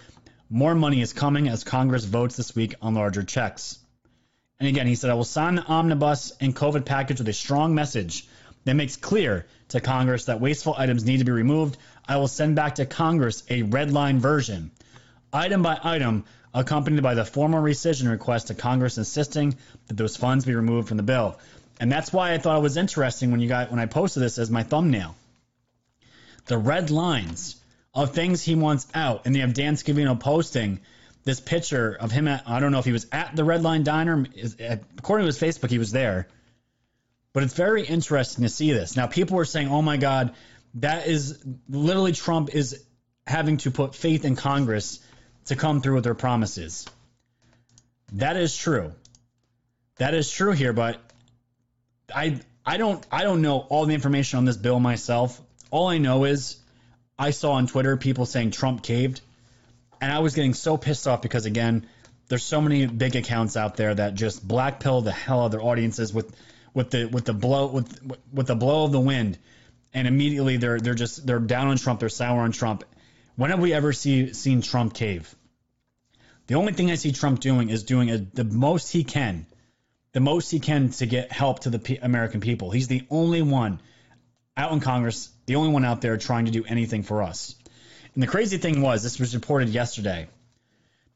more 0.50 0.74
money 0.74 1.00
is 1.00 1.12
coming 1.12 1.48
as 1.48 1.62
Congress 1.62 2.04
votes 2.04 2.36
this 2.36 2.56
week 2.56 2.74
on 2.82 2.94
larger 2.94 3.22
checks. 3.22 3.78
And 4.58 4.68
again, 4.68 4.88
he 4.88 4.96
said, 4.96 5.08
I 5.08 5.14
will 5.14 5.24
sign 5.24 5.54
the 5.54 5.62
omnibus 5.62 6.32
and 6.40 6.54
COVID 6.54 6.84
package 6.84 7.18
with 7.18 7.28
a 7.28 7.32
strong 7.32 7.74
message 7.74 8.26
that 8.64 8.74
makes 8.74 8.96
clear 8.96 9.46
to 9.68 9.80
Congress 9.80 10.24
that 10.24 10.40
wasteful 10.40 10.74
items 10.76 11.04
need 11.04 11.18
to 11.18 11.24
be 11.24 11.32
removed. 11.32 11.78
I 12.06 12.16
will 12.16 12.28
send 12.28 12.56
back 12.56 12.74
to 12.74 12.84
Congress 12.84 13.44
a 13.48 13.62
red 13.62 13.92
line 13.92 14.18
version, 14.18 14.72
item 15.32 15.62
by 15.62 15.78
item, 15.82 16.24
accompanied 16.52 17.02
by 17.02 17.14
the 17.14 17.24
formal 17.24 17.62
rescission 17.62 18.10
request 18.10 18.48
to 18.48 18.54
Congress 18.54 18.98
insisting 18.98 19.56
that 19.86 19.96
those 19.96 20.16
funds 20.16 20.44
be 20.44 20.54
removed 20.54 20.88
from 20.88 20.96
the 20.96 21.04
bill. 21.04 21.38
And 21.78 21.90
that's 21.90 22.12
why 22.12 22.32
I 22.32 22.38
thought 22.38 22.58
it 22.58 22.62
was 22.62 22.76
interesting 22.76 23.30
when 23.30 23.40
you 23.40 23.48
got 23.48 23.70
when 23.70 23.78
I 23.78 23.86
posted 23.86 24.22
this 24.22 24.36
as 24.36 24.50
my 24.50 24.64
thumbnail. 24.64 25.14
The 26.46 26.58
red 26.58 26.90
lines 26.90 27.59
of 27.94 28.12
things 28.12 28.42
he 28.42 28.54
wants 28.54 28.86
out. 28.94 29.26
And 29.26 29.34
they 29.34 29.40
have 29.40 29.54
Dan 29.54 29.74
Scavino 29.74 30.18
posting 30.18 30.80
this 31.24 31.40
picture 31.40 31.96
of 31.98 32.10
him 32.10 32.28
at, 32.28 32.48
I 32.48 32.60
don't 32.60 32.72
know 32.72 32.78
if 32.78 32.84
he 32.84 32.92
was 32.92 33.06
at 33.12 33.36
the 33.36 33.44
Red 33.44 33.62
Line 33.62 33.82
Diner. 33.82 34.26
According 34.98 35.24
to 35.24 35.26
his 35.26 35.38
Facebook, 35.38 35.70
he 35.70 35.78
was 35.78 35.92
there. 35.92 36.28
But 37.32 37.42
it's 37.42 37.54
very 37.54 37.84
interesting 37.84 38.42
to 38.42 38.48
see 38.48 38.72
this. 38.72 38.96
Now, 38.96 39.06
people 39.06 39.36
were 39.36 39.44
saying, 39.44 39.68
oh 39.68 39.82
my 39.82 39.96
God, 39.96 40.34
that 40.74 41.06
is 41.06 41.44
literally 41.68 42.12
Trump 42.12 42.54
is 42.54 42.84
having 43.26 43.58
to 43.58 43.70
put 43.70 43.94
faith 43.94 44.24
in 44.24 44.36
Congress 44.36 45.00
to 45.46 45.56
come 45.56 45.80
through 45.80 45.96
with 45.96 46.04
their 46.04 46.14
promises. 46.14 46.86
That 48.14 48.36
is 48.36 48.56
true. 48.56 48.92
That 49.96 50.14
is 50.14 50.30
true 50.30 50.52
here, 50.52 50.72
but 50.72 50.98
I 52.14 52.40
I 52.64 52.76
don't 52.76 53.06
I 53.12 53.22
don't 53.22 53.42
know 53.42 53.58
all 53.58 53.86
the 53.86 53.94
information 53.94 54.38
on 54.38 54.44
this 54.44 54.56
bill 54.56 54.80
myself. 54.80 55.40
All 55.70 55.88
I 55.88 55.98
know 55.98 56.24
is 56.24 56.56
I 57.20 57.32
saw 57.32 57.52
on 57.52 57.66
Twitter 57.66 57.98
people 57.98 58.24
saying 58.24 58.52
Trump 58.52 58.82
caved, 58.82 59.20
and 60.00 60.10
I 60.10 60.20
was 60.20 60.34
getting 60.34 60.54
so 60.54 60.78
pissed 60.78 61.06
off 61.06 61.20
because 61.20 61.44
again, 61.44 61.86
there's 62.28 62.42
so 62.42 62.62
many 62.62 62.86
big 62.86 63.14
accounts 63.14 63.58
out 63.58 63.76
there 63.76 63.94
that 63.94 64.14
just 64.14 64.48
blackpill 64.48 65.04
the 65.04 65.12
hell 65.12 65.42
out 65.42 65.46
of 65.46 65.50
their 65.52 65.62
audiences 65.62 66.14
with 66.14 66.34
with 66.72 66.90
the 66.90 67.04
with 67.04 67.26
the 67.26 67.34
blow 67.34 67.66
with 67.66 68.16
with 68.32 68.46
the 68.46 68.56
blow 68.56 68.84
of 68.84 68.92
the 68.92 69.00
wind, 69.00 69.36
and 69.92 70.08
immediately 70.08 70.56
they're 70.56 70.80
they're 70.80 70.94
just 70.94 71.26
they're 71.26 71.38
down 71.38 71.68
on 71.68 71.76
Trump, 71.76 72.00
they're 72.00 72.08
sour 72.08 72.40
on 72.40 72.52
Trump. 72.52 72.84
When 73.36 73.50
have 73.50 73.60
we 73.60 73.74
ever 73.74 73.92
see, 73.92 74.32
seen 74.32 74.62
Trump 74.62 74.94
cave? 74.94 75.34
The 76.46 76.54
only 76.54 76.72
thing 76.72 76.90
I 76.90 76.94
see 76.94 77.12
Trump 77.12 77.40
doing 77.40 77.68
is 77.68 77.84
doing 77.84 78.10
a, 78.10 78.18
the 78.18 78.44
most 78.44 78.92
he 78.92 79.04
can, 79.04 79.46
the 80.12 80.20
most 80.20 80.50
he 80.50 80.58
can 80.58 80.88
to 80.90 81.06
get 81.06 81.32
help 81.32 81.60
to 81.60 81.70
the 81.70 81.78
P- 81.78 81.98
American 81.98 82.40
people. 82.40 82.70
He's 82.70 82.88
the 82.88 83.02
only 83.10 83.42
one 83.42 83.80
out 84.56 84.72
in 84.72 84.80
Congress, 84.80 85.30
the 85.46 85.56
only 85.56 85.72
one 85.72 85.84
out 85.84 86.00
there 86.00 86.16
trying 86.16 86.46
to 86.46 86.50
do 86.50 86.64
anything 86.64 87.02
for 87.02 87.22
us. 87.22 87.54
And 88.14 88.22
the 88.22 88.26
crazy 88.26 88.58
thing 88.58 88.82
was, 88.82 89.02
this 89.02 89.18
was 89.18 89.34
reported 89.34 89.68
yesterday. 89.68 90.28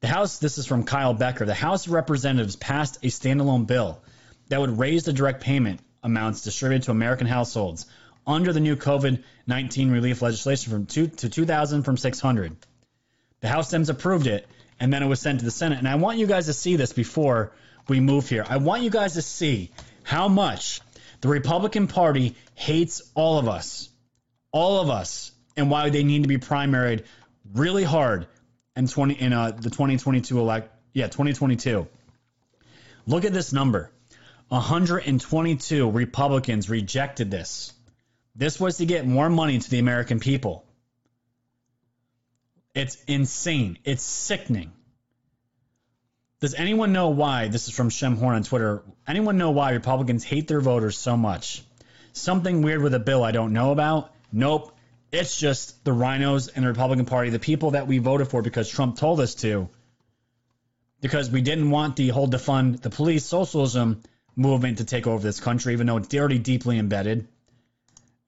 The 0.01 0.09
House, 0.09 0.39
this 0.39 0.59
is 0.59 0.67
from 0.67 0.85
Kyle 0.85 1.15
Becker, 1.15 1.47
the 1.47 1.55
House 1.55 1.87
of 1.87 1.93
Representatives 1.93 2.57
passed 2.57 2.97
a 3.03 3.09
standalone 3.09 3.67
bill 3.67 4.03
that 4.49 4.61
would 4.61 4.79
raise 4.79 5.05
the 5.05 5.13
direct 5.13 5.43
payment 5.43 5.81
amounts 6.03 6.43
distributed 6.43 6.85
to 6.85 6.91
American 6.91 7.27
households 7.27 7.87
under 8.27 8.53
the 8.53 8.61
new 8.61 8.77
COVID 8.77 9.23
19 9.47 9.91
relief 9.91 10.23
legislation 10.23 10.73
from 10.73 10.87
two 10.87 11.09
to 11.09 11.29
2,000 11.29 11.83
from 11.83 11.97
600. 11.97 12.57
The 13.41 13.49
House 13.49 13.73
Dems 13.73 13.91
approved 13.91 14.27
it, 14.27 14.47
and 14.81 14.93
then 14.93 15.03
it 15.03 15.07
was 15.07 15.21
sent 15.21 15.41
to 15.41 15.45
the 15.45 15.51
Senate. 15.51 15.79
And 15.79 15.89
I 15.89 15.97
want 15.97 16.19
you 16.19 16.27
guys 16.27 16.47
to 16.47 16.53
see 16.53 16.77
this 16.77 16.93
before 16.93 17.53
we 17.89 18.01
move 18.01 18.29
here. 18.29 18.45
I 18.49 18.57
want 18.59 18.83
you 18.83 18.91
guys 18.91 19.15
to 19.15 19.23
see 19.23 19.71
how 20.03 20.29
much 20.29 20.81
the 21.25 21.31
Republican 21.31 21.87
Party 21.87 22.37
hates 22.55 23.01
all 23.15 23.39
of 23.39 23.49
us, 23.49 23.89
all 24.53 24.83
of 24.83 24.91
us, 24.91 25.33
and 25.57 25.71
why 25.71 25.89
they 25.89 26.05
need 26.05 26.25
to 26.25 26.29
be 26.29 26.37
primaried 26.37 27.05
really 27.55 27.83
hard 27.83 28.27
in 28.77 28.87
20 28.87 29.15
in 29.15 29.33
uh, 29.33 29.53
the 29.53 29.71
2022 29.71 30.39
elect 30.39 30.71
yeah 30.93 31.07
2022. 31.07 31.89
Look 33.07 33.25
at 33.25 33.33
this 33.33 33.55
number. 33.55 33.91
122 34.49 35.91
Republicans 35.91 36.69
rejected 36.69 37.31
this. 37.31 37.73
This 38.37 38.61
was 38.61 38.77
to 38.77 38.85
get 38.85 39.07
more 39.07 39.31
money 39.31 39.59
to 39.59 39.71
the 39.71 39.79
American 39.79 40.21
people. 40.21 40.67
It's 42.75 43.03
insane. 43.07 43.79
It's 43.85 44.03
sickening. 44.03 44.73
Does 46.45 46.53
anyone 46.53 46.93
know 46.93 47.09
why? 47.09 47.49
This 47.49 47.69
is 47.69 47.75
from 47.75 47.89
Shem 47.89 48.19
Horn 48.19 48.35
on 48.35 48.43
Twitter. 48.43 48.83
Anyone 49.09 49.39
know 49.39 49.53
why 49.53 49.71
Republicans 49.71 50.25
hate 50.25 50.47
their 50.47 50.61
voters 50.61 50.99
so 50.99 51.17
much? 51.17 51.63
Something 52.13 52.61
weird 52.61 52.83
with 52.83 52.93
a 52.93 52.99
bill 52.99 53.25
I 53.25 53.31
don't 53.31 53.55
know 53.55 53.73
about? 53.73 54.13
Nope. 54.31 54.77
It's 55.11 55.39
just 55.39 55.83
the 55.87 55.93
rhinos 55.95 56.49
and 56.49 56.67
the 56.67 56.69
Republican 56.69 57.07
Party, 57.07 57.31
the 57.31 57.39
people 57.39 57.71
that 57.71 57.87
we 57.87 57.97
voted 57.97 58.29
for 58.29 58.43
because 58.43 58.69
Trump 58.69 58.99
told 58.99 59.21
us 59.21 59.37
to, 59.37 59.71
because 61.01 61.31
we 61.31 61.41
didn't 61.41 61.71
want 61.71 61.97
the 61.97 62.11
whole 62.11 62.29
defund 62.29 62.83
the 62.83 62.91
police 62.91 63.25
socialism 63.25 64.03
movement 64.37 64.77
to 64.77 64.85
take 64.85 65.07
over 65.07 65.23
this 65.23 65.41
country, 65.41 65.73
even 65.73 65.87
though 65.87 65.97
it's 65.97 66.15
already 66.15 66.39
deeply 66.39 66.79
embedded. 66.79 67.27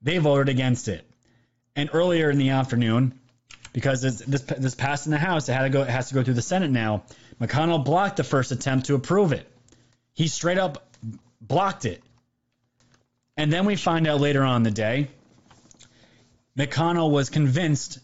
They 0.01 0.17
voted 0.17 0.49
against 0.49 0.89
it. 0.89 1.07
And 1.75 1.91
earlier 1.93 2.31
in 2.31 2.39
the 2.39 2.49
afternoon, 2.49 3.21
because 3.75 4.01
this 4.01 4.21
this, 4.21 4.41
this 4.41 4.75
passed 4.75 5.05
in 5.05 5.13
the 5.13 5.19
House, 5.19 5.51
it 5.51 5.53
had 5.53 5.65
to 5.65 5.69
go 5.69 5.83
it 5.83 5.91
has 5.91 6.09
to 6.09 6.15
go 6.15 6.23
through 6.23 6.33
the 6.33 6.41
Senate 6.41 6.71
now. 6.71 7.03
McConnell 7.41 7.85
blocked 7.85 8.17
the 8.17 8.25
first 8.25 8.53
attempt 8.53 8.87
to 8.87 8.95
approve 8.95 9.33
it. 9.33 9.51
He 10.15 10.29
straight 10.29 10.59
up 10.59 10.97
blocked 11.41 11.85
it. 11.85 12.03
And 13.37 13.53
then 13.53 13.67
we 13.67 13.77
find 13.77 14.07
out 14.07 14.21
later 14.21 14.43
on 14.43 14.63
the 14.63 14.71
day, 14.71 15.09
McConnell 16.59 17.11
was 17.11 17.29
convinced 17.29 17.99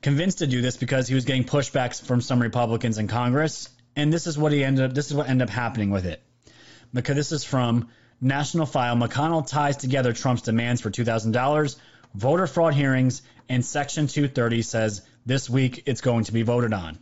convinced 0.00 0.38
to 0.38 0.48
do 0.48 0.60
this 0.60 0.76
because 0.76 1.06
he 1.06 1.14
was 1.14 1.24
getting 1.24 1.44
pushbacks 1.44 2.04
from 2.04 2.20
some 2.20 2.42
Republicans 2.42 2.98
in 2.98 3.06
Congress. 3.06 3.68
And 3.94 4.12
this 4.12 4.26
is 4.26 4.36
what 4.36 4.50
he 4.50 4.64
ended 4.64 4.84
up 4.84 4.94
this 4.94 5.06
is 5.06 5.14
what 5.14 5.28
ended 5.28 5.48
up 5.48 5.54
happening 5.54 5.90
with 5.90 6.06
it. 6.06 6.20
Because 6.92 7.14
this 7.14 7.30
is 7.30 7.44
from 7.44 7.88
National 8.20 8.66
File. 8.66 8.96
McConnell 8.96 9.46
ties 9.46 9.76
together 9.76 10.12
Trump's 10.12 10.42
demands 10.42 10.80
for 10.80 10.90
$2,000, 10.90 11.76
voter 12.14 12.46
fraud 12.46 12.74
hearings, 12.74 13.22
and 13.48 13.64
Section 13.64 14.08
230 14.08 14.62
says 14.62 15.02
this 15.24 15.48
week 15.48 15.84
it's 15.86 16.00
going 16.00 16.24
to 16.24 16.32
be 16.32 16.42
voted 16.42 16.72
on. 16.72 16.98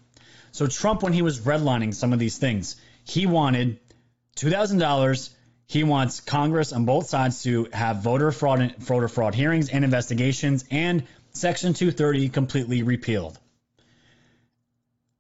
So 0.53 0.67
Trump, 0.67 1.03
when 1.03 1.13
he 1.13 1.23
was 1.23 1.41
redlining 1.41 1.95
some 1.95 2.13
of 2.13 2.19
these 2.19 2.39
things, 2.39 2.77
he 3.05 3.27
wanted 3.27 3.79
two 4.37 4.51
thousand 4.51 4.79
dollars. 4.79 5.31
He 5.67 5.85
wants 5.85 6.21
Congress 6.21 6.73
on 6.73 6.85
both 6.85 7.07
sides 7.09 7.45
to 7.45 7.69
have 7.73 7.99
voter 7.99 8.33
fraud, 8.33 8.75
voter 8.79 9.07
fraud 9.07 9.37
hearings 9.37 9.69
and 9.69 9.85
investigations, 9.85 10.65
and 10.69 11.05
Section 11.33 11.75
230 11.75 12.29
completely 12.29 12.83
repealed. 12.83 13.39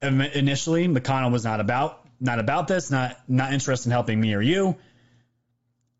Initially, 0.03 0.89
McConnell 0.89 1.31
was 1.31 1.45
not 1.45 1.61
about 1.61 2.05
not 2.19 2.39
about 2.39 2.67
this, 2.69 2.91
not 2.91 3.17
not 3.29 3.53
interested 3.53 3.89
in 3.89 3.93
helping 3.93 4.21
me 4.21 4.35
or 4.35 4.41
you. 4.41 4.77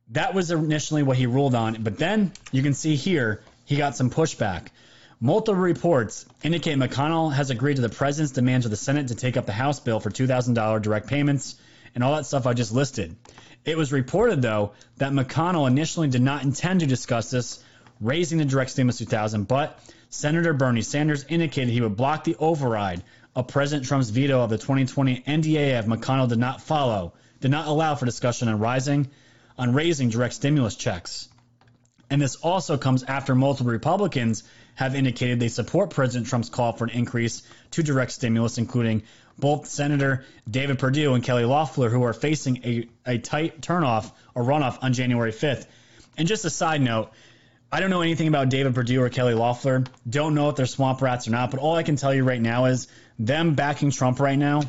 That 0.09 0.35
was 0.35 0.51
initially 0.51 1.05
what 1.05 1.17
he 1.17 1.27
ruled 1.27 1.55
on, 1.55 1.83
but 1.83 1.97
then 1.97 2.33
you 2.51 2.63
can 2.63 2.75
see 2.75 2.97
here 2.97 3.43
he 3.65 3.77
got 3.77 3.95
some 3.95 4.11
pushback. 4.11 4.67
Multiple 5.23 5.61
reports 5.61 6.25
indicate 6.43 6.79
McConnell 6.79 7.31
has 7.31 7.51
agreed 7.51 7.77
to 7.77 7.83
the 7.83 7.91
president's 7.91 8.33
demands 8.33 8.65
of 8.65 8.71
the 8.71 8.77
Senate 8.79 9.09
to 9.09 9.15
take 9.15 9.37
up 9.37 9.45
the 9.45 9.53
House 9.53 9.79
bill 9.79 10.01
for 10.01 10.09
$2,000 10.09 10.81
direct 10.81 11.09
payments 11.09 11.57
and 11.95 12.03
all 12.03 12.17
that 12.17 12.25
stuff 12.25 12.47
I 12.47 12.55
just 12.55 12.73
listed. 12.73 13.15
It 13.67 13.77
was 13.77 13.93
reported, 13.93 14.41
though, 14.41 14.73
that 14.97 15.13
McConnell 15.13 15.67
initially 15.69 16.09
did 16.09 16.23
not 16.23 16.45
intend 16.45 16.81
to 16.81 16.87
discuss 16.87 17.31
this, 17.31 17.63
raising 18.01 18.39
the 18.39 18.47
direct 18.47 18.71
stimulus 18.71 18.97
2000, 18.97 19.47
but 19.47 19.79
Senator 20.09 20.55
Bernie 20.55 20.81
Sanders 20.81 21.27
indicated 21.29 21.71
he 21.71 21.83
would 21.83 21.97
block 21.97 22.25
the 22.25 22.37
override 22.37 23.03
of 23.37 23.47
President 23.47 23.87
Trump's 23.87 24.09
veto 24.09 24.41
of 24.41 24.49
the 24.49 24.57
2020 24.57 25.21
NDAA 25.21 25.79
if 25.79 25.85
McConnell 25.85 26.31
did 26.31 26.39
not 26.39 26.63
follow, 26.63 27.13
did 27.41 27.51
not 27.51 27.67
allow 27.67 27.95
for 27.95 28.07
discussion 28.07 28.49
on 28.49 28.59
rising, 28.59 29.11
on 29.59 29.75
raising 29.75 30.09
direct 30.09 30.33
stimulus 30.33 30.77
checks. 30.77 31.29
And 32.09 32.23
this 32.23 32.37
also 32.37 32.79
comes 32.79 33.05
after 33.05 33.35
multiple 33.35 33.71
Republicans 33.71 34.45
have 34.81 34.95
indicated 34.95 35.39
they 35.39 35.49
support 35.49 35.91
President 35.91 36.27
Trump's 36.27 36.49
call 36.49 36.73
for 36.73 36.85
an 36.85 36.91
increase 36.91 37.43
to 37.73 37.83
direct 37.83 38.13
stimulus, 38.13 38.57
including 38.57 39.03
both 39.39 39.67
Senator 39.67 40.25
David 40.51 40.79
Perdue 40.79 41.13
and 41.13 41.23
Kelly 41.23 41.45
Loeffler, 41.45 41.91
who 41.91 42.03
are 42.05 42.15
facing 42.15 42.65
a, 42.65 42.89
a 43.05 43.19
tight 43.19 43.61
turnoff 43.61 44.11
or 44.35 44.43
runoff 44.43 44.79
on 44.81 44.95
January 44.95 45.33
5th. 45.33 45.67
And 46.17 46.27
just 46.27 46.47
a 46.47 46.51
side 46.51 46.81
note, 46.81 47.11
I 47.71 47.81
don't 47.81 47.91
know 47.91 48.01
anything 48.01 48.27
about 48.27 48.49
David 48.49 48.75
Perdue 48.75 49.03
or 49.03 49.11
Kelly 49.11 49.35
Loeffler. 49.35 49.85
Don't 50.09 50.35
know 50.35 50.49
if 50.49 50.57
they're 50.57 50.65
swamp 50.65 51.03
rats 51.03 51.29
or 51.29 51.33
not, 51.33 51.51
but 51.51 51.61
all 51.61 51.77
I 51.77 51.83
can 51.83 51.97
tell 51.97 52.15
you 52.15 52.25
right 52.25 52.41
now 52.41 52.65
is 52.65 52.89
them 53.19 53.57
backing 53.57 53.91
Trump 53.91 54.19
right 54.19 54.39
now. 54.39 54.63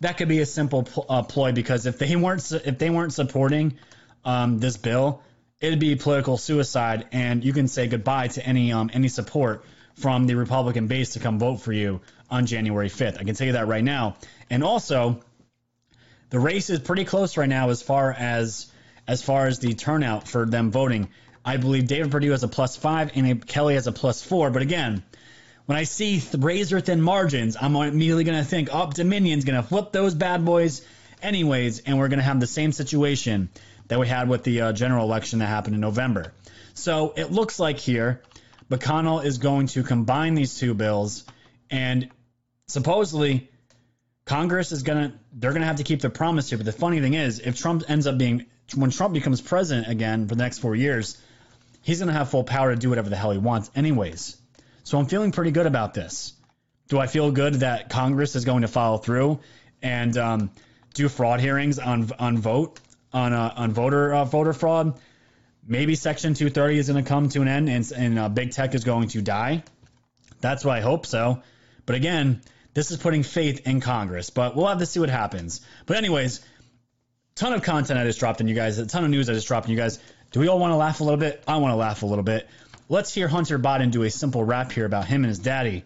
That 0.00 0.16
could 0.16 0.28
be 0.28 0.40
a 0.40 0.46
simple 0.46 0.84
pl- 0.84 1.04
uh, 1.10 1.22
ploy 1.24 1.52
because 1.52 1.84
if 1.84 1.98
they 1.98 2.16
weren't 2.16 2.50
if 2.52 2.78
they 2.78 2.88
weren't 2.88 3.12
supporting 3.12 3.76
um, 4.24 4.60
this 4.60 4.78
bill, 4.78 5.20
it'd 5.60 5.78
be 5.78 5.96
political 5.96 6.36
suicide, 6.36 7.06
and 7.12 7.44
you 7.44 7.52
can 7.52 7.68
say 7.68 7.86
goodbye 7.86 8.28
to 8.28 8.46
any 8.46 8.72
um, 8.72 8.90
any 8.92 9.08
support 9.08 9.64
from 9.94 10.26
the 10.26 10.34
Republican 10.34 10.86
base 10.86 11.14
to 11.14 11.20
come 11.20 11.38
vote 11.38 11.56
for 11.56 11.72
you 11.72 12.00
on 12.30 12.46
January 12.46 12.88
5th. 12.88 13.18
I 13.18 13.24
can 13.24 13.34
tell 13.34 13.46
you 13.46 13.54
that 13.54 13.66
right 13.66 13.84
now. 13.84 14.16
And 14.50 14.62
also, 14.62 15.20
the 16.30 16.38
race 16.38 16.68
is 16.70 16.80
pretty 16.80 17.04
close 17.04 17.36
right 17.36 17.48
now 17.48 17.70
as 17.70 17.82
far 17.82 18.12
as 18.12 18.70
as 19.08 19.22
far 19.22 19.46
as 19.46 19.58
the 19.58 19.74
turnout 19.74 20.28
for 20.28 20.44
them 20.44 20.70
voting. 20.70 21.08
I 21.44 21.58
believe 21.58 21.86
David 21.86 22.10
Perdue 22.10 22.32
has 22.32 22.42
a 22.42 22.48
plus 22.48 22.76
five 22.76 23.12
and 23.14 23.46
Kelly 23.46 23.74
has 23.74 23.86
a 23.86 23.92
plus 23.92 24.20
four. 24.22 24.50
But 24.50 24.62
again, 24.62 25.04
when 25.66 25.78
I 25.78 25.84
see 25.84 26.20
razor 26.36 26.80
thin 26.80 27.00
margins, 27.00 27.56
I'm 27.60 27.76
immediately 27.76 28.24
going 28.24 28.38
to 28.38 28.44
think, 28.44 28.68
oh, 28.72 28.90
Dominion's 28.90 29.44
going 29.44 29.62
to 29.62 29.66
flip 29.66 29.92
those 29.92 30.14
bad 30.14 30.44
boys 30.44 30.82
anyways, 31.22 31.80
and 31.80 31.98
we're 31.98 32.08
going 32.08 32.18
to 32.18 32.24
have 32.24 32.40
the 32.40 32.46
same 32.48 32.72
situation 32.72 33.48
that 33.88 33.98
we 33.98 34.06
had 34.08 34.28
with 34.28 34.44
the 34.44 34.60
uh, 34.60 34.72
general 34.72 35.04
election 35.04 35.38
that 35.38 35.46
happened 35.46 35.74
in 35.74 35.80
November. 35.80 36.32
So 36.74 37.14
it 37.16 37.30
looks 37.32 37.58
like 37.58 37.78
here 37.78 38.22
McConnell 38.70 39.24
is 39.24 39.38
going 39.38 39.68
to 39.68 39.82
combine 39.82 40.34
these 40.34 40.58
two 40.58 40.74
bills, 40.74 41.24
and 41.70 42.10
supposedly 42.66 43.48
Congress 44.24 44.72
is 44.72 44.82
going 44.82 45.10
to 45.10 45.18
they're 45.32 45.52
going 45.52 45.62
to 45.62 45.68
have 45.68 45.76
to 45.76 45.84
keep 45.84 46.00
their 46.00 46.10
promise 46.10 46.48
here. 46.48 46.58
But 46.58 46.66
the 46.66 46.72
funny 46.72 47.00
thing 47.00 47.14
is, 47.14 47.38
if 47.38 47.56
Trump 47.56 47.84
ends 47.88 48.06
up 48.06 48.18
being 48.18 48.46
when 48.74 48.90
Trump 48.90 49.14
becomes 49.14 49.40
president 49.40 49.88
again 49.88 50.26
for 50.28 50.34
the 50.34 50.42
next 50.42 50.58
four 50.58 50.74
years, 50.74 51.16
he's 51.82 52.00
going 52.00 52.08
to 52.08 52.14
have 52.14 52.30
full 52.30 52.44
power 52.44 52.74
to 52.74 52.76
do 52.76 52.88
whatever 52.88 53.08
the 53.08 53.16
hell 53.16 53.30
he 53.30 53.38
wants, 53.38 53.70
anyways. 53.76 54.36
So 54.82 54.98
I'm 54.98 55.06
feeling 55.06 55.32
pretty 55.32 55.52
good 55.52 55.66
about 55.66 55.94
this. 55.94 56.32
Do 56.88 56.98
I 56.98 57.06
feel 57.06 57.30
good 57.30 57.54
that 57.54 57.88
Congress 57.88 58.36
is 58.36 58.44
going 58.44 58.62
to 58.62 58.68
follow 58.68 58.98
through 58.98 59.40
and 59.82 60.16
um, 60.16 60.50
do 60.94 61.08
fraud 61.08 61.40
hearings 61.40 61.78
on 61.78 62.10
on 62.18 62.38
vote 62.38 62.80
on 63.16 63.32
uh, 63.32 63.54
on 63.56 63.72
voter 63.72 64.14
uh, 64.14 64.24
voter 64.24 64.52
fraud? 64.52 65.00
Maybe 65.66 65.96
Section 65.96 66.34
230 66.34 66.78
is 66.78 66.88
going 66.88 67.02
to 67.02 67.08
come 67.08 67.28
to 67.30 67.42
an 67.42 67.48
end 67.48 67.68
and, 67.68 67.90
and 67.90 68.18
uh, 68.18 68.28
big 68.28 68.52
tech 68.52 68.74
is 68.74 68.84
going 68.84 69.08
to 69.08 69.22
die. 69.22 69.64
That's 70.40 70.64
what 70.64 70.76
I 70.76 70.80
hope 70.80 71.06
so. 71.06 71.42
But 71.86 71.96
again, 71.96 72.42
this 72.74 72.92
is 72.92 72.98
putting 72.98 73.24
faith 73.24 73.66
in 73.66 73.80
Congress. 73.80 74.30
But 74.30 74.54
we'll 74.54 74.68
have 74.68 74.78
to 74.78 74.86
see 74.86 75.00
what 75.00 75.08
happens. 75.08 75.62
But 75.86 75.96
anyways, 75.96 76.40
ton 77.34 77.52
of 77.52 77.62
content 77.62 77.98
I 77.98 78.04
just 78.04 78.20
dropped 78.20 78.40
on 78.40 78.46
you 78.46 78.54
guys. 78.54 78.78
A 78.78 78.86
ton 78.86 79.02
of 79.02 79.10
news 79.10 79.28
I 79.28 79.32
just 79.32 79.48
dropped 79.48 79.66
on 79.66 79.72
you 79.72 79.76
guys. 79.76 79.98
Do 80.30 80.38
we 80.38 80.46
all 80.46 80.60
want 80.60 80.72
to 80.72 80.76
laugh 80.76 81.00
a 81.00 81.04
little 81.04 81.18
bit? 81.18 81.42
I 81.48 81.56
want 81.56 81.72
to 81.72 81.76
laugh 81.76 82.02
a 82.02 82.06
little 82.06 82.24
bit. 82.24 82.48
Let's 82.88 83.12
hear 83.12 83.26
Hunter 83.26 83.58
Biden 83.58 83.90
do 83.90 84.04
a 84.04 84.10
simple 84.10 84.44
rap 84.44 84.70
here 84.70 84.84
about 84.84 85.06
him 85.06 85.24
and 85.24 85.28
his 85.28 85.40
daddy, 85.40 85.84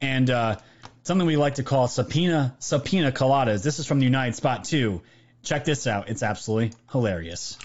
and 0.00 0.30
uh, 0.30 0.56
something 1.02 1.26
we 1.26 1.36
like 1.36 1.56
to 1.56 1.62
call 1.62 1.88
subpoena 1.88 2.56
subpoena 2.60 3.12
coladas. 3.12 3.62
This 3.62 3.78
is 3.78 3.84
from 3.86 3.98
the 3.98 4.06
United 4.06 4.34
Spot 4.34 4.64
too. 4.64 5.02
Check 5.48 5.64
this 5.64 5.86
out. 5.86 6.10
It's 6.10 6.22
absolutely 6.22 6.72
hilarious. 6.92 7.56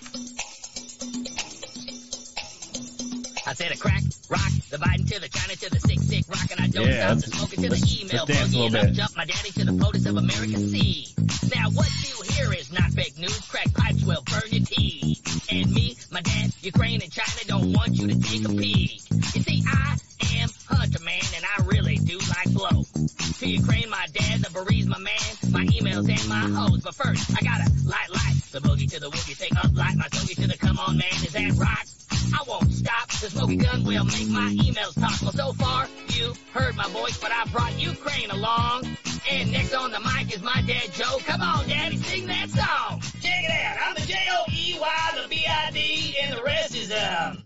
I 3.53 3.55
said 3.55 3.71
a 3.71 3.77
crack, 3.77 4.01
rock, 4.29 4.51
the 4.71 4.77
Biden 4.77 5.07
to 5.13 5.19
the 5.21 5.29
China 5.29 5.55
to 5.55 5.69
the 5.69 5.79
sick, 5.79 5.99
sick 5.99 6.25
rock, 6.27 6.49
and 6.49 6.59
I 6.59 6.65
don't 6.73 6.89
Yeah, 6.89 7.13
stop 7.13 7.17
the 7.21 7.37
smoking 7.37 7.61
to 7.61 7.69
the 7.69 8.01
email 8.01 8.25
boogie, 8.25 8.63
and 8.65 8.73
bit. 8.73 8.83
I 8.83 8.89
jump 8.89 9.15
my 9.15 9.25
daddy 9.25 9.51
to 9.51 9.65
the 9.65 9.73
POTUS 9.73 10.09
of 10.09 10.17
America 10.17 10.57
C. 10.57 11.13
Now 11.53 11.69
what 11.69 11.85
you 12.01 12.17
hear 12.33 12.51
is 12.51 12.73
not 12.73 12.89
fake 12.97 13.19
news, 13.19 13.37
crack 13.45 13.71
pipes 13.75 14.03
will 14.05 14.23
burn 14.25 14.49
your 14.49 14.65
teeth. 14.65 15.21
And 15.53 15.71
me, 15.71 15.95
my 16.09 16.21
dad, 16.21 16.49
Ukraine 16.61 17.03
and 17.03 17.11
China 17.11 17.45
don't 17.45 17.73
want 17.73 17.93
you 17.93 18.07
to 18.07 18.17
take 18.17 18.43
a 18.43 18.49
peek. 18.57 19.05
You 19.37 19.41
see, 19.45 19.61
I 19.69 20.01
am 20.41 20.49
Hunter 20.65 21.03
Man, 21.03 21.21
and 21.37 21.45
I 21.45 21.61
really 21.69 21.97
do 21.97 22.17
like 22.17 22.49
blow. 22.57 22.89
To 23.37 23.45
Ukraine, 23.45 23.91
my 23.91 24.07
dad, 24.17 24.41
the 24.41 24.49
Beree's 24.49 24.87
my 24.87 24.97
man, 24.97 25.29
my 25.53 25.65
emails 25.69 26.09
and 26.09 26.25
my 26.27 26.49
hoes. 26.57 26.81
But 26.81 26.95
first, 26.95 27.29
I 27.37 27.45
gotta 27.45 27.69
light, 27.85 28.09
light, 28.09 28.33
the 28.49 28.65
boogie 28.65 28.89
to 28.89 28.99
the 28.99 29.11
woogie, 29.11 29.37
take 29.37 29.53
up, 29.63 29.69
light 29.77 29.93
my 29.95 30.07
stogie 30.09 30.41
to 30.41 30.47
the 30.47 30.57
come 30.57 30.79
on 30.79 30.97
man, 30.97 31.13
is 31.21 31.33
that 31.33 31.53
right? 31.53 31.92
I 32.33 32.43
won't 32.47 32.71
stop. 32.73 33.09
The 33.09 33.29
smoking 33.29 33.59
gun 33.59 33.83
will 33.83 34.05
make 34.05 34.27
my 34.27 34.55
emails 34.59 34.99
talk. 34.99 35.21
Well, 35.21 35.31
so 35.31 35.53
far, 35.53 35.87
you 36.09 36.33
heard 36.51 36.75
my 36.75 36.87
voice, 36.89 37.17
but 37.17 37.31
I 37.31 37.45
brought 37.45 37.79
Ukraine 37.79 38.31
along. 38.31 38.85
And 39.29 39.51
next 39.51 39.73
on 39.73 39.91
the 39.91 39.99
mic 39.99 40.35
is 40.35 40.41
my 40.41 40.61
dad, 40.65 40.91
Joe. 40.93 41.19
Come 41.25 41.41
on, 41.41 41.67
Daddy, 41.67 41.97
sing 41.97 42.27
that 42.27 42.49
song. 42.49 43.01
Check 43.21 43.43
it 43.43 43.51
out. 43.51 43.77
I'm 43.87 43.95
the 43.95 44.01
J-O-E-Y, 44.01 45.21
the 45.21 45.29
B-I-D, 45.29 46.15
and 46.21 46.37
the 46.37 46.43
rest 46.43 46.75
is, 46.75 46.91
um, 46.91 47.43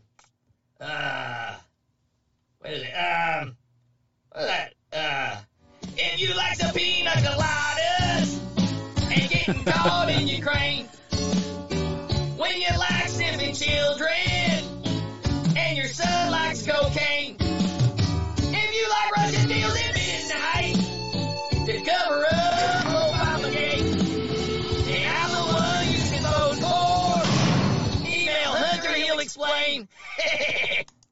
uh, 0.80 1.56
what 2.60 2.74
is 2.74 2.84
it? 2.84 2.94
Um, 2.94 3.58
what 4.32 4.42
is 4.42 4.48
that? 4.48 4.74
Uh, 4.94 5.36
if 5.98 6.20
you 6.22 6.34
like 6.34 6.58
the 6.58 6.72
pina 6.74 7.10
coladas 7.12 8.40
and 9.12 9.30
getting 9.30 9.64
caught 9.66 10.10
in 10.10 10.28
Ukraine, 10.28 10.86
when 12.38 12.62
you 12.62 12.78
like 12.78 13.08
sniffing 13.10 13.54
children 13.54 14.47
your 15.78 15.88
son 15.88 16.32
likes 16.32 16.66
cocaine. 16.66 17.36
If 17.40 18.76
you 18.76 18.90
like 18.90 19.16
Russian 19.16 19.48
deals 19.48 19.78
at 19.78 19.94
midnight 19.94 20.76
to 21.68 21.92
cover 21.92 22.26
up 22.26 23.14
Obamagate, 23.14 23.94
then 24.86 25.16
I'm 25.16 25.32
the 25.32 25.44
one 25.54 25.88
you 25.94 26.00
can 26.00 26.24
vote 26.24 26.58
for. 26.66 28.08
Email 28.08 28.54
Hunter, 28.54 28.94
he'll 28.94 29.20
explain. 29.20 29.88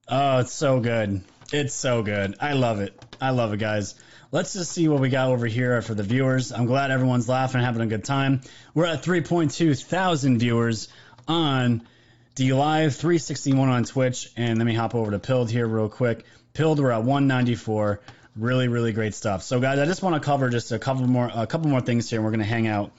Oh, 0.07 0.37
it's 0.37 0.53
so 0.53 0.79
good. 0.81 1.23
It's 1.51 1.73
so 1.73 2.03
good. 2.03 2.35
I 2.39 2.53
love 2.53 2.79
it. 2.79 2.93
I 3.19 3.31
love 3.31 3.53
it, 3.53 3.57
guys. 3.57 3.95
Let's 4.31 4.53
just 4.53 4.71
see 4.71 4.87
what 4.87 4.99
we 4.99 5.09
got 5.09 5.29
over 5.29 5.47
here 5.47 5.81
for 5.81 5.95
the 5.95 6.03
viewers. 6.03 6.51
I'm 6.51 6.67
glad 6.67 6.91
everyone's 6.91 7.27
laughing, 7.27 7.61
having 7.61 7.81
a 7.81 7.87
good 7.87 8.03
time. 8.03 8.41
We're 8.75 8.85
at 8.85 9.01
3.2 9.01 9.83
thousand 9.83 10.37
viewers 10.37 10.89
on 11.27 11.87
DLive, 12.35 12.93
361 12.93 13.69
on 13.69 13.83
Twitch, 13.85 14.29
and 14.35 14.57
let 14.57 14.65
me 14.65 14.73
hop 14.73 14.93
over 14.93 15.11
to 15.11 15.19
Pilled 15.19 15.49
here 15.49 15.65
real 15.65 15.87
quick. 15.87 16.25
Pilled, 16.53 16.79
we're 16.81 16.91
at 16.91 17.03
194. 17.03 18.01
Really, 18.35 18.67
really 18.67 18.91
great 18.91 19.13
stuff. 19.13 19.43
So, 19.43 19.61
guys, 19.61 19.79
I 19.79 19.85
just 19.85 20.03
want 20.03 20.21
to 20.21 20.25
cover 20.25 20.49
just 20.49 20.73
a 20.73 20.79
couple 20.79 21.07
more, 21.07 21.31
a 21.33 21.47
couple 21.47 21.69
more 21.69 21.79
things 21.79 22.09
here. 22.09 22.19
and 22.19 22.25
We're 22.25 22.31
going 22.31 22.41
to 22.41 22.45
hang 22.45 22.67
out 22.67 22.91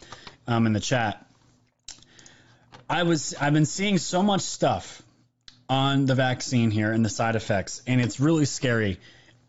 um, 0.46 0.66
in 0.66 0.72
the 0.72 0.80
chat. 0.80 1.26
I 2.88 3.02
was, 3.02 3.34
I've 3.38 3.52
been 3.52 3.66
seeing 3.66 3.98
so 3.98 4.22
much 4.22 4.40
stuff 4.40 5.02
on 5.68 6.06
the 6.06 6.14
vaccine 6.14 6.70
here 6.70 6.90
and 6.92 7.04
the 7.04 7.10
side 7.10 7.36
effects, 7.36 7.82
and 7.86 8.00
it's 8.00 8.18
really 8.18 8.46
scary. 8.46 8.98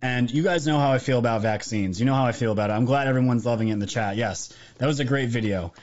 And 0.01 0.29
you 0.29 0.43
guys 0.43 0.67
know 0.67 0.79
how 0.79 0.91
I 0.91 0.97
feel 0.97 1.17
about 1.17 1.43
vaccines. 1.43 1.97
You 1.97 2.05
know 2.05 2.13
how 2.13 2.25
I 2.25 2.33
feel 2.33 2.51
about 2.51 2.71
it. 2.71 2.73
I'm 2.73 2.85
glad 2.85 3.07
everyone's 3.07 3.45
loving 3.45 3.69
it 3.69 3.73
in 3.73 3.79
the 3.79 3.87
chat. 3.87 4.17
Yes, 4.17 4.53
that 4.79 4.85
was 4.85 4.99
a 4.99 5.05
great 5.05 5.29
video. 5.29 5.73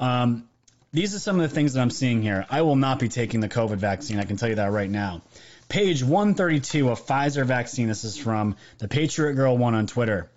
Um, 0.00 0.48
these 0.92 1.14
are 1.14 1.18
some 1.18 1.40
of 1.40 1.48
the 1.48 1.54
things 1.54 1.72
that 1.72 1.80
I'm 1.80 1.90
seeing 1.90 2.20
here. 2.22 2.46
I 2.50 2.62
will 2.62 2.76
not 2.76 2.98
be 2.98 3.08
taking 3.08 3.40
the 3.40 3.48
COVID 3.48 3.76
vaccine. 3.76 4.18
I 4.18 4.24
can 4.24 4.36
tell 4.36 4.50
you 4.50 4.56
that 4.56 4.72
right 4.72 4.90
now. 4.90 5.22
Page 5.68 6.04
132 6.04 6.90
of 6.90 7.06
Pfizer 7.06 7.46
vaccine. 7.46 7.88
This 7.88 8.04
is 8.04 8.18
from 8.18 8.56
the 8.78 8.88
Patriot 8.88 9.34
Girl 9.34 9.56
one 9.56 9.74
on 9.74 9.86
Twitter. 9.86 10.30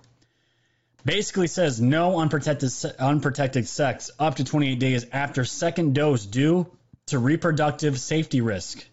Basically 1.04 1.48
says 1.48 1.82
no 1.82 2.20
unprotected 2.20 2.72
unprotected 3.00 3.68
sex 3.68 4.12
up 4.18 4.36
to 4.36 4.44
28 4.44 4.80
days 4.80 5.06
after 5.12 5.44
second 5.44 5.94
dose 5.94 6.26
due 6.26 6.68
to 7.08 7.20
reproductive 7.20 8.00
safety 8.00 8.42
risk. 8.42 8.84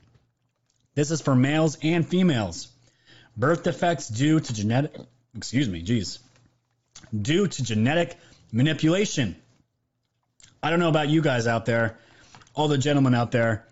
This 0.95 1.11
is 1.11 1.21
for 1.21 1.35
males 1.35 1.79
and 1.83 2.07
females. 2.07 2.69
birth 3.37 3.63
defects 3.63 4.09
due 4.09 4.41
to 4.41 4.53
genetic, 4.53 4.95
excuse 5.35 5.69
me, 5.69 5.81
geez, 5.81 6.19
due 7.19 7.47
to 7.47 7.63
genetic 7.63 8.19
manipulation. 8.53 9.37
I 10.63 10.71
don't 10.71 10.79
know 10.79 10.89
about 10.89 11.09
you 11.09 11.23
guys 11.23 11.47
out 11.47 11.67
there, 11.67 11.99
all 12.55 12.69
the 12.69 12.79
gentlemen 12.79 13.15
out 13.15 13.33
there. 13.33 13.67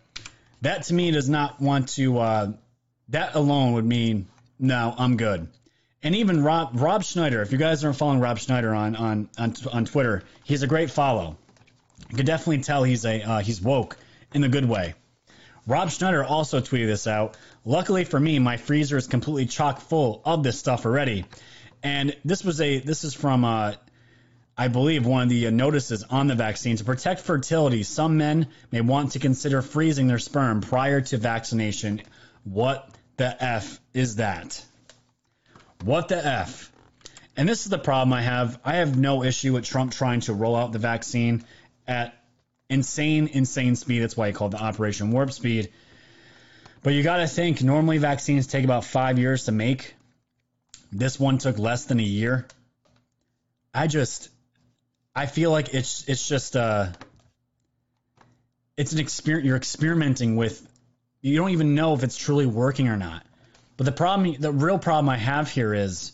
That 0.62 0.82
to 0.84 0.94
me 0.94 1.10
does 1.12 1.28
not 1.28 1.60
want 1.60 1.90
to. 1.90 2.18
Uh, 2.18 2.52
that 3.10 3.34
alone 3.34 3.74
would 3.74 3.84
mean 3.84 4.28
no, 4.58 4.94
I'm 4.96 5.16
good. 5.16 5.48
And 6.02 6.16
even 6.16 6.42
Rob 6.42 6.70
Rob 6.74 7.04
Schneider, 7.04 7.42
if 7.42 7.52
you 7.52 7.58
guys 7.58 7.84
aren't 7.84 7.96
following 7.96 8.20
Rob 8.20 8.38
Schneider 8.38 8.74
on 8.74 8.96
on 8.96 9.28
on, 9.38 9.54
on 9.72 9.84
Twitter, 9.84 10.24
he's 10.44 10.62
a 10.62 10.66
great 10.66 10.90
follow. 10.90 11.36
You 12.10 12.16
can 12.16 12.26
definitely 12.26 12.62
tell 12.62 12.82
he's 12.82 13.04
a 13.04 13.22
uh, 13.22 13.38
he's 13.40 13.60
woke 13.62 13.96
in 14.34 14.42
a 14.42 14.48
good 14.48 14.64
way. 14.64 14.94
Rob 15.66 15.90
Schneider 15.90 16.24
also 16.24 16.60
tweeted 16.60 16.86
this 16.86 17.06
out. 17.06 17.36
Luckily 17.64 18.04
for 18.04 18.18
me, 18.18 18.38
my 18.38 18.56
freezer 18.56 18.96
is 18.96 19.06
completely 19.06 19.46
chock 19.46 19.80
full 19.80 20.22
of 20.24 20.42
this 20.42 20.58
stuff 20.58 20.86
already. 20.86 21.26
And 21.82 22.16
this 22.24 22.44
was 22.44 22.60
a 22.60 22.80
this 22.80 23.04
is 23.04 23.14
from 23.14 23.44
uh, 23.44 23.74
I 24.56 24.68
believe 24.68 25.06
one 25.06 25.22
of 25.22 25.28
the 25.28 25.46
uh, 25.46 25.50
notices 25.50 26.02
on 26.02 26.26
the 26.26 26.34
vaccine 26.34 26.76
to 26.76 26.84
protect 26.84 27.20
fertility. 27.20 27.82
Some 27.82 28.18
men 28.18 28.48
may 28.70 28.80
want 28.80 29.12
to 29.12 29.18
consider 29.18 29.62
freezing 29.62 30.06
their 30.06 30.18
sperm 30.18 30.60
prior 30.60 31.00
to 31.00 31.16
vaccination. 31.16 32.02
What 32.44 32.88
the 33.16 33.42
f 33.42 33.80
is 33.94 34.16
that? 34.16 34.64
What 35.84 36.08
the 36.08 36.24
f? 36.24 36.70
And 37.36 37.48
this 37.48 37.64
is 37.64 37.70
the 37.70 37.78
problem 37.78 38.12
I 38.12 38.22
have. 38.22 38.58
I 38.64 38.76
have 38.76 38.98
no 38.98 39.22
issue 39.22 39.54
with 39.54 39.64
Trump 39.64 39.92
trying 39.92 40.20
to 40.20 40.34
roll 40.34 40.56
out 40.56 40.72
the 40.72 40.78
vaccine 40.78 41.44
at 41.86 42.14
insane, 42.68 43.28
insane 43.28 43.76
speed. 43.76 44.00
That's 44.00 44.16
why 44.16 44.28
he 44.28 44.32
called 44.32 44.52
the 44.52 44.62
Operation 44.62 45.10
Warp 45.10 45.32
Speed. 45.32 45.72
But 46.82 46.94
you 46.94 47.02
got 47.02 47.18
to 47.18 47.26
think 47.26 47.62
normally 47.62 47.98
vaccines 47.98 48.46
take 48.46 48.64
about 48.64 48.84
five 48.84 49.18
years 49.18 49.44
to 49.44 49.52
make. 49.52 49.94
This 50.92 51.20
one 51.20 51.38
took 51.38 51.58
less 51.58 51.84
than 51.84 52.00
a 52.00 52.04
year. 52.04 52.46
I 53.72 53.86
just, 53.86 54.28
I 55.14 55.26
feel 55.26 55.50
like 55.50 55.74
it's 55.74 56.04
it's 56.08 56.26
just 56.26 56.56
uh, 56.56 56.88
it's 58.76 58.92
an 58.92 58.98
experiment 58.98 59.46
You're 59.46 59.56
experimenting 59.56 60.36
with. 60.36 60.66
You 61.22 61.36
don't 61.36 61.50
even 61.50 61.74
know 61.74 61.92
if 61.94 62.02
it's 62.02 62.16
truly 62.16 62.46
working 62.46 62.88
or 62.88 62.96
not. 62.96 63.26
But 63.76 63.84
the 63.84 63.92
problem, 63.92 64.36
the 64.38 64.52
real 64.52 64.78
problem 64.78 65.08
I 65.08 65.16
have 65.16 65.50
here 65.50 65.74
is 65.74 66.12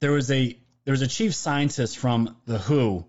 there 0.00 0.12
was 0.12 0.30
a 0.30 0.56
there 0.84 0.92
was 0.92 1.02
a 1.02 1.08
chief 1.08 1.34
scientist 1.34 1.98
from 1.98 2.36
the 2.46 2.58
WHO 2.58 3.06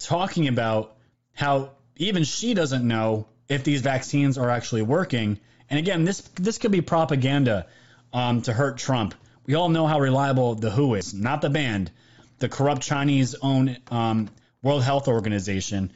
talking 0.00 0.48
about 0.48 0.96
how 1.34 1.72
even 1.96 2.24
she 2.24 2.54
doesn't 2.54 2.86
know 2.86 3.26
if 3.48 3.64
these 3.64 3.82
vaccines 3.82 4.38
are 4.38 4.50
actually 4.50 4.82
working. 4.82 5.38
And 5.68 5.78
again, 5.78 6.04
this 6.04 6.20
this 6.36 6.58
could 6.58 6.72
be 6.72 6.80
propaganda 6.80 7.66
um, 8.12 8.42
to 8.42 8.52
hurt 8.52 8.78
Trump. 8.78 9.14
We 9.44 9.54
all 9.54 9.68
know 9.68 9.86
how 9.86 10.00
reliable 10.00 10.54
the 10.54 10.70
WHO 10.70 10.94
is, 10.94 11.14
not 11.14 11.40
the 11.42 11.50
band, 11.50 11.90
the 12.38 12.48
corrupt 12.48 12.82
Chinese-owned 12.82 13.80
um, 13.90 14.30
World 14.62 14.82
Health 14.82 15.08
Organization. 15.08 15.90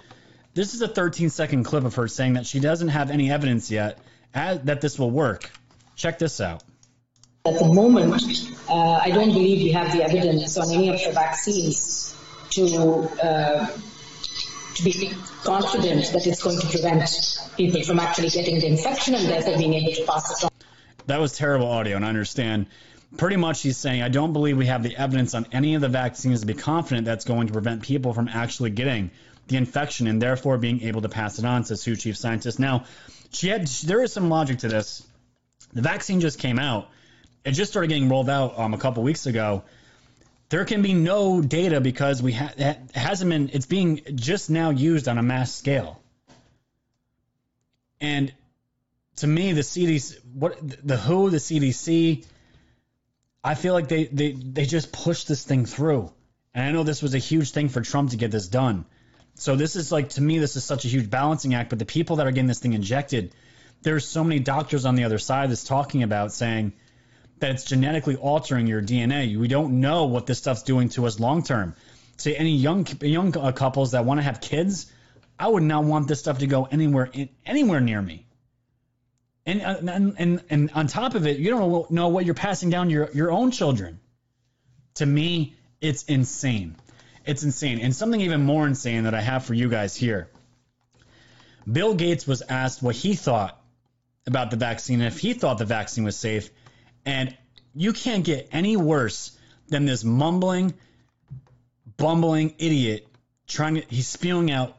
This 0.55 0.74
is 0.74 0.82
a 0.82 0.89
13-second 0.89 1.64
clip 1.64 1.85
of 1.85 1.94
her 1.94 2.09
saying 2.09 2.35
that 2.35 2.47
she 2.47 2.60
doesn't 2.60 2.89
have 2.89 3.10
any 3.10 3.31
evidence 3.31 3.70
yet 3.70 3.98
that 4.35 4.81
this 4.81 4.98
will 4.98 5.10
work. 5.10 5.51
Check 5.97 6.19
this 6.19 6.40
out. 6.40 6.62
At 7.44 7.59
the 7.59 7.66
moment, 7.66 8.14
uh, 8.69 8.74
I 8.74 9.10
don't 9.10 9.32
believe 9.32 9.62
we 9.64 9.73
have 9.73 9.93
the 9.93 10.05
evidence 10.05 10.56
on 10.56 10.73
any 10.73 10.90
of 10.90 11.02
the 11.02 11.10
vaccines 11.12 12.16
to 12.51 13.09
uh, 13.20 13.66
to 14.77 14.85
be 14.85 15.12
confident 15.43 16.12
that 16.12 16.27
it's 16.27 16.43
going 16.43 16.60
to 16.60 16.66
prevent 16.69 17.02
people 17.56 17.82
from 17.82 17.98
actually 17.98 18.28
getting 18.28 18.60
the 18.60 18.66
infection 18.66 19.14
and 19.14 19.27
therefore 19.27 19.59
being 19.59 19.74
able 19.74 19.93
to 19.93 20.05
pass 20.06 20.31
it 20.31 20.44
on. 20.44 20.51
That 21.06 21.20
was 21.20 21.36
terrible 21.36 21.66
audio, 21.66 21.97
and 21.97 22.05
I 22.05 22.09
understand. 22.09 22.66
Pretty 23.16 23.36
much, 23.36 23.62
he's 23.62 23.76
saying, 23.76 24.02
I 24.02 24.09
don't 24.09 24.32
believe 24.32 24.56
we 24.56 24.66
have 24.66 24.82
the 24.82 24.97
evidence 24.97 25.34
on 25.34 25.47
any 25.52 25.74
of 25.74 25.80
the 25.80 25.89
vaccines 25.89 26.40
to 26.40 26.47
be 26.47 26.55
confident 26.55 27.05
that's 27.05 27.24
going 27.24 27.47
to 27.48 27.52
prevent 27.52 27.82
people 27.82 28.14
from 28.14 28.28
actually 28.28 28.70
getting 28.70 29.10
the 29.48 29.56
infection 29.56 30.06
and 30.06 30.20
therefore 30.20 30.56
being 30.56 30.82
able 30.82 31.02
to 31.02 31.09
pass 31.09 31.39
it 31.39 31.44
on, 31.44 31.64
says 31.64 31.84
WHO 31.84 31.97
chief 31.97 32.16
scientist. 32.16 32.59
Now, 32.59 32.84
she 33.30 33.48
had 33.48 33.66
there 33.66 34.02
is 34.02 34.12
some 34.12 34.28
logic 34.28 34.60
to 34.60 34.68
this. 34.68 35.06
The 35.72 35.82
vaccine 35.82 36.20
just 36.20 36.39
came 36.39 36.59
out. 36.59 36.89
It 37.44 37.52
just 37.52 37.70
started 37.70 37.89
getting 37.89 38.09
rolled 38.09 38.30
out 38.30 38.59
um, 38.59 38.72
a 38.72 38.78
couple 38.78 39.02
weeks 39.02 39.26
ago 39.26 39.64
there 40.52 40.66
can 40.66 40.82
be 40.82 40.93
no 40.93 41.40
data 41.40 41.80
because 41.80 42.22
we 42.22 42.32
ha- 42.32 42.52
it 42.59 42.78
hasn't 42.94 43.30
been 43.30 43.48
it's 43.55 43.64
being 43.64 44.02
just 44.14 44.51
now 44.51 44.68
used 44.68 45.09
on 45.09 45.16
a 45.16 45.22
mass 45.22 45.51
scale 45.55 45.98
and 48.02 48.30
to 49.16 49.26
me 49.26 49.55
the 49.55 49.62
cdc 49.62 50.18
what 50.34 50.59
the 50.86 50.98
who 50.98 51.30
the 51.30 51.39
cdc 51.39 52.26
i 53.43 53.55
feel 53.55 53.74
like 53.74 53.89
they 53.89 54.05
they, 54.06 54.32
they 54.32 54.64
just 54.64 54.93
pushed 54.93 55.28
this 55.28 55.44
thing 55.44 55.66
through 55.66 56.12
and 56.55 56.64
i 56.64 56.73
know 56.73 56.82
this 56.82 57.02
was 57.02 57.14
a 57.14 57.19
huge 57.19 57.51
thing 57.52 57.69
for 57.69 57.81
trump 57.81 58.10
to 58.10 58.16
get 58.16 58.31
this 58.31 58.48
done 58.48 58.85
so 59.35 59.56
this 59.56 59.77
is 59.77 59.90
like 59.90 60.10
to 60.10 60.20
me 60.20 60.39
this 60.39 60.56
is 60.56 60.64
such 60.64 60.85
a 60.85 60.89
huge 60.89 61.09
balancing 61.09 61.55
act 61.55 61.70
but 61.70 61.78
the 61.78 61.85
people 61.85 62.16
that 62.16 62.27
are 62.27 62.31
getting 62.31 62.48
this 62.48 62.60
thing 62.60 62.73
injected 62.74 63.35
there's 63.82 64.06
so 64.06 64.23
many 64.24 64.40
doctors 64.40 64.85
on 64.85 64.94
the 64.94 65.05
other 65.05 65.19
side 65.19 65.51
that's 65.51 65.64
talking 65.64 66.02
about 66.02 66.32
saying 66.32 66.73
that 67.40 67.51
it's 67.51 67.64
genetically 67.64 68.16
altering 68.16 68.66
your 68.66 68.81
DNA. 68.81 69.36
We 69.36 69.48
don't 69.48 69.81
know 69.81 70.06
what 70.06 70.27
this 70.27 70.39
stuff's 70.39 70.62
doing 70.62 70.89
to 70.90 71.06
us 71.06 71.19
long 71.19 71.43
term. 71.43 71.74
Say 72.16 72.36
any 72.36 72.56
young 72.56 72.86
young 73.01 73.36
uh, 73.36 73.52
couples 73.52 73.93
that 73.93 74.05
want 74.05 74.19
to 74.19 74.23
have 74.23 74.40
kids, 74.40 74.90
I 75.39 75.48
would 75.48 75.64
not 75.64 75.85
want 75.85 76.06
this 76.06 76.20
stuff 76.20 76.39
to 76.39 76.47
go 76.47 76.64
anywhere 76.64 77.10
anywhere 77.44 77.81
near 77.81 78.01
me. 78.01 78.27
And, 79.44 79.60
uh, 79.62 79.77
and 79.89 80.14
and 80.19 80.44
and 80.51 80.70
on 80.73 80.86
top 80.86 81.14
of 81.14 81.27
it, 81.27 81.39
you 81.39 81.51
don't 81.51 81.90
know 81.90 82.09
what 82.09 82.24
you're 82.24 82.35
passing 82.35 82.70
down 82.70 82.90
your 82.90 83.10
your 83.12 83.32
own 83.32 83.51
children. 83.51 83.98
To 84.94 85.06
me, 85.06 85.55
it's 85.81 86.05
insane. 86.05 86.77
It's 87.24 87.43
insane. 87.43 87.81
And 87.81 87.94
something 87.94 88.20
even 88.20 88.43
more 88.44 88.66
insane 88.66 89.05
that 89.05 89.14
I 89.14 89.20
have 89.20 89.44
for 89.44 89.55
you 89.55 89.69
guys 89.69 89.97
here. 89.97 90.28
Bill 91.70 91.94
Gates 91.94 92.27
was 92.27 92.43
asked 92.43 92.82
what 92.82 92.94
he 92.94 93.14
thought 93.14 93.60
about 94.27 94.51
the 94.51 94.56
vaccine, 94.56 95.01
if 95.01 95.19
he 95.19 95.32
thought 95.32 95.59
the 95.59 95.64
vaccine 95.64 96.05
was 96.05 96.16
safe, 96.16 96.51
and 97.05 97.36
you 97.74 97.93
can't 97.93 98.24
get 98.24 98.48
any 98.52 98.77
worse 98.77 99.36
than 99.69 99.85
this 99.85 100.05
mumbling, 100.05 100.74
bumbling 101.97 102.55
idiot 102.59 103.06
trying 103.52 103.74
to, 103.74 103.82
he's 103.89 104.09
spewing 104.09 104.51
out 104.51 104.77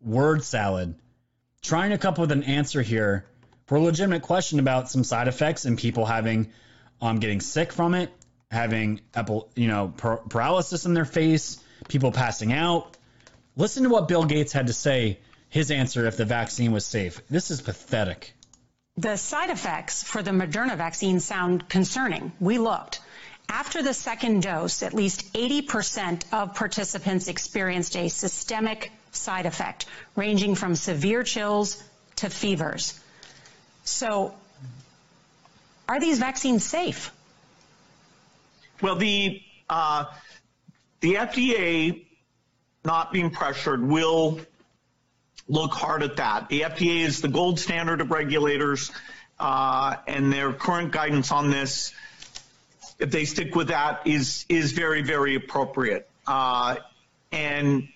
word 0.00 0.44
salad, 0.44 0.94
trying 1.62 1.90
to 1.90 1.98
come 1.98 2.14
up 2.14 2.18
with 2.18 2.32
an 2.32 2.44
answer 2.44 2.82
here 2.82 3.26
for 3.68 3.76
a 3.76 3.80
legitimate 3.80 4.22
question 4.22 4.58
about 4.58 4.90
some 4.90 5.04
side 5.04 5.28
effects 5.28 5.66
and 5.66 5.76
people 5.78 6.06
having, 6.06 6.50
um, 7.02 7.18
getting 7.20 7.40
sick 7.40 7.70
from 7.70 7.94
it, 7.94 8.10
having, 8.50 9.02
you 9.54 9.68
know, 9.68 9.92
paralysis 9.96 10.86
in 10.86 10.94
their 10.94 11.04
face, 11.04 11.62
people 11.86 12.10
passing 12.10 12.52
out. 12.52 12.96
Listen 13.56 13.82
to 13.82 13.90
what 13.90 14.08
Bill 14.08 14.24
Gates 14.24 14.54
had 14.54 14.68
to 14.68 14.72
say, 14.72 15.18
his 15.50 15.70
answer 15.70 16.06
if 16.06 16.16
the 16.16 16.24
vaccine 16.24 16.72
was 16.72 16.86
safe. 16.86 17.20
This 17.28 17.50
is 17.50 17.60
pathetic. 17.60 18.32
The 18.96 19.16
side 19.16 19.50
effects 19.50 20.02
for 20.02 20.22
the 20.22 20.30
Moderna 20.30 20.76
vaccine 20.76 21.20
sound 21.20 21.68
concerning. 21.68 22.32
We 22.40 22.56
looked. 22.56 23.00
After 23.50 23.82
the 23.82 23.94
second 23.94 24.42
dose, 24.42 24.82
at 24.82 24.94
least 24.94 25.34
80% 25.34 26.22
of 26.32 26.54
participants 26.54 27.28
experienced 27.28 27.96
a 27.96 28.08
systemic 28.08 28.90
side 29.12 29.44
effect, 29.44 29.84
ranging 30.16 30.54
from 30.54 30.74
severe 30.74 31.22
chills 31.22 31.82
to 32.16 32.30
fevers. 32.30 32.98
So, 33.88 34.34
are 35.88 35.98
these 35.98 36.18
vaccines 36.18 36.64
safe? 36.64 37.10
Well, 38.82 38.96
the 38.96 39.40
uh, 39.68 40.04
the 41.00 41.14
FDA, 41.14 42.04
not 42.84 43.12
being 43.12 43.30
pressured, 43.30 43.82
will 43.82 44.40
look 45.48 45.72
hard 45.72 46.02
at 46.02 46.16
that. 46.16 46.48
The 46.48 46.60
FDA 46.60 47.00
is 47.00 47.22
the 47.22 47.28
gold 47.28 47.58
standard 47.58 48.00
of 48.00 48.10
regulators, 48.10 48.92
uh, 49.40 49.96
and 50.06 50.32
their 50.32 50.52
current 50.52 50.92
guidance 50.92 51.32
on 51.32 51.50
this, 51.50 51.92
if 52.98 53.10
they 53.10 53.24
stick 53.24 53.54
with 53.54 53.68
that, 53.68 54.06
is 54.06 54.44
is 54.48 54.72
very 54.72 55.02
very 55.02 55.34
appropriate. 55.34 56.08
Uh, 56.26 56.76
and 57.32 57.88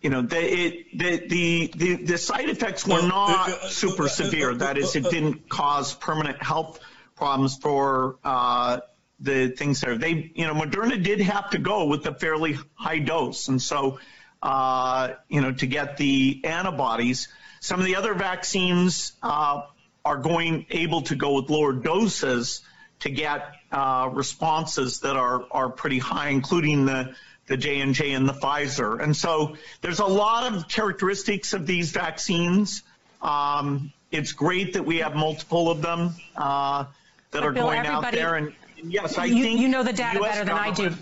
you 0.00 0.10
know, 0.10 0.22
the, 0.22 0.38
it, 0.38 0.98
the, 0.98 1.26
the, 1.28 1.72
the, 1.76 2.04
the 2.04 2.18
side 2.18 2.48
effects 2.48 2.86
were 2.86 3.02
not 3.02 3.70
super 3.70 4.08
severe. 4.08 4.54
That 4.54 4.78
is, 4.78 4.96
it 4.96 5.04
didn't 5.04 5.48
cause 5.48 5.94
permanent 5.94 6.42
health 6.42 6.80
problems 7.14 7.56
for 7.56 8.16
uh, 8.24 8.80
the 9.20 9.48
things 9.48 9.80
there. 9.80 9.96
They, 9.96 10.32
you 10.34 10.46
know, 10.46 10.54
Moderna 10.54 11.02
did 11.02 11.20
have 11.20 11.50
to 11.50 11.58
go 11.58 11.86
with 11.86 12.06
a 12.06 12.14
fairly 12.14 12.58
high 12.74 12.98
dose, 12.98 13.48
and 13.48 13.62
so 13.62 13.98
uh, 14.42 15.14
you 15.28 15.40
know, 15.40 15.52
to 15.52 15.66
get 15.66 15.96
the 15.96 16.40
antibodies. 16.44 17.28
Some 17.60 17.78
of 17.78 17.86
the 17.86 17.96
other 17.96 18.14
vaccines 18.14 19.12
uh, 19.22 19.62
are 20.04 20.16
going 20.16 20.66
able 20.70 21.02
to 21.02 21.14
go 21.14 21.34
with 21.34 21.48
lower 21.48 21.72
doses 21.72 22.62
to 23.00 23.10
get 23.10 23.52
uh, 23.70 24.10
responses 24.12 25.00
that 25.00 25.16
are 25.16 25.44
are 25.50 25.70
pretty 25.70 26.00
high, 26.00 26.30
including 26.30 26.86
the 26.86 27.14
the 27.52 27.58
J 27.58 27.80
and 27.80 27.94
J 27.94 28.12
and 28.12 28.26
the 28.26 28.32
Pfizer. 28.32 28.98
And 28.98 29.14
so 29.14 29.58
there's 29.82 29.98
a 29.98 30.06
lot 30.06 30.50
of 30.50 30.68
characteristics 30.68 31.52
of 31.52 31.66
these 31.66 31.90
vaccines. 31.90 32.82
Um, 33.20 33.92
it's 34.10 34.32
great 34.32 34.72
that 34.72 34.86
we 34.86 34.98
have 34.98 35.14
multiple 35.14 35.70
of 35.70 35.82
them. 35.82 36.14
Uh, 36.34 36.86
that 37.30 37.44
are 37.44 37.52
Bill, 37.52 37.66
going 37.66 37.86
out 37.86 38.10
there. 38.10 38.36
And 38.36 38.54
yes, 38.82 39.18
I 39.18 39.26
you, 39.26 39.42
think 39.42 39.60
you 39.60 39.68
know 39.68 39.82
the 39.82 39.92
data 39.92 40.18
US 40.20 40.30
better 40.30 40.44
than 40.46 40.54
I 40.56 40.70
do. 40.70 40.94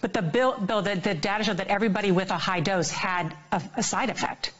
But 0.00 0.14
the 0.14 0.22
bill, 0.22 0.58
Bill, 0.58 0.80
the, 0.80 0.94
the 0.94 1.12
data 1.12 1.44
showed 1.44 1.58
that 1.58 1.66
everybody 1.66 2.12
with 2.12 2.30
a 2.30 2.38
high 2.38 2.60
dose 2.60 2.90
had 2.90 3.36
a, 3.52 3.62
a 3.76 3.82
side 3.82 4.08
effect. 4.08 4.54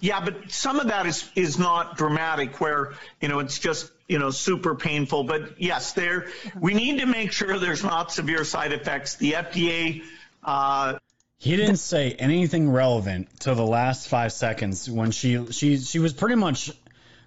Yeah, 0.00 0.24
but 0.24 0.50
some 0.50 0.80
of 0.80 0.86
that 0.88 1.04
is 1.04 1.30
is 1.34 1.58
not 1.58 1.98
dramatic, 1.98 2.58
where 2.58 2.94
you 3.20 3.28
know 3.28 3.40
it's 3.40 3.58
just 3.58 3.90
you 4.08 4.18
know 4.18 4.30
super 4.30 4.74
painful. 4.74 5.24
But 5.24 5.60
yes, 5.60 5.92
there 5.92 6.26
we 6.58 6.74
need 6.74 7.00
to 7.00 7.06
make 7.06 7.32
sure 7.32 7.58
there's 7.58 7.84
not 7.84 8.10
severe 8.12 8.44
side 8.44 8.72
effects. 8.72 9.16
The 9.16 9.32
FDA. 9.32 10.02
Uh, 10.42 10.98
He 11.38 11.56
didn't 11.56 11.76
say 11.76 12.12
anything 12.12 12.70
relevant 12.70 13.40
to 13.40 13.54
the 13.54 13.66
last 13.66 14.08
five 14.08 14.32
seconds 14.32 14.90
when 14.90 15.10
she 15.10 15.52
she 15.52 15.76
she 15.78 15.98
was 15.98 16.12
pretty 16.12 16.36
much 16.36 16.72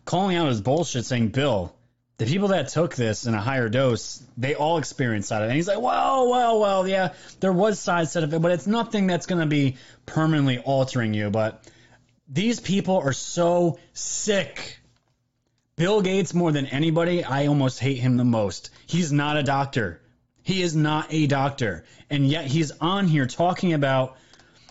calling 0.05 0.35
out 0.35 0.49
his 0.49 0.59
bullshit, 0.61 1.05
saying, 1.05 1.29
"Bill, 1.29 1.73
the 2.17 2.25
people 2.25 2.49
that 2.49 2.69
took 2.69 2.95
this 2.95 3.25
in 3.25 3.33
a 3.35 3.41
higher 3.41 3.69
dose, 3.69 4.21
they 4.35 4.55
all 4.55 4.77
experienced 4.77 5.29
side 5.29 5.37
effects." 5.37 5.49
And 5.49 5.55
he's 5.55 5.67
like, 5.67 5.81
"Well, 5.81 6.29
well, 6.29 6.59
well, 6.59 6.87
yeah, 6.87 7.13
there 7.39 7.53
was 7.53 7.79
side 7.79 8.03
effect, 8.07 8.41
but 8.41 8.51
it's 8.51 8.67
nothing 8.67 9.07
that's 9.07 9.27
going 9.27 9.41
to 9.41 9.47
be 9.47 9.77
permanently 10.05 10.57
altering 10.57 11.13
you." 11.13 11.29
But 11.29 11.63
these 12.27 12.59
people 12.59 12.97
are 12.97 13.13
so 13.13 13.77
sick. 13.93 14.80
Bill 15.81 16.03
Gates, 16.03 16.35
more 16.35 16.51
than 16.51 16.67
anybody, 16.67 17.23
I 17.23 17.47
almost 17.47 17.79
hate 17.79 17.97
him 17.97 18.15
the 18.15 18.23
most. 18.23 18.69
He's 18.85 19.11
not 19.11 19.37
a 19.37 19.41
doctor. 19.41 19.99
He 20.43 20.61
is 20.61 20.75
not 20.75 21.07
a 21.09 21.25
doctor. 21.25 21.85
And 22.07 22.27
yet 22.27 22.45
he's 22.45 22.69
on 22.79 23.07
here 23.07 23.25
talking 23.25 23.73
about 23.73 24.15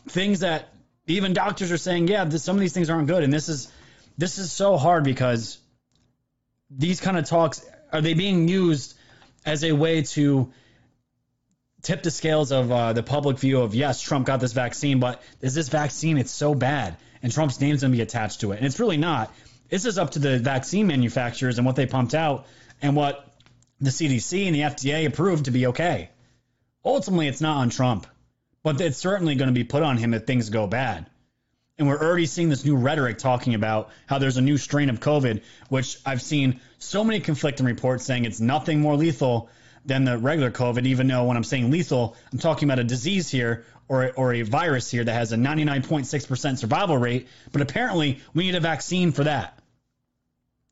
things 0.09 0.39
that 0.39 0.69
even 1.09 1.33
doctors 1.33 1.73
are 1.73 1.79
saying, 1.79 2.07
yeah, 2.07 2.27
this, 2.27 2.45
some 2.45 2.55
of 2.55 2.61
these 2.61 2.73
things 2.73 2.91
aren't 2.91 3.09
good. 3.09 3.25
And 3.25 3.33
this 3.33 3.49
is 3.49 3.73
this 4.19 4.39
is 4.39 4.53
so 4.53 4.77
hard 4.77 5.03
because 5.03 5.59
these 6.71 7.01
kind 7.01 7.19
of 7.19 7.25
talks 7.25 7.61
are 7.93 8.01
they 8.01 8.15
being 8.15 8.47
used 8.47 8.97
as 9.45 9.65
a 9.65 9.73
way 9.73 10.03
to 10.03 10.53
tip 11.83 12.05
the 12.05 12.13
scales 12.13 12.53
of 12.53 12.71
uh, 12.71 12.93
the 12.93 13.03
public 13.03 13.41
view 13.41 13.63
of 13.63 13.75
yes, 13.75 14.01
Trump 14.01 14.27
got 14.29 14.39
this 14.39 14.53
vaccine, 14.53 15.01
but 15.01 15.21
is 15.41 15.57
this 15.57 15.71
vaccine 15.71 16.19
it's 16.19 16.31
so 16.31 16.55
bad 16.55 16.97
and 17.21 17.33
Trump's 17.33 17.61
name's 17.61 17.81
gonna 17.81 17.91
be 17.91 18.01
attached 18.01 18.43
to 18.43 18.53
it, 18.53 18.59
and 18.59 18.67
it's 18.67 18.79
really 18.79 18.97
not. 18.97 19.35
This 19.71 19.85
is 19.85 19.99
up 19.99 20.11
to 20.11 20.19
the 20.19 20.41
vaccine 20.41 20.89
manufacturers 20.89 21.59
and 21.59 21.65
what 21.65 21.77
they 21.77 21.87
pumped 21.87 22.13
out 22.13 22.47
and 22.83 22.97
what 22.97 23.25
the 23.81 23.91
CDC 23.91 24.47
and 24.47 24.55
the 24.55 24.61
FDA 24.61 25.07
approved 25.07 25.45
to 25.45 25.53
be 25.53 25.69
okay. 25.69 26.11
Ultimately, 26.85 27.29
it's 27.29 27.41
not 27.41 27.59
on 27.59 27.71
Trump, 27.71 28.09
but 28.65 28.81
it's 28.81 28.99
certainly 28.99 29.37
going 29.37 29.49
to 29.49 29.55
be 29.55 29.63
put 29.63 29.85
on 29.85 29.97
him 29.97 30.13
if 30.13 30.27
things 30.27 30.51
go 30.51 30.67
bad. 30.67 31.07
And 31.79 31.87
we're 31.87 32.03
already 32.03 32.27
seeing 32.27 32.49
this 32.49 32.65
new 32.65 32.77
rhetoric 32.77 33.19
talking 33.19 33.55
about 33.55 33.91
how 34.07 34.19
there's 34.19 34.37
a 34.37 34.43
new 34.43 34.59
strain 34.59 34.91
of 34.91 34.99
COVID, 34.99 35.43
which 35.69 35.99
I've 36.05 36.21
seen 36.21 36.61
so 36.79 37.05
many 37.05 37.21
conflicting 37.21 37.65
reports 37.65 38.05
saying 38.05 38.25
it's 38.25 38.41
nothing 38.41 38.81
more 38.81 38.97
lethal 38.97 39.51
than 39.87 40.05
the 40.05 40.19
regular 40.19 40.51
COVID, 40.51 40.85
even 40.85 41.07
though 41.07 41.25
when 41.25 41.37
I'm 41.37 41.45
saying 41.45 41.71
lethal, 41.71 42.17
I'm 42.33 42.39
talking 42.39 42.69
about 42.69 42.81
a 42.81 42.85
disease 42.85 43.31
here 43.31 43.65
or, 43.89 44.11
or 44.13 44.35
a 44.35 44.43
virus 44.43 44.91
here 44.91 45.05
that 45.05 45.13
has 45.13 45.33
a 45.33 45.37
99.6% 45.37 46.59
survival 46.59 46.99
rate. 46.99 47.29
But 47.53 47.63
apparently, 47.63 48.21
we 48.35 48.45
need 48.45 48.57
a 48.57 48.61
vaccine 48.61 49.13
for 49.13 49.25
that. 49.25 49.60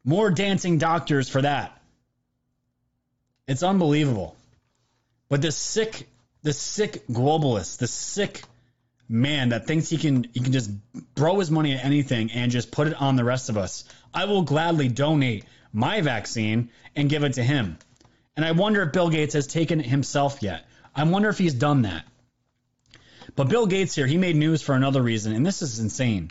More 0.05 0.31
dancing 0.31 0.79
doctors 0.79 1.29
for 1.29 1.43
that. 1.43 1.81
It's 3.47 3.63
unbelievable. 3.63 4.37
But 5.29 5.43
this 5.43 5.57
sick, 5.57 6.09
this 6.43 6.59
sick 6.59 7.07
globalist, 7.09 7.79
this 7.79 7.93
sick 7.93 8.43
man 9.09 9.51
that 9.51 9.67
thinks 9.67 9.89
he 9.89 9.97
can 9.97 10.25
he 10.35 10.41
can 10.41 10.53
just 10.53 10.71
throw 11.17 11.39
his 11.39 11.51
money 11.51 11.73
at 11.73 11.85
anything 11.85 12.31
and 12.31 12.53
just 12.53 12.71
put 12.71 12.89
it 12.89 13.01
on 13.01 13.17
the 13.17 13.25
rest 13.25 13.49
of 13.49 13.57
us. 13.57 13.85
I 14.13 14.27
will 14.27 14.43
gladly 14.43 14.89
donate 14.89 15.45
my 15.73 16.01
vaccine 16.01 16.71
and 16.95 17.09
give 17.09 17.25
it 17.25 17.35
to 17.35 17.43
him. 17.43 17.79
And 18.37 18.45
I 18.45 18.53
wonder 18.53 18.83
if 18.83 18.93
Bill 18.93 19.11
Gates 19.11 19.35
has 19.35 19.47
taken 19.47 19.81
it 19.81 19.87
himself 19.87 20.39
yet. 20.43 20.65
I 20.95 21.05
wonder 21.05 21.29
if 21.29 21.39
he's 21.39 21.55
done 21.55 21.83
that. 21.83 22.05
But 23.35 23.49
Bill 23.49 23.67
Gates 23.67 23.95
here, 23.95 24.07
he 24.07 24.17
made 24.17 24.37
news 24.37 24.63
for 24.63 24.75
another 24.75 25.03
reason, 25.03 25.35
and 25.35 25.45
this 25.45 25.63
is 25.63 25.79
insane. 25.79 26.31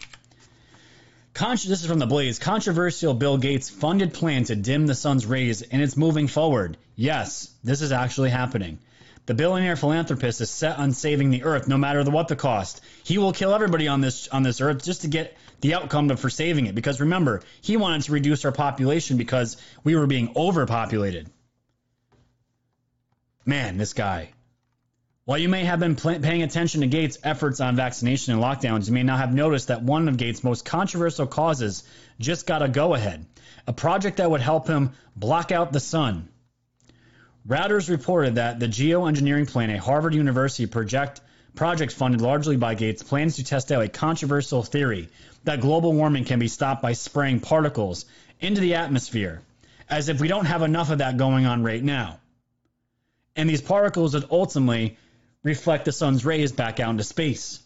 This 1.39 1.65
is 1.65 1.85
from 1.85 1.99
the 1.99 2.07
Blaze. 2.07 2.39
Controversial 2.39 3.13
Bill 3.13 3.37
Gates 3.37 3.69
funded 3.69 4.11
plan 4.11 4.45
to 4.45 4.55
dim 4.55 4.87
the 4.87 4.95
sun's 4.95 5.23
rays, 5.23 5.61
and 5.61 5.83
it's 5.83 5.95
moving 5.95 6.27
forward. 6.27 6.77
Yes, 6.95 7.53
this 7.63 7.83
is 7.83 7.91
actually 7.91 8.31
happening. 8.31 8.79
The 9.27 9.35
billionaire 9.35 9.75
philanthropist 9.75 10.41
is 10.41 10.49
set 10.49 10.79
on 10.79 10.93
saving 10.93 11.29
the 11.29 11.43
earth, 11.43 11.67
no 11.67 11.77
matter 11.77 12.03
the, 12.03 12.09
what 12.09 12.27
the 12.27 12.35
cost. 12.35 12.81
He 13.03 13.19
will 13.19 13.33
kill 13.33 13.53
everybody 13.53 13.87
on 13.87 14.01
this 14.01 14.27
on 14.29 14.41
this 14.41 14.61
earth 14.61 14.83
just 14.83 15.01
to 15.01 15.09
get 15.09 15.37
the 15.61 15.75
outcome 15.75 16.09
for 16.17 16.29
saving 16.31 16.65
it. 16.65 16.73
Because 16.73 16.99
remember, 16.99 17.43
he 17.61 17.77
wanted 17.77 18.01
to 18.03 18.13
reduce 18.13 18.43
our 18.43 18.51
population 18.51 19.17
because 19.17 19.57
we 19.83 19.95
were 19.95 20.07
being 20.07 20.33
overpopulated. 20.35 21.29
Man, 23.45 23.77
this 23.77 23.93
guy. 23.93 24.31
While 25.27 25.39
you 25.39 25.49
may 25.49 25.65
have 25.65 25.81
been 25.81 25.97
pl- 25.97 26.19
paying 26.19 26.41
attention 26.41 26.79
to 26.79 26.87
Gates' 26.87 27.17
efforts 27.21 27.59
on 27.59 27.75
vaccination 27.75 28.33
and 28.33 28.41
lockdowns, 28.41 28.87
you 28.87 28.93
may 28.93 29.03
not 29.03 29.19
have 29.19 29.33
noticed 29.33 29.67
that 29.67 29.83
one 29.83 30.07
of 30.07 30.15
Gates' 30.15 30.41
most 30.41 30.63
controversial 30.63 31.27
causes 31.27 31.83
just 32.17 32.47
got 32.47 32.61
a 32.61 32.69
go 32.69 32.93
ahead 32.93 33.25
a 33.67 33.73
project 33.73 34.17
that 34.17 34.31
would 34.31 34.39
help 34.39 34.69
him 34.69 34.91
block 35.17 35.51
out 35.51 35.73
the 35.73 35.81
sun. 35.81 36.29
Reuters 37.45 37.89
reported 37.89 38.35
that 38.35 38.61
the 38.61 38.69
geoengineering 38.69 39.51
plan, 39.51 39.69
a 39.69 39.81
Harvard 39.81 40.15
University 40.15 40.65
project, 40.65 41.19
project 41.55 41.91
funded 41.91 42.21
largely 42.21 42.55
by 42.55 42.75
Gates, 42.75 43.03
plans 43.03 43.35
to 43.35 43.43
test 43.43 43.69
out 43.73 43.83
a 43.83 43.89
controversial 43.89 44.63
theory 44.63 45.09
that 45.43 45.59
global 45.59 45.91
warming 45.91 46.23
can 46.23 46.39
be 46.39 46.47
stopped 46.47 46.81
by 46.81 46.93
spraying 46.93 47.41
particles 47.41 48.05
into 48.39 48.61
the 48.61 48.75
atmosphere, 48.75 49.41
as 49.89 50.07
if 50.07 50.21
we 50.21 50.29
don't 50.29 50.45
have 50.45 50.61
enough 50.61 50.89
of 50.89 50.99
that 50.99 51.17
going 51.17 51.45
on 51.45 51.63
right 51.63 51.83
now. 51.83 52.17
And 53.35 53.49
these 53.49 53.61
particles 53.61 54.13
would 54.13 54.27
ultimately 54.31 54.97
reflect 55.47 55.85
the 55.85 55.91
sun's 55.91 56.25
rays 56.25 56.51
back 56.51 56.79
out 56.79 56.91
into 56.91 57.03
space. 57.03 57.59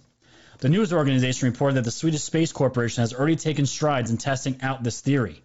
The 0.59 0.69
news 0.69 0.93
organization 0.93 1.49
reported 1.49 1.77
that 1.77 1.83
the 1.83 1.91
Swedish 1.91 2.21
Space 2.21 2.51
Corporation 2.51 3.01
has 3.01 3.13
already 3.13 3.35
taken 3.35 3.65
strides 3.65 4.11
in 4.11 4.17
testing 4.17 4.61
out 4.61 4.83
this 4.83 5.01
theory. 5.01 5.41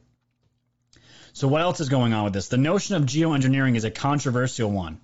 So, 1.33 1.49
what 1.49 1.63
else 1.63 1.81
is 1.81 1.89
going 1.89 2.13
on 2.13 2.25
with 2.25 2.35
this? 2.35 2.49
The 2.49 2.59
notion 2.59 2.97
of 2.97 3.05
geoengineering 3.05 3.77
is 3.77 3.85
a 3.85 3.91
controversial 3.91 4.71
one, 4.71 5.01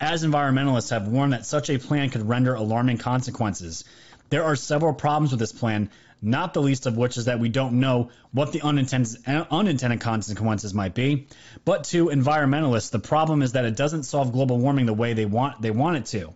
as 0.00 0.24
environmentalists 0.24 0.90
have 0.90 1.06
warned 1.06 1.34
that 1.34 1.46
such 1.46 1.68
a 1.68 1.78
plan 1.78 2.08
could 2.08 2.28
render 2.28 2.54
alarming 2.54 2.98
consequences. 2.98 3.84
There 4.30 4.44
are 4.44 4.56
several 4.56 4.94
problems 4.94 5.32
with 5.32 5.40
this 5.40 5.52
plan, 5.52 5.90
not 6.22 6.54
the 6.54 6.62
least 6.62 6.86
of 6.86 6.96
which 6.96 7.18
is 7.18 7.26
that 7.26 7.38
we 7.38 7.50
don't 7.50 7.80
know 7.80 8.10
what 8.32 8.52
the 8.52 8.62
unintended, 8.62 9.18
unintended 9.26 10.00
consequences 10.00 10.72
might 10.72 10.94
be. 10.94 11.26
But 11.66 11.84
to 11.84 12.06
environmentalists, 12.06 12.90
the 12.90 12.98
problem 12.98 13.42
is 13.42 13.52
that 13.52 13.66
it 13.66 13.76
doesn't 13.76 14.04
solve 14.04 14.32
global 14.32 14.58
warming 14.58 14.86
the 14.86 14.94
way 14.94 15.12
they 15.12 15.26
want, 15.26 15.60
they 15.60 15.70
want 15.70 15.98
it 15.98 16.06
to. 16.06 16.34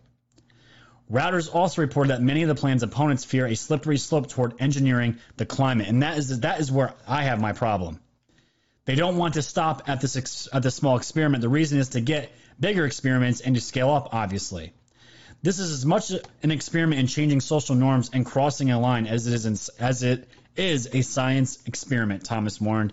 Reuters 1.11 1.53
also 1.55 1.83
reported 1.83 2.11
that 2.11 2.23
many 2.23 2.43
of 2.43 2.49
the 2.49 2.55
plan's 2.55 2.83
opponents 2.83 3.25
fear 3.25 3.47
a 3.47 3.55
slippery 3.55 3.97
slope 3.97 4.29
toward 4.29 4.61
engineering 4.61 5.19
the 5.37 5.47
climate, 5.47 5.87
and 5.87 6.03
that 6.03 6.19
is 6.19 6.41
that 6.41 6.61
is 6.61 6.73
where 6.73 6.95
I 7.07 7.23
have 7.23 7.41
my 7.41 7.53
problem. 7.53 8.01
They 8.87 8.97
don't 8.97 9.17
want 9.17 9.35
to 9.35 9.43
stop 9.43 9.89
at 9.89 10.01
this 10.01 10.17
ex, 10.17 10.49
at 10.53 10.63
this 10.63 10.75
small 10.75 10.97
experiment. 10.97 11.43
The 11.43 11.49
reason 11.49 11.79
is 11.79 11.91
to 11.91 12.01
get 12.01 12.33
bigger 12.59 12.85
experiments 12.85 13.41
and 13.41 13.55
to 13.55 13.61
scale 13.61 13.91
up. 13.91 14.15
Obviously, 14.15 14.73
this 15.43 15.61
is 15.61 15.71
as 15.71 15.87
much 15.87 16.11
an 16.43 16.51
experiment 16.51 17.01
in 17.01 17.07
changing 17.07 17.41
social 17.41 17.77
norms 17.77 18.11
and 18.13 18.27
crossing 18.27 18.71
a 18.71 18.81
line 18.81 19.07
as 19.07 19.29
it 19.29 19.35
is 19.35 19.47
in, 19.47 19.85
as 19.85 20.03
it 20.03 20.29
is 20.57 20.89
a 20.93 21.03
science 21.03 21.59
experiment. 21.67 22.25
Thomas 22.25 22.61
warned. 22.61 22.93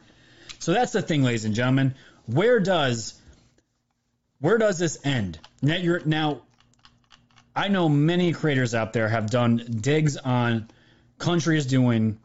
So 0.60 0.73
that's 0.73 0.91
the 0.91 1.02
thing, 1.02 1.23
ladies 1.23 1.45
and 1.45 1.56
gentlemen. 1.56 1.95
Where 2.27 2.60
does 2.60 3.19
where 4.40 4.57
does 4.57 4.77
this 4.77 4.99
end? 5.03 5.40
Now, 5.61 5.99
now 6.06 6.41
I 7.55 7.67
know 7.67 7.88
many 7.88 8.34
creators 8.34 8.73
out 8.73 8.93
there 8.93 9.07
have 9.07 9.30
done 9.30 9.57
digs 9.81 10.17
on 10.17 10.69
countries 11.19 11.65
doing 11.65 12.19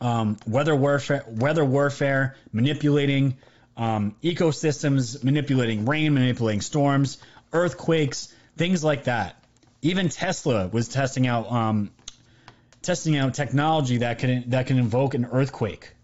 um, 0.00 0.38
weather 0.46 0.74
warfare, 0.74 1.24
weather 1.28 1.64
warfare, 1.64 2.36
manipulating 2.52 3.36
um, 3.76 4.16
ecosystems, 4.22 5.22
manipulating 5.22 5.84
rain, 5.84 6.14
manipulating 6.14 6.62
storms, 6.62 7.18
earthquakes, 7.52 8.32
things 8.56 8.82
like 8.82 9.04
that. 9.04 9.36
Even 9.82 10.08
Tesla 10.08 10.68
was 10.68 10.88
testing 10.88 11.26
out 11.26 11.50
um, 11.50 11.90
testing 12.82 13.16
out 13.16 13.34
technology 13.34 13.98
that 13.98 14.18
can 14.18 14.50
that 14.50 14.66
can 14.66 14.78
invoke 14.78 15.14
an 15.14 15.26
earthquake. 15.26 15.94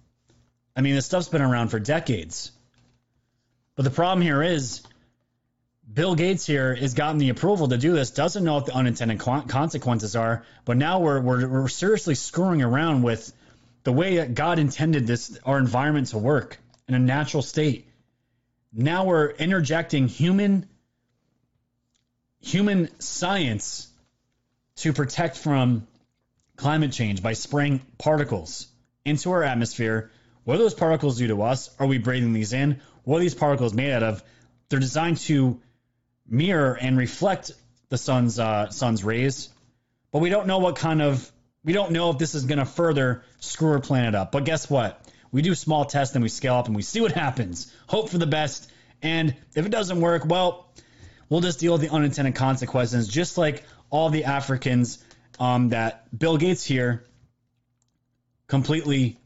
I 0.74 0.82
mean, 0.82 0.94
this 0.94 1.06
stuff's 1.06 1.28
been 1.28 1.42
around 1.42 1.68
for 1.68 1.78
decades. 1.78 2.52
But 3.76 3.84
the 3.84 3.90
problem 3.90 4.22
here 4.22 4.42
is 4.42 4.82
Bill 5.92 6.16
Gates 6.16 6.44
here 6.44 6.74
has 6.74 6.94
gotten 6.94 7.18
the 7.18 7.28
approval 7.28 7.68
to 7.68 7.78
do 7.78 7.92
this, 7.92 8.10
doesn't 8.10 8.42
know 8.42 8.54
what 8.54 8.66
the 8.66 8.74
unintended 8.74 9.20
consequences 9.20 10.16
are, 10.16 10.44
but 10.64 10.76
now 10.76 10.98
we're, 10.98 11.20
we're, 11.20 11.48
we're 11.48 11.68
seriously 11.68 12.16
screwing 12.16 12.60
around 12.60 13.02
with 13.02 13.32
the 13.84 13.92
way 13.92 14.16
that 14.16 14.34
God 14.34 14.58
intended 14.58 15.06
this 15.06 15.38
our 15.44 15.58
environment 15.58 16.08
to 16.08 16.18
work 16.18 16.58
in 16.88 16.94
a 16.94 16.98
natural 16.98 17.42
state. 17.42 17.88
Now 18.72 19.04
we're 19.04 19.30
interjecting 19.30 20.08
human 20.08 20.68
human 22.40 22.88
science 23.00 23.88
to 24.76 24.92
protect 24.92 25.36
from 25.36 25.86
climate 26.56 26.92
change 26.92 27.22
by 27.22 27.32
spraying 27.32 27.80
particles 27.96 28.66
into 29.04 29.30
our 29.30 29.42
atmosphere. 29.42 30.10
What 30.44 30.56
do 30.56 30.62
those 30.62 30.74
particles 30.74 31.18
do 31.18 31.28
to 31.28 31.42
us? 31.42 31.70
Are 31.78 31.86
we 31.86 31.98
breathing 31.98 32.32
these 32.32 32.52
in 32.52 32.80
what 33.04 33.18
are 33.18 33.20
these 33.20 33.34
particles 33.34 33.72
made 33.72 33.92
out 33.92 34.02
of? 34.02 34.22
They're 34.68 34.80
designed 34.80 35.18
to 35.18 35.60
mirror 36.28 36.76
and 36.80 36.96
reflect 36.96 37.52
the 37.88 37.98
sun's 37.98 38.38
uh, 38.38 38.70
sun's 38.70 39.04
rays, 39.04 39.48
but 40.10 40.20
we 40.20 40.28
don't 40.28 40.46
know 40.46 40.58
what 40.58 40.76
kind 40.76 41.02
of 41.02 41.30
we 41.64 41.72
don't 41.72 41.92
know 41.92 42.10
if 42.10 42.18
this 42.18 42.34
is 42.34 42.44
going 42.44 42.58
to 42.58 42.64
further 42.64 43.22
screw 43.40 43.72
our 43.72 43.80
planet 43.80 44.14
up. 44.14 44.32
But 44.32 44.44
guess 44.44 44.70
what? 44.70 45.00
We 45.32 45.42
do 45.42 45.54
small 45.54 45.84
tests 45.84 46.14
and 46.14 46.22
we 46.22 46.28
scale 46.28 46.54
up 46.54 46.66
and 46.66 46.76
we 46.76 46.82
see 46.82 47.00
what 47.00 47.12
happens. 47.12 47.72
Hope 47.86 48.10
for 48.10 48.18
the 48.18 48.26
best, 48.26 48.70
and 49.02 49.34
if 49.54 49.66
it 49.66 49.70
doesn't 49.70 50.00
work, 50.00 50.24
well, 50.26 50.72
we'll 51.28 51.40
just 51.40 51.58
deal 51.60 51.72
with 51.72 51.82
the 51.82 51.90
unintended 51.90 52.34
consequences, 52.34 53.08
just 53.08 53.36
like 53.36 53.64
all 53.90 54.10
the 54.10 54.24
Africans 54.24 55.02
um, 55.38 55.70
that 55.70 56.16
Bill 56.16 56.36
Gates 56.36 56.64
here 56.64 57.04
completely 58.46 59.18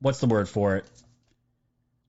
what's 0.00 0.20
the 0.20 0.26
word 0.26 0.48
for 0.48 0.76
it? 0.76 0.88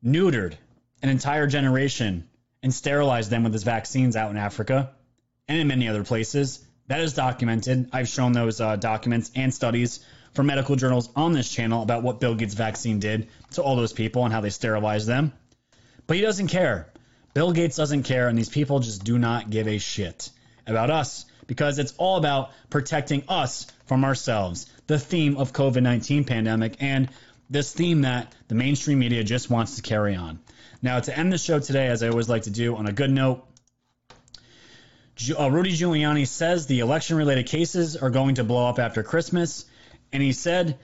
Neutered 0.03 0.53
an 1.01 1.09
entire 1.09 1.47
generation 1.47 2.27
and 2.63 2.73
sterilized 2.73 3.29
them 3.29 3.43
with 3.43 3.53
his 3.53 3.63
vaccines 3.63 4.15
out 4.15 4.31
in 4.31 4.37
Africa 4.37 4.91
and 5.47 5.59
in 5.59 5.67
many 5.67 5.87
other 5.87 6.03
places. 6.03 6.65
That 6.87 7.01
is 7.01 7.13
documented. 7.13 7.89
I've 7.91 8.07
shown 8.07 8.31
those 8.31 8.61
uh, 8.61 8.75
documents 8.77 9.31
and 9.35 9.53
studies 9.53 9.99
from 10.33 10.45
medical 10.45 10.75
journals 10.75 11.09
on 11.15 11.33
this 11.33 11.49
channel 11.49 11.83
about 11.83 12.03
what 12.03 12.19
Bill 12.19 12.35
Gates' 12.35 12.53
vaccine 12.53 12.99
did 12.99 13.27
to 13.51 13.63
all 13.63 13.75
those 13.75 13.93
people 13.93 14.23
and 14.23 14.33
how 14.33 14.41
they 14.41 14.49
sterilized 14.49 15.07
them. 15.07 15.33
But 16.05 16.17
he 16.17 16.21
doesn't 16.21 16.47
care. 16.47 16.87
Bill 17.33 17.51
Gates 17.51 17.75
doesn't 17.75 18.03
care, 18.03 18.29
and 18.29 18.37
these 18.37 18.49
people 18.49 18.79
just 18.79 19.03
do 19.03 19.17
not 19.17 19.49
give 19.49 19.67
a 19.67 19.77
shit 19.77 20.29
about 20.65 20.89
us 20.89 21.25
because 21.47 21.79
it's 21.79 21.93
all 21.97 22.17
about 22.17 22.51
protecting 22.69 23.23
us 23.27 23.67
from 23.85 24.03
ourselves. 24.03 24.67
The 24.87 24.99
theme 24.99 25.37
of 25.37 25.53
COVID-19 25.53 26.27
pandemic 26.27 26.77
and 26.81 27.09
this 27.49 27.71
theme 27.73 28.01
that 28.01 28.33
the 28.47 28.55
mainstream 28.55 28.99
media 28.99 29.23
just 29.23 29.49
wants 29.49 29.75
to 29.77 29.81
carry 29.81 30.15
on. 30.15 30.39
Now, 30.81 30.99
to 30.99 31.17
end 31.17 31.31
the 31.31 31.37
show 31.37 31.59
today, 31.59 31.87
as 31.87 32.03
I 32.03 32.09
always 32.09 32.29
like 32.29 32.43
to 32.43 32.49
do, 32.51 32.75
on 32.75 32.87
a 32.87 32.91
good 32.91 33.09
note, 33.09 33.43
uh, 35.37 35.49
Rudy 35.49 35.71
Giuliani 35.71 36.27
says 36.27 36.67
the 36.67 36.79
election 36.79 37.17
related 37.17 37.47
cases 37.47 37.95
are 37.95 38.09
going 38.09 38.35
to 38.35 38.43
blow 38.43 38.67
up 38.67 38.79
after 38.79 39.01
Christmas. 39.01 39.65
And 40.13 40.21
he 40.21 40.33
said 40.33 40.77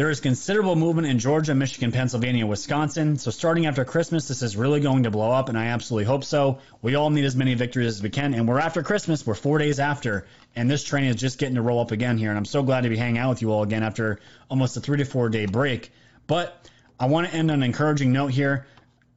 there 0.00 0.08
is 0.08 0.20
considerable 0.20 0.76
movement 0.76 1.06
in 1.06 1.18
Georgia, 1.18 1.54
Michigan, 1.54 1.92
Pennsylvania, 1.92 2.46
Wisconsin. 2.46 3.18
So 3.18 3.30
starting 3.30 3.66
after 3.66 3.84
Christmas, 3.84 4.28
this 4.28 4.40
is 4.40 4.56
really 4.56 4.80
going 4.80 5.02
to 5.02 5.10
blow 5.10 5.30
up, 5.30 5.50
and 5.50 5.58
I 5.58 5.66
absolutely 5.66 6.06
hope 6.06 6.24
so. 6.24 6.60
We 6.80 6.94
all 6.94 7.10
need 7.10 7.26
as 7.26 7.36
many 7.36 7.52
victories 7.52 7.96
as 7.96 8.02
we 8.02 8.08
can, 8.08 8.32
and 8.32 8.48
we're 8.48 8.60
after 8.60 8.82
Christmas. 8.82 9.26
We're 9.26 9.34
four 9.34 9.58
days 9.58 9.78
after, 9.78 10.26
and 10.56 10.70
this 10.70 10.84
train 10.84 11.04
is 11.04 11.16
just 11.16 11.38
getting 11.38 11.56
to 11.56 11.60
roll 11.60 11.80
up 11.80 11.90
again 11.90 12.16
here. 12.16 12.30
And 12.30 12.38
I'm 12.38 12.46
so 12.46 12.62
glad 12.62 12.84
to 12.84 12.88
be 12.88 12.96
hanging 12.96 13.18
out 13.18 13.28
with 13.28 13.42
you 13.42 13.52
all 13.52 13.62
again 13.62 13.82
after 13.82 14.20
almost 14.48 14.74
a 14.78 14.80
three 14.80 14.96
to 14.96 15.04
four 15.04 15.28
day 15.28 15.44
break. 15.44 15.92
But 16.26 16.66
I 16.98 17.04
want 17.04 17.28
to 17.28 17.34
end 17.34 17.50
on 17.50 17.58
an 17.58 17.62
encouraging 17.62 18.10
note 18.10 18.28
here. 18.28 18.64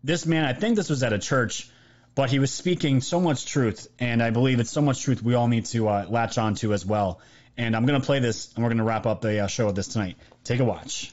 This 0.03 0.25
man, 0.25 0.43
I 0.43 0.51
think 0.51 0.75
this 0.75 0.89
was 0.89 1.01
at 1.01 1.13
a 1.13 1.17
church, 1.17 1.71
but 2.13 2.29
he 2.29 2.39
was 2.39 2.51
speaking 2.51 2.99
so 2.99 3.21
much 3.21 3.45
truth, 3.45 3.87
and 3.99 4.21
I 4.21 4.31
believe 4.31 4.59
it's 4.59 4.71
so 4.71 4.81
much 4.81 5.01
truth 5.01 5.23
we 5.23 5.33
all 5.33 5.47
need 5.47 5.63
to 5.67 5.87
uh, 5.87 6.07
latch 6.09 6.37
on 6.37 6.55
to 6.55 6.73
as 6.73 6.85
well. 6.85 7.21
And 7.55 7.73
I'm 7.73 7.85
going 7.85 8.01
to 8.01 8.05
play 8.05 8.19
this, 8.19 8.53
and 8.53 8.65
we're 8.65 8.69
going 8.71 8.79
to 8.79 8.83
wrap 8.83 9.05
up 9.05 9.21
the 9.21 9.45
uh, 9.45 9.47
show 9.47 9.67
with 9.67 9.77
this 9.77 9.87
tonight. 9.87 10.17
Take 10.43 10.59
a 10.59 10.65
watch. 10.65 11.11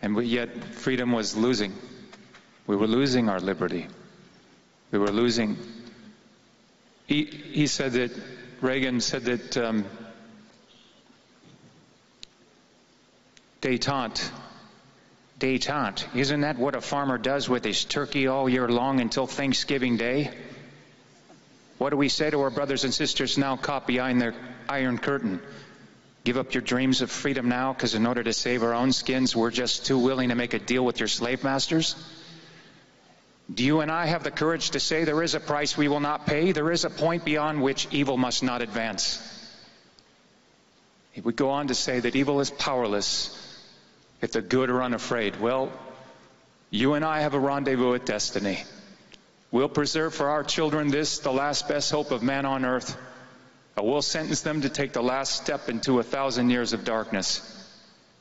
And 0.00 0.22
yet, 0.24 0.64
freedom 0.64 1.10
was 1.12 1.36
losing. 1.36 1.72
We 2.66 2.76
were 2.76 2.86
losing 2.86 3.28
our 3.28 3.40
liberty. 3.40 3.88
We 4.92 4.98
were 4.98 5.10
losing. 5.10 5.56
He, 7.06 7.24
he 7.24 7.66
said 7.66 7.92
that, 7.92 8.12
Reagan 8.60 9.00
said 9.00 9.24
that 9.24 9.56
um, 9.56 9.84
detente, 13.60 14.30
detente, 15.40 16.04
isn't 16.14 16.40
that 16.42 16.58
what 16.58 16.76
a 16.76 16.80
farmer 16.80 17.18
does 17.18 17.48
with 17.48 17.64
his 17.64 17.84
turkey 17.84 18.28
all 18.28 18.48
year 18.48 18.68
long 18.68 19.00
until 19.00 19.26
Thanksgiving 19.26 19.96
Day? 19.96 20.30
What 21.78 21.90
do 21.90 21.96
we 21.96 22.08
say 22.08 22.30
to 22.30 22.40
our 22.42 22.50
brothers 22.50 22.84
and 22.84 22.94
sisters 22.94 23.36
now 23.36 23.56
caught 23.56 23.86
behind 23.86 24.20
their 24.20 24.34
iron 24.68 24.98
curtain? 24.98 25.40
Give 26.28 26.36
up 26.36 26.52
your 26.52 26.60
dreams 26.60 27.00
of 27.00 27.10
freedom 27.10 27.48
now 27.48 27.72
because 27.72 27.94
in 27.94 28.04
order 28.04 28.22
to 28.22 28.34
save 28.34 28.62
our 28.62 28.74
own 28.74 28.92
skins, 28.92 29.34
we're 29.34 29.50
just 29.50 29.86
too 29.86 29.98
willing 29.98 30.28
to 30.28 30.34
make 30.34 30.52
a 30.52 30.58
deal 30.58 30.84
with 30.84 31.00
your 31.00 31.08
slave 31.08 31.42
masters? 31.42 31.96
Do 33.54 33.64
you 33.64 33.80
and 33.80 33.90
I 33.90 34.04
have 34.04 34.24
the 34.24 34.30
courage 34.30 34.72
to 34.72 34.78
say 34.78 35.04
there 35.04 35.22
is 35.22 35.34
a 35.34 35.40
price 35.40 35.74
we 35.74 35.88
will 35.88 36.00
not 36.00 36.26
pay? 36.26 36.52
There 36.52 36.70
is 36.70 36.84
a 36.84 36.90
point 36.90 37.24
beyond 37.24 37.62
which 37.62 37.88
evil 37.92 38.18
must 38.18 38.42
not 38.42 38.60
advance. 38.60 39.18
He 41.12 41.22
would 41.22 41.34
go 41.36 41.48
on 41.48 41.68
to 41.68 41.74
say 41.74 41.98
that 41.98 42.14
evil 42.14 42.40
is 42.40 42.50
powerless 42.50 43.34
if 44.20 44.32
the 44.32 44.42
good 44.42 44.68
are 44.68 44.82
unafraid. 44.82 45.40
Well, 45.40 45.72
you 46.68 46.92
and 46.92 47.06
I 47.06 47.20
have 47.20 47.32
a 47.32 47.40
rendezvous 47.40 47.92
with 47.92 48.04
destiny. 48.04 48.64
We'll 49.50 49.70
preserve 49.70 50.14
for 50.14 50.28
our 50.28 50.44
children 50.44 50.88
this, 50.88 51.20
the 51.20 51.32
last 51.32 51.68
best 51.68 51.90
hope 51.90 52.10
of 52.10 52.22
man 52.22 52.44
on 52.44 52.66
earth 52.66 52.94
We'll 53.84 54.02
sentence 54.02 54.40
them 54.40 54.62
to 54.62 54.68
take 54.68 54.92
the 54.92 55.02
last 55.02 55.42
step 55.42 55.68
into 55.68 55.98
a 55.98 56.02
thousand 56.02 56.50
years 56.50 56.72
of 56.72 56.84
darkness. 56.84 57.42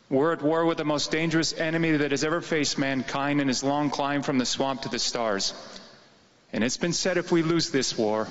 We're 0.10 0.34
at 0.34 0.42
war 0.42 0.66
with 0.66 0.78
the 0.78 0.86
most 0.86 1.12
dangerous 1.12 1.54
enemy 1.54 1.92
that 1.98 2.12
has 2.12 2.24
ever 2.24 2.42
faced 2.42 2.78
mankind 2.78 3.42
in 3.42 3.48
his 3.48 3.64
long 3.64 3.90
climb 3.90 4.24
from 4.24 4.38
the 4.38 4.46
swamp 4.46 4.84
to 4.84 4.90
the 4.90 5.00
stars. 5.00 5.54
And 6.54 6.64
it's 6.64 6.78
been 6.78 6.94
said 6.94 7.18
if 7.18 7.32
we 7.32 7.44
lose 7.44 7.72
this 7.72 7.98
war, 7.98 8.28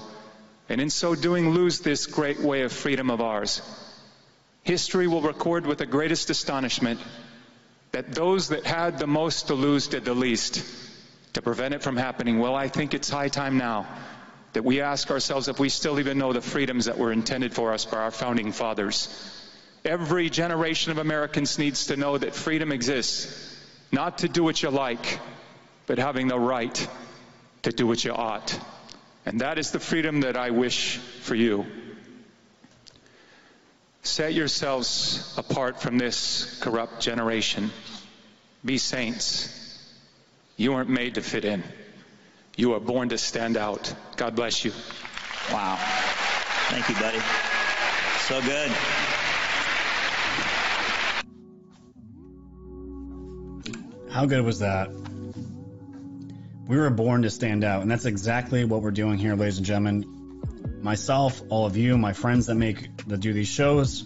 and 0.68 0.80
in 0.80 0.88
so 0.88 1.14
doing 1.14 1.50
lose 1.50 1.80
this 1.80 2.06
great 2.06 2.40
way 2.40 2.62
of 2.62 2.72
freedom 2.72 3.10
of 3.10 3.20
ours, 3.20 3.60
history 4.62 5.06
will 5.06 5.20
record 5.20 5.66
with 5.66 5.78
the 5.78 5.86
greatest 5.86 6.30
astonishment 6.30 6.98
that 7.92 8.14
those 8.14 8.48
that 8.48 8.64
had 8.64 8.98
the 8.98 9.06
most 9.06 9.48
to 9.48 9.54
lose 9.54 9.88
did 9.88 10.04
the 10.04 10.14
least 10.14 10.64
to 11.34 11.42
prevent 11.42 11.74
it 11.74 11.82
from 11.82 11.96
happening. 11.96 12.38
Well, 12.38 12.54
I 12.54 12.68
think 12.68 12.94
it's 12.94 13.10
high 13.10 13.28
time 13.28 13.58
now 13.58 13.86
that 14.56 14.64
we 14.64 14.80
ask 14.80 15.10
ourselves 15.10 15.48
if 15.48 15.60
we 15.60 15.68
still 15.68 16.00
even 16.00 16.16
know 16.16 16.32
the 16.32 16.40
freedoms 16.40 16.86
that 16.86 16.96
were 16.96 17.12
intended 17.12 17.52
for 17.52 17.74
us 17.74 17.84
by 17.84 17.98
our 17.98 18.10
founding 18.10 18.52
fathers. 18.52 19.06
Every 19.84 20.30
generation 20.30 20.92
of 20.92 20.96
Americans 20.96 21.58
needs 21.58 21.88
to 21.88 21.96
know 21.98 22.16
that 22.16 22.34
freedom 22.34 22.72
exists, 22.72 23.54
not 23.92 24.16
to 24.18 24.30
do 24.30 24.42
what 24.42 24.62
you 24.62 24.70
like, 24.70 25.20
but 25.86 25.98
having 25.98 26.28
the 26.28 26.38
right 26.38 26.88
to 27.64 27.70
do 27.70 27.86
what 27.86 28.02
you 28.02 28.14
ought. 28.14 28.58
And 29.26 29.42
that 29.42 29.58
is 29.58 29.72
the 29.72 29.78
freedom 29.78 30.22
that 30.22 30.38
I 30.38 30.48
wish 30.48 30.96
for 30.96 31.34
you. 31.34 31.66
Set 34.04 34.32
yourselves 34.32 35.34
apart 35.36 35.82
from 35.82 35.98
this 35.98 36.60
corrupt 36.62 37.02
generation. 37.02 37.70
Be 38.64 38.78
saints. 38.78 39.52
You 40.56 40.72
weren't 40.72 40.88
made 40.88 41.16
to 41.16 41.20
fit 41.20 41.44
in. 41.44 41.62
You 42.58 42.72
are 42.72 42.80
born 42.80 43.10
to 43.10 43.18
stand 43.18 43.58
out. 43.58 43.92
God 44.16 44.34
bless 44.34 44.64
you. 44.64 44.72
Wow. 45.52 45.76
Thank 46.70 46.88
you, 46.88 46.94
buddy. 46.94 47.18
So 48.20 48.40
good. 48.40 48.70
How 54.10 54.24
good 54.24 54.42
was 54.42 54.60
that? 54.60 54.88
We 56.66 56.78
were 56.78 56.88
born 56.88 57.22
to 57.22 57.30
stand 57.30 57.62
out, 57.62 57.82
and 57.82 57.90
that's 57.90 58.06
exactly 58.06 58.64
what 58.64 58.80
we're 58.80 58.90
doing 58.90 59.18
here, 59.18 59.36
ladies 59.36 59.58
and 59.58 59.66
gentlemen. 59.66 60.80
Myself, 60.80 61.42
all 61.50 61.66
of 61.66 61.76
you, 61.76 61.98
my 61.98 62.14
friends 62.14 62.46
that 62.46 62.54
make 62.54 62.88
that 63.06 63.20
do 63.20 63.34
these 63.34 63.48
shows, 63.48 64.02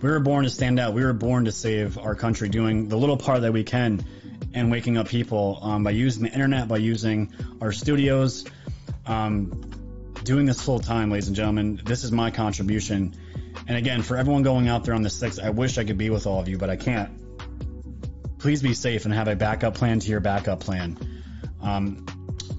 we 0.00 0.08
were 0.08 0.20
born 0.20 0.44
to 0.44 0.50
stand 0.50 0.78
out. 0.78 0.94
We 0.94 1.02
were 1.04 1.12
born 1.12 1.46
to 1.46 1.52
save 1.52 1.98
our 1.98 2.14
country, 2.14 2.48
doing 2.48 2.88
the 2.88 2.96
little 2.96 3.16
part 3.16 3.40
that 3.40 3.52
we 3.52 3.64
can 3.64 4.04
and 4.54 4.70
waking 4.70 4.96
up 4.96 5.08
people 5.08 5.58
um, 5.62 5.84
by 5.84 5.90
using 5.90 6.24
the 6.24 6.30
internet, 6.30 6.68
by 6.68 6.76
using 6.76 7.32
our 7.60 7.72
studios, 7.72 8.44
um, 9.06 9.62
doing 10.24 10.46
this 10.46 10.60
full 10.60 10.78
time, 10.78 11.10
ladies 11.10 11.28
and 11.28 11.36
gentlemen. 11.36 11.80
This 11.84 12.04
is 12.04 12.12
my 12.12 12.30
contribution. 12.30 13.14
And 13.66 13.76
again, 13.76 14.02
for 14.02 14.16
everyone 14.16 14.42
going 14.42 14.68
out 14.68 14.84
there 14.84 14.94
on 14.94 15.02
the 15.02 15.08
6th, 15.08 15.42
I 15.42 15.50
wish 15.50 15.78
I 15.78 15.84
could 15.84 15.98
be 15.98 16.10
with 16.10 16.26
all 16.26 16.40
of 16.40 16.48
you, 16.48 16.58
but 16.58 16.70
I 16.70 16.76
can't. 16.76 17.10
Please 18.38 18.62
be 18.62 18.74
safe 18.74 19.04
and 19.04 19.14
have 19.14 19.28
a 19.28 19.36
backup 19.36 19.74
plan 19.74 20.00
to 20.00 20.08
your 20.08 20.20
backup 20.20 20.60
plan. 20.60 20.98
Um, 21.60 22.06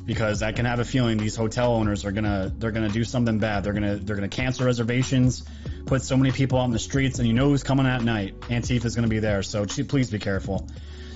because 0.05 0.43
I 0.43 0.51
can 0.51 0.65
have 0.65 0.79
a 0.79 0.85
feeling 0.85 1.17
these 1.17 1.35
hotel 1.35 1.73
owners 1.73 2.05
are 2.05 2.11
gonna 2.11 2.53
they're 2.57 2.71
gonna 2.71 2.89
do 2.89 3.03
something 3.03 3.39
bad. 3.39 3.63
They're 3.63 3.73
gonna 3.73 3.95
they're 3.95 4.15
gonna 4.15 4.27
cancel 4.27 4.65
reservations, 4.65 5.43
put 5.85 6.01
so 6.01 6.17
many 6.17 6.31
people 6.31 6.59
out 6.59 6.65
in 6.65 6.71
the 6.71 6.79
streets, 6.79 7.19
and 7.19 7.27
you 7.27 7.33
know 7.33 7.49
who's 7.49 7.63
coming 7.63 7.85
at 7.85 8.03
night. 8.03 8.39
Antifa 8.41 8.85
is 8.85 8.95
gonna 8.95 9.07
be 9.07 9.19
there, 9.19 9.43
so 9.43 9.65
please 9.65 10.11
be 10.11 10.19
careful. 10.19 10.67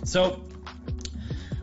So 0.04 0.42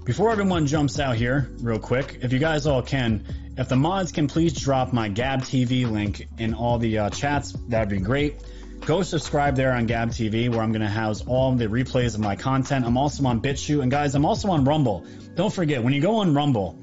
before 0.05 0.31
everyone 0.31 0.67
jumps 0.67 1.01
out 1.01 1.17
here, 1.17 1.51
real 1.61 1.79
quick, 1.79 2.19
if 2.21 2.33
you 2.33 2.39
guys 2.39 2.67
all 2.67 2.83
can, 2.83 3.25
if 3.57 3.71
the 3.71 3.77
mods 3.77 4.13
can 4.13 4.29
please 4.29 4.53
drop 4.53 4.93
my 4.93 5.09
Gab 5.09 5.41
TV 5.41 5.91
link 5.91 6.29
in 6.37 6.53
all 6.53 6.79
the 6.79 6.99
uh, 6.99 7.11
chats, 7.11 7.53
that'd 7.69 7.89
be 7.89 7.99
great. 7.99 8.37
Go 8.85 9.03
subscribe 9.03 9.57
there 9.57 9.73
on 9.73 9.87
Gab 9.87 10.11
TV, 10.11 10.51
where 10.51 10.61
I'm 10.61 10.73
going 10.73 10.83
to 10.83 10.89
house 10.89 11.25
all 11.27 11.55
the 11.55 11.69
replays 11.69 12.15
of 12.15 12.21
my 12.21 12.37
content. 12.37 12.85
I'm 12.85 12.99
also 12.99 13.25
on 13.25 13.41
BitChute, 13.41 13.81
and 13.81 13.91
guys, 13.91 14.15
I'm 14.15 14.27
also 14.27 14.51
on 14.51 14.65
Rumble. 14.65 15.07
Don't 15.37 15.53
forget, 15.53 15.83
when 15.83 15.95
you 15.95 16.03
go 16.03 16.17
on 16.17 16.35
Rumble, 16.35 16.79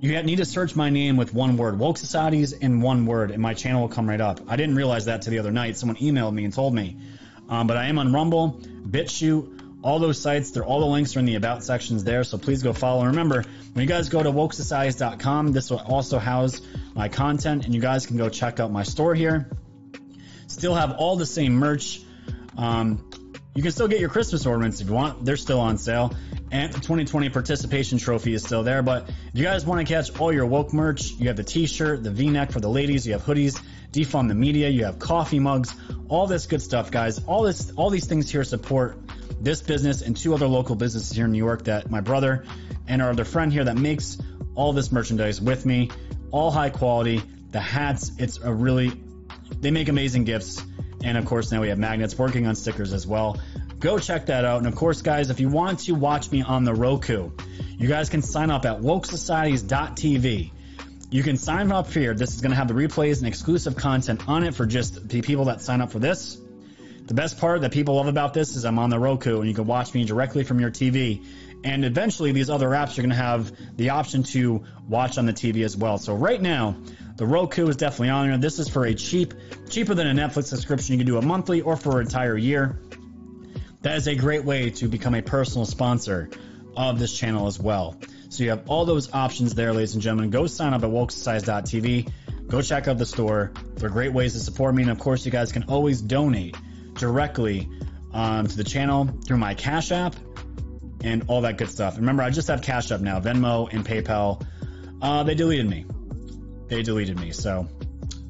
you 0.00 0.22
need 0.22 0.36
to 0.36 0.44
search 0.44 0.76
my 0.76 0.90
name 0.90 1.16
with 1.16 1.34
one 1.34 1.56
word, 1.56 1.76
Woke 1.76 1.98
Societies 1.98 2.52
in 2.52 2.80
one 2.80 3.04
word, 3.04 3.32
and 3.32 3.42
my 3.42 3.54
channel 3.54 3.80
will 3.80 3.88
come 3.88 4.08
right 4.08 4.20
up. 4.20 4.40
I 4.46 4.54
didn't 4.54 4.76
realize 4.76 5.06
that 5.06 5.22
to 5.22 5.30
the 5.30 5.40
other 5.40 5.50
night. 5.50 5.76
Someone 5.76 5.96
emailed 5.96 6.34
me 6.34 6.44
and 6.44 6.54
told 6.54 6.72
me. 6.72 6.98
Um, 7.48 7.66
but 7.66 7.76
I 7.76 7.86
am 7.86 7.98
on 7.98 8.12
Rumble, 8.12 8.60
BitChute, 8.62 9.61
all 9.82 9.98
those 9.98 10.20
sites, 10.20 10.52
they're 10.52 10.64
all 10.64 10.80
the 10.80 10.86
links 10.86 11.16
are 11.16 11.18
in 11.18 11.24
the 11.24 11.34
about 11.34 11.64
sections 11.64 12.04
there. 12.04 12.24
So 12.24 12.38
please 12.38 12.62
go 12.62 12.72
follow. 12.72 13.00
And 13.00 13.10
remember, 13.10 13.44
when 13.72 13.82
you 13.82 13.88
guys 13.88 14.08
go 14.08 14.22
to 14.22 14.30
wokesocieties.com, 14.30 15.52
this 15.52 15.70
will 15.70 15.80
also 15.80 16.18
house 16.18 16.60
my 16.94 17.08
content, 17.08 17.64
and 17.64 17.74
you 17.74 17.80
guys 17.80 18.06
can 18.06 18.16
go 18.16 18.28
check 18.28 18.60
out 18.60 18.70
my 18.70 18.84
store 18.84 19.14
here. 19.14 19.50
Still 20.46 20.74
have 20.74 20.92
all 20.92 21.16
the 21.16 21.26
same 21.26 21.54
merch. 21.54 22.00
Um, 22.56 23.10
you 23.54 23.62
can 23.62 23.72
still 23.72 23.88
get 23.88 24.00
your 24.00 24.08
Christmas 24.08 24.46
ornaments 24.46 24.80
if 24.80 24.88
you 24.88 24.94
want. 24.94 25.24
They're 25.24 25.36
still 25.36 25.60
on 25.60 25.78
sale. 25.78 26.14
And 26.50 26.72
the 26.72 26.80
2020 26.80 27.30
participation 27.30 27.98
trophy 27.98 28.34
is 28.34 28.42
still 28.42 28.62
there. 28.62 28.82
But 28.82 29.08
if 29.08 29.16
you 29.34 29.44
guys 29.44 29.64
want 29.64 29.86
to 29.86 29.92
catch 29.92 30.18
all 30.18 30.32
your 30.32 30.46
woke 30.46 30.72
merch, 30.72 31.12
you 31.12 31.28
have 31.28 31.36
the 31.36 31.44
t-shirt, 31.44 32.02
the 32.02 32.10
v-neck 32.10 32.52
for 32.52 32.60
the 32.60 32.68
ladies, 32.68 33.06
you 33.06 33.12
have 33.14 33.24
hoodies, 33.24 33.60
defund 33.90 34.28
the 34.28 34.34
media, 34.34 34.68
you 34.68 34.84
have 34.84 34.98
coffee 34.98 35.38
mugs, 35.38 35.74
all 36.08 36.26
this 36.26 36.46
good 36.46 36.62
stuff, 36.62 36.90
guys. 36.90 37.24
All 37.24 37.42
this, 37.42 37.72
all 37.76 37.90
these 37.90 38.06
things 38.06 38.30
here 38.30 38.44
support 38.44 38.98
this 39.40 39.62
business 39.62 40.02
and 40.02 40.16
two 40.16 40.34
other 40.34 40.46
local 40.46 40.74
businesses 40.76 41.14
here 41.14 41.24
in 41.24 41.32
New 41.32 41.38
York 41.38 41.64
that 41.64 41.90
my 41.90 42.00
brother 42.00 42.44
and 42.86 43.02
our 43.02 43.10
other 43.10 43.24
friend 43.24 43.52
here 43.52 43.64
that 43.64 43.76
makes 43.76 44.18
all 44.54 44.72
this 44.72 44.92
merchandise 44.92 45.40
with 45.40 45.64
me. 45.64 45.90
All 46.30 46.50
high 46.50 46.70
quality. 46.70 47.22
The 47.50 47.60
hats, 47.60 48.12
it's 48.18 48.38
a 48.38 48.52
really, 48.52 48.92
they 49.60 49.70
make 49.70 49.88
amazing 49.88 50.24
gifts. 50.24 50.62
And 51.04 51.18
of 51.18 51.24
course, 51.26 51.50
now 51.50 51.60
we 51.60 51.68
have 51.68 51.78
magnets 51.78 52.16
working 52.16 52.46
on 52.46 52.54
stickers 52.54 52.92
as 52.92 53.06
well. 53.06 53.40
Go 53.78 53.98
check 53.98 54.26
that 54.26 54.44
out. 54.44 54.58
And 54.58 54.66
of 54.66 54.76
course, 54.76 55.02
guys, 55.02 55.30
if 55.30 55.40
you 55.40 55.48
want 55.48 55.80
to 55.80 55.92
watch 55.92 56.30
me 56.30 56.42
on 56.42 56.64
the 56.64 56.74
Roku, 56.74 57.30
you 57.76 57.88
guys 57.88 58.08
can 58.08 58.22
sign 58.22 58.50
up 58.50 58.64
at 58.64 58.80
wokesocieties.tv. 58.80 60.52
You 61.10 61.22
can 61.22 61.36
sign 61.36 61.72
up 61.72 61.90
here. 61.90 62.14
This 62.14 62.34
is 62.34 62.40
going 62.40 62.52
to 62.52 62.56
have 62.56 62.68
the 62.68 62.74
replays 62.74 63.18
and 63.18 63.26
exclusive 63.26 63.76
content 63.76 64.28
on 64.28 64.44
it 64.44 64.54
for 64.54 64.64
just 64.64 65.08
the 65.08 65.20
people 65.20 65.46
that 65.46 65.60
sign 65.60 65.80
up 65.80 65.90
for 65.90 65.98
this. 65.98 66.38
The 67.06 67.14
best 67.14 67.38
part 67.38 67.62
that 67.62 67.72
people 67.72 67.96
love 67.96 68.06
about 68.06 68.32
this 68.32 68.54
is 68.54 68.64
I'm 68.64 68.78
on 68.78 68.90
the 68.90 68.98
Roku 68.98 69.40
and 69.40 69.48
you 69.48 69.54
can 69.54 69.66
watch 69.66 69.92
me 69.92 70.04
directly 70.04 70.44
from 70.44 70.60
your 70.60 70.70
TV. 70.70 71.24
And 71.64 71.84
eventually, 71.84 72.32
these 72.32 72.50
other 72.50 72.68
apps 72.70 72.98
are 72.98 73.02
going 73.02 73.10
to 73.10 73.16
have 73.16 73.52
the 73.76 73.90
option 73.90 74.24
to 74.24 74.64
watch 74.88 75.18
on 75.18 75.26
the 75.26 75.32
TV 75.32 75.64
as 75.64 75.76
well. 75.76 75.98
So 75.98 76.14
right 76.14 76.40
now, 76.40 76.76
the 77.16 77.26
Roku 77.26 77.68
is 77.68 77.76
definitely 77.76 78.10
on 78.10 78.28
there. 78.28 78.38
This 78.38 78.58
is 78.58 78.68
for 78.68 78.84
a 78.84 78.94
cheap, 78.94 79.34
cheaper 79.68 79.94
than 79.94 80.06
a 80.06 80.12
Netflix 80.12 80.46
subscription. 80.46 80.94
You 80.94 80.98
can 80.98 81.06
do 81.06 81.18
a 81.18 81.22
monthly 81.22 81.60
or 81.60 81.76
for 81.76 82.00
an 82.00 82.06
entire 82.06 82.36
year. 82.36 82.80
That 83.82 83.96
is 83.96 84.08
a 84.08 84.14
great 84.14 84.44
way 84.44 84.70
to 84.70 84.88
become 84.88 85.14
a 85.14 85.22
personal 85.22 85.66
sponsor 85.66 86.30
of 86.76 86.98
this 86.98 87.12
channel 87.16 87.46
as 87.46 87.58
well. 87.58 87.96
So 88.28 88.44
you 88.44 88.50
have 88.50 88.68
all 88.68 88.84
those 88.84 89.12
options 89.12 89.54
there, 89.54 89.72
ladies 89.72 89.94
and 89.94 90.02
gentlemen. 90.02 90.30
Go 90.30 90.46
sign 90.46 90.72
up 90.72 90.82
at 90.82 90.90
wokesocieties.tv. 90.90 92.10
Go 92.48 92.62
check 92.62 92.88
out 92.88 92.98
the 92.98 93.06
store. 93.06 93.52
They're 93.74 93.90
great 93.90 94.12
ways 94.12 94.32
to 94.32 94.38
support 94.40 94.74
me. 94.74 94.82
And 94.82 94.90
of 94.90 94.98
course, 94.98 95.24
you 95.26 95.30
guys 95.32 95.52
can 95.52 95.64
always 95.64 96.00
donate 96.00 96.56
directly 96.94 97.68
um, 98.12 98.46
to 98.46 98.56
the 98.56 98.64
channel 98.64 99.08
through 99.26 99.38
my 99.38 99.54
Cash 99.54 99.92
App 99.92 100.14
and 101.02 101.24
all 101.28 101.42
that 101.42 101.58
good 101.58 101.70
stuff. 101.70 101.96
Remember, 101.96 102.22
I 102.22 102.30
just 102.30 102.48
have 102.48 102.62
Cash 102.62 102.90
App 102.92 103.00
now, 103.00 103.20
Venmo 103.20 103.72
and 103.72 103.84
PayPal. 103.84 104.44
Uh, 105.00 105.22
they 105.24 105.34
deleted 105.34 105.68
me. 105.68 105.86
They 106.68 106.82
deleted 106.82 107.18
me. 107.18 107.32
So 107.32 107.68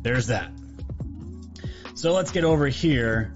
there's 0.02 0.28
that. 0.28 0.50
So 1.94 2.12
let's 2.12 2.30
get 2.30 2.44
over 2.44 2.66
here 2.66 3.34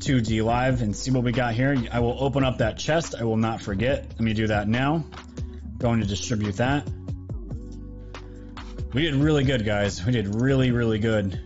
to 0.00 0.20
DLive 0.20 0.80
and 0.80 0.96
see 0.96 1.10
what 1.10 1.22
we 1.22 1.32
got 1.32 1.54
here. 1.54 1.76
I 1.92 2.00
will 2.00 2.16
open 2.18 2.42
up 2.44 2.58
that 2.58 2.78
chest. 2.78 3.14
I 3.18 3.24
will 3.24 3.36
not 3.36 3.60
forget. 3.60 4.06
Let 4.08 4.20
me 4.20 4.32
do 4.32 4.46
that 4.46 4.66
now. 4.66 5.04
Going 5.78 6.00
to 6.00 6.06
distribute 6.06 6.56
that. 6.56 6.88
We 8.92 9.02
did 9.02 9.14
really 9.14 9.44
good, 9.44 9.64
guys. 9.64 10.04
We 10.04 10.12
did 10.12 10.34
really, 10.34 10.72
really 10.72 10.98
good 10.98 11.40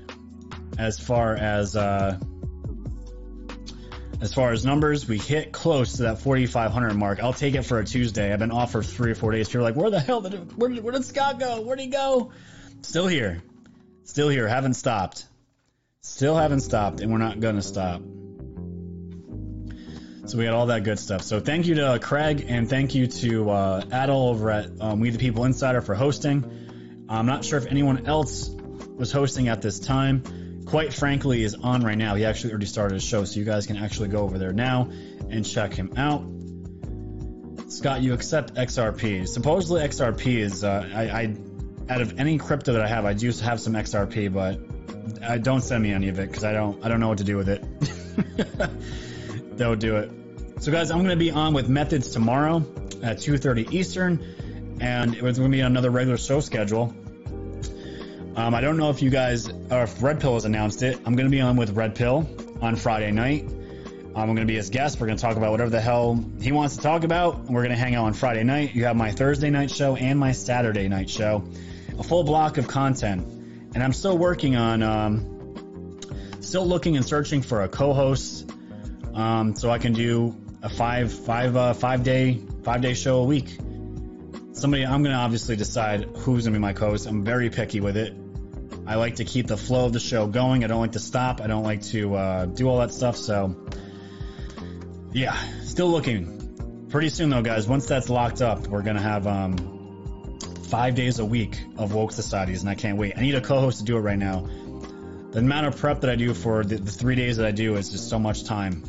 as 0.79 0.99
far 0.99 1.37
as 1.37 1.77
uh, 1.77 2.19
as 4.21 4.35
far 4.35 4.53
as 4.53 4.65
numbers. 4.65 5.07
We 5.07 5.19
hit 5.19 5.53
close 5.53 5.95
to 5.95 6.05
that 6.05 6.21
4,500 6.21 6.95
mark. 6.95 7.23
I'll 7.23 7.33
take 7.33 7.55
it 7.55 7.63
for 7.63 7.79
a 7.79 7.85
Tuesday. 7.85 8.33
I've 8.33 8.39
been 8.39 8.51
off 8.51 8.73
for 8.73 8.83
three 8.83 9.11
or 9.11 9.15
four 9.15 9.33
days. 9.33 9.49
People 9.49 9.61
are 9.61 9.65
like, 9.65 9.77
"Where 9.77 9.91
the 9.91 10.01
hell 10.01 10.21
did 10.21 10.57
where, 10.57 10.71
where 10.71 10.93
did 10.93 11.05
Scott 11.05 11.39
go? 11.39 11.61
Where'd 11.63 11.81
he 11.81 11.89
go?" 11.89 12.33
Still 12.83 13.07
here, 13.07 13.43
still 14.05 14.29
here. 14.29 14.49
Haven't 14.49 14.75
stopped. 14.75 15.27
Still 16.03 16.37
haven't 16.37 16.61
stopped, 16.61 17.01
and 17.01 17.11
we're 17.11 17.19
not 17.19 17.41
gonna 17.41 17.63
stop. 17.63 18.03
So 20.27 20.39
we 20.39 20.47
had 20.47 20.55
all 20.55 20.67
that 20.67 20.85
good 20.85 20.99
stuff. 20.99 21.23
So 21.23 21.41
thank 21.41 21.67
you 21.67 21.75
to 21.77 21.99
Craig 22.01 22.47
and 22.49 22.69
thank 22.69 22.95
you 22.95 23.07
to 23.07 23.51
uh, 23.51 23.83
Adel 23.93 24.29
over 24.29 24.51
at 24.51 24.71
um, 24.81 25.01
We 25.01 25.11
the 25.11 25.19
People 25.19 25.45
Insider 25.45 25.83
for 25.83 25.95
hosting. 25.95 27.05
I'm 27.11 27.27
not 27.27 27.45
sure 27.45 27.59
if 27.59 27.67
anyone 27.67 28.07
else 28.07 28.49
was 28.97 29.13
hosting 29.13 29.49
at 29.49 29.61
this 29.61 29.79
time. 29.79 30.23
Quite 30.67 30.95
frankly, 30.95 31.43
is 31.43 31.55
on 31.55 31.83
right 31.83 31.99
now. 31.99 32.15
He 32.15 32.25
actually 32.25 32.51
already 32.51 32.67
started 32.67 32.95
his 32.95 33.05
show, 33.05 33.25
so 33.25 33.39
you 33.39 33.45
guys 33.45 33.67
can 33.67 33.77
actually 33.77 34.09
go 34.09 34.23
over 34.23 34.39
there 34.39 34.53
now 34.53 34.91
and 35.31 35.45
check 35.45 35.75
him 35.75 35.93
out. 35.97 36.25
Scott, 37.71 38.03
you 38.03 38.15
accept 38.15 38.55
XRP. 38.55 39.29
Supposedly 39.29 39.83
XRP 39.83 40.39
is 40.39 40.65
uh, 40.65 40.89
I, 40.95 41.03
I 41.03 41.37
out 41.89 42.01
of 42.01 42.19
any 42.19 42.39
crypto 42.39 42.73
that 42.73 42.83
I 42.83 42.89
have, 42.89 43.05
I 43.05 43.13
do 43.13 43.31
have 43.31 43.61
some 43.61 43.75
XRP, 43.75 44.33
but 44.33 44.59
I 45.23 45.39
don't 45.39 45.61
send 45.61 45.83
me 45.83 45.93
any 45.93 46.09
of 46.09 46.19
it 46.19 46.29
because 46.29 46.45
I 46.45 46.53
don't 46.53 46.83
I 46.85 46.89
don't 46.89 47.01
know 47.01 47.09
what 47.09 47.19
to 47.19 47.25
do 47.25 47.37
with 47.37 47.49
it. 47.49 47.65
They'll 49.59 49.77
do 49.77 49.97
it. 49.97 50.11
So 50.61 50.73
guys, 50.73 50.91
I'm 50.91 50.99
going 50.99 51.11
to 51.11 51.17
be 51.17 51.31
on 51.31 51.53
with 51.53 51.69
Methods 51.69 52.11
tomorrow 52.11 52.59
at 53.03 53.19
2:30 53.19 53.73
Eastern, 53.73 54.79
and 54.81 55.15
it's 55.15 55.39
going 55.39 55.51
to 55.51 55.57
be 55.57 55.61
another 55.61 55.91
regular 55.91 56.17
show 56.17 56.41
schedule. 56.41 56.95
Um, 58.37 58.53
I 58.53 58.61
don't 58.61 58.77
know 58.77 58.91
if 58.91 59.01
you 59.01 59.11
guys 59.11 59.49
or 59.49 59.85
if 59.85 60.03
Red 60.03 60.21
Pill 60.21 60.35
has 60.35 60.45
announced 60.45 60.83
it. 60.83 60.99
I'm 61.07 61.15
going 61.15 61.27
to 61.27 61.31
be 61.31 61.41
on 61.41 61.57
with 61.57 61.71
Red 61.71 61.95
Pill 61.95 62.29
on 62.61 62.75
Friday 62.75 63.13
night. 63.13 63.45
Um, 63.45 64.17
I'm 64.17 64.27
going 64.27 64.39
to 64.39 64.45
be 64.45 64.57
his 64.57 64.71
guest. 64.71 65.01
We're 65.01 65.07
going 65.07 65.19
to 65.19 65.23
talk 65.23 65.37
about 65.37 65.53
whatever 65.53 65.71
the 65.71 65.81
hell 65.81 66.25
he 66.41 66.51
wants 66.51 66.77
to 66.77 66.83
talk 66.83 67.05
about. 67.05 67.45
We're 67.45 67.63
going 67.63 67.71
to 67.71 67.77
hang 67.77 67.95
out 67.95 68.07
on 68.07 68.13
Friday 68.13 68.43
night. 68.43 68.75
You 68.75 68.87
have 68.87 68.97
my 68.97 69.13
Thursday 69.13 69.51
night 69.51 69.71
show 69.71 69.95
and 69.95 70.19
my 70.19 70.33
Saturday 70.33 70.89
night 70.89 71.09
show, 71.09 71.45
a 71.97 72.03
full 72.03 72.25
block 72.25 72.59
of 72.59 72.67
content. 72.67 73.25
And 73.75 73.83
I'm 73.83 73.93
still 73.93 74.19
working 74.19 74.57
on, 74.57 74.83
um, 74.83 76.01
still 76.41 76.67
looking 76.67 76.97
and 76.97 77.07
searching 77.07 77.41
for 77.41 77.63
a 77.63 77.69
co-host 77.69 78.51
um, 79.15 79.55
so 79.55 79.71
I 79.71 79.79
can 79.79 79.93
do 79.93 80.37
a 80.63 80.69
five 80.69 81.13
five 81.13 81.55
uh, 81.57 81.75
five 81.75 82.03
day 82.03 82.41
five 82.63 82.81
day 82.81 82.95
show 82.95 83.21
a 83.21 83.25
week. 83.25 83.59
Somebody 84.53 84.85
I'm 84.85 85.03
gonna 85.03 85.15
obviously 85.15 85.57
decide 85.57 86.05
who's 86.17 86.45
gonna 86.45 86.55
be 86.55 86.61
my 86.61 86.73
co-host. 86.73 87.07
I'm 87.07 87.25
very 87.25 87.51
picky 87.51 87.81
with 87.81 87.97
it. 87.97 88.15
I 88.87 88.97
like 88.97 89.17
to 89.17 89.25
keep 89.25 89.47
the 89.47 89.57
flow 89.57 89.87
of 89.87 89.93
the 89.93 90.01
show 90.01 90.27
going. 90.27 90.65
I 90.65 90.67
don't 90.67 90.81
like 90.81 90.93
to 90.93 91.01
stop. 91.01 91.41
I 91.41 91.47
don't 91.47 91.63
like 91.63 91.83
to 91.85 92.15
uh, 92.15 92.47
do 92.47 92.69
all 92.69 92.79
that 92.79 92.93
stuff. 92.93 93.17
So 93.17 93.57
yeah, 95.13 95.35
still 95.63 95.89
looking. 95.89 96.87
Pretty 96.91 97.09
soon 97.09 97.31
though, 97.31 97.43
guys. 97.43 97.67
Once 97.67 97.87
that's 97.87 98.09
locked 98.09 98.43
up, 98.43 98.69
we're 98.69 98.83
gonna 98.83 99.01
have 99.01 99.27
um, 99.27 100.39
five 100.69 100.95
days 100.95 101.19
a 101.19 101.25
week 101.25 101.59
of 101.77 101.95
woke 101.95 102.13
societies, 102.13 102.61
and 102.61 102.71
I 102.71 102.75
can't 102.75 102.99
wait. 102.99 103.15
I 103.17 103.21
need 103.21 103.35
a 103.35 103.41
co-host 103.41 103.79
to 103.79 103.85
do 103.85 103.97
it 103.97 104.01
right 104.01 104.19
now. 104.19 104.49
The 105.31 105.41
amount 105.41 105.67
of 105.67 105.77
prep 105.77 106.03
that 106.03 106.11
I 106.11 106.17
do 106.17 106.33
for 106.35 106.63
the, 106.63 106.77
the 106.77 106.93
three 106.93 107.17
days 107.17 107.39
that 107.39 107.47
I 107.47 107.51
do 107.51 107.77
is 107.77 107.91
just 107.91 108.09
so 108.09 108.19
much 108.19 108.45
time 108.45 108.85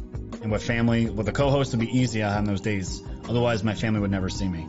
and 0.46 0.52
with 0.52 0.64
family, 0.64 1.10
with 1.10 1.28
a 1.28 1.32
co-host, 1.32 1.74
it'd 1.74 1.80
be 1.80 1.98
easy 1.98 2.22
on 2.22 2.46
those 2.46 2.62
days. 2.62 3.02
Otherwise, 3.28 3.64
my 3.64 3.74
family 3.74 4.00
would 4.00 4.12
never 4.12 4.30
see 4.30 4.48
me. 4.48 4.68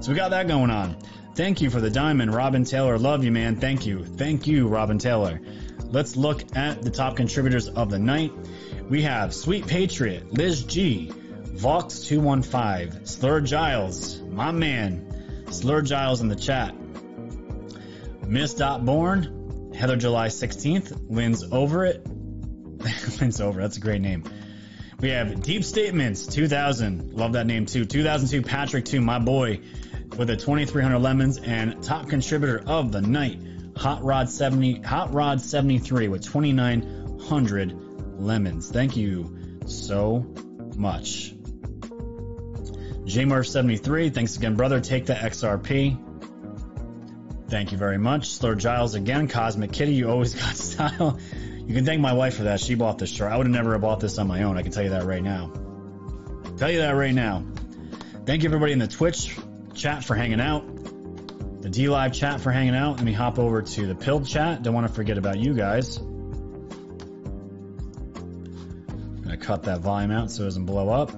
So 0.00 0.10
we 0.10 0.16
got 0.16 0.30
that 0.30 0.48
going 0.48 0.70
on. 0.70 0.96
Thank 1.34 1.62
you 1.62 1.70
for 1.70 1.80
the 1.80 1.88
diamond, 1.88 2.34
Robin 2.34 2.64
Taylor. 2.64 2.98
Love 2.98 3.24
you, 3.24 3.32
man. 3.32 3.56
Thank 3.56 3.86
you. 3.86 4.04
Thank 4.04 4.46
you, 4.46 4.68
Robin 4.68 4.98
Taylor. 4.98 5.40
Let's 5.86 6.14
look 6.14 6.44
at 6.54 6.82
the 6.82 6.90
top 6.90 7.16
contributors 7.16 7.68
of 7.68 7.88
the 7.88 7.98
night. 7.98 8.32
We 8.90 9.00
have 9.02 9.34
Sweet 9.34 9.66
Patriot, 9.66 10.30
Liz 10.30 10.62
G, 10.64 11.10
Vox215, 11.10 13.08
Slur 13.08 13.40
Giles, 13.40 14.20
my 14.20 14.50
man, 14.50 15.46
Slur 15.50 15.80
Giles 15.80 16.20
in 16.20 16.28
the 16.28 16.36
chat. 16.36 16.74
Miss 18.26 18.52
Dot 18.52 18.84
Born, 18.84 19.72
Heather 19.74 19.96
July 19.96 20.28
16th, 20.28 21.06
Lynn's 21.08 21.44
Over 21.50 21.86
It. 21.86 22.06
Lynn's 23.20 23.40
Over, 23.40 23.62
that's 23.62 23.78
a 23.78 23.80
great 23.80 24.02
name. 24.02 24.24
We 25.00 25.08
have 25.08 25.42
Deep 25.42 25.64
Statements 25.64 26.26
2000. 26.26 27.14
Love 27.14 27.32
that 27.32 27.46
name 27.46 27.64
too. 27.64 27.86
2002 27.86 28.42
Patrick 28.46 28.84
2, 28.84 29.00
my 29.00 29.18
boy, 29.18 29.60
with 30.16 30.30
a 30.30 30.36
2300 30.36 30.98
lemons 30.98 31.38
and 31.38 31.82
top 31.82 32.08
contributor 32.08 32.62
of 32.66 32.92
the 32.92 33.00
night, 33.00 33.40
Hot 33.76 34.02
Rod 34.02 34.28
70, 34.28 34.82
Hot 34.82 35.12
Rod 35.12 35.40
73 35.40 36.08
with 36.08 36.22
2900 36.24 38.20
lemons. 38.20 38.70
Thank 38.70 38.96
you 38.96 39.58
so 39.66 40.26
much. 40.76 41.34
JMurph 43.04 43.48
73, 43.48 44.10
thanks 44.10 44.36
again, 44.36 44.54
brother. 44.54 44.80
Take 44.80 45.06
the 45.06 45.14
XRP. 45.14 45.98
Thank 47.48 47.72
you 47.72 47.78
very 47.78 47.98
much. 47.98 48.30
Slur 48.30 48.54
Giles 48.54 48.94
again. 48.94 49.28
Cosmic 49.28 49.72
Kitty, 49.72 49.94
you 49.94 50.08
always 50.08 50.34
got 50.40 50.56
style. 50.56 51.18
You 51.66 51.74
can 51.74 51.84
thank 51.84 52.00
my 52.00 52.12
wife 52.12 52.36
for 52.36 52.44
that. 52.44 52.60
She 52.60 52.74
bought 52.74 52.98
this 52.98 53.10
shirt. 53.10 53.30
I 53.30 53.36
would 53.36 53.46
have 53.46 53.54
never 53.54 53.78
bought 53.78 54.00
this 54.00 54.18
on 54.18 54.26
my 54.26 54.44
own. 54.44 54.56
I 54.56 54.62
can 54.62 54.72
tell 54.72 54.82
you 54.82 54.90
that 54.90 55.04
right 55.04 55.22
now. 55.22 55.52
Tell 56.56 56.70
you 56.70 56.78
that 56.78 56.92
right 56.92 57.14
now. 57.14 57.44
Thank 58.24 58.42
you 58.42 58.48
everybody 58.48 58.72
in 58.72 58.78
the 58.78 58.88
Twitch 58.88 59.36
chat 59.74 60.04
for 60.04 60.14
hanging 60.14 60.40
out. 60.40 60.64
The 61.62 61.68
DLive 61.68 62.12
chat 62.12 62.40
for 62.40 62.50
hanging 62.50 62.74
out. 62.74 62.96
Let 62.96 63.04
me 63.04 63.12
hop 63.12 63.38
over 63.38 63.62
to 63.62 63.86
the 63.86 63.94
Pilled 63.94 64.26
chat. 64.26 64.62
Don't 64.62 64.74
want 64.74 64.88
to 64.88 64.92
forget 64.92 65.18
about 65.18 65.38
you 65.38 65.54
guys. 65.54 65.98
I'm 65.98 66.12
gonna 69.22 69.36
cut 69.36 69.62
that 69.64 69.80
volume 69.80 70.10
out 70.10 70.30
so 70.30 70.42
it 70.42 70.46
doesn't 70.46 70.66
blow 70.66 70.88
up. 70.88 71.12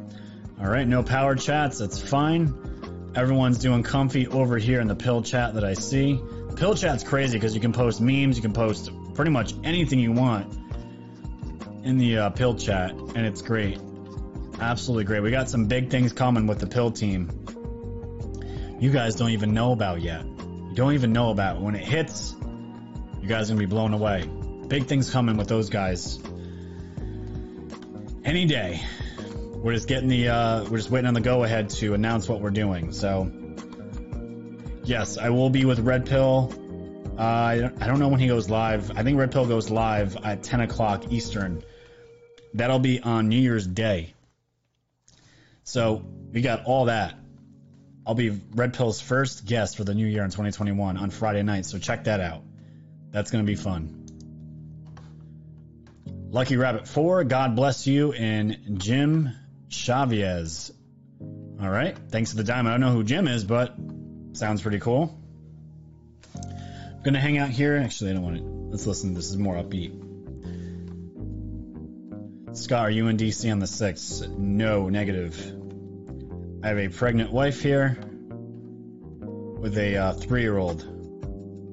All 0.61 0.69
right, 0.69 0.87
no 0.87 1.03
power 1.03 1.35
chats. 1.35 1.79
That's 1.79 2.01
fine. 2.01 3.13
Everyone's 3.15 3.59
doing 3.59 3.83
comfy 3.83 4.27
over 4.27 4.59
here 4.59 4.81
in 4.81 4.89
the 4.89 4.95
pill 4.95 5.23
chat 5.23 5.55
that 5.55 5.65
I 5.65 5.75
see. 5.75 6.21
Pill 6.57 6.75
chat's 6.75 7.05
crazy 7.05 7.39
because 7.39 7.55
you 7.55 7.61
can 7.61 7.73
post 7.73 8.01
memes, 8.01 8.37
you 8.37 8.43
can 8.43 8.53
post 8.53 8.91
pretty 9.15 9.31
much 9.31 9.55
anything 9.65 9.99
you 9.99 10.13
want 10.13 10.53
in 11.85 11.99
the 11.99 12.19
uh, 12.19 12.31
pill 12.31 12.55
chat, 12.55 12.93
and 12.93 13.27
it's 13.27 13.43
great. 13.43 13.79
Absolutely 14.61 15.05
great. 15.05 15.21
We 15.21 15.31
got 15.31 15.49
some 15.49 15.67
big 15.67 15.91
things 15.91 16.13
coming 16.13 16.47
with 16.47 16.59
the 16.61 16.67
pill 16.67 16.91
team. 16.91 17.44
You 18.81 18.91
guys 18.91 19.15
don't 19.15 19.31
even 19.31 19.55
know 19.55 19.73
about 19.73 20.01
yet. 20.01 20.25
You 20.25 20.75
don't 20.75 20.95
even 20.95 21.13
know 21.13 21.31
about. 21.31 21.61
When 21.61 21.75
it 21.75 21.85
hits, 21.85 22.35
you 23.23 23.29
guys 23.29 23.51
are 23.51 23.55
gonna 23.55 23.67
be 23.67 23.67
blown 23.67 23.95
away. 23.95 24.29
Big 24.69 24.87
things 24.87 25.11
coming 25.11 25.37
with 25.37 25.49
those 25.49 25.71
guys. 25.71 26.19
Any 28.25 28.47
day. 28.47 28.83
We're 29.55 29.73
just 29.73 29.89
getting 29.89 30.09
the 30.09 30.29
uh, 30.29 30.65
we're 30.65 30.77
just 30.77 30.91
waiting 30.91 31.09
on 31.09 31.15
the 31.15 31.23
go 31.23 31.45
ahead 31.45 31.71
to 31.71 31.95
announce 31.95 32.29
what 32.29 32.41
we're 32.41 32.51
doing. 32.51 32.93
So 32.93 33.31
yes, 34.85 35.17
I 35.17 35.31
will 35.31 35.51
be 35.51 35.65
with 35.65 35.79
Red 35.79 36.07
Pill. 36.07 36.53
Uh, 37.19 37.23
I 37.23 37.59
don't, 37.61 37.83
I 37.83 37.87
don't 37.87 37.99
know 37.99 38.09
when 38.09 38.21
he 38.21 38.27
goes 38.27 38.51
live. 38.51 38.91
I 38.97 39.03
think 39.03 39.19
Red 39.19 39.31
Pill 39.33 39.47
goes 39.47 39.71
live 39.71 40.17
at 40.25 40.43
10 40.43 40.61
o'clock 40.63 41.13
Eastern. 41.13 41.63
That'll 42.55 42.79
be 42.79 43.01
on 43.01 43.29
New 43.29 43.39
Year's 43.39 43.67
Day. 43.67 44.15
So 45.63 46.05
we 46.33 46.41
got 46.41 46.65
all 46.65 46.87
that. 46.87 47.15
I'll 48.07 48.15
be 48.15 48.31
Red 48.55 48.75
Pill's 48.75 49.01
first 49.01 49.47
guest 49.47 49.77
for 49.77 49.85
the 49.85 49.95
new 49.95 50.07
year 50.07 50.23
in 50.25 50.31
2021 50.31 50.97
on 50.97 51.11
Friday 51.11 51.43
night. 51.43 51.65
So 51.67 51.79
check 51.79 52.05
that 52.05 52.21
out. 52.21 52.43
That's 53.11 53.31
going 53.31 53.45
to 53.45 53.51
be 53.51 53.57
fun. 53.57 54.01
Lucky 56.31 56.57
Rabbit 56.57 56.89
4, 56.89 57.25
God 57.25 57.55
bless 57.57 57.87
you, 57.87 58.13
and 58.13 58.79
Jim 58.79 59.31
Chavez. 59.69 60.73
All 61.61 61.71
right. 61.71 61.97
Thanks 62.11 62.33
for 62.33 62.37
the 62.37 62.45
diamond. 62.45 62.69
I 62.69 62.73
don't 62.73 62.81
know 62.81 62.93
who 62.93 63.05
Jim 63.05 63.29
is, 63.29 63.45
but 63.45 63.75
sounds 64.33 64.61
pretty 64.61 64.81
cool. 64.81 65.17
I'm 66.35 67.03
going 67.05 67.15
to 67.15 67.21
hang 67.21 67.39
out 67.39 67.51
here. 67.51 67.77
Actually, 67.77 68.11
I 68.11 68.15
don't 68.15 68.23
want 68.23 68.37
to. 68.39 68.43
Let's 68.43 68.87
listen. 68.87 69.15
This 69.15 69.31
is 69.31 69.37
more 69.37 69.55
upbeat. 69.55 70.01
Scott, 72.57 72.81
are 72.81 72.91
you 72.91 73.09
in 73.09 73.17
DC 73.17 73.51
on 73.51 73.61
the 73.61 73.67
6th? 73.67 74.29
No, 74.37 74.89
negative. 74.89 75.64
I 76.65 76.69
have 76.69 76.79
a 76.79 76.89
pregnant 76.89 77.31
wife 77.31 77.61
here 77.61 77.99
with 79.21 79.77
a 79.77 79.97
uh, 79.99 80.13
three 80.15 80.41
year 80.41 80.57
old. 80.57 80.83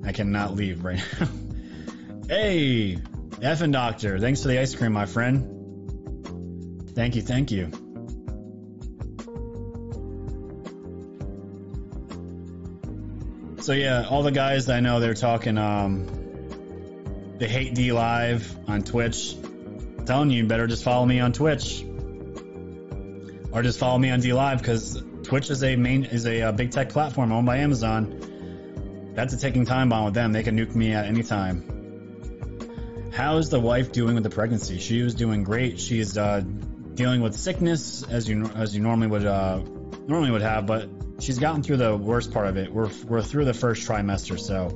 I 0.05 0.11
cannot 0.11 0.53
leave 0.53 0.83
right 0.83 1.01
now. 1.21 1.29
hey, 2.27 2.97
effing 3.39 3.71
doctor. 3.71 4.19
Thanks 4.19 4.41
for 4.41 4.49
the 4.49 4.59
ice 4.59 4.75
cream, 4.75 4.91
my 4.91 5.05
friend. 5.05 6.91
Thank 6.93 7.15
you, 7.15 7.21
thank 7.21 7.51
you. 7.51 7.71
So 13.61 13.71
yeah, 13.71 14.07
all 14.09 14.23
the 14.23 14.31
guys 14.33 14.69
I 14.69 14.81
know 14.81 14.99
they're 14.99 15.13
talking 15.13 15.57
um 15.57 16.05
they 17.37 17.47
hate 17.47 17.75
DLive 17.75 18.67
on 18.67 18.83
Twitch. 18.83 19.35
I'm 19.35 20.05
telling 20.05 20.31
you, 20.31 20.43
you 20.43 20.47
better 20.47 20.67
just 20.67 20.83
follow 20.83 21.05
me 21.05 21.21
on 21.21 21.31
Twitch. 21.31 21.85
Or 23.53 23.61
just 23.61 23.79
follow 23.79 23.97
me 23.97 24.09
on 24.09 24.21
DLive 24.21 24.59
because 24.59 25.03
Twitch 25.23 25.49
is 25.49 25.63
a 25.63 25.75
main 25.75 26.05
is 26.05 26.25
a, 26.25 26.41
uh 26.43 26.51
big 26.51 26.71
tech 26.71 26.89
platform 26.89 27.31
owned 27.31 27.45
by 27.45 27.57
Amazon. 27.57 29.11
That's 29.13 29.33
a 29.33 29.37
ticking 29.37 29.65
time 29.65 29.89
bomb 29.89 30.05
with 30.05 30.13
them. 30.13 30.31
They 30.31 30.43
can 30.43 30.57
nuke 30.57 30.73
me 30.73 30.93
at 30.93 31.05
any 31.05 31.23
time. 31.23 33.09
How's 33.11 33.49
the 33.49 33.59
wife 33.59 33.91
doing 33.91 34.15
with 34.15 34.23
the 34.23 34.29
pregnancy? 34.29 34.79
She 34.79 35.01
was 35.01 35.13
doing 35.13 35.43
great. 35.43 35.79
She's 35.79 36.17
uh, 36.17 36.41
dealing 36.93 37.21
with 37.21 37.35
sickness 37.35 38.03
as 38.03 38.27
you 38.27 38.45
as 38.55 38.73
you 38.75 38.81
normally 38.81 39.07
would 39.07 39.25
uh, 39.25 39.59
normally 40.07 40.31
would 40.31 40.41
have, 40.41 40.65
but 40.65 40.89
she's 41.19 41.39
gotten 41.39 41.61
through 41.61 41.77
the 41.77 41.95
worst 41.95 42.31
part 42.31 42.47
of 42.47 42.57
it. 42.57 42.71
We're 42.71 42.89
we're 43.05 43.21
through 43.21 43.45
the 43.45 43.53
first 43.53 43.87
trimester, 43.87 44.39
so 44.39 44.71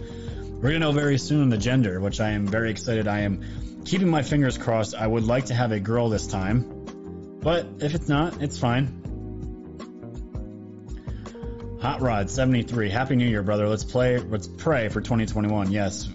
we're 0.52 0.70
gonna 0.70 0.80
know 0.80 0.92
very 0.92 1.18
soon 1.18 1.50
the 1.50 1.58
gender, 1.58 2.00
which 2.02 2.20
I 2.20 2.32
am 2.32 2.46
very 2.46 2.72
excited. 2.72 3.08
I 3.08 3.22
am 3.22 3.42
keeping 3.86 4.10
my 4.10 4.22
fingers 4.22 4.58
crossed. 4.58 4.96
I 4.96 5.08
would 5.08 5.24
like 5.24 5.46
to 5.46 5.54
have 5.54 5.72
a 5.72 5.80
girl 5.80 6.10
this 6.10 6.28
time, 6.28 6.75
but 7.46 7.68
if 7.80 7.94
it's 7.94 8.10
not, 8.10 8.42
it's 8.42 8.58
fine. 8.58 8.88
Hot 11.80 12.02
Rod 12.02 12.32
73. 12.32 12.90
Happy 12.90 13.16
New 13.16 13.28
Year, 13.28 13.44
brother. 13.44 13.68
Let's 13.68 13.84
play. 13.84 14.18
Let's 14.18 14.48
pray 14.48 14.90
for 14.90 15.00
2021. 15.00 15.72
Yes, 15.72 16.10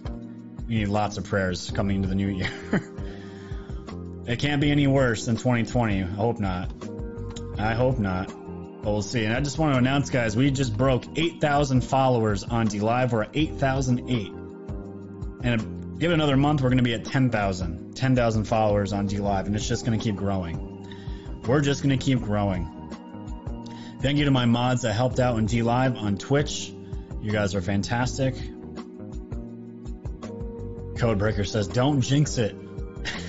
we 0.66 0.74
need 0.74 0.88
lots 0.88 1.18
of 1.18 1.24
prayers 1.24 1.70
coming 1.70 1.94
into 1.94 2.08
the 2.08 2.16
new 2.16 2.26
year. 2.26 2.50
it 4.26 4.40
can't 4.40 4.60
be 4.60 4.72
any 4.72 4.88
worse 4.88 5.26
than 5.26 5.36
2020. 5.36 6.02
I 6.02 6.06
hope 6.06 6.40
not. 6.40 6.72
I 7.56 7.74
hope 7.74 8.00
not. 8.00 8.26
But 8.82 8.90
we'll 8.90 9.00
see. 9.00 9.24
And 9.24 9.32
I 9.32 9.38
just 9.38 9.56
want 9.56 9.74
to 9.74 9.78
announce, 9.78 10.10
guys, 10.10 10.36
we 10.36 10.50
just 10.50 10.76
broke 10.76 11.04
8,000 11.16 11.84
followers 11.84 12.42
on 12.42 12.66
DLive. 12.66 13.12
We're 13.12 13.22
at 13.22 13.36
8,008. 13.36 14.32
And 15.44 16.00
give 16.00 16.10
it 16.10 16.14
another 16.14 16.36
month, 16.36 16.60
we're 16.60 16.70
going 16.70 16.78
to 16.78 16.82
be 16.82 16.94
at 16.94 17.04
10,000. 17.04 17.94
10,000 17.94 18.44
followers 18.46 18.92
on 18.92 19.08
DLive. 19.08 19.46
And 19.46 19.54
it's 19.54 19.68
just 19.68 19.86
going 19.86 19.96
to 19.96 20.02
keep 20.02 20.16
growing. 20.16 20.69
We're 21.46 21.60
just 21.60 21.82
going 21.82 21.98
to 21.98 22.04
keep 22.04 22.20
growing. 22.20 22.68
Thank 24.00 24.18
you 24.18 24.24
to 24.24 24.30
my 24.30 24.46
mods 24.46 24.82
that 24.82 24.92
helped 24.94 25.20
out 25.20 25.38
in 25.38 25.46
DLive 25.46 26.00
on 26.00 26.16
Twitch. 26.16 26.72
You 27.20 27.32
guys 27.32 27.54
are 27.54 27.60
fantastic. 27.60 28.34
Codebreaker 30.94 31.46
says, 31.46 31.68
don't 31.68 32.00
jinx 32.00 32.38
it. 32.38 32.56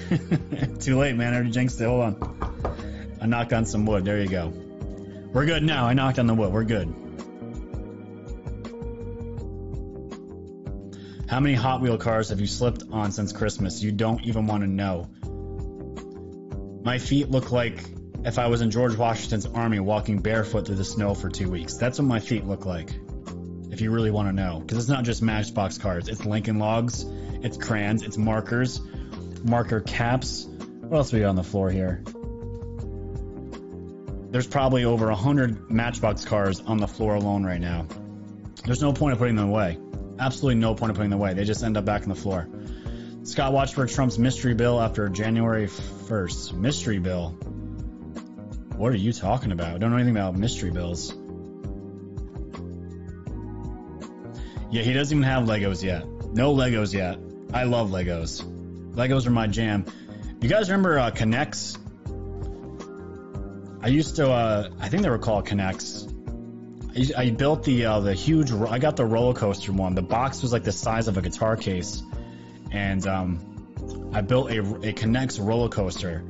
Too 0.79 0.97
late, 0.97 1.15
man. 1.15 1.33
I 1.33 1.37
already 1.37 1.51
jinxed 1.51 1.79
it. 1.79 1.85
Hold 1.85 2.01
on. 2.01 3.17
I 3.21 3.25
knocked 3.25 3.53
on 3.53 3.65
some 3.65 3.85
wood. 3.85 4.05
There 4.05 4.19
you 4.19 4.27
go. 4.27 4.53
We're 5.33 5.45
good 5.45 5.63
now. 5.63 5.85
I 5.85 5.93
knocked 5.93 6.19
on 6.19 6.27
the 6.27 6.33
wood. 6.33 6.51
We're 6.51 6.63
good. 6.63 6.93
How 11.27 11.39
many 11.39 11.55
Hot 11.55 11.79
Wheel 11.79 11.97
cars 11.97 12.29
have 12.29 12.41
you 12.41 12.47
slipped 12.47 12.83
on 12.91 13.11
since 13.13 13.31
Christmas? 13.31 13.81
You 13.81 13.93
don't 13.93 14.25
even 14.25 14.47
want 14.47 14.63
to 14.63 14.67
know. 14.67 15.09
My 16.83 16.97
feet 16.97 17.29
look 17.29 17.53
like 17.53 17.81
if 18.23 18.37
I 18.37 18.47
was 18.47 18.61
in 18.61 18.69
George 18.69 18.95
Washington's 18.95 19.45
army 19.47 19.79
walking 19.79 20.19
barefoot 20.19 20.67
through 20.67 20.75
the 20.75 20.85
snow 20.85 21.15
for 21.15 21.29
two 21.29 21.49
weeks. 21.49 21.77
That's 21.77 21.97
what 21.97 22.05
my 22.05 22.19
feet 22.19 22.45
look 22.45 22.65
like. 22.65 22.93
If 23.71 23.81
you 23.81 23.89
really 23.91 24.11
want 24.11 24.27
to 24.27 24.33
know. 24.33 24.59
Because 24.59 24.77
it's 24.77 24.89
not 24.89 25.03
just 25.03 25.21
Matchbox 25.21 25.77
cards, 25.77 26.07
it's 26.07 26.25
Lincoln 26.25 26.59
Logs, 26.59 27.05
it's 27.41 27.57
crayons, 27.57 28.03
it's 28.03 28.17
markers, 28.17 28.79
marker 29.43 29.81
caps. 29.81 30.45
What 30.45 30.97
else 30.97 31.13
we 31.13 31.21
got 31.21 31.29
on 31.29 31.35
the 31.35 31.43
floor 31.43 31.71
here? 31.71 32.03
There's 34.29 34.47
probably 34.47 34.85
over 34.85 35.09
a 35.09 35.15
hundred 35.15 35.71
Matchbox 35.71 36.23
cars 36.23 36.61
on 36.61 36.77
the 36.77 36.87
floor 36.87 37.15
alone 37.15 37.43
right 37.43 37.59
now. 37.59 37.87
There's 38.65 38.81
no 38.81 38.93
point 38.93 39.13
of 39.13 39.19
putting 39.19 39.35
them 39.35 39.49
away. 39.49 39.77
Absolutely 40.19 40.55
no 40.55 40.75
point 40.75 40.91
of 40.91 40.95
putting 40.95 41.09
them 41.09 41.19
away. 41.19 41.33
They 41.33 41.43
just 41.43 41.63
end 41.63 41.75
up 41.75 41.85
back 41.85 42.03
on 42.03 42.09
the 42.09 42.15
floor. 42.15 42.47
Scott 43.23 43.51
watched 43.51 43.73
for 43.73 43.85
Trump's 43.87 44.17
mystery 44.17 44.53
bill 44.53 44.79
after 44.79 45.09
January 45.09 45.67
1st. 45.67 46.53
Mystery 46.53 46.99
bill? 46.99 47.37
What 48.81 48.93
are 48.93 48.97
you 48.97 49.13
talking 49.13 49.51
about? 49.51 49.75
I 49.75 49.77
don't 49.77 49.91
know 49.91 49.97
anything 49.97 50.17
about 50.17 50.35
mystery 50.35 50.71
bills. 50.71 51.13
Yeah, 54.71 54.81
he 54.81 54.91
doesn't 54.93 55.15
even 55.15 55.29
have 55.29 55.43
Legos 55.43 55.83
yet. 55.83 56.07
No 56.33 56.55
Legos 56.55 56.91
yet. 56.91 57.19
I 57.53 57.65
love 57.65 57.91
Legos. 57.91 58.43
Legos 58.95 59.27
are 59.27 59.29
my 59.29 59.45
jam. 59.45 59.85
You 60.41 60.49
guys 60.49 60.71
remember 60.71 60.97
uh, 60.97 61.11
K'NEX? 61.11 61.77
I 63.83 63.89
used 63.89 64.15
to, 64.15 64.31
uh, 64.31 64.69
I 64.79 64.89
think 64.89 65.03
they 65.03 65.11
were 65.11 65.19
called 65.19 65.45
K'NEX. 65.45 66.09
I, 66.97 67.25
I 67.25 67.29
built 67.29 67.63
the 67.63 67.85
uh, 67.85 67.99
the 67.99 68.15
huge. 68.15 68.51
I 68.51 68.79
got 68.79 68.95
the 68.95 69.05
roller 69.05 69.35
coaster 69.35 69.71
one. 69.73 69.93
The 69.93 70.01
box 70.01 70.41
was 70.41 70.51
like 70.51 70.63
the 70.63 70.71
size 70.71 71.07
of 71.07 71.19
a 71.19 71.21
guitar 71.21 71.55
case, 71.55 72.01
and 72.71 73.05
um, 73.05 74.09
I 74.11 74.21
built 74.21 74.49
a, 74.49 74.61
a 74.61 74.91
K'NEX 74.91 75.39
roller 75.39 75.69
coaster. 75.69 76.23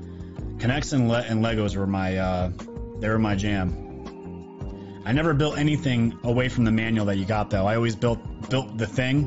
K'NEX 0.62 0.94
and, 0.94 1.10
Le- 1.10 1.22
and 1.22 1.44
Legos 1.44 1.76
were 1.76 1.88
my 1.88 2.18
uh, 2.18 2.52
they 3.00 3.10
were 3.10 3.18
my 3.18 3.34
jam. 3.34 5.02
I 5.04 5.12
never 5.12 5.34
built 5.34 5.58
anything 5.58 6.20
away 6.24 6.50
from 6.50 6.66
the 6.66 6.72
manual 6.72 7.08
that 7.08 7.18
you 7.18 7.26
got 7.26 7.50
though. 7.50 7.66
I 7.66 7.76
always 7.76 7.96
built 7.96 8.20
built 8.48 8.78
the 8.78 8.86
thing, 8.86 9.24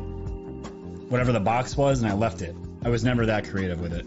whatever 1.09 1.33
the 1.33 1.41
box 1.41 1.77
was, 1.77 2.01
and 2.03 2.11
I 2.11 2.15
left 2.15 2.41
it. 2.41 2.55
I 2.85 2.89
was 2.89 3.03
never 3.03 3.27
that 3.27 3.49
creative 3.49 3.81
with 3.81 3.95
it. 3.95 4.07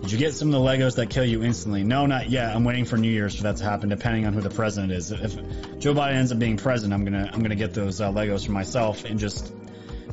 Did 0.00 0.12
you 0.12 0.18
get 0.18 0.32
some 0.32 0.48
of 0.48 0.52
the 0.54 0.66
Legos 0.66 0.96
that 0.96 1.10
kill 1.10 1.26
you 1.26 1.42
instantly? 1.42 1.84
No, 1.84 2.06
not 2.06 2.30
yet. 2.30 2.56
I'm 2.56 2.64
waiting 2.64 2.86
for 2.86 2.96
New 2.96 3.10
Year's 3.10 3.36
for 3.36 3.42
that 3.42 3.58
to 3.58 3.64
happen, 3.64 3.90
depending 3.90 4.26
on 4.26 4.32
who 4.32 4.40
the 4.40 4.48
president 4.48 4.90
is. 4.90 5.10
If 5.10 5.34
Joe 5.80 5.92
Biden 5.92 6.14
ends 6.14 6.32
up 6.32 6.38
being 6.38 6.56
president, 6.56 6.94
I'm 6.94 7.04
gonna 7.04 7.28
I'm 7.30 7.42
gonna 7.42 7.56
get 7.56 7.74
those 7.74 8.00
uh, 8.00 8.10
Legos 8.10 8.46
for 8.46 8.52
myself 8.52 9.04
and 9.04 9.18
just 9.18 9.52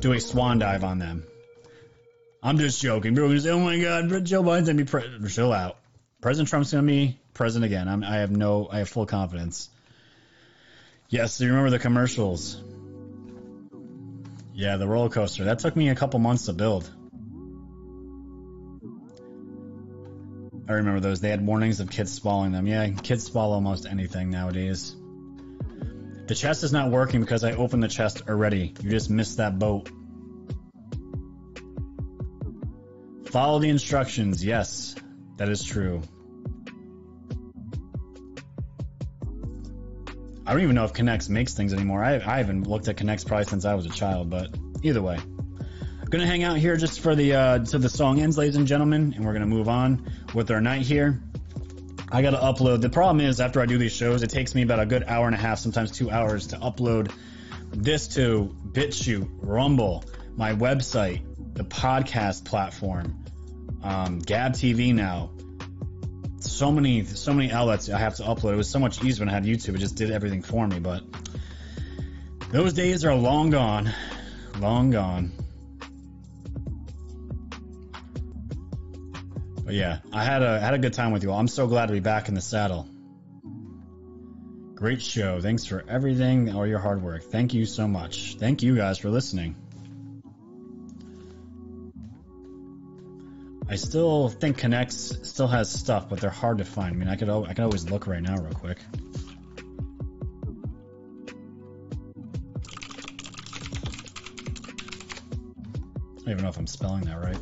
do 0.00 0.12
a 0.12 0.20
swan 0.20 0.58
dive 0.58 0.84
on 0.84 0.98
them. 0.98 1.24
I'm 2.46 2.58
just 2.58 2.80
joking. 2.80 3.14
People 3.14 3.24
are 3.24 3.28
gonna 3.30 3.40
say, 3.40 3.50
"Oh 3.50 3.58
my 3.58 3.76
God, 3.76 4.24
Joe 4.24 4.44
Biden's 4.44 4.68
gonna 4.68 4.74
be 4.74 4.84
president." 4.84 5.28
Chill 5.28 5.52
out. 5.52 5.78
President 6.20 6.48
Trump's 6.48 6.70
gonna 6.70 6.86
be 6.86 7.18
president 7.34 7.64
again. 7.64 7.88
I'm, 7.88 8.04
I 8.04 8.18
have 8.18 8.30
no, 8.30 8.68
I 8.70 8.78
have 8.78 8.88
full 8.88 9.04
confidence. 9.04 9.68
Yes, 11.08 11.40
you 11.40 11.48
remember 11.48 11.70
the 11.70 11.80
commercials? 11.80 12.62
Yeah, 14.54 14.76
the 14.76 14.86
roller 14.86 15.08
coaster. 15.08 15.42
That 15.42 15.58
took 15.58 15.74
me 15.74 15.88
a 15.88 15.96
couple 15.96 16.20
months 16.20 16.46
to 16.46 16.52
build. 16.52 16.88
I 20.68 20.72
remember 20.74 21.00
those. 21.00 21.20
They 21.20 21.30
had 21.30 21.44
warnings 21.44 21.80
of 21.80 21.90
kids 21.90 22.12
swallowing 22.12 22.52
them. 22.52 22.68
Yeah, 22.68 22.88
kids 22.90 23.24
swallow 23.24 23.54
almost 23.54 23.86
anything 23.86 24.30
nowadays. 24.30 24.94
The 26.28 26.34
chest 26.36 26.62
is 26.62 26.72
not 26.72 26.92
working 26.92 27.22
because 27.22 27.42
I 27.42 27.54
opened 27.54 27.82
the 27.82 27.88
chest 27.88 28.22
already. 28.28 28.72
You 28.80 28.90
just 28.90 29.10
missed 29.10 29.38
that 29.38 29.58
boat. 29.58 29.90
Follow 33.30 33.58
the 33.58 33.68
instructions. 33.68 34.44
Yes, 34.44 34.94
that 35.36 35.48
is 35.48 35.62
true. 35.62 36.02
I 40.46 40.52
don't 40.52 40.62
even 40.62 40.76
know 40.76 40.84
if 40.84 40.92
K'NEX 40.92 41.28
makes 41.28 41.54
things 41.54 41.72
anymore. 41.72 42.04
I, 42.04 42.14
I 42.14 42.38
haven't 42.38 42.68
looked 42.68 42.86
at 42.86 42.96
K'NEX 42.96 43.26
probably 43.26 43.46
since 43.46 43.64
I 43.64 43.74
was 43.74 43.84
a 43.84 43.90
child, 43.90 44.30
but 44.30 44.54
either 44.82 45.02
way. 45.02 45.18
I'm 45.18 46.10
gonna 46.10 46.26
hang 46.26 46.44
out 46.44 46.56
here 46.56 46.76
just 46.76 47.00
for 47.00 47.16
the 47.16 47.34
uh, 47.34 47.58
till 47.58 47.80
the 47.80 47.88
song 47.88 48.20
ends, 48.20 48.38
ladies 48.38 48.54
and 48.54 48.68
gentlemen, 48.68 49.14
and 49.16 49.24
we're 49.24 49.32
gonna 49.32 49.46
move 49.46 49.68
on 49.68 50.08
with 50.34 50.52
our 50.52 50.60
night 50.60 50.82
here. 50.82 51.20
I 52.12 52.22
gotta 52.22 52.36
upload. 52.36 52.80
The 52.80 52.90
problem 52.90 53.26
is 53.26 53.40
after 53.40 53.60
I 53.60 53.66
do 53.66 53.76
these 53.76 53.92
shows, 53.92 54.22
it 54.22 54.30
takes 54.30 54.54
me 54.54 54.62
about 54.62 54.78
a 54.78 54.86
good 54.86 55.02
hour 55.02 55.26
and 55.26 55.34
a 55.34 55.38
half, 55.38 55.58
sometimes 55.58 55.90
two 55.90 56.12
hours, 56.12 56.46
to 56.48 56.56
upload 56.58 57.12
this 57.72 58.06
to 58.14 58.56
BitChute, 58.70 59.28
Rumble, 59.40 60.04
my 60.36 60.52
website, 60.52 61.25
the 61.56 61.64
podcast 61.64 62.44
platform, 62.44 63.24
um, 63.82 64.18
Gab 64.18 64.52
TV 64.52 64.94
now. 64.94 65.30
So 66.38 66.70
many, 66.70 67.04
so 67.04 67.32
many 67.32 67.50
outlets 67.50 67.88
I 67.88 67.98
have 67.98 68.16
to 68.16 68.22
upload. 68.22 68.52
It 68.52 68.56
was 68.56 68.70
so 68.70 68.78
much 68.78 69.02
easier 69.02 69.24
when 69.24 69.30
I 69.30 69.32
had 69.32 69.44
YouTube. 69.44 69.74
It 69.74 69.78
just 69.78 69.96
did 69.96 70.10
everything 70.10 70.42
for 70.42 70.66
me. 70.66 70.78
But 70.78 71.02
those 72.52 72.74
days 72.74 73.04
are 73.04 73.14
long 73.14 73.50
gone, 73.50 73.92
long 74.58 74.90
gone. 74.90 75.32
But 79.64 79.74
yeah, 79.74 79.98
I 80.12 80.22
had 80.22 80.42
a 80.42 80.60
had 80.60 80.74
a 80.74 80.78
good 80.78 80.92
time 80.92 81.10
with 81.10 81.24
you 81.24 81.32
all. 81.32 81.40
I'm 81.40 81.48
so 81.48 81.66
glad 81.66 81.86
to 81.86 81.92
be 81.92 82.00
back 82.00 82.28
in 82.28 82.34
the 82.34 82.40
saddle. 82.40 82.88
Great 84.76 85.02
show. 85.02 85.40
Thanks 85.40 85.64
for 85.64 85.82
everything, 85.88 86.54
all 86.54 86.66
your 86.66 86.78
hard 86.78 87.02
work. 87.02 87.24
Thank 87.24 87.54
you 87.54 87.64
so 87.64 87.88
much. 87.88 88.36
Thank 88.38 88.62
you 88.62 88.76
guys 88.76 88.98
for 88.98 89.08
listening. 89.08 89.56
I 93.68 93.76
still 93.76 94.28
think 94.28 94.58
K'NEX 94.58 95.26
still 95.26 95.48
has 95.48 95.70
stuff, 95.70 96.08
but 96.08 96.20
they're 96.20 96.30
hard 96.30 96.58
to 96.58 96.64
find. 96.64 96.94
I 96.94 96.96
mean, 96.96 97.08
I 97.08 97.16
could 97.16 97.28
I 97.28 97.48
could 97.52 97.64
always 97.64 97.90
look 97.90 98.06
right 98.06 98.22
now, 98.22 98.36
real 98.36 98.52
quick. 98.52 98.78
I 106.18 106.30
don't 106.30 106.30
even 106.30 106.42
know 106.42 106.48
if 106.48 106.58
I'm 106.58 106.66
spelling 106.66 107.02
that 107.02 107.20
right. 107.20 107.38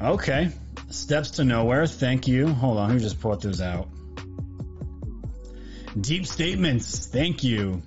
Okay. 0.00 0.50
Steps 0.90 1.30
to 1.32 1.44
nowhere. 1.44 1.86
Thank 1.86 2.28
you. 2.28 2.48
Hold 2.48 2.78
on. 2.78 2.90
Who 2.90 2.98
just 2.98 3.20
put 3.20 3.40
those 3.40 3.60
out? 3.60 3.88
Deep 5.98 6.26
statements. 6.26 7.06
Thank 7.06 7.44
you. 7.44 7.82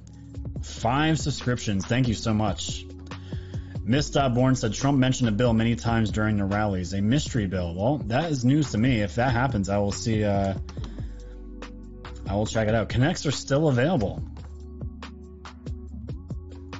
Five 0.63 1.19
subscriptions. 1.19 1.85
Thank 1.85 2.07
you 2.07 2.15
so 2.15 2.33
much. 2.33 2.86
Miss 3.87 4.09
Born 4.09 4.55
said 4.55 4.73
Trump 4.73 4.97
mentioned 4.97 5.29
a 5.29 5.31
bill 5.31 5.53
many 5.53 5.77
times 5.77 6.11
during 6.11 6.35
the 6.35 6.43
rallies. 6.43 6.91
A 6.91 7.01
mystery 7.01 7.47
bill. 7.47 7.73
Well, 7.73 7.97
that 8.07 8.29
is 8.29 8.43
news 8.43 8.71
to 8.71 8.77
me. 8.77 8.99
If 8.99 9.15
that 9.15 9.31
happens, 9.31 9.69
I 9.69 9.77
will 9.77 9.93
see. 9.93 10.25
Uh, 10.25 10.55
I 12.29 12.35
will 12.35 12.45
check 12.45 12.67
it 12.67 12.75
out. 12.75 12.89
K'NEX 12.89 13.25
are 13.25 13.31
still 13.31 13.69
available. 13.69 14.21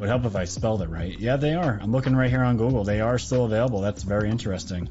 Would 0.02 0.10
help 0.10 0.26
if 0.26 0.36
I 0.36 0.44
spelled 0.44 0.82
it 0.82 0.90
right. 0.90 1.18
Yeah, 1.18 1.38
they 1.38 1.56
are. 1.56 1.80
I'm 1.82 1.94
looking 1.94 2.14
right 2.14 2.30
here 2.30 2.44
on 2.44 2.58
Google. 2.58 2.84
They 2.84 3.00
are 3.00 3.18
still 3.18 3.46
available. 3.46 3.80
That's 3.80 4.04
very 4.04 4.30
interesting. 4.30 4.90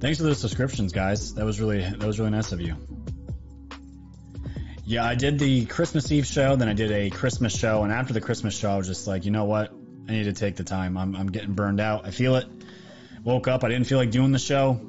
Thanks 0.00 0.16
for 0.16 0.24
those 0.24 0.38
subscriptions, 0.38 0.94
guys. 0.94 1.34
That 1.34 1.44
was 1.44 1.60
really 1.60 1.82
that 1.82 2.02
was 2.02 2.18
really 2.18 2.30
nice 2.30 2.52
of 2.52 2.62
you. 2.62 2.76
Yeah, 4.86 5.04
I 5.04 5.14
did 5.14 5.38
the 5.38 5.66
Christmas 5.66 6.10
Eve 6.10 6.26
show, 6.26 6.56
then 6.56 6.68
I 6.68 6.74
did 6.74 6.90
a 6.90 7.10
Christmas 7.10 7.54
show, 7.56 7.84
and 7.84 7.92
after 7.92 8.14
the 8.14 8.20
Christmas 8.20 8.56
show, 8.56 8.70
I 8.70 8.76
was 8.76 8.86
just 8.86 9.06
like, 9.06 9.24
you 9.24 9.30
know 9.30 9.44
what? 9.44 9.73
I 10.08 10.12
need 10.12 10.24
to 10.24 10.32
take 10.32 10.56
the 10.56 10.64
time. 10.64 10.96
I'm 10.96 11.14
I'm 11.16 11.28
getting 11.28 11.54
burned 11.54 11.80
out. 11.80 12.06
I 12.06 12.10
feel 12.10 12.36
it. 12.36 12.46
Woke 13.22 13.48
up, 13.48 13.64
I 13.64 13.68
didn't 13.68 13.86
feel 13.86 13.98
like 13.98 14.10
doing 14.10 14.32
the 14.32 14.38
show. 14.38 14.80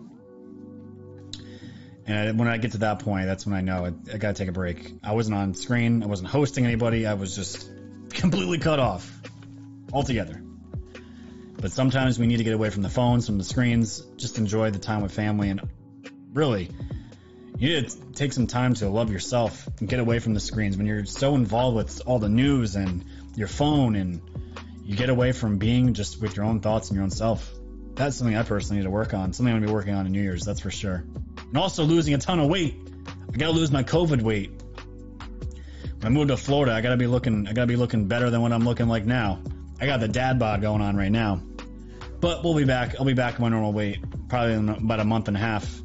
And 2.08 2.38
when 2.38 2.48
I 2.48 2.58
get 2.58 2.74
to 2.74 2.80
that 2.80 3.00
point, 3.00 3.26
that's 3.26 3.46
when 3.46 3.56
I 3.56 3.62
know 3.62 3.86
I, 3.86 4.14
I 4.14 4.18
got 4.18 4.36
to 4.36 4.44
take 4.44 4.50
a 4.50 4.52
break. 4.52 4.94
I 5.04 5.14
wasn't 5.14 5.38
on 5.38 5.56
screen. 5.56 6.04
I 6.04 6.06
wasn't 6.06 6.30
hosting 6.30 6.66
anybody. 6.66 7.08
I 7.08 7.16
was 7.16 7.36
just 7.36 7.70
completely 8.12 8.60
cut 8.60 8.80
off 8.80 9.12
altogether. 9.92 10.42
But 11.58 11.72
sometimes 11.72 12.20
we 12.20 12.28
need 12.28 12.38
to 12.38 12.44
get 12.44 12.54
away 12.54 12.70
from 12.70 12.84
the 12.84 12.90
phones, 12.90 13.26
from 13.26 13.38
the 13.38 13.44
screens, 13.44 14.02
just 14.18 14.38
enjoy 14.38 14.70
the 14.70 14.80
time 14.80 15.02
with 15.02 15.14
family, 15.14 15.50
and 15.50 15.62
really, 16.34 16.70
you 17.58 17.70
need 17.70 17.90
to 17.90 17.98
take 18.14 18.34
some 18.34 18.46
time 18.46 18.74
to 18.76 18.90
love 18.90 19.12
yourself 19.12 19.68
and 19.80 19.88
get 19.88 20.00
away 20.00 20.20
from 20.20 20.34
the 20.34 20.40
screens. 20.40 20.78
When 20.78 20.86
you're 20.86 21.06
so 21.06 21.34
involved 21.36 21.78
with 21.78 22.02
all 22.06 22.20
the 22.20 22.30
news 22.30 22.76
and 22.76 23.06
your 23.36 23.48
phone, 23.48 23.96
and 23.96 24.22
you 24.86 24.96
get 24.96 25.10
away 25.10 25.32
from 25.32 25.58
being 25.58 25.96
just 25.96 26.22
with 26.22 26.36
your 26.36 26.46
own 26.46 26.60
thoughts 26.60 26.90
and 26.90 26.96
your 26.96 27.04
own 27.04 27.10
self. 27.10 27.52
That's 27.96 28.16
something 28.18 28.38
I 28.38 28.44
personally 28.44 28.82
need 28.82 28.86
to 28.86 28.92
work 28.92 29.14
on. 29.14 29.34
Something 29.34 29.54
I'm 29.54 29.60
gonna 29.60 29.68
be 29.68 29.74
working 29.74 29.96
on 29.96 30.06
in 30.06 30.12
New 30.12 30.22
Year's, 30.22 30.46
that's 30.46 30.60
for 30.60 30.70
sure. 30.70 31.04
And 31.38 31.58
also 31.58 31.84
losing 31.86 32.14
a 32.14 32.20
ton 32.20 32.40
of 32.40 32.48
weight. 32.48 32.76
I 33.34 33.38
gotta 33.38 33.54
lose 33.54 33.72
my 33.72 33.84
COVID 33.84 34.22
weight. 34.22 34.52
When 34.52 36.06
I 36.06 36.10
moved 36.10 36.28
to 36.28 36.38
Florida, 36.38 36.74
I 36.74 36.82
gotta 36.82 36.98
be 36.98 37.08
looking. 37.08 37.48
I 37.48 37.54
gotta 37.54 37.68
be 37.68 37.78
looking 37.78 38.08
better 38.08 38.30
than 38.30 38.42
what 38.42 38.52
I'm 38.52 38.64
looking 38.64 38.88
like 38.88 39.06
now. 39.06 39.42
I 39.82 39.88
got 39.88 40.02
the 40.02 40.08
dad 40.08 40.38
bod 40.38 40.62
going 40.62 40.82
on 40.82 40.96
right 40.96 41.12
now. 41.12 41.42
But 42.20 42.44
we'll 42.44 42.56
be 42.56 42.66
back. 42.66 42.96
I'll 43.00 43.06
be 43.06 43.14
back 43.14 43.36
at 43.36 43.40
my 43.40 43.50
normal 43.50 43.74
weight, 43.74 44.00
probably 44.30 44.54
in 44.54 44.70
about 44.70 45.00
a 45.00 45.06
month 45.06 45.28
and 45.30 45.36
a 45.36 45.40
half. 45.40 45.82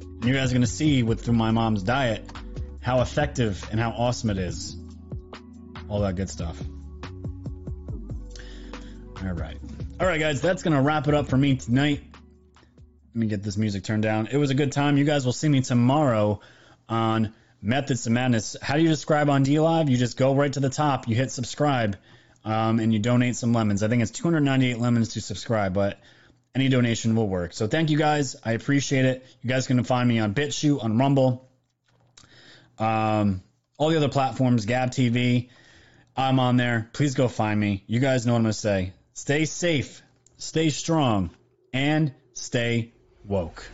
And 0.00 0.24
you 0.24 0.32
guys 0.32 0.52
are 0.52 0.54
gonna 0.54 0.66
see 0.66 1.02
with 1.02 1.24
through 1.24 1.34
my 1.34 1.50
mom's 1.50 1.82
diet 1.82 2.30
how 2.80 3.00
effective 3.00 3.66
and 3.72 3.80
how 3.80 3.90
awesome 3.90 4.30
it 4.30 4.38
is. 4.38 4.76
All 5.88 6.00
that 6.00 6.14
good 6.14 6.30
stuff. 6.30 6.56
All 9.24 9.32
right. 9.32 9.56
All 9.98 10.06
right, 10.06 10.20
guys, 10.20 10.40
that's 10.40 10.62
going 10.62 10.76
to 10.76 10.80
wrap 10.80 11.08
it 11.08 11.14
up 11.14 11.26
for 11.26 11.36
me 11.36 11.56
tonight. 11.56 12.02
Let 13.14 13.16
me 13.16 13.26
get 13.26 13.42
this 13.42 13.56
music 13.56 13.82
turned 13.82 14.04
down. 14.04 14.28
It 14.28 14.36
was 14.36 14.50
a 14.50 14.54
good 14.54 14.70
time. 14.70 14.96
You 14.96 15.04
guys 15.04 15.24
will 15.24 15.32
see 15.32 15.48
me 15.48 15.60
tomorrow 15.60 16.40
on 16.88 17.34
Methods 17.60 18.04
to 18.04 18.10
Madness. 18.10 18.56
How 18.62 18.76
do 18.76 18.82
you 18.82 18.88
describe 18.88 19.28
on 19.28 19.44
DLive? 19.44 19.90
You 19.90 19.96
just 19.96 20.16
go 20.16 20.36
right 20.36 20.52
to 20.52 20.60
the 20.60 20.70
top, 20.70 21.08
you 21.08 21.16
hit 21.16 21.32
subscribe, 21.32 21.96
um, 22.44 22.78
and 22.78 22.92
you 22.92 23.00
donate 23.00 23.34
some 23.34 23.52
lemons. 23.52 23.82
I 23.82 23.88
think 23.88 24.02
it's 24.02 24.12
298 24.12 24.78
lemons 24.78 25.14
to 25.14 25.20
subscribe, 25.20 25.74
but 25.74 25.98
any 26.54 26.68
donation 26.68 27.16
will 27.16 27.28
work. 27.28 27.54
So 27.54 27.66
thank 27.66 27.90
you 27.90 27.98
guys. 27.98 28.36
I 28.44 28.52
appreciate 28.52 29.04
it. 29.04 29.26
You 29.42 29.50
guys 29.50 29.66
can 29.66 29.82
find 29.82 30.08
me 30.08 30.20
on 30.20 30.32
BitChute, 30.32 30.82
on 30.82 30.96
Rumble, 30.96 31.50
um, 32.78 33.42
all 33.78 33.88
the 33.90 33.96
other 33.96 34.08
platforms, 34.08 34.64
Gab 34.64 34.92
TV. 34.92 35.48
I'm 36.16 36.38
on 36.38 36.56
there. 36.56 36.88
Please 36.92 37.14
go 37.14 37.26
find 37.26 37.58
me. 37.58 37.82
You 37.88 37.98
guys 37.98 38.26
know 38.26 38.32
what 38.34 38.38
I'm 38.38 38.44
going 38.44 38.52
to 38.52 38.58
say. 38.58 38.92
Stay 39.18 39.46
safe, 39.46 40.00
stay 40.36 40.70
strong, 40.70 41.30
and 41.72 42.14
stay 42.34 42.92
woke. 43.24 43.68